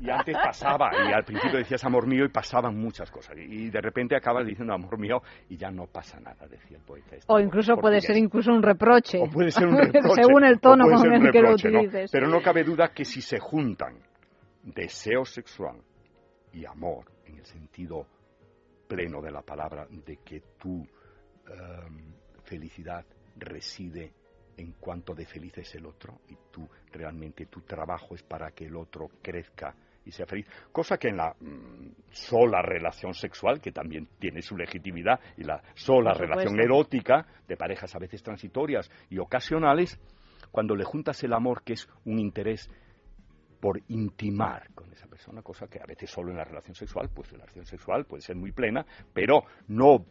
Y, 0.00 0.10
antes, 0.10 0.34
pasaba, 0.34 0.90
y 1.08 1.12
al 1.12 1.24
principio 1.24 1.58
decías 1.58 1.84
amor 1.84 2.06
mío 2.06 2.24
y 2.24 2.28
pasaban 2.28 2.76
muchas 2.76 3.10
cosas, 3.10 3.36
y, 3.36 3.70
de 3.70 3.80
repente 3.80 4.16
acabas 4.16 4.46
diciendo 4.46 4.72
amor 4.72 4.98
mío 4.98 5.22
y 5.48 5.56
ya 5.56 5.70
no 5.70 5.86
pasa 5.86 6.18
nada, 6.18 6.46
decía 6.48 6.78
el 6.78 6.82
poeta. 6.82 7.16
Este 7.16 7.32
o 7.32 7.38
incluso 7.38 7.76
puede 7.76 8.00
ser 8.00 8.16
incluso 8.16 8.50
un 8.50 8.62
reproche. 8.62 9.20
O 9.22 9.28
puede 9.28 9.50
ser 9.50 9.68
un 9.68 9.76
reproche. 9.92 10.22
Según 10.22 10.44
el 10.44 10.58
tono 10.58 10.88
con 10.88 11.12
el 11.12 11.30
que 11.30 11.42
lo 11.42 11.54
utilices. 11.54 12.10
Pero 12.10 12.28
no 12.28 12.40
cabe 12.42 12.64
duda 12.64 12.92
que 12.92 13.04
si 13.04 13.20
se 13.20 13.38
juntan 13.38 13.98
deseo 14.62 15.24
sexual 15.24 15.76
y 16.52 16.64
amor, 16.64 17.04
en 17.26 17.38
el 17.38 17.44
sentido 17.44 18.06
pleno 18.88 19.20
de 19.20 19.30
la 19.30 19.42
palabra, 19.42 19.86
de 19.88 20.16
que 20.24 20.40
tu 20.58 20.86
em, 21.46 22.14
felicidad 22.42 23.04
reside 23.36 24.12
en 24.60 24.72
cuanto 24.72 25.14
de 25.14 25.24
feliz 25.24 25.56
es 25.58 25.74
el 25.74 25.86
otro 25.86 26.20
y 26.28 26.36
tú 26.50 26.68
realmente 26.92 27.46
tu 27.46 27.62
trabajo 27.62 28.14
es 28.14 28.22
para 28.22 28.50
que 28.52 28.66
el 28.66 28.76
otro 28.76 29.08
crezca 29.22 29.74
y 30.04 30.12
sea 30.12 30.26
feliz, 30.26 30.46
cosa 30.72 30.96
que 30.96 31.08
en 31.08 31.18
la 31.18 31.34
mm, 31.38 31.92
sola 32.10 32.62
relación 32.62 33.14
sexual, 33.14 33.60
que 33.60 33.70
también 33.70 34.08
tiene 34.18 34.40
su 34.40 34.56
legitimidad, 34.56 35.20
y 35.36 35.44
la 35.44 35.62
sola 35.74 36.14
relación 36.14 36.58
erótica 36.58 37.26
de 37.46 37.56
parejas 37.56 37.94
a 37.94 37.98
veces 37.98 38.22
transitorias 38.22 38.90
y 39.10 39.18
ocasionales, 39.18 40.00
cuando 40.50 40.74
le 40.74 40.84
juntas 40.84 41.22
el 41.22 41.32
amor, 41.32 41.62
que 41.62 41.74
es 41.74 41.88
un 42.06 42.18
interés 42.18 42.68
por 43.60 43.80
intimar 43.88 44.72
con 44.74 44.90
esa 44.92 45.06
persona, 45.06 45.42
cosa 45.42 45.68
que 45.68 45.78
a 45.78 45.86
veces 45.86 46.10
solo 46.10 46.30
en 46.30 46.38
la 46.38 46.44
relación 46.44 46.74
sexual, 46.74 47.10
pues 47.14 47.30
la 47.32 47.40
relación 47.40 47.66
sexual 47.66 48.06
puede 48.06 48.22
ser 48.22 48.36
muy 48.36 48.52
plena, 48.52 48.86
pero 49.12 49.44
no 49.68 50.06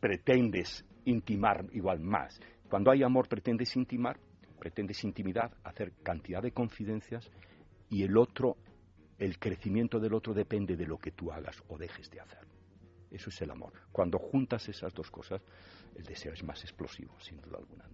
pretendes 0.00 0.84
intimar 1.04 1.64
igual 1.72 2.00
más. 2.00 2.40
Cuando 2.68 2.90
hay 2.90 3.02
amor 3.02 3.28
pretendes 3.28 3.76
intimar, 3.76 4.18
pretendes 4.58 5.04
intimidad, 5.04 5.52
hacer 5.62 5.92
cantidad 6.02 6.42
de 6.42 6.52
confidencias 6.52 7.30
y 7.88 8.02
el 8.02 8.16
otro, 8.16 8.56
el 9.18 9.38
crecimiento 9.38 10.00
del 10.00 10.14
otro 10.14 10.34
depende 10.34 10.76
de 10.76 10.86
lo 10.86 10.98
que 10.98 11.12
tú 11.12 11.30
hagas 11.30 11.62
o 11.68 11.78
dejes 11.78 12.10
de 12.10 12.20
hacer. 12.20 12.46
Eso 13.10 13.30
es 13.30 13.40
el 13.40 13.50
amor. 13.50 13.72
Cuando 13.92 14.18
juntas 14.18 14.68
esas 14.68 14.92
dos 14.92 15.10
cosas, 15.10 15.40
el 15.94 16.04
deseo 16.04 16.32
es 16.32 16.42
más 16.42 16.62
explosivo, 16.64 17.14
sin 17.20 17.40
duda 17.40 17.58
alguna. 17.58 17.84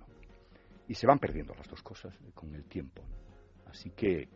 Y 0.88 0.94
se 0.94 1.06
van 1.06 1.18
perdiendo 1.18 1.54
las 1.54 1.68
dos 1.68 1.82
cosas 1.82 2.14
con 2.34 2.54
el 2.54 2.64
tiempo. 2.64 3.02
Así 3.66 3.90
que 3.90 4.28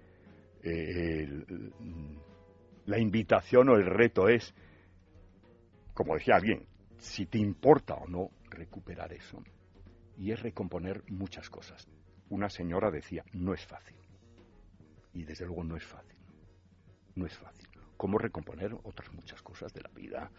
eh, 0.63 1.45
la 2.85 2.99
invitación 2.99 3.71
o 3.71 3.75
el 3.75 3.87
reto 3.87 4.29
es, 4.29 4.55
como 5.95 6.15
decía 6.15 6.37
alguien, 6.37 6.67
si 6.99 7.27
te 7.27 7.39
importa 7.39 7.95
o 7.95 8.07
no 8.07 8.31
recuperar 8.51 9.13
eso 9.13 9.43
y 10.17 10.33
es 10.33 10.43
recomponer 10.43 11.03
muchas 11.11 11.51
cosas. 11.51 11.89
Una 12.29 12.49
señora 12.49 12.91
decía, 12.91 13.25
no 13.33 13.55
es 13.55 13.65
fácil. 13.67 13.97
Y 15.13 15.25
desde 15.25 15.47
luego 15.47 15.65
no 15.65 15.77
es 15.77 15.85
fácil. 15.85 16.17
No 17.15 17.27
es 17.27 17.37
fácil. 17.39 17.69
¿Cómo 17.97 18.19
recomponer 18.19 18.75
otras 18.85 19.13
muchas 19.13 19.43
cosas 19.43 19.73
de 19.73 19.81
la 19.81 19.91
vida 19.91 20.31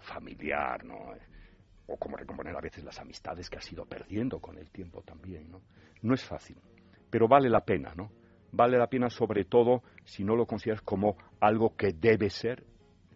familiar, 0.00 0.84
¿no? 0.84 1.14
O 1.86 1.96
cómo 1.96 2.16
recomponer 2.16 2.56
a 2.56 2.60
veces 2.60 2.84
las 2.84 2.98
amistades 3.00 3.50
que 3.50 3.58
has 3.58 3.72
ido 3.72 3.84
perdiendo 3.86 4.40
con 4.40 4.58
el 4.58 4.70
tiempo 4.70 5.02
también, 5.02 5.50
¿no? 5.50 5.62
No 6.02 6.14
es 6.14 6.24
fácil, 6.24 6.60
pero 7.10 7.28
vale 7.28 7.48
la 7.48 7.64
pena, 7.64 7.94
¿no? 7.94 8.12
Vale 8.52 8.78
la 8.78 8.88
pena 8.88 9.08
sobre 9.08 9.44
todo 9.44 9.82
si 10.04 10.24
no 10.24 10.36
lo 10.36 10.46
consideras 10.46 10.82
como 10.82 11.16
algo 11.40 11.74
que 11.76 11.92
debe 11.92 12.30
ser, 12.30 12.64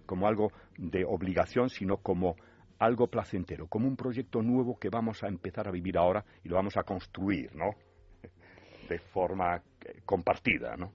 como 0.07 0.27
algo 0.27 0.51
de 0.78 1.05
obligación, 1.05 1.69
sino 1.69 1.99
como 1.99 2.37
algo 2.78 3.07
placentero, 3.07 3.66
como 3.66 3.86
un 3.89 3.97
proyecto 3.97 4.43
nuevo 4.43 4.78
que 4.78 4.89
vamos 4.89 5.23
a 5.23 5.28
empezar 5.28 5.69
a 5.69 5.70
vivir 5.70 5.97
ahora 5.98 6.24
y 6.44 6.48
lo 6.48 6.57
vamos 6.57 6.77
a 6.77 6.82
construir, 6.82 7.55
¿no? 7.55 7.74
De 8.89 8.98
forma 8.98 9.57
eh, 9.85 10.01
compartida, 10.05 10.77
¿no? 10.77 10.93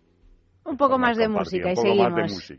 Un 0.63 0.77
poco 0.77 0.97
más 0.97 1.17
de 1.17 1.27
música 1.27 1.71
y 1.71 1.75
seguimos. 1.75 2.53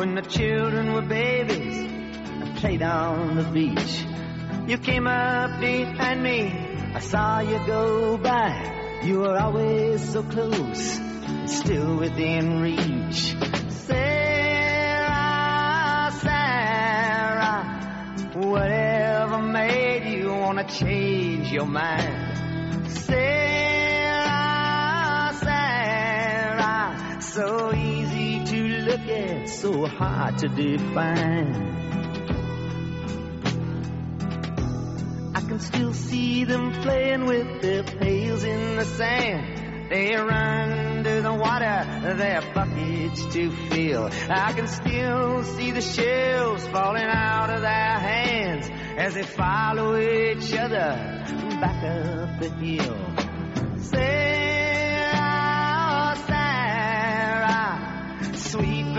When 0.00 0.14
the 0.14 0.22
children 0.22 0.94
were 0.94 1.02
babies 1.02 1.76
and 1.76 2.56
played 2.56 2.80
on 2.80 3.36
the 3.36 3.44
beach. 3.44 4.06
You 4.66 4.78
came 4.78 5.06
up 5.06 5.60
behind 5.60 6.22
me, 6.22 6.50
I 6.94 7.00
saw 7.00 7.40
you 7.40 7.58
go 7.66 8.16
by. 8.16 9.00
You 9.04 9.18
were 9.18 9.36
always 9.38 10.10
so 10.10 10.22
close, 10.22 10.98
still 11.44 11.98
within 11.98 12.62
reach. 12.62 13.36
Sarah, 13.88 15.20
Sarah, 16.22 17.62
whatever 18.36 19.42
made 19.42 20.14
you 20.16 20.28
wanna 20.28 20.66
change 20.66 21.52
your 21.52 21.66
mind? 21.66 22.90
Sarah, 22.90 23.20
Sarah, 25.44 27.20
so 27.20 27.70
look 27.70 27.99
at 29.08 29.48
so 29.48 29.86
hard 29.86 30.38
to 30.38 30.48
define. 30.48 31.54
I 35.34 35.40
can 35.40 35.60
still 35.60 35.94
see 35.94 36.44
them 36.44 36.72
playing 36.82 37.26
with 37.26 37.62
their 37.62 37.82
pails 37.82 38.44
in 38.44 38.76
the 38.76 38.84
sand. 38.84 39.90
They 39.90 40.14
run 40.14 41.02
to 41.02 41.22
the 41.22 41.34
water, 41.34 42.14
their 42.16 42.42
buckets 42.54 43.26
to 43.34 43.50
fill. 43.50 44.08
I 44.28 44.52
can 44.52 44.68
still 44.68 45.42
see 45.44 45.72
the 45.72 45.80
shells 45.80 46.66
falling 46.68 47.08
out 47.08 47.50
of 47.50 47.60
their 47.62 47.98
hands 47.98 48.70
as 48.96 49.14
they 49.14 49.24
follow 49.24 49.96
each 49.96 50.52
other 50.54 51.20
back 51.60 51.82
up 51.84 52.40
the 52.40 52.50
hill. 52.50 53.09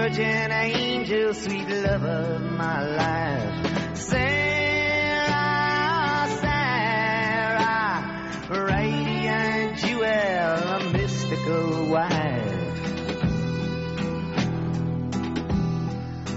Virgin 0.02 0.52
angel, 0.52 1.32
sweet 1.36 1.68
love 1.68 2.04
of 2.04 2.42
my 2.54 2.82
life. 2.82 3.98
Sarah, 3.98 5.28
Sarah, 6.42 8.02
radiant 8.50 9.78
jewel, 9.78 10.04
a 10.04 10.90
mystical 10.92 11.86
wife. 11.86 12.48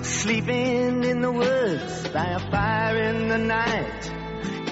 sleeping 0.02 1.04
in 1.04 1.20
the 1.22 1.32
woods 1.32 2.08
by 2.08 2.26
a 2.26 2.38
fire 2.50 2.98
in 2.98 3.28
the 3.28 3.38
night, 3.38 4.12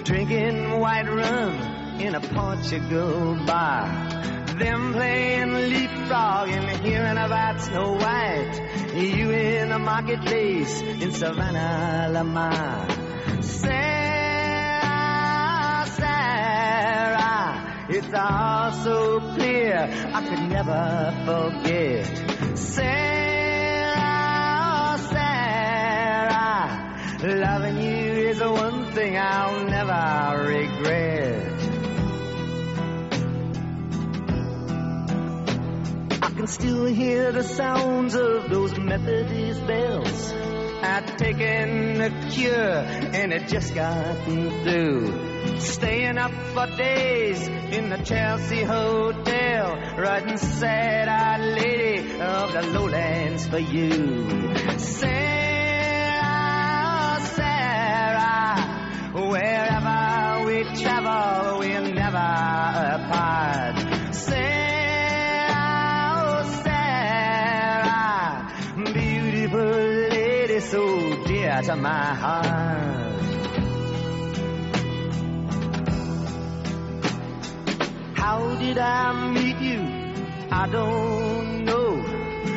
drinking 0.05 0.78
white 0.81 1.09
rum 1.09 1.52
in 1.98 2.14
a 2.14 2.20
Portugal 2.20 3.36
bar. 3.47 4.11
Them 4.58 4.92
playing 4.92 5.52
leapfrog 5.52 6.48
and 6.50 6.68
hearing 6.84 7.16
about 7.16 7.60
Snow 7.62 7.94
White. 7.94 8.60
You 8.94 9.30
in 9.30 9.70
the 9.70 9.78
marketplace 9.78 10.82
in 10.82 11.10
Savannah, 11.12 12.10
Lamar. 12.12 12.86
Sarah, 13.40 13.72
Sarah, 15.96 17.86
it's 17.88 18.12
all 18.14 18.72
so 18.72 19.20
clear 19.36 19.88
I 20.12 20.22
could 20.28 20.48
never 20.50 21.14
forget. 21.24 22.06
Sarah, 22.58 22.98
Sarah, 25.10 26.68
loving 27.40 27.78
you 27.78 28.28
is 28.28 28.38
the 28.38 28.52
one 28.52 28.92
thing 28.92 29.16
I'll 29.16 29.64
never 29.64 30.44
regret. 30.46 31.41
Can 36.43 36.48
still 36.48 36.86
hear 36.86 37.31
the 37.31 37.44
sounds 37.44 38.16
of 38.16 38.51
those 38.51 38.77
Methodist 38.77 39.64
bells. 39.64 40.32
I'd 40.82 41.16
taken 41.16 42.01
a 42.01 42.31
cure 42.31 42.78
and 43.14 43.32
it 43.32 43.47
just 43.47 43.73
gotten 43.73 44.51
through. 44.64 45.60
Staying 45.60 46.19
up 46.19 46.32
for 46.52 46.66
days 46.77 47.47
in 47.47 47.90
the 47.90 47.98
Chelsea 47.98 48.64
Hotel, 48.64 49.94
writing 49.97 50.36
sad 50.36 51.06
eyed 51.06 51.62
lady 51.62 52.20
of 52.20 52.52
the 52.52 52.62
lowlands 52.77 53.47
for 53.47 53.60
you. 53.60 54.56
Sarah, 54.78 55.20
Sarah, 57.36 58.56
wherever 59.14 60.44
we 60.47 60.64
travel, 60.82 61.60
we're 61.60 61.82
never 61.82 62.16
apart. 62.98 63.81
Dear 71.62 71.74
to 71.74 71.80
my 71.80 72.14
heart. 72.14 73.22
How 78.14 78.55
did 78.56 78.78
I 78.78 79.30
meet 79.32 79.59
you? 79.59 79.80
I 80.51 80.68
don't 80.68 81.64
know. 81.64 82.05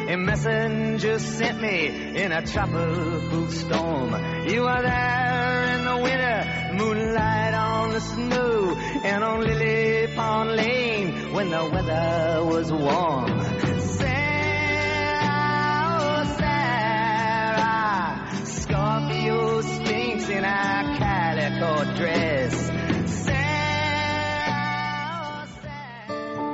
A 0.07 0.17
messenger 0.17 1.19
sent 1.19 1.61
me 1.61 1.87
in 2.21 2.31
a 2.31 2.45
tropical 2.45 3.47
storm. 3.49 4.09
You 4.47 4.61
were 4.61 4.81
there 4.81 5.77
in 5.77 5.85
the 5.85 5.97
winter, 6.03 6.73
moonlight 6.73 7.53
on 7.53 7.89
the 7.91 7.99
snow, 8.01 8.75
and 9.03 9.23
on 9.23 9.41
Lily 9.41 10.13
Pond 10.15 10.51
Lane 10.55 11.33
when 11.33 11.49
the 11.49 11.65
weather 11.65 12.45
was 12.45 12.71
warm. 12.71 13.84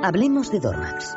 Hablemos 0.04 0.50
de 0.50 0.58
Dormax. 0.58 1.16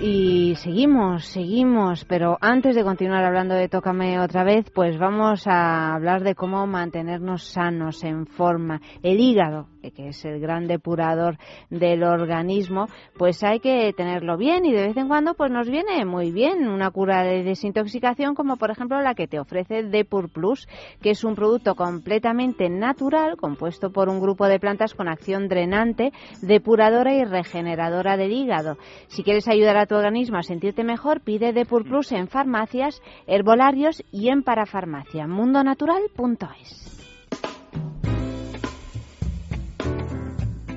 Y 0.00 0.54
seguimos, 0.54 1.24
seguimos, 1.24 2.04
pero 2.04 2.38
antes 2.40 2.76
de 2.76 2.84
continuar 2.84 3.24
hablando 3.24 3.56
de 3.56 3.68
Tócame 3.68 4.20
otra 4.20 4.44
vez, 4.44 4.70
pues 4.70 4.96
vamos 4.96 5.44
a 5.48 5.92
hablar 5.92 6.22
de 6.22 6.36
cómo 6.36 6.64
mantenernos 6.68 7.42
sanos, 7.42 8.04
en 8.04 8.26
forma. 8.26 8.80
El 9.02 9.18
hígado, 9.18 9.66
que 9.90 10.08
es 10.08 10.24
el 10.24 10.40
gran 10.40 10.66
depurador 10.66 11.36
del 11.70 12.02
organismo, 12.04 12.86
pues 13.16 13.42
hay 13.42 13.60
que 13.60 13.92
tenerlo 13.96 14.36
bien 14.36 14.64
y 14.64 14.72
de 14.72 14.88
vez 14.88 14.96
en 14.96 15.08
cuando 15.08 15.34
pues 15.34 15.50
nos 15.50 15.68
viene 15.68 16.04
muy 16.04 16.30
bien 16.30 16.68
una 16.68 16.90
cura 16.90 17.22
de 17.22 17.42
desintoxicación 17.42 18.34
como 18.34 18.56
por 18.56 18.70
ejemplo 18.70 19.00
la 19.00 19.14
que 19.14 19.26
te 19.26 19.38
ofrece 19.38 19.82
Depur 19.82 20.30
Plus, 20.30 20.68
que 21.00 21.10
es 21.10 21.24
un 21.24 21.34
producto 21.34 21.74
completamente 21.74 22.68
natural 22.68 23.36
compuesto 23.36 23.90
por 23.90 24.08
un 24.08 24.20
grupo 24.20 24.46
de 24.46 24.58
plantas 24.58 24.94
con 24.94 25.08
acción 25.08 25.48
drenante, 25.48 26.12
depuradora 26.42 27.14
y 27.14 27.24
regeneradora 27.24 28.16
del 28.16 28.32
hígado. 28.32 28.76
Si 29.08 29.22
quieres 29.22 29.48
ayudar 29.48 29.76
a 29.76 29.86
tu 29.86 29.94
organismo 29.94 30.38
a 30.38 30.42
sentirte 30.42 30.84
mejor, 30.84 31.20
pide 31.20 31.52
Depur 31.52 31.84
Plus 31.84 32.12
en 32.12 32.28
farmacias, 32.28 33.00
herbolarios 33.26 34.02
y 34.10 34.28
en 34.28 34.42
parafarmacia. 34.42 35.26
mundonatural.es. 35.26 36.88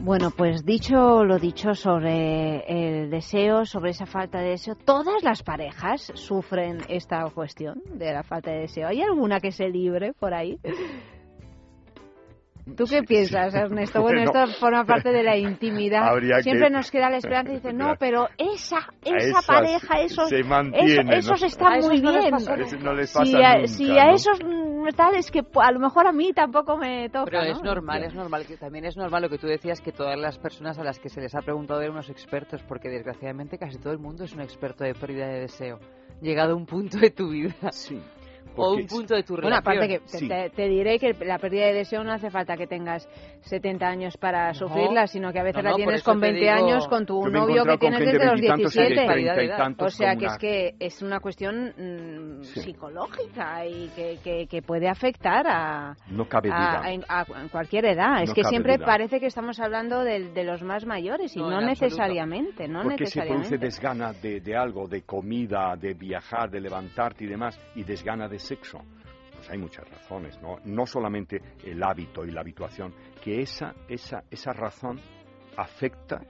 Bueno, 0.04 0.32
pues 0.36 0.66
dicho 0.66 1.24
lo 1.24 1.38
dicho 1.38 1.76
sobre 1.76 2.64
el 2.68 3.12
deseo, 3.12 3.68
sobre 3.68 3.92
esa 3.92 4.08
falta 4.08 4.40
de 4.40 4.50
deseo, 4.50 4.74
todas 4.74 5.22
las 5.22 5.44
parejas 5.44 6.12
sufren 6.16 6.80
esta 6.90 7.24
cuestión 7.30 7.84
de 7.94 8.12
la 8.12 8.24
falta 8.24 8.50
de 8.50 8.62
deseo. 8.62 8.88
¿Hay 8.88 9.04
alguna 9.04 9.40
que 9.40 9.52
se 9.52 9.70
libre 9.70 10.14
por 10.14 10.34
ahí? 10.34 10.58
¿Tú 12.78 12.86
qué 12.90 13.04
piensas, 13.04 13.54
Ernesto? 13.54 14.02
Bueno, 14.02 14.22
Bueno. 14.24 14.44
esto 14.46 14.60
forma 14.60 14.84
parte 14.86 15.12
de 15.12 15.24
la 15.24 15.38
intimidad. 15.38 16.08
Habría 16.08 16.38
que- 16.38 16.44
Siempre 16.44 16.70
nos 16.70 16.90
queda 16.92 17.10
la 17.10 17.18
esperanza 17.18 17.52
y 17.52 17.56
dice, 17.56 17.74
no, 17.74 17.96
pero 18.00 18.28
esa, 18.38 18.78
esa 19.04 19.18
esas 19.18 19.46
pareja, 19.46 20.02
esos, 20.02 20.30
se 20.30 20.44
mantiene, 20.44 21.18
esos 21.18 21.42
¿no? 21.42 21.48
están 21.48 21.74
A 21.74 21.78
esos 21.78 21.90
muy 21.92 22.02
no 22.02 22.12
les 22.12 22.20
bien. 22.22 22.32
pasa. 22.32 22.56
No 22.82 22.94
les 22.94 23.10
si 23.10 23.18
pasa 23.18 23.38
a, 23.38 23.56
nunca, 23.56 23.68
si 23.68 24.00
a 24.00 24.06
¿no? 24.06 24.14
esos 24.16 24.40
mm, 24.44 24.88
tal, 24.96 25.16
es 25.16 25.32
que 25.32 25.42
a 25.56 25.72
lo 25.72 25.80
mejor 25.80 26.08
a 26.08 26.12
mí 26.12 26.34
tampoco 26.34 26.78
me 26.78 27.10
toca. 27.10 27.26
Pero 27.26 27.44
¿no? 27.44 27.52
es 27.52 27.64
normal, 27.64 28.04
es 28.04 28.14
normal, 28.14 28.46
que 28.46 28.58
también 28.58 28.86
es 28.86 28.98
normal 28.98 29.22
lo 29.24 29.30
que 29.30 29.38
tú 29.38 29.48
decías, 29.48 29.82
que 29.82 29.92
todas 29.92 30.18
las 30.20 30.38
personas 30.38 30.78
a 30.80 30.84
las 30.84 31.00
que 31.00 31.10
se 31.10 31.22
les 31.22 31.34
ha 31.36 31.42
preguntado 31.42 31.82
eran 31.82 31.94
unos 31.94 32.10
expertos, 32.10 32.62
porque 32.68 32.90
desgraciadamente 32.90 33.58
casi 33.58 33.78
todo 33.80 33.94
el 33.94 34.00
mundo 34.00 34.24
es 34.24 34.34
un 34.34 34.42
experto 34.42 34.84
de 34.84 34.94
pérdida 34.94 35.28
de 35.28 35.42
deseo, 35.42 35.80
llegado 36.22 36.54
a 36.54 36.56
un 36.56 36.66
punto 36.66 36.98
de 37.00 37.12
tu 37.12 37.30
vida. 37.30 37.54
O 38.56 38.74
un 38.74 38.86
punto 38.88 39.16
de 39.16 39.24
tu 39.24 39.34
Bueno, 39.36 39.50
relación. 39.50 39.78
aparte 39.78 39.88
que 39.88 40.00
te, 40.00 40.28
te- 40.28 40.50
te 40.56 40.68
diré 40.68 41.00
que 41.00 41.14
la 41.26 41.38
pérdida 41.40 41.68
de 41.68 41.74
deseo 41.74 42.04
no 42.04 42.12
hace 42.12 42.30
falta 42.30 42.58
que 42.58 42.68
tengas 42.68 43.08
70 43.42 43.88
años 43.88 44.18
para 44.18 44.54
sufrirla, 44.54 45.08
sino 45.08 45.32
que 45.32 45.40
a 45.40 45.44
veces 45.44 45.64
No, 45.64 45.70
la 45.72 45.76
tienes 45.76 46.04
con 46.04 46.20
te 46.20 46.28
20 46.32 46.40
digo- 46.42 46.54
años 46.68 46.88
con 46.88 47.06
tu 47.06 47.28
novio 47.28 47.64
que 47.66 47.78
tienes 47.78 48.00
desde 48.00 48.14
los 48.14 48.42
de 48.42 48.48
veintitantos 48.48 48.76
y 48.76 48.80
de 48.80 48.86
17. 48.88 49.14
treinta 49.14 49.44
y 49.44 49.48
tantos 49.58 49.88
O 49.94 49.98
sea 49.98 50.16
que 50.16 50.26
una- 50.26 50.34
es 50.34 50.38
que 50.38 50.76
es 50.80 51.02
una 51.02 51.20
cuestión 51.20 51.74
mm, 51.78 52.44
Sí. 52.44 52.60
psicológica 52.62 53.66
y 53.66 53.90
que, 53.96 54.18
que- 54.24 54.48
que 54.48 54.62
puede 54.62 54.88
afectar 54.90 55.46
a, 55.48 55.96
No 56.10 56.26
cabe 56.28 56.50
a- 56.52 56.82
duda. 56.84 57.04
a- 57.08 57.22
a 57.22 57.26
cualquier 57.52 57.86
edad. 57.86 58.22
es 58.24 58.30
No 58.30 58.36
que 58.36 58.44
siempre 58.44 58.78
duda. 58.78 58.86
parece 58.86 59.20
que 59.20 59.28
estamos 59.28 59.60
hablando 59.60 60.04
de, 60.04 60.44
los 60.44 60.62
más 60.64 60.86
mayores 60.86 61.36
y 61.36 61.40
No, 61.40 61.50
no, 61.52 61.62
necesariamente, 61.62 62.68
no 62.68 62.84
Porque 62.84 63.06
se 63.06 63.22
produce 63.22 63.56
necesariamente. 63.58 63.66
desgana 63.66 64.14
de, 64.14 64.40
de 64.42 64.56
algo, 64.56 64.88
de 64.88 65.04
comida, 65.04 65.76
de 65.76 65.94
viajar, 65.94 66.50
de 66.50 66.60
levantarte 66.60 67.24
y 67.24 67.28
demás, 67.28 67.60
y 67.76 67.84
desgana 67.84 68.28
de 68.28 68.40
sexo. 68.42 68.80
Pues 69.36 69.50
hay 69.50 69.58
muchas 69.58 69.90
razones, 69.90 70.40
¿no? 70.42 70.58
No 70.66 70.86
solamente 70.86 71.42
el 71.64 71.82
hábito 71.82 72.24
y 72.26 72.32
la 72.32 72.42
habituación, 72.42 72.94
que 73.24 73.42
esa, 73.42 73.74
esa, 73.88 74.24
esa 74.30 74.52
razón 74.54 75.00
afecta, 75.58 76.22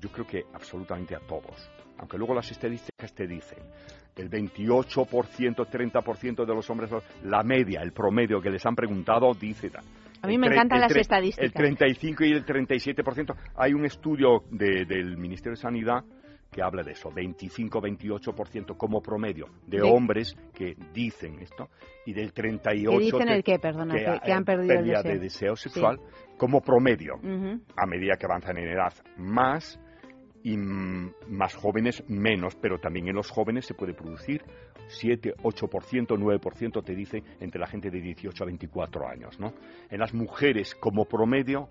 yo 0.00 0.10
creo 0.10 0.26
que 0.26 0.44
absolutamente 0.54 1.14
a 1.14 1.20
todos. 1.20 1.70
Aunque 1.98 2.16
luego 2.18 2.34
las 2.34 2.50
estadísticas 2.50 3.12
te 3.14 3.26
dicen, 3.26 3.58
el 4.16 4.30
28%, 4.30 4.96
30% 5.68 6.46
de 6.46 6.54
los 6.54 6.68
hombres, 6.70 6.90
la 7.24 7.42
media, 7.42 7.80
el 7.82 7.92
promedio 7.92 8.40
que 8.40 8.50
les 8.50 8.64
han 8.64 8.74
preguntado 8.74 9.32
dice... 9.34 9.70
tal. 9.70 9.84
A 10.22 10.26
mí 10.28 10.38
me 10.38 10.46
encantan 10.46 10.80
las 10.80 10.96
estadísticas. 10.96 11.44
El 11.46 11.52
35 11.52 12.24
y 12.24 12.32
el 12.32 12.44
37%. 12.44 13.34
Hay 13.56 13.74
un 13.74 13.84
estudio 13.84 14.44
de- 14.50 14.86
del 14.86 15.16
Ministerio 15.18 15.52
de 15.52 15.60
Sanidad 15.62 16.02
que 16.56 16.62
habla 16.62 16.82
de 16.82 16.92
eso, 16.92 17.10
25-28% 17.10 18.76
como 18.78 19.02
promedio 19.02 19.46
de, 19.66 19.82
hombres 19.82 20.34
que 20.54 20.74
dicen 20.94 21.38
esto 21.40 21.68
y 22.06 22.14
del 22.14 22.32
38% 22.32 22.90
¿Que 22.90 22.98
dicen 23.04 23.28
el 23.28 23.44
qué, 23.44 23.58
perdona? 23.58 23.94
Que- 23.94 24.20
que 24.24 24.32
han 24.32 24.42
eh, 24.42 24.46
perdido 24.46 24.74
el 24.78 24.84
deseo. 24.86 25.02
de 25.12 25.18
deseo 25.18 25.56
Sí. 25.56 25.68
sexual 25.68 26.00
como 26.38 26.62
promedio 26.62 27.16
Ujú. 27.16 27.60
a 27.76 27.86
medida 27.86 28.16
que 28.18 28.24
avanzan 28.24 28.56
en 28.56 28.68
edad. 28.68 28.94
Más 29.18 29.78
y 30.42 30.56
más 30.56 31.54
jóvenes 31.56 32.02
menos, 32.08 32.54
pero 32.56 32.78
también 32.78 33.08
en 33.08 33.16
los 33.16 33.30
jóvenes 33.30 33.66
se 33.66 33.74
puede 33.74 33.92
producir 33.92 34.42
7, 34.86 35.34
8%, 35.42 36.16
9% 36.16 36.82
te 36.82 36.94
dice 36.94 37.22
entre 37.40 37.60
la 37.60 37.66
gente 37.66 37.90
de 37.90 38.00
18 38.00 38.44
a 38.44 38.46
24 38.46 39.06
años, 39.08 39.38
¿no? 39.38 39.52
En 39.90 39.98
las 40.00 40.14
mujeres 40.14 40.74
como 40.76 41.04
promedio 41.04 41.68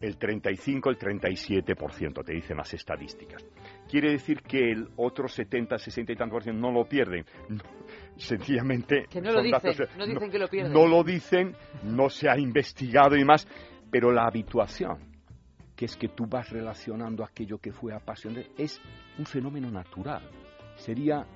el 0.00 0.18
35, 0.18 0.90
el 0.90 0.98
37% 0.98 2.22
te 2.24 2.32
dicen 2.34 2.58
las 2.58 2.72
estadísticas. 2.74 3.44
¿Quiere 3.88 4.10
decir 4.10 4.42
que 4.42 4.72
el 4.72 4.88
otro 4.96 5.28
70, 5.28 5.78
60 5.78 6.12
y 6.12 6.16
tanto 6.16 6.32
por 6.34 6.42
ciento 6.42 6.60
no 6.60 6.72
lo 6.72 6.88
pierden? 6.88 7.24
Sencillamente... 8.16 9.06
Que 9.10 9.20
no 9.20 9.32
lo 9.32 9.42
dicen, 9.42 9.60
datos- 9.60 9.96
no 9.96 10.06
dicen 10.06 10.30
que 10.30 10.38
lo 10.38 10.48
pierden. 10.48 10.72
No 10.72 10.86
lo 10.86 11.04
dicen, 11.04 11.54
no 11.84 12.08
se 12.08 12.28
ha 12.28 12.38
investigado 12.38 13.16
y 13.16 13.24
más, 13.24 13.46
pero 13.90 14.10
la 14.10 14.26
habituación, 14.26 14.98
que 15.76 15.84
es 15.84 15.96
que 15.96 16.08
tú 16.08 16.26
vas 16.26 16.50
relacionando 16.50 17.22
aquello 17.24 17.58
que 17.58 17.72
fue 17.72 17.94
apasionante, 17.94 18.50
es 18.56 18.80
un 19.18 19.26
fenómeno 19.26 19.70
natural. 19.70 20.22
Sería, 20.76 21.26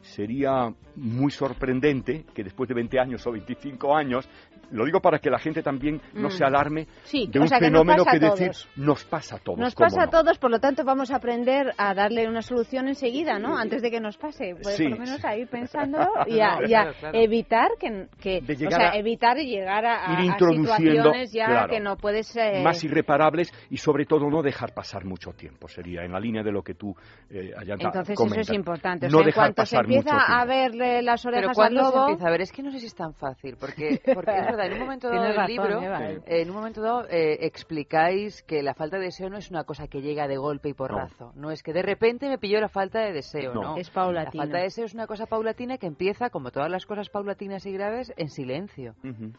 sería 0.00 0.74
muy 0.96 1.30
sorprendente 1.30 2.24
que 2.34 2.42
después 2.44 2.68
de 2.68 2.74
20 2.74 2.98
años 2.98 3.26
o 3.26 3.32
25 3.32 3.94
años, 3.94 4.28
lo 4.70 4.84
digo 4.84 5.00
para 5.00 5.18
que 5.18 5.28
la 5.30 5.38
gente 5.38 5.62
también 5.62 6.00
no 6.14 6.28
Mm. 6.28 6.30
se 6.30 6.44
alarme 6.44 6.86
Sí, 7.04 7.26
de 7.30 7.38
o 7.38 7.42
un 7.42 7.48
sea, 7.48 7.58
que 7.58 7.70
nos 7.70 7.82
fenómeno 7.82 8.04
que 8.04 8.16
a 8.16 8.30
decir 8.30 8.50
nos 8.76 9.04
pasa 9.04 9.36
a 9.36 9.38
todos. 9.38 9.58
Nos 9.58 9.74
¿cómo 9.74 9.86
pasa 9.86 10.02
a 10.02 10.04
no? 10.06 10.10
todos, 10.10 10.38
por 10.38 10.50
lo 10.50 10.58
tanto 10.60 10.84
vamos 10.84 11.10
a 11.10 11.16
aprender 11.16 11.72
a 11.76 11.94
darle 11.94 12.28
una 12.28 12.42
solución 12.42 12.88
enseguida, 12.88 13.38
¿no? 13.38 13.56
Antes 13.56 13.82
de 13.82 13.90
que 13.90 14.00
nos 14.00 14.16
pase. 14.16 14.54
Pues 14.62 14.76
Sí. 14.76 14.84
por 14.88 14.92
lo 14.98 15.04
menos 15.04 15.24
a 15.24 15.36
ir 15.36 15.48
pensándolo 15.48 16.08
y 16.26 16.40
a, 16.40 16.58
y 16.66 16.74
a 16.74 16.82
Claro, 16.82 16.92
claro. 17.00 17.18
evitar 17.18 17.68
que, 17.78 18.06
que 18.20 18.40
De 18.40 18.66
o 18.66 18.70
sea, 18.70 18.90
a- 18.92 18.96
evitar 18.96 19.36
llegar 19.36 19.84
a, 19.84 20.06
a- 20.06 20.12
Ir 20.12 20.18
a 20.18 20.24
introduciendo, 20.32 20.76
situaciones 20.78 21.32
ya 21.32 21.46
claro, 21.46 21.68
que 21.68 21.80
no 21.80 21.96
puedes 21.96 22.34
eh, 22.36 22.62
más 22.62 22.82
irreparables 22.84 23.52
y 23.70 23.76
sobre 23.76 24.06
todo 24.06 24.28
no 24.30 24.42
dejar 24.42 24.72
pasar 24.74 25.04
mucho 25.04 25.32
tiempo. 25.32 25.68
Sería 25.68 26.02
en 26.04 26.12
la 26.12 26.20
línea 26.20 26.42
de 26.42 26.52
lo 26.52 26.62
que 26.62 26.74
tú, 26.74 26.94
eh, 27.30 27.52
Entonces 27.78 28.16
comentas. 28.16 28.38
eso 28.42 28.52
es 28.52 28.56
importante. 28.56 29.06
O 29.06 29.10
No 29.10 29.18
sea, 29.18 29.20
en 29.20 29.26
dejar 29.26 29.42
cuanto 29.54 29.66
se 29.66 29.76
empieza 29.76 30.16
a 30.40 30.44
verle 30.44 31.02
las 31.02 31.22
Pero 31.22 31.36
orejas 31.36 31.48
al 31.50 31.54
¿cuándo 31.54 31.80
se 31.84 31.96
lobo... 31.96 32.08
empieza 32.08 32.28
a 32.28 32.30
ver? 32.30 32.40
Es 32.42 32.52
que 32.52 32.62
no 32.62 32.70
sé 32.70 32.78
si 32.78 32.86
es 32.86 32.94
tan 32.94 33.14
fácil, 33.14 33.56
porque, 33.58 34.00
porque 34.14 34.30
es 34.38 34.51
verdad, 34.56 34.66
en 34.66 34.72
un 34.74 34.78
momento 34.80 35.08
dado 35.08 35.22
del 35.22 35.46
libro, 35.46 35.82
Eva. 35.82 36.10
eh, 36.10 36.22
en 36.26 36.50
un 36.50 36.56
momento 36.56 36.80
dado 36.80 37.06
eh, 37.10 37.38
explicáis 37.46 38.42
que 38.42 38.62
la 38.62 38.74
falta 38.74 38.98
de 38.98 39.04
deseo 39.04 39.28
no 39.30 39.36
es 39.38 39.50
una 39.50 39.64
cosa 39.64 39.86
que 39.88 40.00
llega 40.00 40.28
de 40.28 40.36
golpe 40.36 40.68
y 40.68 40.74
porrazo. 40.74 41.32
No, 41.34 41.50
es 41.50 41.62
que 41.62 41.72
de 41.72 41.82
repente 41.82 42.28
me 42.28 42.38
pilló 42.38 42.60
la 42.60 42.68
falta 42.68 43.00
de 43.00 43.12
deseo, 43.12 43.54
No. 43.54 43.62
¿no? 43.62 43.76
Es 43.76 43.90
paulatino. 43.90 44.42
La 44.42 44.46
falta 44.46 44.58
de 44.58 44.64
deseo 44.64 44.84
es 44.84 44.94
una 44.94 45.06
cosa 45.06 45.26
paulatina 45.26 45.78
que 45.78 45.86
empieza, 45.86 46.30
como 46.30 46.50
todas 46.50 46.70
las 46.70 46.86
cosas 46.86 47.08
paulatinas 47.08 47.64
y 47.66 47.72
graves, 47.72 48.12
en 48.16 48.28
silencio. 48.28 48.94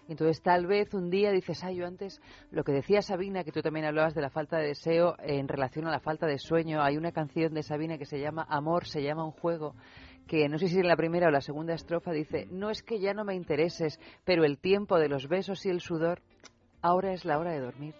Entonces, 0.07 0.41
tal 0.41 0.67
vez 0.67 0.93
un 0.93 1.09
día 1.09 1.31
dices, 1.31 1.63
ay, 1.63 1.77
yo 1.77 1.85
antes, 1.87 2.21
lo 2.51 2.63
que 2.63 2.71
decía 2.71 3.01
Sabina, 3.01 3.43
que 3.43 3.51
tú 3.51 3.61
también 3.61 3.85
hablabas 3.85 4.13
de 4.13 4.21
la 4.21 4.29
falta 4.29 4.57
de 4.57 4.67
deseo 4.67 5.15
en 5.19 5.47
relación 5.47 5.87
a 5.87 5.91
la 5.91 5.99
falta 5.99 6.25
de 6.27 6.37
sueño, 6.37 6.81
hay 6.81 6.97
una 6.97 7.11
canción 7.11 7.53
de 7.53 7.63
Sabina 7.63 7.97
que 7.97 8.05
se 8.05 8.19
llama 8.19 8.45
Amor, 8.49 8.85
se 8.87 9.01
llama 9.01 9.23
un 9.25 9.31
juego, 9.31 9.75
que 10.27 10.47
no 10.49 10.57
sé 10.57 10.67
si 10.67 10.79
en 10.79 10.87
la 10.87 10.95
primera 10.95 11.27
o 11.27 11.31
la 11.31 11.41
segunda 11.41 11.73
estrofa 11.73 12.11
dice, 12.11 12.47
no 12.51 12.69
es 12.69 12.81
que 12.83 12.99
ya 12.99 13.13
no 13.13 13.23
me 13.25 13.35
intereses, 13.35 13.99
pero 14.25 14.43
el 14.45 14.57
tiempo 14.57 14.97
de 14.99 15.09
los 15.09 15.27
besos 15.27 15.65
y 15.65 15.69
el 15.69 15.81
sudor, 15.81 16.21
ahora 16.81 17.13
es 17.13 17.25
la 17.25 17.37
hora 17.39 17.51
de 17.51 17.59
dormir. 17.59 17.93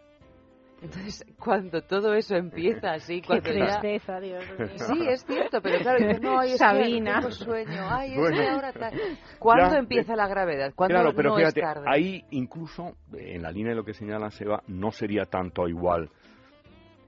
Entonces, 0.82 1.24
cuando 1.40 1.82
todo 1.84 2.14
eso 2.14 2.36
empieza 2.36 2.92
así, 2.92 3.22
Qué 3.22 3.28
cuando 3.28 3.54
ya- 3.54 3.80
tristeza, 3.80 4.20
Dios 4.20 4.44
mío. 4.60 4.68
Sí, 4.78 5.08
es 5.08 5.24
cierto, 5.26 5.62
pero 5.62 5.80
claro, 5.80 6.00
dices, 6.06 6.22
no, 6.22 6.38
ay, 6.40 6.52
es 6.52 6.58
Sabina. 6.58 7.14
que 7.16 7.20
tengo 7.22 7.32
sueño, 7.32 7.88
ay, 7.90 8.12
es 8.14 8.20
Bueno. 8.20 8.38
que 8.38 8.48
ahora 8.50 8.74
tal. 8.74 8.94
¿Cuándo 9.40 9.72
Ya, 9.76 9.80
empieza 9.80 10.16
la 10.18 10.28
gravedad? 10.28 10.74
¿Cuándo 10.76 10.96
Claro, 10.96 11.14
pero 11.16 11.30
no 11.30 11.36
fíjate, 11.38 11.60
es 11.62 11.66
tarde? 11.66 11.86
ahí 11.88 12.26
incluso, 12.32 12.98
eh, 13.14 13.36
en 13.36 13.44
la 13.44 13.52
línea 13.52 13.70
de 13.70 13.78
lo 13.78 13.86
que 13.86 13.94
señala 13.94 14.30
Seba, 14.30 14.62
no 14.68 14.92
sería 14.92 15.24
tanto 15.26 15.68
igual. 15.70 16.10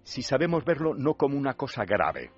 Si 0.04 0.22
sabemos 0.22 0.64
verlo 0.64 0.94
no 0.94 1.16
como 1.16 1.38
una 1.38 1.56
cosa 1.56 1.84
grave, 1.84 2.30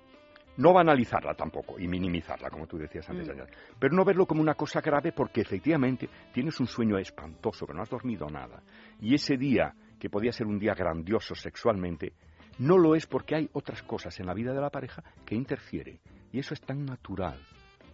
no 0.58 0.72
banalizarla 0.72 1.34
tampoco 1.34 1.78
y 1.78 1.86
minimizarla, 1.86 2.50
como 2.50 2.66
tú 2.66 2.78
decías 2.78 3.08
antes, 3.08 3.28
Mm. 3.28 3.40
Pero 3.78 3.94
no 3.94 4.04
verlo 4.04 4.26
como 4.26 4.42
una 4.42 4.54
cosa 4.54 4.80
grave 4.80 5.12
porque 5.12 5.40
efectivamente 5.40 6.08
tienes 6.32 6.58
un 6.58 6.66
sueño 6.66 6.98
espantoso, 6.98 7.66
que 7.66 7.74
no 7.74 7.82
has 7.82 7.90
dormido 7.90 8.26
nada, 8.26 8.62
y 9.00 9.14
ese 9.14 9.36
día, 9.36 9.74
que 9.98 10.10
podía 10.10 10.32
ser 10.32 10.46
un 10.46 10.58
día 10.58 10.74
grandioso 10.74 11.34
sexualmente, 11.34 12.12
no 12.58 12.76
lo 12.76 12.96
es 12.96 13.06
porque 13.06 13.36
hay 13.36 13.50
otras 13.52 13.82
cosas 13.82 14.18
en 14.18 14.26
la 14.26 14.34
vida 14.34 14.52
de 14.52 14.60
la 14.60 14.70
pareja 14.70 15.04
que 15.24 15.36
interfieren, 15.36 16.00
y 16.32 16.40
eso 16.40 16.54
es 16.54 16.60
tan 16.60 16.84
natural, 16.84 17.40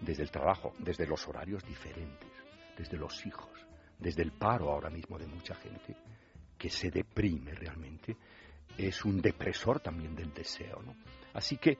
desde 0.00 0.22
el 0.22 0.30
trabajo, 0.30 0.72
desde 0.78 1.06
los 1.06 1.26
horarios 1.28 1.62
diferentes, 1.64 2.30
desde 2.78 2.96
los 2.96 3.26
hijos, 3.26 3.50
desde 3.98 4.22
el 4.22 4.32
paro 4.32 4.70
ahora 4.70 4.88
mismo 4.88 5.18
de 5.18 5.26
mucha 5.26 5.54
gente, 5.54 5.96
que 6.56 6.70
se 6.70 6.90
deprime 6.90 7.52
realmente, 7.54 8.16
es 8.78 9.04
un 9.04 9.20
depresor 9.20 9.80
también 9.80 10.14
del 10.14 10.32
deseo. 10.32 10.82
¿no? 10.82 10.96
Así 11.34 11.58
que 11.58 11.78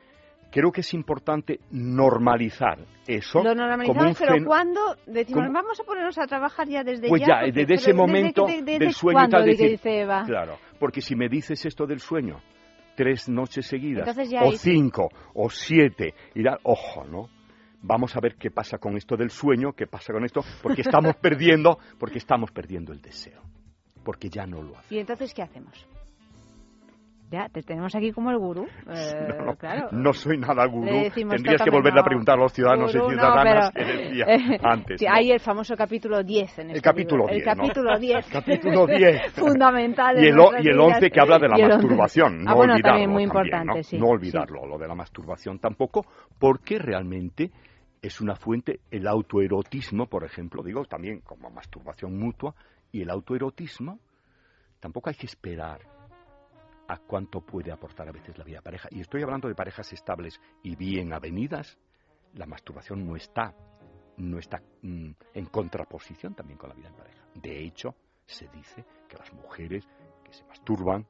creo 0.54 0.70
que 0.70 0.82
es 0.82 0.94
importante 0.94 1.58
normalizar 1.72 2.78
eso. 3.08 3.42
Lo 3.42 3.56
normalizamos, 3.56 4.16
pero 4.18 4.36
fen- 4.36 4.44
cuando 4.44 4.80
decimos, 5.04 5.48
vamos 5.52 5.80
a 5.80 5.82
ponernos 5.82 6.16
a 6.16 6.26
trabajar 6.28 6.68
ya 6.68 6.84
desde 6.84 7.08
Pues 7.08 7.22
ya. 7.22 7.26
ya, 7.26 7.34
porque- 7.40 7.52
desde 7.52 7.74
ese 7.74 7.92
momento 7.92 8.46
que- 8.46 8.52
de- 8.52 8.62
de- 8.62 8.78
del 8.78 8.88
de 8.88 8.92
sueño 8.92 9.24
y 9.24 9.28
tal, 9.28 9.44
decir, 9.46 9.70
dice 9.70 10.00
Eva. 10.02 10.22
claro, 10.24 10.58
porque 10.78 11.00
si 11.00 11.16
me 11.16 11.28
dices 11.28 11.66
esto 11.66 11.86
del 11.86 11.98
sueño 11.98 12.40
tres 12.94 13.28
noches 13.28 13.66
seguidas, 13.66 14.08
o 14.42 14.52
cinco, 14.52 15.08
o 15.34 15.50
siete, 15.50 16.14
y 16.36 16.44
da- 16.44 16.60
ojo, 16.62 17.04
¿no? 17.04 17.28
Vamos 17.82 18.14
a 18.16 18.20
ver 18.20 18.36
qué 18.36 18.50
pasa 18.52 18.78
con 18.78 18.96
esto 18.96 19.16
del 19.16 19.30
sueño, 19.30 19.72
qué 19.72 19.88
pasa 19.88 20.12
con 20.12 20.24
esto, 20.24 20.42
porque 20.62 20.82
estamos 20.82 21.16
perdiendo, 21.20 21.78
porque 21.98 22.18
estamos 22.18 22.52
perdiendo 22.52 22.92
el 22.92 23.00
deseo, 23.02 23.42
porque 24.04 24.28
ya 24.30 24.46
no 24.46 24.62
lo 24.62 24.70
hacemos. 24.78 24.92
¿Y 24.92 24.98
entonces 25.00 25.34
qué 25.34 25.42
hacemos? 25.42 25.86
Ya, 27.30 27.48
te 27.48 27.62
tenemos 27.62 27.94
aquí 27.96 28.12
como 28.12 28.30
el 28.30 28.38
gurú. 28.38 28.66
eh, 28.88 29.26
No, 29.38 29.44
no, 29.46 29.56
claro. 29.56 29.88
no 29.92 30.12
soy 30.12 30.38
nada 30.38 30.66
gurú. 30.66 30.86
Tendrías 31.14 31.62
que 31.62 31.70
volverle 31.70 32.00
a 32.00 32.02
no, 32.02 32.06
preguntar 32.06 32.38
a 32.38 32.42
los 32.42 32.52
ciudadanos 32.52 32.92
gurú 32.94 33.12
y 33.12 33.16
no, 33.16 33.22
ciudadanas 33.22 33.70
pero, 33.74 33.86
que 33.86 33.96
decía 33.96 34.24
eh, 34.28 34.60
antes. 34.62 35.00
sí, 35.00 35.06
¿no? 35.06 35.12
Hay 35.14 35.30
el 35.32 35.40
famoso 35.40 35.74
capítulo 35.76 36.22
10 36.22 36.58
en 36.58 36.70
El 36.70 36.76
este 36.76 36.82
capítulo 36.88 37.26
libro. 37.26 37.34
10, 37.34 37.46
El 37.46 37.56
¿no? 37.56 37.62
capítulo 37.62 37.98
10. 37.98 38.26
Capítulo 38.30 38.86
10. 38.86 39.32
Fundamental. 39.32 40.16
Y 40.16 40.28
el, 40.28 40.36
y 40.36 40.68
el 40.68 40.74
vidas. 40.76 40.96
11 40.96 41.10
que 41.10 41.20
habla 41.20 41.38
de 41.38 41.48
la 41.48 41.68
masturbación. 41.68 42.44
No 42.44 42.50
Ah, 42.50 42.54
bueno, 42.54 42.72
olvidarlo 42.74 42.90
también 42.92 43.10
muy 43.10 43.22
importante, 43.24 43.76
¿no? 43.78 43.82
sí. 43.82 43.98
No 43.98 44.06
olvidarlo, 44.08 44.66
lo 44.66 44.78
de 44.78 44.86
la 44.86 44.94
masturbación 44.94 45.58
tampoco, 45.58 46.06
porque 46.38 46.78
realmente 46.78 47.50
es 48.02 48.20
una 48.20 48.36
fuente, 48.36 48.80
el 48.90 49.06
autoerotismo, 49.08 50.06
por 50.06 50.24
ejemplo, 50.24 50.62
digo 50.62 50.84
también 50.84 51.20
como 51.20 51.48
masturbación 51.50 52.18
mutua, 52.18 52.54
y 52.92 53.00
el 53.02 53.10
autoerotismo 53.10 53.98
tampoco 54.78 55.08
hay 55.08 55.16
que 55.16 55.26
esperar 55.26 55.80
a 56.88 56.98
cuánto 56.98 57.40
puede 57.40 57.72
aportar 57.72 58.08
a 58.08 58.12
veces 58.12 58.36
la 58.38 58.44
vida 58.44 58.60
pareja. 58.60 58.88
Y 58.90 59.00
estoy 59.00 59.22
hablando 59.22 59.48
de 59.48 59.54
parejas 59.54 59.92
estables 59.92 60.40
y 60.62 60.76
bien 60.76 61.12
avenidas, 61.12 61.78
la 62.34 62.46
masturbación 62.46 63.06
no 63.06 63.16
está, 63.16 63.54
no 64.16 64.38
está 64.38 64.60
mm, 64.82 65.10
en 65.34 65.46
contraposición 65.46 66.34
también 66.34 66.58
con 66.58 66.68
la 66.68 66.74
vida 66.74 66.88
en 66.88 66.96
pareja. 66.96 67.24
De 67.34 67.64
hecho, 67.64 67.94
se 68.26 68.48
dice 68.48 68.84
que 69.08 69.16
las 69.16 69.32
mujeres 69.32 69.86
que 70.22 70.32
se 70.32 70.44
masturban 70.44 71.06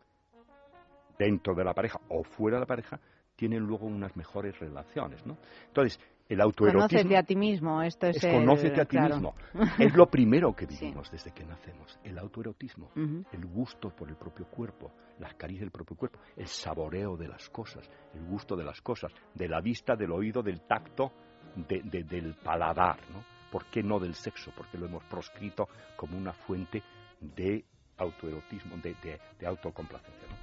dentro 1.18 1.55
de 1.55 1.64
la 1.64 1.74
pareja 1.74 2.01
o 2.09 2.24
fuera 2.24 2.56
de 2.56 2.60
la 2.60 2.66
pareja 2.66 3.01
tienen 3.36 3.64
luego 3.64 3.86
unas 3.86 4.16
mejores 4.16 4.59
relaciones, 4.59 5.24
¿no? 5.26 5.38
Entonces, 5.66 5.98
el 6.28 6.40
autoerotismo 6.40 6.88
Conócete 6.88 7.16
a 7.16 7.22
ti 7.22 7.36
mismo. 7.36 7.82
Esto 7.82 8.06
es, 8.06 8.16
es 8.16 8.24
el- 8.24 8.32
conócete 8.32 8.80
a 8.80 8.84
ti 8.84 8.96
claro. 8.96 9.14
mismo. 9.16 9.34
Es 9.78 9.94
lo 9.94 10.06
primero 10.06 10.55
que 10.55 10.66
vivimos 10.66 11.10
desde 11.10 11.32
que 11.32 11.44
nacemos, 11.44 11.98
el 12.05 12.18
autoerotismo, 12.18 12.90
el 12.96 13.44
gusto 13.46 13.90
por 13.90 14.09
el 14.09 14.16
propio 14.16 14.46
cuerpo, 14.46 14.90
las 15.18 15.34
caricias 15.34 15.62
del 15.62 15.70
propio 15.70 15.96
cuerpo, 15.96 16.18
el 16.36 16.46
saboreo 16.46 17.16
de 17.16 17.28
las 17.28 17.48
cosas, 17.51 17.88
el 18.14 18.24
gusto 18.24 18.56
de 18.56 18.64
las 18.64 18.80
cosas, 18.80 19.12
de 19.34 19.48
la 19.48 19.60
vista, 19.60 19.94
del 19.96 20.12
oído, 20.12 20.42
del 20.42 20.62
tacto, 20.62 21.12
de- 21.56 21.82
de- 21.84 22.05
del 22.05 22.34
paladar, 22.42 22.98
¿no? 23.12 23.22
¿Por 23.52 23.66
qué 23.66 23.82
no 23.82 24.01
del 24.01 24.14
sexo? 24.14 24.51
Porque 24.56 24.76
lo 24.78 24.86
hemos 24.86 25.05
proscrito 25.05 25.68
como 25.96 26.18
una 26.18 26.32
fuente 26.32 26.82
de 27.20 27.64
autoerotismo, 27.98 28.76
de, 28.78 28.94
de- 29.02 29.20
de 29.38 29.46
autocomplacencia, 29.46 30.26
¿no? 30.28 30.34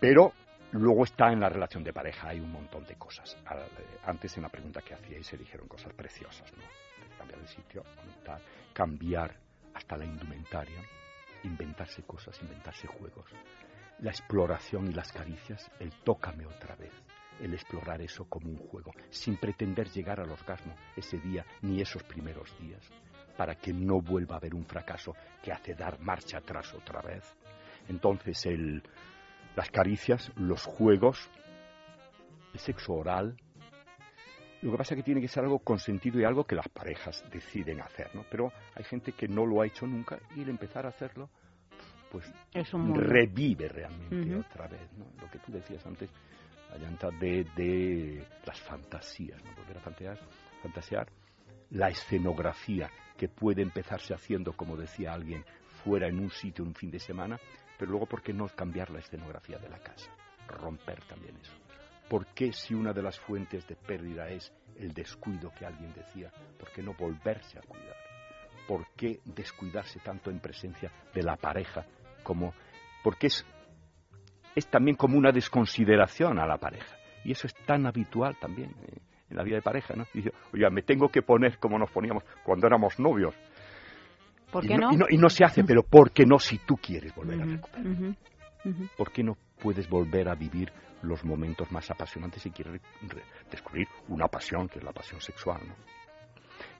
Pero 0.00 0.32
luego 0.72 1.04
está 1.04 1.32
en 1.32 1.40
la 1.40 1.48
relación 1.48 1.84
de 1.84 1.92
pareja, 1.92 2.28
hay 2.28 2.40
un 2.40 2.52
montón 2.52 2.84
de 2.86 2.96
cosas. 2.96 3.36
Eh, 3.50 3.98
Antes 4.04 4.36
en 4.36 4.42
la 4.42 4.48
pregunta 4.48 4.82
que 4.82 4.94
hacíais 4.94 5.26
se 5.26 5.36
dijeron 5.36 5.68
cosas 5.68 5.92
preciosas, 5.92 6.52
¿no? 6.56 6.62
Cambiar 7.18 7.40
de 7.40 7.48
sitio, 7.48 7.82
conectar, 7.96 8.40
cambiar 8.72 9.34
hasta 9.74 9.96
la 9.96 10.04
indumentaria, 10.04 10.80
inventarse 11.44 12.02
cosas, 12.02 12.40
inventarse 12.42 12.86
juegos. 12.86 13.26
La 14.00 14.10
exploración 14.10 14.88
y 14.88 14.92
las 14.92 15.10
caricias, 15.12 15.70
el 15.80 15.90
tócame 16.02 16.46
otra 16.46 16.76
vez, 16.76 16.92
el 17.40 17.54
explorar 17.54 18.00
eso 18.02 18.26
como 18.26 18.48
un 18.48 18.58
juego, 18.58 18.92
sin 19.10 19.36
pretender 19.36 19.88
llegar 19.88 20.20
al 20.20 20.30
orgasmo 20.30 20.74
ese 20.94 21.18
día 21.18 21.44
ni 21.62 21.80
esos 21.80 22.02
primeros 22.02 22.54
días, 22.58 22.82
para 23.36 23.54
que 23.54 23.72
no 23.72 24.00
vuelva 24.00 24.36
a 24.36 24.38
haber 24.38 24.54
un 24.54 24.66
fracaso 24.66 25.14
que 25.42 25.52
hace 25.52 25.74
dar 25.74 25.98
marcha 26.00 26.38
atrás 26.38 26.72
otra 26.74 27.00
vez. 27.00 27.36
Entonces 27.88 28.44
el, 28.46 28.82
las 29.56 29.70
caricias, 29.70 30.30
los 30.36 30.64
juegos, 30.64 31.30
el 32.52 32.60
sexo 32.60 32.92
oral. 32.94 33.36
Lo 34.62 34.72
que 34.72 34.78
pasa 34.78 34.94
es 34.94 34.98
que 35.00 35.04
tiene 35.04 35.20
que 35.20 35.28
ser 35.28 35.44
algo 35.44 35.58
consentido 35.58 36.20
y 36.20 36.24
algo 36.24 36.44
que 36.44 36.54
las 36.54 36.68
parejas 36.68 37.24
deciden 37.32 37.80
hacer, 37.80 38.14
¿no? 38.14 38.24
Pero 38.30 38.52
hay 38.74 38.84
gente 38.84 39.12
que 39.12 39.28
no 39.28 39.44
lo 39.46 39.60
ha 39.62 39.66
hecho 39.66 39.86
nunca 39.86 40.18
y 40.34 40.42
el 40.42 40.48
empezar 40.48 40.86
a 40.86 40.90
hacerlo, 40.90 41.28
pues 42.10 42.32
Es 42.54 42.72
un 42.74 42.82
mundo. 42.82 43.00
revive 43.00 43.68
realmente 43.68 44.36
otra 44.36 44.66
vez, 44.68 44.92
¿no? 44.96 45.06
Lo 45.20 45.30
que 45.30 45.38
tú 45.38 45.52
decías 45.52 45.84
antes, 45.86 46.10
allanta 46.72 47.10
de, 47.10 47.44
de 47.56 48.24
las 48.44 48.60
fantasías, 48.60 49.42
¿no? 49.44 49.54
volver 49.56 49.76
a 49.76 49.80
fantasear, 49.80 50.18
fantasear 50.62 51.08
la 51.70 51.88
escenografía 51.88 52.90
que 53.16 53.28
puede 53.28 53.62
empezarse 53.62 54.14
haciendo, 54.14 54.52
como 54.52 54.76
decía 54.76 55.12
alguien, 55.12 55.44
fuera 55.84 56.08
en 56.08 56.18
un 56.18 56.30
sitio 56.30 56.64
un 56.64 56.74
fin 56.74 56.90
de 56.90 56.98
semana, 56.98 57.38
pero 57.78 57.90
luego, 57.90 58.06
¿por 58.06 58.22
qué 58.22 58.32
no 58.32 58.48
cambiar 58.48 58.90
la 58.90 59.00
escenografía 59.00 59.58
de 59.58 59.68
la 59.68 59.78
casa? 59.78 60.10
Romper 60.48 61.02
también 61.04 61.36
eso. 61.36 61.52
¿Por 62.08 62.26
qué 62.28 62.52
si 62.52 62.74
una 62.74 62.92
de 62.92 63.02
las 63.02 63.18
fuentes 63.18 63.66
de 63.66 63.76
pérdida 63.76 64.28
es 64.28 64.52
el 64.76 64.92
descuido 64.92 65.52
que 65.58 65.66
alguien 65.66 65.92
decía, 65.92 66.30
por 66.58 66.70
qué 66.72 66.82
no 66.82 66.94
volverse 66.94 67.58
a 67.58 67.62
cuidar? 67.62 67.96
¿Por 68.68 68.86
qué 68.96 69.20
descuidarse 69.24 70.00
tanto 70.00 70.30
en 70.30 70.40
presencia 70.40 70.90
de 71.12 71.22
la 71.22 71.36
pareja 71.36 71.84
como 72.22 72.54
porque 73.02 73.28
es 73.28 73.46
es 74.56 74.66
también 74.68 74.96
como 74.96 75.18
una 75.18 75.30
desconsideración 75.32 76.38
a 76.38 76.46
la 76.46 76.56
pareja 76.56 76.96
y 77.24 77.32
eso 77.32 77.46
es 77.46 77.54
tan 77.66 77.86
habitual 77.86 78.36
también 78.40 78.70
eh, 78.88 78.98
en 79.28 79.36
la 79.36 79.42
vida 79.42 79.56
de 79.56 79.62
pareja, 79.62 79.94
¿no? 79.94 80.06
Y 80.14 80.22
yo, 80.22 80.30
oiga, 80.52 80.70
me 80.70 80.82
tengo 80.82 81.08
que 81.08 81.22
poner 81.22 81.58
como 81.58 81.78
nos 81.78 81.90
poníamos 81.90 82.24
cuando 82.44 82.66
éramos 82.66 82.98
novios. 82.98 83.34
¿Por 84.56 84.64
y 84.64 84.68
qué 84.68 84.76
no? 84.78 84.92
Y 84.92 84.96
no, 84.96 85.06
y 85.08 85.16
no 85.18 85.28
se 85.28 85.44
hace, 85.44 85.64
pero 85.64 85.82
¿por 85.82 86.10
qué 86.10 86.24
no 86.26 86.38
si 86.38 86.58
tú 86.58 86.76
quieres 86.76 87.14
volver 87.14 87.40
a 87.40 87.44
recuperar? 87.44 87.86
¿Por 88.96 89.12
qué 89.12 89.22
no 89.22 89.36
puedes 89.60 89.88
volver 89.88 90.28
a 90.28 90.34
vivir 90.34 90.72
los 91.02 91.24
momentos 91.24 91.70
más 91.70 91.90
apasionantes 91.90 92.42
si 92.42 92.50
quieres 92.50 92.80
re- 93.02 93.22
descubrir 93.50 93.86
una 94.08 94.26
pasión, 94.28 94.68
que 94.68 94.78
es 94.78 94.84
la 94.84 94.92
pasión 94.92 95.20
sexual, 95.20 95.60
¿no? 95.68 95.74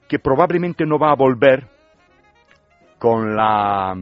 Que 0.09 0.19
probablemente 0.19 0.85
no 0.85 0.99
va 0.99 1.13
a 1.13 1.17
volver 1.17 1.69
con 2.99 3.37
la 3.37 3.95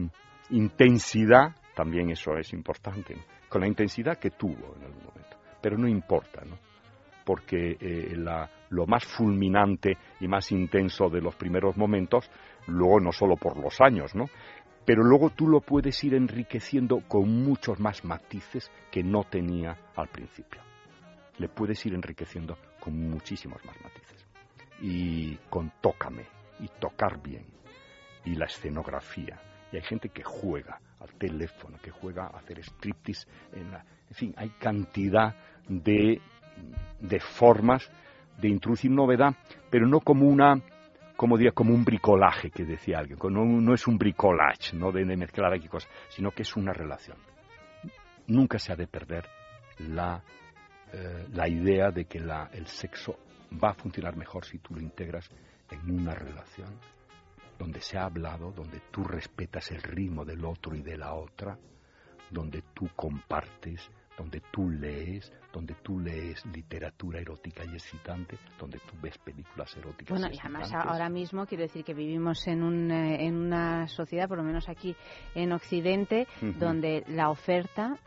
intensidad, 0.49 1.55
también 1.75 2.09
eso 2.11 2.37
es 2.37 2.53
importante, 2.53 3.15
con 3.49 3.61
la 3.61 3.67
intensidad 3.67 4.17
que 4.17 4.31
tuvo 4.31 4.75
en 4.77 4.83
algún 4.83 5.03
momento. 5.03 5.37
Pero 5.61 5.77
no 5.77 5.87
importa, 5.87 6.41
¿no? 6.45 6.57
Porque 7.25 7.75
eh, 7.79 8.13
la- 8.15 8.49
lo 8.69 8.85
más 8.87 9.03
fulminante 9.05 9.97
y 10.19 10.27
más 10.27 10.51
intenso 10.51 11.09
de 11.09 11.21
los 11.21 11.35
primeros 11.35 11.75
momentos, 11.77 12.29
luego 12.67 12.99
no 12.99 13.11
solo 13.11 13.35
por 13.35 13.57
los 13.57 13.79
años, 13.81 14.15
¿no? 14.15 14.25
Pero 14.85 15.03
luego 15.03 15.31
tú 15.31 15.47
lo 15.47 15.61
puedes 15.61 16.03
ir 16.03 16.13
enriqueciendo 16.13 17.01
con 17.07 17.43
muchos 17.43 17.79
más 17.79 18.05
matices 18.05 18.71
que 18.91 19.03
no 19.03 19.23
tenía 19.23 19.77
al 19.95 20.09
principio. 20.09 20.61
Le 21.39 21.49
puedes 21.49 21.83
ir 21.85 21.95
enriqueciendo 21.95 22.57
con 22.79 22.97
muchísimos 23.09 23.63
más 23.65 23.75
matices. 23.81 24.25
Y 24.79 25.37
con 25.49 25.71
tócame, 25.81 26.25
y 26.59 26.67
tocar 26.79 27.21
bien, 27.21 27.45
y 28.25 28.35
la 28.35 28.45
escenografía. 28.45 29.39
Y 29.71 29.77
hay 29.77 29.81
gente 29.81 30.09
que 30.09 30.23
juega 30.23 30.79
al 30.99 31.09
teléfono, 31.15 31.77
que 31.81 31.91
juega 31.91 32.27
a 32.27 32.37
hacer 32.37 32.59
striptease. 32.59 33.27
En, 33.53 33.71
la, 33.71 33.83
en 34.09 34.15
fin, 34.15 34.33
hay 34.37 34.49
cantidad 34.59 35.35
de, 35.67 36.21
de 36.99 37.19
formas 37.19 37.89
de 38.39 38.49
introducir 38.49 38.91
novedad, 38.91 39.35
pero 39.71 39.87
no 39.87 39.99
como 39.99 40.27
una 40.27 40.61
como 41.15 41.37
diría, 41.37 41.51
como 41.51 41.73
un 41.73 41.85
bricolaje 41.85 42.49
que 42.49 42.65
decía 42.65 42.99
alguien, 42.99 43.17
no, 43.21 43.45
no 43.45 43.73
es 43.73 43.87
un 43.87 43.97
bricolage, 43.97 44.75
no 44.75 44.91
de, 44.91 45.05
mezclar 45.05 45.53
aquí 45.53 45.67
cosas, 45.67 45.89
sino 46.09 46.31
que 46.31 46.41
es 46.41 46.55
una 46.55 46.73
relación. 46.73 47.17
Nunca 48.27 48.59
se 48.59 48.73
ha 48.73 48.75
de 48.75 48.87
perder 48.87 49.25
la, 49.79 50.21
eh, 50.91 51.27
la 51.31 51.47
idea 51.47 51.91
de 51.91 52.05
que 52.05 52.19
la, 52.19 52.49
el 52.51 52.67
sexo 52.67 53.17
va 53.63 53.69
a 53.69 53.73
funcionar 53.73 54.15
mejor 54.17 54.45
si 54.45 54.59
tú 54.59 54.75
lo 54.75 54.81
integras 54.81 55.29
en 55.71 55.89
una 55.89 56.13
relación 56.13 56.79
donde 57.57 57.79
se 57.79 57.97
ha 57.97 58.05
hablado, 58.05 58.51
donde 58.51 58.81
tú 58.91 59.03
respetas 59.03 59.71
el 59.71 59.81
ritmo 59.81 60.25
del 60.25 60.43
otro 60.43 60.75
y 60.75 60.81
de 60.81 60.97
la 60.97 61.13
otra, 61.13 61.57
donde 62.29 62.63
tú 62.73 62.89
compartes, 62.95 63.89
donde 64.17 64.41
tú 64.51 64.69
lees, 64.69 65.31
donde 65.51 65.75
tú 65.83 65.99
lees 65.99 66.45
literatura 66.45 67.19
erótica 67.19 67.63
y 67.65 67.75
excitante, 67.75 68.37
donde 68.57 68.79
tú 68.79 68.93
ves 69.01 69.17
películas 69.17 69.75
eróticas 69.77 70.19
Bueno, 70.19 70.33
y 70.33 70.35
y 70.35 70.39
además 70.39 70.71
ahora 70.73 71.09
mismo 71.09 71.45
quiero 71.45 71.63
decir 71.63 71.83
que 71.83 71.93
vivimos 71.93 72.47
en, 72.47 72.63
un, 72.63 72.91
eh, 72.91 73.25
en 73.25 73.35
una 73.35 73.87
sociedad, 73.87 74.27
por 74.27 74.37
lo 74.37 74.43
menos 74.43 74.69
aquí 74.69 74.95
en 75.33 75.51
Occidente, 75.51 76.27
donde 76.59 77.03
la 77.07 77.29
oferta 77.29 77.97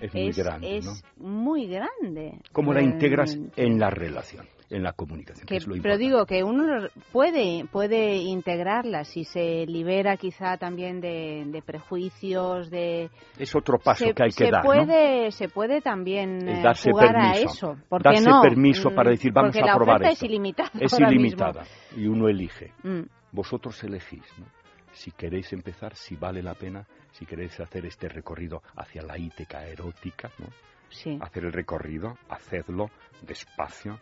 Es 0.00 0.12
muy 0.14 0.32
grande, 0.32 0.76
es 0.76 1.04
muy 1.16 1.66
grande. 1.66 2.38
¿Cómo 2.52 2.72
la 2.72 2.82
integras 2.82 3.30
Realmente. 3.32 3.62
en 3.62 3.78
la 3.78 3.90
relación, 3.90 4.46
en 4.72 4.82
la 4.82 4.92
comunicación? 4.92 5.46
Que 5.46 5.54
Que- 5.54 5.56
es 5.58 5.66
lo 5.66 5.74
pero 5.82 5.96
digo 5.98 6.26
que 6.26 6.42
uno 6.42 6.88
puede 7.12 7.64
puede 7.70 8.16
integrarla 8.16 9.04
si 9.04 9.24
se 9.24 9.66
libera 9.66 10.16
quizá 10.16 10.56
también 10.56 11.00
de, 11.00 11.44
de 11.46 11.62
prejuicios 11.62 12.70
de 12.70 13.10
Es 13.38 13.54
otro 13.54 13.78
paso 13.78 14.04
se, 14.06 14.14
que 14.14 14.22
hay 14.24 14.30
que 14.30 14.46
se 14.46 14.50
dar, 14.50 14.64
¿no? 14.64 14.70
puede 14.70 15.30
se 15.32 15.48
puede 15.48 15.80
también 15.80 16.48
eh, 16.48 16.62
darse 16.62 16.90
jugar 16.90 17.16
a 17.16 17.32
permiso. 17.32 17.72
eso 17.72 17.76
¿por 17.88 18.02
darse 18.02 18.28
no? 18.28 18.40
permiso 18.42 18.90
para 18.94 19.10
Mm, 19.10 19.12
decir, 19.12 19.32
vamos 19.32 19.50
porque 19.52 19.62
a 19.62 19.66
la 19.66 19.74
probar 19.76 19.96
oferta 19.96 20.12
esto. 20.12 20.24
es 20.24 20.30
ilimitada 20.30 20.70
Es 20.80 20.98
ilimitada 20.98 21.62
y 21.96 22.06
uno 22.06 22.28
elige. 22.28 22.72
Mm. 22.82 23.02
Vosotros 23.32 23.82
elegís, 23.84 24.24
¿no? 24.38 24.46
Si 24.92 25.10
queréis 25.10 25.52
empezar, 25.52 25.94
si 25.94 26.16
vale 26.16 26.42
la 26.42 26.54
pena, 26.54 26.86
si 27.12 27.24
queréis 27.24 27.58
hacer 27.60 27.86
este 27.86 28.08
recorrido 28.08 28.62
hacia 28.76 29.02
la 29.02 29.16
íteca 29.18 29.66
erótica, 29.66 30.30
¿no? 30.38 30.46
Sí. 30.90 31.16
Hacer 31.22 31.46
el 31.46 31.52
recorrido, 31.54 32.18
hacedlo 32.28 32.90
despacio, 33.26 33.98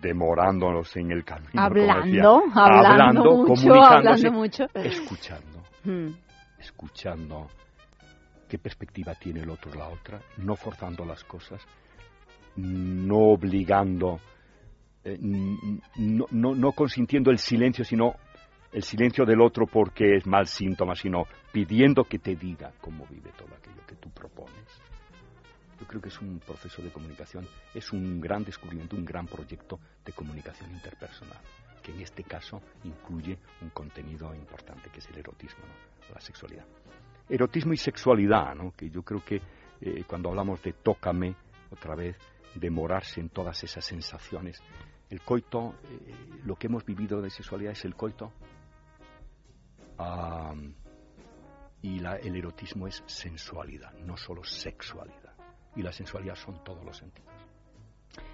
demorándonos 0.00 0.96
en 0.96 1.10
el 1.12 1.24
camino. 1.24 1.50
Hablando, 1.62 2.42
decía. 2.46 2.64
hablando 2.64 3.24
mucho, 3.24 3.62
comunicándose, 3.62 4.26
hablando 4.26 4.32
mucho. 4.32 4.64
Escuchando, 4.74 5.62
Mm. 5.84 6.08
escuchando 6.58 7.48
qué 8.48 8.58
perspectiva 8.58 9.14
tiene 9.14 9.40
el 9.40 9.50
otro 9.50 9.74
la 9.74 9.88
otra, 9.88 10.20
no 10.38 10.54
forzando 10.56 11.04
las 11.04 11.24
cosas, 11.24 11.60
no 12.56 13.16
obligando, 13.32 14.20
eh, 15.04 15.18
no, 15.20 16.26
no, 16.30 16.54
no 16.54 16.72
consintiendo 16.72 17.30
el 17.30 17.38
silencio, 17.38 17.84
sino 17.84 18.14
el 18.72 18.82
silencio 18.82 19.24
del 19.24 19.40
otro 19.40 19.66
porque 19.66 20.16
es 20.16 20.26
mal 20.26 20.46
síntoma, 20.46 20.94
sino 20.94 21.24
pidiendo 21.52 22.04
que 22.04 22.18
te 22.18 22.36
diga 22.36 22.72
cómo 22.80 23.06
vive 23.06 23.30
todo 23.36 23.48
aquello 23.56 23.84
que 23.86 23.96
tú 23.96 24.10
propones. 24.10 24.82
Yo 25.82 25.88
creo 25.88 26.00
que 26.00 26.10
es 26.10 26.20
un 26.20 26.38
proceso 26.38 26.80
de 26.80 26.92
comunicación, 26.92 27.44
es 27.74 27.92
un 27.92 28.20
gran 28.20 28.44
descubrimiento, 28.44 28.94
un 28.94 29.04
gran 29.04 29.26
proyecto 29.26 29.80
de 30.04 30.12
comunicación 30.12 30.70
interpersonal, 30.70 31.40
que 31.82 31.90
en 31.90 32.00
este 32.02 32.22
caso 32.22 32.62
incluye 32.84 33.36
un 33.62 33.70
contenido 33.70 34.32
importante 34.32 34.90
que 34.90 35.00
es 35.00 35.08
el 35.08 35.18
erotismo, 35.18 35.64
¿no? 35.66 36.14
la 36.14 36.20
sexualidad. 36.20 36.64
Erotismo 37.28 37.72
y 37.72 37.76
sexualidad, 37.78 38.54
¿no? 38.54 38.70
que 38.76 38.90
yo 38.90 39.02
creo 39.02 39.24
que 39.24 39.40
eh, 39.80 40.04
cuando 40.06 40.28
hablamos 40.28 40.62
de 40.62 40.72
tócame, 40.74 41.34
otra 41.72 41.96
vez, 41.96 42.16
demorarse 42.54 43.18
en 43.20 43.30
todas 43.30 43.64
esas 43.64 43.84
sensaciones, 43.84 44.62
el 45.10 45.20
coito, 45.22 45.74
eh, 45.90 46.14
lo 46.44 46.54
que 46.54 46.68
hemos 46.68 46.84
vivido 46.84 47.20
de 47.20 47.28
sexualidad 47.28 47.72
es 47.72 47.84
el 47.84 47.96
coito, 47.96 48.32
ah, 49.98 50.54
y 51.82 51.98
la- 51.98 52.18
el 52.18 52.36
erotismo 52.36 52.86
es 52.86 53.02
sensualidad, 53.06 53.92
no 53.94 54.16
solo 54.16 54.44
sexualidad. 54.44 55.21
Y 55.76 55.82
la 55.82 55.92
sensualidad 55.92 56.34
son 56.34 56.62
todos 56.64 56.84
los 56.84 56.96
sentidos. 56.96 57.28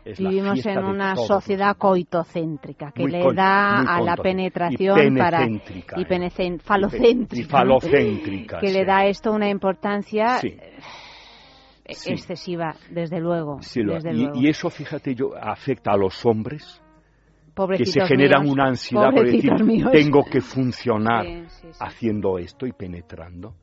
Es 0.05 0.19
Vivimos 0.19 0.65
en 0.67 0.79
una 0.85 1.15
sociedad 1.15 1.77
coitocéntrica 1.77 2.91
que 2.91 3.03
Muy 3.03 3.13
le 3.13 3.33
da 3.33 3.81
a 3.83 4.01
la 4.01 4.17
penetración 4.17 5.17
y 5.17 5.19
para 5.19 5.47
y 5.47 5.57
eh. 5.57 6.07
penecen- 6.09 6.59
falocéntrica, 6.61 7.37
Y 7.41 7.45
falocéntrica, 7.45 8.59
que 8.59 8.69
sí. 8.69 8.73
le 8.75 8.85
da 8.85 9.07
esto 9.07 9.31
una 9.33 9.49
importancia 9.49 10.39
Sí. 10.39 10.49
eh, 10.49 10.79
Sí. 11.91 12.13
excesiva, 12.13 12.75
desde 12.91 13.21
luego. 13.21 13.59
Desde 13.61 14.11
y, 14.13 14.17
luego. 14.17 14.33
y 14.41 14.49
eso, 14.49 14.69
fíjate, 14.69 15.15
yo 15.15 15.31
afecta 15.41 15.93
a 15.93 15.97
los 15.97 16.25
hombres 16.27 16.83
que 17.45 17.53
Pobrecitos 17.55 17.93
se 17.95 18.07
generan 18.07 18.43
míos, 18.43 18.55
una 18.55 18.67
ansiedad 18.69 19.11
por 19.11 19.25
decir, 19.27 19.65
míos. 19.65 19.91
tengo 19.93 20.23
que 20.25 20.41
funcionar 20.41 21.25
haciendo 21.81 22.39
esto 22.39 22.67
y 22.67 22.73
penetrando. 22.73 23.55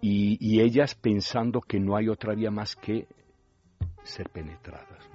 Y, 0.00 0.60
ellas 0.60 0.94
pensando 0.94 1.60
que 1.60 1.80
no 1.80 1.96
hay 1.96 2.08
otra 2.08 2.34
vía 2.34 2.50
más 2.50 2.76
que 2.76 3.06
ser 4.02 4.28
penetradas. 4.30 5.08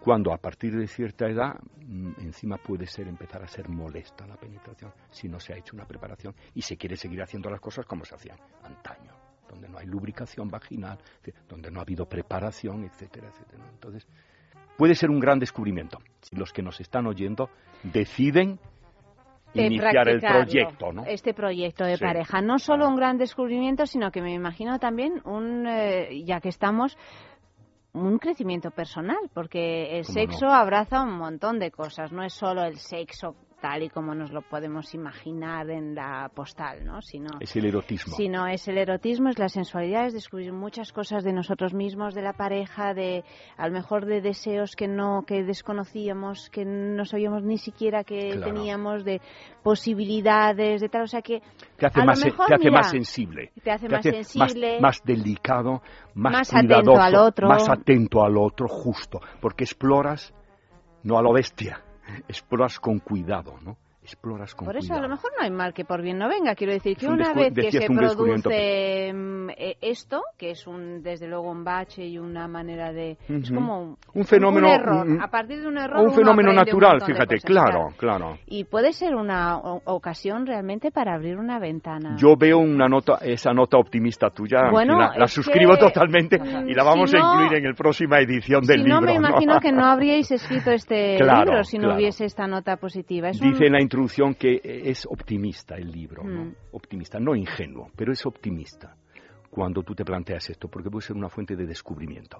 Cuando 0.00 0.34
a 0.34 0.36
partir 0.36 0.76
de 0.76 0.86
cierta 0.86 1.26
edad, 1.26 1.54
mm, 1.80 2.20
encima 2.20 2.58
puede 2.58 2.86
ser 2.86 3.08
empezar 3.08 3.42
a 3.42 3.48
ser 3.48 3.68
molesta 3.70 4.26
la 4.26 4.36
penetración 4.36 4.92
si 5.10 5.28
no 5.28 5.40
se 5.40 5.54
ha 5.54 5.56
hecho 5.56 5.74
una 5.74 5.86
preparación 5.86 6.34
y 6.54 6.60
se 6.60 6.76
quiere 6.76 6.96
seguir 6.96 7.22
haciendo 7.22 7.48
las 7.48 7.60
cosas 7.60 7.86
como 7.86 8.04
se 8.04 8.14
hacían 8.14 8.36
antaño, 8.62 9.12
donde 9.48 9.66
no 9.68 9.78
hay 9.78 9.86
lubricación 9.86 10.48
vaginal, 10.48 10.98
donde 11.48 11.70
no 11.70 11.78
ha 11.78 11.82
habido 11.82 12.06
preparación, 12.06 12.84
etcétera, 12.84 13.28
etcétera. 13.28 13.64
Entonces, 13.72 14.06
puede 14.76 14.94
ser 14.94 15.08
un 15.08 15.20
gran 15.20 15.38
descubrimiento 15.38 15.98
si 16.20 16.36
los 16.36 16.52
que 16.52 16.62
nos 16.62 16.80
están 16.80 17.06
oyendo 17.06 17.48
deciden 17.82 18.60
de 19.54 19.66
iniciar 19.66 20.08
el 20.08 20.20
proyecto, 20.20 20.92
¿no? 20.92 21.04
Este 21.06 21.32
proyecto 21.34 21.84
de 21.84 21.96
Sí. 21.96 22.04
pareja. 22.04 22.40
No 22.42 22.58
solo 22.58 22.88
un 22.88 22.96
gran 22.96 23.16
descubrimiento, 23.18 23.86
sino 23.86 24.10
que 24.10 24.20
me 24.20 24.34
imagino 24.34 24.78
también 24.78 25.20
un, 25.24 25.66
eh, 25.66 26.22
ya 26.24 26.40
que 26.40 26.48
estamos, 26.48 26.96
un 27.92 28.18
crecimiento 28.18 28.70
personal, 28.72 29.30
porque 29.32 29.98
el 29.98 30.04
¿Cómo 30.04 30.14
sexo 30.14 30.46
no? 30.46 30.52
abraza 30.54 31.02
un 31.02 31.16
montón 31.16 31.58
de 31.60 31.70
cosas, 31.70 32.10
no 32.12 32.24
es 32.24 32.34
solo 32.34 32.64
el 32.64 32.76
sexo 32.78 33.36
tal 33.64 33.82
y 33.82 33.88
como 33.88 34.14
nos 34.14 34.30
lo 34.30 34.42
podemos 34.42 34.92
imaginar 34.92 35.70
en 35.70 35.94
la 35.94 36.30
postal, 36.34 36.84
¿no? 36.84 37.00
Sino, 37.00 37.30
es 37.40 37.56
el 37.56 37.64
erotismo. 37.64 38.14
Sino 38.14 38.46
es 38.46 38.68
el 38.68 38.76
erotismo, 38.76 39.30
es 39.30 39.38
la 39.38 39.48
sensualidad, 39.48 40.04
es 40.04 40.12
descubrir 40.12 40.52
muchas 40.52 40.92
cosas 40.92 41.24
de 41.24 41.32
nosotros 41.32 41.72
mismos, 41.72 42.14
de 42.14 42.20
la 42.20 42.34
pareja, 42.34 42.92
de 42.92 43.24
a 43.56 43.66
lo 43.66 43.72
mejor 43.72 44.04
de 44.04 44.20
deseos 44.20 44.76
que 44.76 44.86
no, 44.86 45.22
que 45.26 45.44
desconocíamos, 45.44 46.50
que 46.50 46.66
no 46.66 47.06
sabíamos 47.06 47.42
ni 47.42 47.56
siquiera 47.56 48.04
que 48.04 48.38
teníamos, 48.44 49.02
de 49.02 49.22
posibilidades, 49.62 50.82
de 50.82 50.88
tal, 50.90 51.04
o 51.04 51.06
sea 51.06 51.22
que 51.22 51.40
te 51.78 51.86
hace, 51.86 52.04
más, 52.04 52.20
te 52.20 52.54
hace 52.54 52.70
más 52.70 52.90
sensible, 52.90 53.50
te 53.62 53.70
hace 53.70 53.88
más 53.88 54.02
sensible, 54.02 54.78
más, 54.78 55.02
delicado, 55.02 55.80
más, 56.12 56.32
más 56.32 56.54
atento 56.54 57.00
al 57.00 57.14
otro, 57.14 57.48
más 57.48 57.66
atento 57.70 58.22
al 58.22 58.36
otro, 58.36 58.68
justo, 58.68 59.22
porque 59.40 59.64
exploras 59.64 60.34
no 61.02 61.18
a 61.18 61.22
lo 61.22 61.32
bestia, 61.32 61.83
exploras 62.28 62.78
con 62.80 62.98
cuidado, 62.98 63.58
¿no? 63.62 63.76
Exploras 64.04 64.54
con 64.54 64.66
Por 64.66 64.76
eso 64.76 64.88
cuidado. 64.88 65.06
a 65.06 65.08
lo 65.08 65.14
mejor 65.14 65.30
no 65.36 65.44
hay 65.44 65.50
mal 65.50 65.72
que 65.72 65.84
por 65.84 66.02
bien 66.02 66.18
no 66.18 66.28
venga. 66.28 66.54
Quiero 66.54 66.72
decir 66.74 66.96
que 66.96 67.06
una 67.06 67.32
vez 67.32 67.54
que 67.54 67.72
se 67.72 67.86
produce 67.86 69.12
mm, 69.12 69.50
eh, 69.56 69.76
esto, 69.80 70.22
que 70.36 70.50
es 70.50 70.66
un 70.66 71.02
desde 71.02 71.26
luego 71.26 71.50
un 71.50 71.64
bache 71.64 72.06
y 72.06 72.18
una 72.18 72.46
manera 72.46 72.92
de... 72.92 73.16
Es 73.28 73.50
como 73.50 73.80
un, 73.80 73.96
un 74.12 74.24
fenómeno... 74.24 74.68
Un 74.68 74.74
error. 74.74 75.06
a 75.20 75.28
partir 75.28 75.60
de 75.60 75.68
un 75.68 75.78
error... 75.78 76.04
Un 76.06 76.12
fenómeno 76.12 76.52
natural, 76.52 77.00
fíjate, 77.00 77.36
claro, 77.38 77.88
claro, 77.96 78.38
Y 78.46 78.64
puede 78.64 78.92
ser 78.92 79.14
una 79.14 79.58
ocasión 79.58 80.46
realmente 80.46 80.90
para 80.90 81.14
abrir 81.14 81.38
una 81.38 81.58
ventana. 81.58 82.16
Yo 82.18 82.36
veo 82.36 82.58
una 82.58 82.88
nota, 82.88 83.18
esa 83.22 83.52
nota 83.52 83.78
optimista 83.78 84.30
tuya, 84.30 84.70
bueno, 84.70 84.98
la, 84.98 85.26
suscribo 85.26 85.76
totalmente 85.78 86.36
y 86.36 86.74
la 86.74 86.84
vamos 86.84 87.12
a 87.14 87.18
incluir 87.18 87.54
en 87.54 87.70
la 87.70 87.74
próxima 87.74 88.18
edición 88.18 88.60
del 88.62 88.80
si 88.80 88.84
libro. 88.84 89.00
No, 89.00 89.06
me 89.06 89.14
imagino 89.14 89.58
que 89.60 89.72
no 89.72 89.84
habríais 89.90 90.30
escrito 90.30 90.70
este 90.70 91.18
libro 91.18 91.64
si 91.64 91.78
no 91.78 91.94
hubiese 91.94 92.24
esta 92.26 92.46
nota 92.46 92.76
positiva. 92.76 93.30
Es 93.30 93.40
Dice 93.40 93.70
la 93.70 93.80
introducción 93.94 94.34
que 94.34 94.60
es 94.64 95.06
optimista 95.06 95.76
el 95.76 95.92
libro, 95.92 96.24
¿no? 96.24 96.46
Mm. 96.46 96.54
optimista, 96.72 97.20
no 97.20 97.36
ingenuo, 97.36 97.90
pero 97.94 98.12
es 98.12 98.26
optimista 98.26 98.96
cuando 99.50 99.84
tú 99.84 99.94
te 99.94 100.04
planteas 100.04 100.50
esto, 100.50 100.66
porque 100.66 100.90
puede 100.90 101.06
ser 101.06 101.16
una 101.16 101.28
fuente 101.28 101.54
de 101.54 101.64
descubrimiento, 101.64 102.38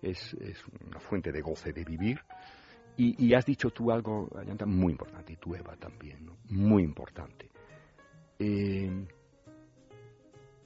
es, 0.00 0.34
es 0.34 0.64
una 0.86 1.00
fuente 1.00 1.32
de 1.32 1.40
goce 1.40 1.72
de 1.72 1.82
vivir. 1.84 2.20
Y, 2.96 3.26
y, 3.26 3.34
has 3.34 3.44
dicho 3.44 3.70
tú 3.70 3.90
algo, 3.90 4.28
Ayanta, 4.40 4.66
muy 4.66 4.92
importante, 4.92 5.32
y 5.32 5.36
tú, 5.36 5.56
Eva, 5.56 5.74
también, 5.74 6.26
¿no? 6.26 6.36
muy 6.50 6.84
importante. 6.84 7.50
Eh, 8.38 9.04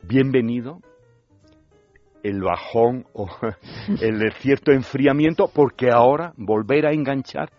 bienvenido 0.02 0.82
el 2.22 2.42
bajón 2.42 3.06
o 3.14 3.30
el 4.02 4.30
cierto 4.34 4.72
enfriamiento, 4.72 5.50
porque 5.54 5.90
ahora 5.90 6.34
volver 6.36 6.84
a 6.84 6.92
enganchar 6.92 7.50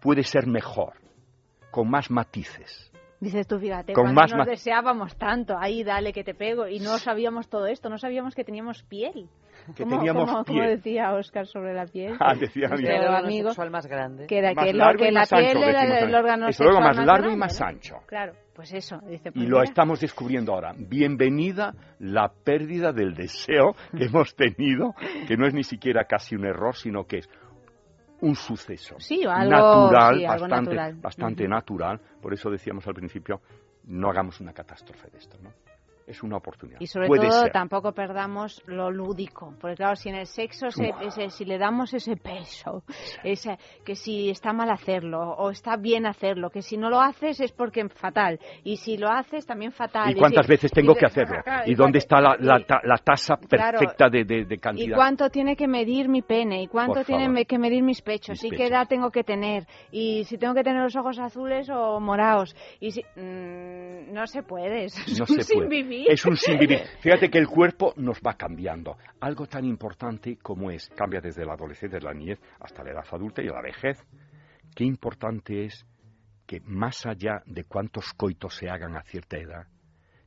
puede 0.00 0.22
ser 0.22 0.46
mejor 0.46 0.94
con 1.76 1.90
más 1.90 2.10
matices. 2.10 2.90
Dices 3.20 3.46
tú, 3.46 3.58
fíjate, 3.58 3.92
con 3.92 4.04
cuando 4.04 4.20
más 4.22 4.34
nos 4.34 4.46
deseábamos 4.46 5.14
tanto, 5.16 5.58
ahí 5.58 5.84
dale 5.84 6.14
que 6.14 6.24
te 6.24 6.32
pego, 6.32 6.66
y 6.66 6.78
no 6.80 6.96
sabíamos 6.96 7.50
todo 7.50 7.66
esto, 7.66 7.90
no 7.90 7.98
sabíamos 7.98 8.34
que 8.34 8.44
teníamos 8.44 8.82
piel. 8.84 9.28
Que 9.76 9.84
teníamos 9.84 10.24
como, 10.24 10.44
piel. 10.44 10.58
Como 10.58 10.70
decía 10.70 11.12
Oscar 11.12 11.46
sobre 11.46 11.74
la 11.74 11.84
piel. 11.84 12.16
Ah, 12.18 12.34
decía 12.34 12.68
mi 12.68 12.88
amigo. 12.88 13.48
sexual 13.50 13.70
más 13.70 13.86
grande. 13.86 14.26
Que 14.26 14.38
era 14.38 14.54
más 14.54 14.64
que, 14.64 14.72
largo 14.72 15.02
que 15.02 15.08
y 15.08 15.12
la 15.12 15.20
más 15.20 15.28
piel 15.28 15.44
ancho, 15.44 15.64
era 15.64 15.80
decimos 15.82 16.02
el 16.02 16.14
órgano 16.14 16.46
sexual 16.46 16.74
más, 16.74 16.96
más 16.96 16.96
largo 16.96 17.12
grande, 17.12 17.34
y 17.34 17.36
más 17.36 17.60
¿no? 17.60 17.66
ancho. 17.66 17.96
Claro, 18.06 18.32
pues 18.54 18.72
eso. 18.72 18.98
Dice, 19.06 19.32
pues 19.32 19.44
y 19.44 19.48
lo 19.48 19.58
mira. 19.58 19.64
estamos 19.64 20.00
descubriendo 20.00 20.54
ahora. 20.54 20.72
Bienvenida 20.78 21.74
la 21.98 22.32
pérdida 22.42 22.92
del 22.92 23.14
deseo 23.14 23.74
que 23.94 24.04
hemos 24.04 24.34
tenido, 24.34 24.94
que 25.28 25.36
no 25.36 25.46
es 25.46 25.52
ni 25.52 25.62
siquiera 25.62 26.04
casi 26.04 26.36
un 26.36 26.46
error, 26.46 26.74
sino 26.74 27.04
que 27.04 27.18
es 27.18 27.28
un 28.20 28.34
suceso 28.34 28.96
sí, 28.98 29.24
algo, 29.24 29.50
natural, 29.50 30.16
sí, 30.16 30.24
algo 30.24 30.40
bastante, 30.42 30.70
natural. 30.70 30.94
bastante 30.94 31.42
uh 31.42 31.46
-huh. 31.46 31.50
natural. 31.50 32.00
Por 32.20 32.32
eso 32.32 32.50
decíamos 32.50 32.86
al 32.86 32.94
principio, 32.94 33.40
no 33.84 34.08
hagamos 34.10 34.40
una 34.40 34.52
catástrofe 34.52 35.10
de 35.10 35.18
esto, 35.18 35.36
¿no? 35.42 35.52
Es 36.06 36.22
una 36.22 36.36
oportunidad. 36.36 36.80
Y 36.80 36.86
sobre 36.86 37.08
Puede 37.08 37.28
todo 37.28 37.42
ser. 37.42 37.52
tampoco 37.52 37.90
perdamos 37.92 38.62
lo 38.66 38.92
lúdico, 38.92 39.54
porque 39.60 39.74
claro, 39.74 39.96
si 39.96 40.08
en 40.08 40.14
el 40.14 40.26
sexo 40.26 40.70
se, 40.70 40.92
ese, 41.02 41.30
si 41.30 41.44
le 41.44 41.58
damos 41.58 41.92
ese 41.94 42.16
peso, 42.16 42.84
ese, 43.24 43.58
que 43.84 43.96
si 43.96 44.30
está 44.30 44.52
mal 44.52 44.70
hacerlo 44.70 45.20
o 45.20 45.50
está 45.50 45.76
bien 45.76 46.06
hacerlo, 46.06 46.50
que 46.50 46.62
si 46.62 46.76
no 46.76 46.90
lo 46.90 47.00
haces 47.00 47.40
es 47.40 47.50
porque 47.50 47.88
fatal 47.88 48.38
y 48.62 48.76
si 48.76 48.96
lo 48.96 49.08
haces 49.08 49.46
también 49.46 49.72
fatal. 49.72 50.12
¿Y 50.12 50.14
cuántas 50.14 50.46
si, 50.46 50.52
veces 50.52 50.70
tengo 50.70 50.92
y, 50.92 50.94
que 50.96 51.06
hacerlo? 51.06 51.42
Claro, 51.42 51.64
¿Y 51.66 51.74
dónde 51.74 51.98
está 51.98 52.20
la, 52.20 52.36
la, 52.38 52.60
y, 52.60 52.66
la 52.86 52.98
tasa 52.98 53.36
perfecta 53.36 54.08
claro, 54.08 54.10
de, 54.10 54.24
de, 54.24 54.44
de, 54.44 54.58
cantidad? 54.58 54.86
¿Y 54.86 54.92
cuánto 54.94 55.28
tiene 55.28 55.56
que 55.56 55.66
medir 55.66 56.08
mi 56.08 56.22
pene? 56.22 56.62
¿Y 56.62 56.68
cuánto 56.68 57.02
tiene 57.02 57.46
que 57.46 57.58
medir 57.58 57.82
mis 57.82 58.00
pechos? 58.00 58.30
Mis 58.30 58.44
¿Y 58.44 58.50
pechos. 58.50 58.62
qué 58.62 58.68
edad 58.68 58.86
tengo 58.86 59.10
que 59.10 59.24
tener? 59.24 59.66
¿Y 59.90 60.22
si 60.24 60.38
tengo 60.38 60.54
que 60.54 60.62
tener 60.62 60.82
los 60.82 60.94
ojos 60.94 61.18
azules 61.18 61.68
o 61.68 61.98
morados? 61.98 62.54
Y 62.78 62.92
si, 62.92 63.02
mmm, 63.16 64.12
no 64.12 64.24
se 64.28 64.44
puede, 64.44 64.84
es 64.84 65.18
no 65.18 65.24
un 65.28 65.42
se 65.42 65.54
puede. 65.54 65.68
Es 66.04 66.26
un 66.26 66.36
sin 66.36 66.58
vivir. 66.58 66.80
Fíjate 67.00 67.30
que 67.30 67.38
el 67.38 67.46
cuerpo 67.46 67.94
nos 67.96 68.18
va 68.20 68.34
cambiando. 68.34 68.98
Algo 69.20 69.46
tan 69.46 69.64
importante 69.64 70.36
como 70.36 70.70
es, 70.70 70.88
cambia 70.90 71.20
desde 71.20 71.44
la 71.44 71.54
adolescencia, 71.54 71.96
desde 71.98 72.06
la 72.06 72.14
niñez 72.14 72.38
hasta 72.60 72.84
la 72.84 72.90
edad 72.90 73.04
adulta 73.10 73.42
y 73.42 73.46
la 73.46 73.62
vejez. 73.62 73.98
Qué 74.74 74.84
importante 74.84 75.64
es 75.64 75.86
que 76.46 76.60
más 76.60 77.06
allá 77.06 77.42
de 77.46 77.64
cuántos 77.64 78.12
coitos 78.12 78.54
se 78.54 78.68
hagan 78.68 78.96
a 78.96 79.02
cierta 79.02 79.38
edad, 79.38 79.66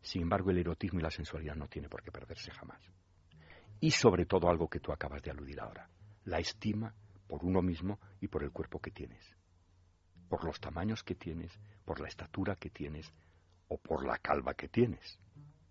sin 0.01 0.23
embargo 0.23 0.49
el 0.49 0.57
erotismo 0.57 0.99
y 0.99 1.03
la 1.03 1.11
sensualidad 1.11 1.55
no 1.55 1.67
tiene 1.67 1.87
por 1.87 2.01
qué 2.01 2.11
perderse 2.11 2.51
jamás. 2.51 2.81
Y 3.79 3.91
sobre 3.91 4.25
todo 4.25 4.49
algo 4.49 4.67
que 4.67 4.79
tú 4.79 4.91
acabas 4.91 5.21
de 5.21 5.31
aludir 5.31 5.61
ahora, 5.61 5.87
la 6.25 6.39
estima 6.39 6.93
por 7.27 7.45
uno 7.45 7.61
mismo 7.61 7.99
y 8.19 8.27
por 8.27 8.43
el 8.43 8.51
cuerpo 8.51 8.79
que 8.79 8.91
tienes, 8.91 9.23
por 10.27 10.43
los 10.43 10.59
tamaños 10.59 11.03
que 11.03 11.15
tienes, 11.15 11.57
por 11.85 12.01
la 12.01 12.07
estatura 12.07 12.55
que 12.55 12.69
tienes 12.69 13.13
o 13.67 13.77
por 13.77 14.05
la 14.05 14.17
calva 14.17 14.55
que 14.55 14.67
tienes 14.67 15.19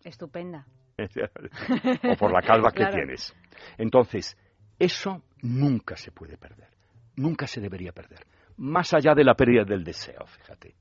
Estupenda. 0.04 0.66
o 2.12 2.16
por 2.16 2.32
la 2.32 2.40
calva 2.42 2.70
que 2.72 2.84
tienes. 2.96 3.34
Entonces, 3.76 4.36
eso 4.78 5.22
nunca 5.42 5.96
se 5.96 6.10
puede 6.12 6.36
perder, 6.36 6.68
nunca 7.16 7.46
se 7.46 7.60
debería 7.60 7.92
perder, 7.92 8.26
más 8.56 8.92
allá 8.94 9.14
de 9.14 9.24
la 9.24 9.34
pérdida 9.34 9.64
del 9.64 9.84
deseo, 9.84 10.26
fíjate. 10.26 10.74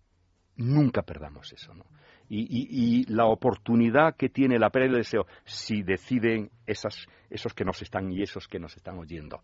Nunca 0.57 1.03
perdamos 1.03 1.53
eso, 1.53 1.73
¿no? 1.75 1.85
Y, 2.29 2.41
y- 2.41 3.01
y 3.01 3.03
la 3.13 3.25
oportunidad 3.25 4.15
que 4.15 4.29
tiene 4.29 4.57
la 4.57 4.71
pérdida 4.71 4.93
del 4.93 5.01
deseo, 5.03 5.27
si 5.45 5.83
deciden 5.83 6.49
esas, 6.65 7.05
esos 7.29 7.53
que 7.53 7.63
nos 7.63 7.79
están 7.83 8.11
y 8.11 8.23
esos 8.23 8.47
que 8.47 8.57
nos 8.59 8.75
están 8.75 8.97
oyendo, 8.97 9.43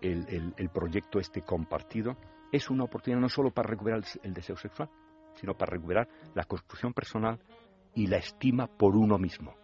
el, 0.00 0.26
el- 0.28 0.54
el 0.56 0.70
proyecto 0.70 1.18
este 1.20 1.42
compartido, 1.42 2.16
es 2.50 2.70
una 2.70 2.84
oportunidad 2.84 3.20
no 3.20 3.28
solo 3.28 3.50
para 3.50 3.68
recuperar 3.68 3.98
el, 3.98 4.06
el 4.22 4.32
deseo 4.32 4.56
sexual, 4.56 4.88
sino 5.34 5.52
para 5.54 5.72
recuperar 5.72 6.08
la 6.34 6.44
construcción 6.44 6.94
personal 6.94 7.38
y 7.94 8.06
la 8.06 8.18
estima 8.18 8.66
por 8.66 8.96
uno 8.96 9.18
mismo, 9.18 9.54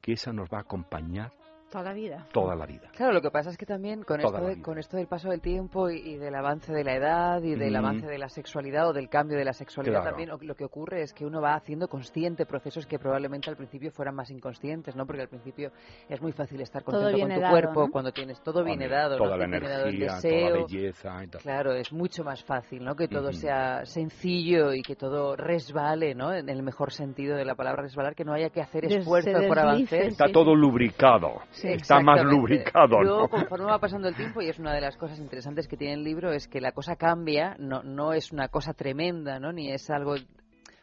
que 0.00 0.12
esa 0.12 0.32
nos 0.32 0.48
va 0.48 0.58
a 0.58 0.62
acompañar 0.62 1.32
Toda 1.74 1.82
la 1.84 1.92
vida. 1.92 2.26
toda 2.32 2.54
la 2.54 2.66
vida. 2.66 2.88
Claro, 2.96 3.12
lo 3.12 3.20
que 3.20 3.32
pasa 3.32 3.50
es 3.50 3.56
que 3.58 3.66
también 3.66 4.04
con, 4.04 4.20
Toda 4.20 4.38
esto, 4.38 4.48
de- 4.48 4.62
con 4.62 4.78
esto 4.78 4.96
del 4.96 5.08
paso 5.08 5.28
del 5.30 5.40
tiempo 5.40 5.90
y, 5.90 5.96
y 5.98 6.16
del 6.18 6.32
avance 6.36 6.72
de 6.72 6.84
la 6.84 6.94
edad 6.94 7.42
y 7.42 7.56
del 7.56 7.72
Mm. 7.72 7.76
avance 7.76 8.06
de 8.06 8.16
la 8.18 8.28
sexualidad 8.28 8.88
o 8.88 8.92
del 8.92 9.08
cambio 9.08 9.36
de 9.36 9.44
la 9.44 9.52
sexualidad 9.52 10.02
Claro. 10.02 10.10
también, 10.16 10.30
lo 10.46 10.54
que 10.54 10.64
ocurre 10.64 11.02
es 11.02 11.12
que 11.12 11.26
uno 11.26 11.40
va 11.40 11.54
haciendo 11.56 11.88
consciente 11.88 12.46
procesos 12.46 12.86
que 12.86 13.00
probablemente 13.00 13.50
al 13.50 13.56
principio 13.56 13.90
fueran 13.90 14.14
más 14.14 14.30
inconscientes, 14.30 14.94
¿no? 14.94 15.04
Porque 15.04 15.22
al 15.22 15.28
principio 15.28 15.72
es 16.08 16.22
muy 16.22 16.30
fácil 16.30 16.60
estar 16.60 16.84
contento 16.84 17.18
con 17.18 17.28
tu 17.34 17.40
dado, 17.40 17.50
cuerpo 17.50 17.80
¿no? 17.86 17.90
cuando 17.90 18.12
tienes 18.12 18.40
todo 18.42 18.62
bien 18.62 18.78
dado, 18.88 19.16
toda 19.16 19.36
¿no? 19.36 19.46
la 19.46 19.58
dado 19.68 19.86
el 19.88 19.94
energía, 19.96 20.20
toda 20.20 20.50
la 20.50 20.56
belleza 20.66 21.24
y 21.24 21.26
tal. 21.26 21.40
Claro, 21.42 21.72
es 21.72 21.92
mucho 21.92 22.22
más 22.22 22.44
fácil, 22.44 22.84
¿no? 22.84 22.94
Que 22.94 23.08
todo 23.08 23.32
sea 23.32 23.84
sencillo 23.84 24.72
y 24.72 24.82
que 24.82 24.94
todo 24.94 25.34
resbale, 25.36 26.14
¿no? 26.14 26.32
En 26.32 26.48
el 26.48 26.62
mejor 26.62 26.92
sentido 26.92 27.36
de 27.36 27.44
la 27.44 27.54
palabra 27.54 27.82
resbalar, 27.82 28.14
que 28.14 28.24
no 28.24 28.32
haya 28.32 28.50
que 28.50 28.60
hacer 28.60 28.84
esfuerzo 28.84 29.30
por 29.48 29.58
avanzar. 29.58 30.02
Está 30.02 30.26
todo 30.32 30.54
lubricado, 30.54 31.40
Sí, 31.50 31.63
está 31.72 32.00
más 32.00 32.22
lubricado, 32.24 33.00
Luego, 33.02 33.22
¿no? 33.22 33.28
conforme 33.28 33.64
va 33.66 33.78
pasando 33.78 34.08
el 34.08 34.14
tiempo, 34.14 34.40
y 34.42 34.48
es 34.48 34.58
una 34.58 34.72
de 34.74 34.80
las 34.80 34.96
cosas 34.96 35.18
interesantes 35.18 35.66
que 35.66 35.76
tiene 35.76 35.94
el 35.94 36.04
libro, 36.04 36.32
es 36.32 36.46
que 36.48 36.60
la 36.60 36.72
cosa 36.72 36.96
cambia, 36.96 37.56
no, 37.58 37.82
no 37.82 38.12
es 38.12 38.32
una 38.32 38.48
cosa 38.48 38.74
tremenda, 38.74 39.38
¿no? 39.38 39.52
Ni 39.52 39.72
es 39.72 39.88
algo 39.90 40.14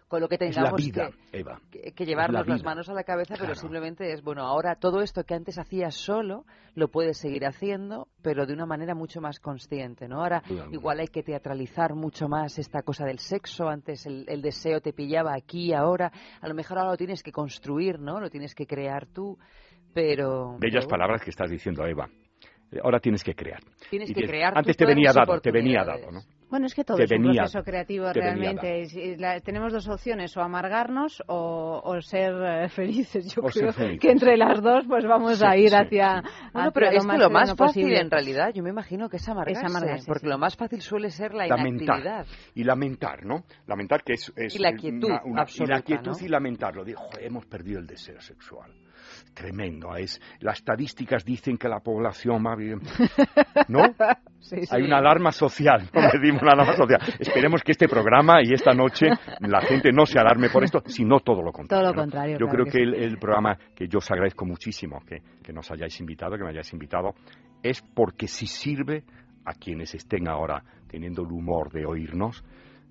con 0.07 0.19
lo 0.19 0.27
que 0.27 0.35
Es 0.35 0.41
la 0.41 0.63
tengamos 0.63 0.81
vida, 0.85 1.09
que, 1.31 1.39
Eva. 1.39 1.61
que- 1.71 1.93
que 1.93 2.05
llevarnos 2.05 2.45
la 2.45 2.53
las 2.55 2.63
manos 2.65 2.89
a 2.89 2.93
la 2.93 3.05
cabeza, 3.05 3.35
pero 3.39 3.55
simplemente 3.55 4.11
es, 4.11 4.21
bueno, 4.21 4.41
ahora 4.45 4.75
todo 4.75 5.01
esto 5.01 5.23
que 5.23 5.35
antes 5.35 5.57
hacías 5.57 5.95
solo, 5.95 6.43
lo 6.75 6.89
puedes 6.89 7.17
seguir 7.17 7.45
haciendo, 7.45 8.09
pero 8.21 8.45
de 8.45 8.51
una 8.51 8.65
manera 8.65 8.93
mucho 8.93 9.21
más 9.21 9.39
consciente, 9.39 10.09
¿no? 10.09 10.21
Ahora 10.21 10.43
igual 10.73 10.99
hay 10.99 11.07
que 11.07 11.23
teatralizar 11.23 11.95
mucho 11.95 12.27
más 12.27 12.59
esta 12.59 12.81
cosa 12.81 13.05
del 13.05 13.19
sexo, 13.19 13.69
antes 13.69 14.05
el, 14.05 14.25
el 14.27 14.41
deseo 14.41 14.81
te 14.81 14.91
pillaba 14.91 15.33
aquí, 15.33 15.71
ahora, 15.73 16.11
a 16.41 16.47
lo 16.49 16.55
mejor 16.55 16.79
ahora 16.79 16.91
lo 16.91 16.97
tienes 16.97 17.23
que 17.23 17.31
construir, 17.31 17.97
¿no? 17.97 18.19
Lo 18.19 18.29
tienes 18.29 18.53
que 18.53 18.67
crear 18.67 19.05
tú, 19.05 19.37
pero... 19.93 20.57
Bellas 20.59 20.85
palabras 20.85 21.21
que 21.23 21.29
estás 21.29 21.49
diciendo, 21.49 21.85
Eva. 21.85 22.07
Ahora 22.83 22.99
tienes 23.01 23.21
que 23.23 23.35
crear. 23.35 23.59
Tienes 23.89 24.09
Y 24.09 24.13
que 24.13 24.21
que- 24.21 24.27
crear 24.27 24.53
Antes 24.57 24.77
te 24.77 24.85
venía 24.85 25.11
dado, 25.11 25.39
te 25.41 25.51
venía 25.51 25.83
dado. 25.83 26.09
¿no? 26.09 26.21
Bueno, 26.49 26.65
es 26.67 26.73
que 26.73 26.83
todo 26.85 26.95
que 26.97 27.03
es 27.03 27.11
un 27.11 27.17
venía- 27.23 27.41
proceso 27.43 27.63
creativo 27.65 28.11
realmente. 28.13 28.81
Es- 28.83 28.95
es 28.95 29.19
la- 29.19 29.41
tenemos 29.41 29.73
dos 29.73 29.89
opciones, 29.89 30.35
o 30.37 30.41
amargarnos 30.41 31.21
o, 31.27 31.81
o 31.83 32.01
ser 32.01 32.33
eh, 32.41 32.69
felices. 32.73 33.33
Yo 33.35 33.41
O 33.41 33.47
creo 33.49 33.73
felices. 33.73 33.99
que 33.99 34.09
entre 34.11 34.37
las 34.37 34.61
dos 34.61 34.85
pues 34.87 35.05
vamos 35.05 35.39
Sí, 35.39 35.45
a 35.45 35.57
ir 35.57 35.69
sí, 35.69 35.75
hacia, 35.75 36.21
Bueno, 36.21 36.69
hacia 36.69 36.71
pero 36.71 36.85
es 36.91 37.05
que 37.05 37.17
lo 37.17 37.29
más 37.29 37.49
fácil 37.49 37.83
posible. 37.83 37.99
en 37.99 38.09
realidad, 38.09 38.51
yo 38.53 38.63
me 38.63 38.69
imagino 38.69 39.09
que 39.09 39.17
es 39.17 39.27
amargarse, 39.27 39.65
amargarse, 39.65 40.05
porque 40.07 40.27
sí. 40.27 40.29
lo 40.29 40.37
más 40.37 40.55
fácil 40.55 40.79
suele 40.81 41.09
ser 41.09 41.33
la 41.33 41.47
lamentar 41.47 41.83
inactividad. 41.99 42.25
y 42.55 42.63
lamentar, 42.63 43.25
¿no? 43.25 43.43
Lamentar 43.67 44.01
que 44.03 44.13
es, 44.13 44.31
es 44.37 44.55
Y 44.55 44.59
la 44.59 44.71
quietud 44.73 45.09
una- 45.09 45.21
una- 45.25 45.41
absoluta, 45.41 45.73
y 45.73 45.77
la 45.77 45.81
quietud 45.83 46.11
¿no? 46.21 46.25
y 46.25 46.29
lamentarlo. 46.29 46.85
Digo, 46.85 47.01
"Joder, 47.01 47.25
hemos 47.25 47.45
perdido 47.47 47.79
el 47.79 47.85
deseo 47.87 48.21
sexual. 48.21 48.71
Tremendo. 49.33 49.95
Es, 49.95 50.19
las 50.39 50.57
estadísticas 50.57 51.23
dicen 51.23 51.57
que 51.57 51.69
la 51.69 51.79
población 51.79 52.43
va 52.45 52.55
bien. 52.55 52.79
¿No? 53.69 53.83
Sí, 54.39 54.65
sí. 54.65 54.67
Hay 54.75 54.83
una 54.83 54.97
alarma 54.97 55.31
social, 55.31 55.89
como 55.91 56.07
decimos, 56.13 56.41
una 56.41 56.51
alarma 56.51 56.75
social. 56.75 56.99
Esperemos 57.19 57.63
que 57.63 57.71
este 57.71 57.87
programa 57.87 58.41
y 58.43 58.53
esta 58.53 58.73
noche 58.73 59.07
la 59.39 59.61
gente 59.61 59.91
no 59.91 60.05
se 60.05 60.19
alarme 60.19 60.49
por 60.49 60.63
esto, 60.63 60.81
sino 60.85 61.19
todo 61.19 61.41
lo 61.41 61.51
contrario. 61.51 61.83
Todo 61.83 61.91
lo 61.91 61.95
¿no? 61.95 62.01
contrario, 62.01 62.37
Yo 62.39 62.47
claro 62.47 62.65
creo 62.65 62.73
que 62.73 62.81
el, 62.81 62.93
el 62.95 63.17
programa 63.17 63.57
que 63.75 63.87
yo 63.87 63.99
os 63.99 64.11
agradezco 64.11 64.45
muchísimo 64.45 64.99
que, 65.05 65.21
que 65.41 65.53
nos 65.53 65.71
hayáis 65.71 65.99
invitado, 65.99 66.37
que 66.37 66.43
me 66.43 66.49
hayáis 66.49 66.73
invitado, 66.73 67.13
es 67.63 67.81
porque 67.81 68.27
si 68.27 68.47
sirve 68.47 69.03
a 69.45 69.53
quienes 69.53 69.95
estén 69.95 70.27
ahora 70.27 70.63
teniendo 70.87 71.23
el 71.23 71.31
humor 71.31 71.71
de 71.71 71.85
oírnos, 71.85 72.43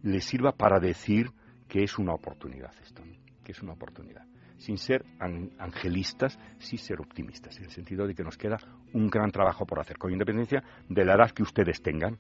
les 0.03 0.25
sirva 0.25 0.53
para 0.53 0.79
decir 0.81 1.31
que 1.69 1.83
es 1.83 1.99
una 1.99 2.15
oportunidad 2.15 2.73
esto, 2.83 3.05
¿no? 3.05 3.13
que 3.45 3.53
es 3.53 3.63
una 3.63 3.73
oportunidad. 3.73 4.30
Sin 4.61 4.77
ser 4.79 5.05
an- 5.19 5.51
angelistas, 5.59 6.39
sí 6.59 6.77
ser 6.77 7.01
optimistas, 7.01 7.57
en 7.59 7.65
el 7.65 7.71
sentido 7.71 8.07
de 8.07 8.15
que 8.15 8.23
nos 8.23 8.37
queda 8.37 8.59
un 8.93 9.09
gran 9.09 9.31
trabajo 9.31 9.65
por 9.67 9.81
hacer, 9.81 9.97
con 9.99 10.13
independencia 10.13 10.63
de 10.89 11.05
la 11.05 11.15
edad 11.15 11.31
que 11.31 11.43
ustedes 11.43 11.83
tengan, 11.83 12.19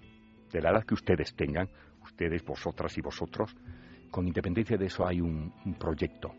de 0.51 0.61
la 0.63 0.71
edad 0.71 0.85
que 0.85 0.95
ustedes 0.95 1.35
tengan, 1.37 1.69
ustedes, 2.03 2.43
vosotras 2.45 2.97
y 2.97 3.03
vosotros, 3.03 3.55
con 4.11 4.27
independencia 4.27 4.77
de 4.79 4.87
eso 4.87 5.07
hay 5.07 5.21
un, 5.21 5.53
un 5.67 5.75
proyecto 5.75 6.33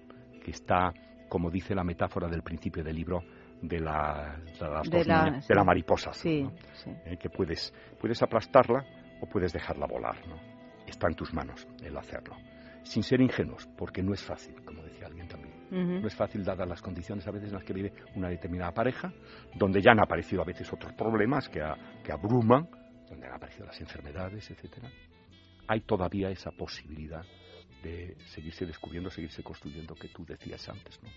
que 0.44 0.52
está, 0.52 0.92
como 1.30 1.50
dice 1.52 1.76
la 1.76 1.84
metáfora 1.84 2.28
del 2.28 2.42
principio 2.42 2.84
del 2.84 2.96
libro, 2.96 3.24
de, 3.62 3.80
la, 3.80 4.38
de 4.60 4.68
las 4.70 4.90
De 4.90 4.98
dos 4.98 5.08
la- 5.08 5.26
niñas, 5.26 5.46
sí. 5.46 5.50
de 5.50 5.56
la 5.56 5.64
mariposa, 5.64 6.14
Sí, 6.14 6.42
¿no? 6.42 6.52
sí. 6.74 6.90
Eh, 7.06 7.18
que 7.18 7.30
puedes, 7.30 7.72
puedes 8.00 8.22
aplastarla 8.24 8.84
o 9.22 9.28
puedes 9.28 9.54
dejarla 9.54 9.86
volar, 9.86 10.18
¿no? 10.28 10.36
Está 10.88 11.08
en 11.08 11.14
tus 11.14 11.32
manos 11.32 11.68
el 11.84 11.96
hacerlo. 11.96 12.36
Sin 12.84 13.04
ser 13.04 13.22
ingenuos, 13.22 13.70
porque 13.78 14.02
no 14.02 14.14
es 14.16 14.24
fácil, 14.24 14.56
como 14.66 14.82
decía 14.82 15.06
alguien 15.06 15.28
también. 15.28 15.61
No 15.72 16.08
es 16.08 16.16
fácil 16.16 16.44
dadas 16.44 16.68
las 16.68 16.82
condiciones 16.82 17.26
a 17.28 17.32
veces 17.32 17.50
en 17.50 17.56
las 17.56 17.64
que 17.64 17.74
vive 17.74 17.94
una 18.16 18.28
determinada 18.30 18.74
pareja, 18.74 19.12
donde 19.56 19.82
ya 19.82 19.92
han 19.92 20.00
aparecido 20.02 20.42
a 20.42 20.46
veces 20.46 20.72
otros 20.74 20.94
problemas 20.94 21.48
que, 21.50 21.62
a- 21.62 21.78
que 22.04 22.12
abruman, 22.12 22.68
donde 23.10 23.28
han 23.28 23.34
aparecido 23.34 23.66
las 23.66 23.80
enfermedades, 23.80 24.50
etcétera. 24.52 24.90
Hay 25.68 25.82
todavía 25.82 26.30
esa 26.30 26.52
posibilidad 26.52 27.24
de 27.84 28.16
seguirse 28.28 28.66
descubriendo, 28.66 29.10
seguirse 29.10 29.42
construyendo 29.44 29.96
que 29.96 30.10
tú 30.10 30.26
decías 30.26 30.68
antes, 30.70 31.00
¿no? 31.02 31.10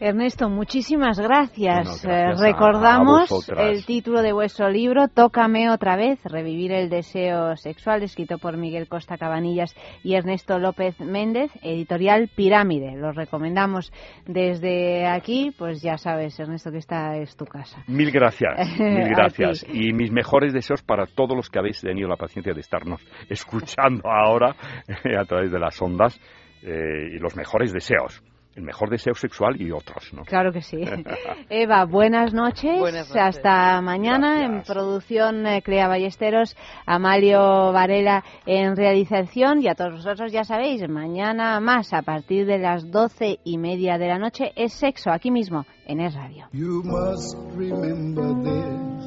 Ernesto, 0.00 0.48
muchísimas 0.50 1.18
gracias. 1.20 2.02
Bueno, 2.02 2.14
gracias 2.18 2.40
Eh, 2.40 2.44
recordamos 2.44 3.48
a 3.56 3.62
el 3.62 3.86
título 3.86 4.22
de 4.22 4.32
vuestro 4.32 4.68
libro, 4.68 5.06
Tócame 5.08 5.70
otra 5.70 5.96
vez, 5.96 6.18
Revivir 6.24 6.72
el 6.72 6.90
deseo 6.90 7.56
sexual, 7.56 8.02
escrito 8.02 8.38
por 8.38 8.56
Miguel 8.56 8.88
Costa 8.88 9.16
Cabanillas 9.16 9.74
y 10.02 10.14
Ernesto 10.14 10.58
López 10.58 10.98
Méndez, 11.00 11.50
editorial 11.62 12.28
Pirámide. 12.34 12.96
Los 12.96 13.14
recomendamos 13.14 13.92
desde 14.26 15.06
aquí, 15.06 15.54
pues 15.56 15.80
ya 15.80 15.96
sabes, 15.96 16.38
Ernesto, 16.40 16.72
que 16.72 16.78
esta 16.78 17.16
es 17.16 17.36
tu 17.36 17.44
casa. 17.44 17.82
Mil 17.86 18.10
gracias, 18.10 18.68
mil 18.78 19.08
gracias. 19.08 19.64
Y 19.72 19.92
mis 19.92 20.10
mejores 20.10 20.52
deseos 20.52 20.82
para 20.82 21.06
todos 21.06 21.36
los 21.36 21.48
que 21.48 21.60
habéis 21.60 21.80
tenido 21.80 22.08
la 22.08 22.16
paciencia 22.16 22.52
de 22.52 22.60
estarnos 22.60 23.00
escuchando 23.28 24.10
ahora 24.10 24.56
eh, 24.88 25.16
a 25.16 25.24
través 25.24 25.52
de 25.52 25.58
las 25.60 25.80
ondas. 25.80 26.18
eh, 26.64 27.10
y 27.14 27.18
los 27.18 27.36
mejores 27.36 27.72
deseos. 27.72 28.22
El 28.56 28.62
mejor 28.62 28.88
deseo 28.88 29.14
sexual 29.14 29.60
y 29.60 29.72
otros, 29.72 30.12
¿no? 30.12 30.22
Claro 30.24 30.52
que 30.52 30.62
sí. 30.62 30.80
Eva, 31.50 31.84
buenas 31.86 32.32
noches. 32.32 32.78
Buenas 32.78 33.08
noches. 33.08 33.22
Hasta 33.22 33.80
mañana. 33.80 34.44
En 34.44 34.62
producción, 34.62 35.46
eh, 35.46 35.62
Clea 35.62 35.88
Ballesteros, 35.88 36.56
Amalio 36.86 37.72
Varela 37.72 38.24
en 38.46 38.76
realización. 38.76 39.60
Y 39.60 39.68
a 39.68 39.74
todos 39.74 39.94
vosotros 39.94 40.30
ya 40.30 40.44
sabéis, 40.44 40.88
mañana 40.88 41.58
más 41.60 41.92
a 41.92 42.02
partir 42.02 42.46
de 42.46 42.58
las 42.58 42.90
doce 42.90 43.40
y 43.44 43.58
media 43.58 43.98
de 43.98 44.08
la 44.08 44.18
noche 44.18 44.52
es 44.54 44.72
sexo 44.72 45.10
aquí 45.10 45.30
mismo 45.30 45.66
en 45.86 46.00
Es 46.00 46.14
Radio. 46.14 46.46
You 46.52 46.82
must 46.84 47.36
remember 47.56 48.34
this. 48.42 49.04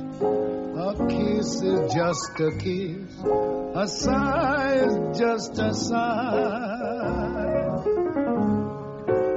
A 0.79 0.93
kiss 1.07 1.63
is 1.63 1.93
just 1.93 2.39
a 2.39 2.51
kiss. 2.59 3.23
A 3.75 3.87
sigh 3.87 4.75
is 4.85 5.19
just 5.19 5.59
a 5.59 5.73
sigh. 5.73 7.56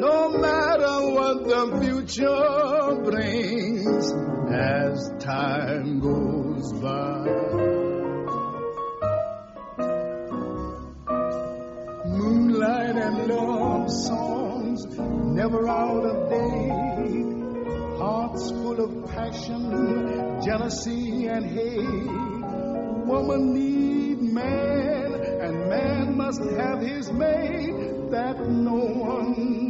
No 0.00 0.30
matter 0.30 1.10
what 1.14 1.44
the 1.44 1.78
future 1.82 3.02
brings 3.04 4.12
as 4.50 5.12
time 5.22 6.00
goes 6.00 6.72
by. 6.80 7.26
Moonlight 12.06 12.96
and 12.96 13.26
love 13.28 13.90
songs 13.90 14.86
never 15.36 15.68
out 15.68 16.04
of 16.06 16.30
date. 16.30 17.98
Hearts 17.98 18.50
full 18.52 18.80
of 18.80 19.10
passion, 19.10 20.40
jealousy, 20.42 21.26
and 21.26 21.44
hate. 21.44 22.10
Woman 23.04 23.52
need 23.52 24.22
man, 24.22 25.12
and 25.42 25.68
man 25.68 26.16
must 26.16 26.42
have 26.56 26.80
his 26.80 27.12
mate 27.12 28.10
that 28.10 28.48
no 28.48 28.76
one 28.76 29.69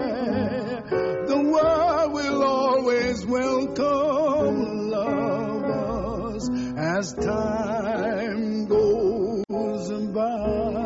always 3.11 3.25
welcome 3.25 4.89
lovers 4.89 6.49
as 6.77 7.13
time 7.13 8.65
goes 8.67 9.91
by. 10.13 10.80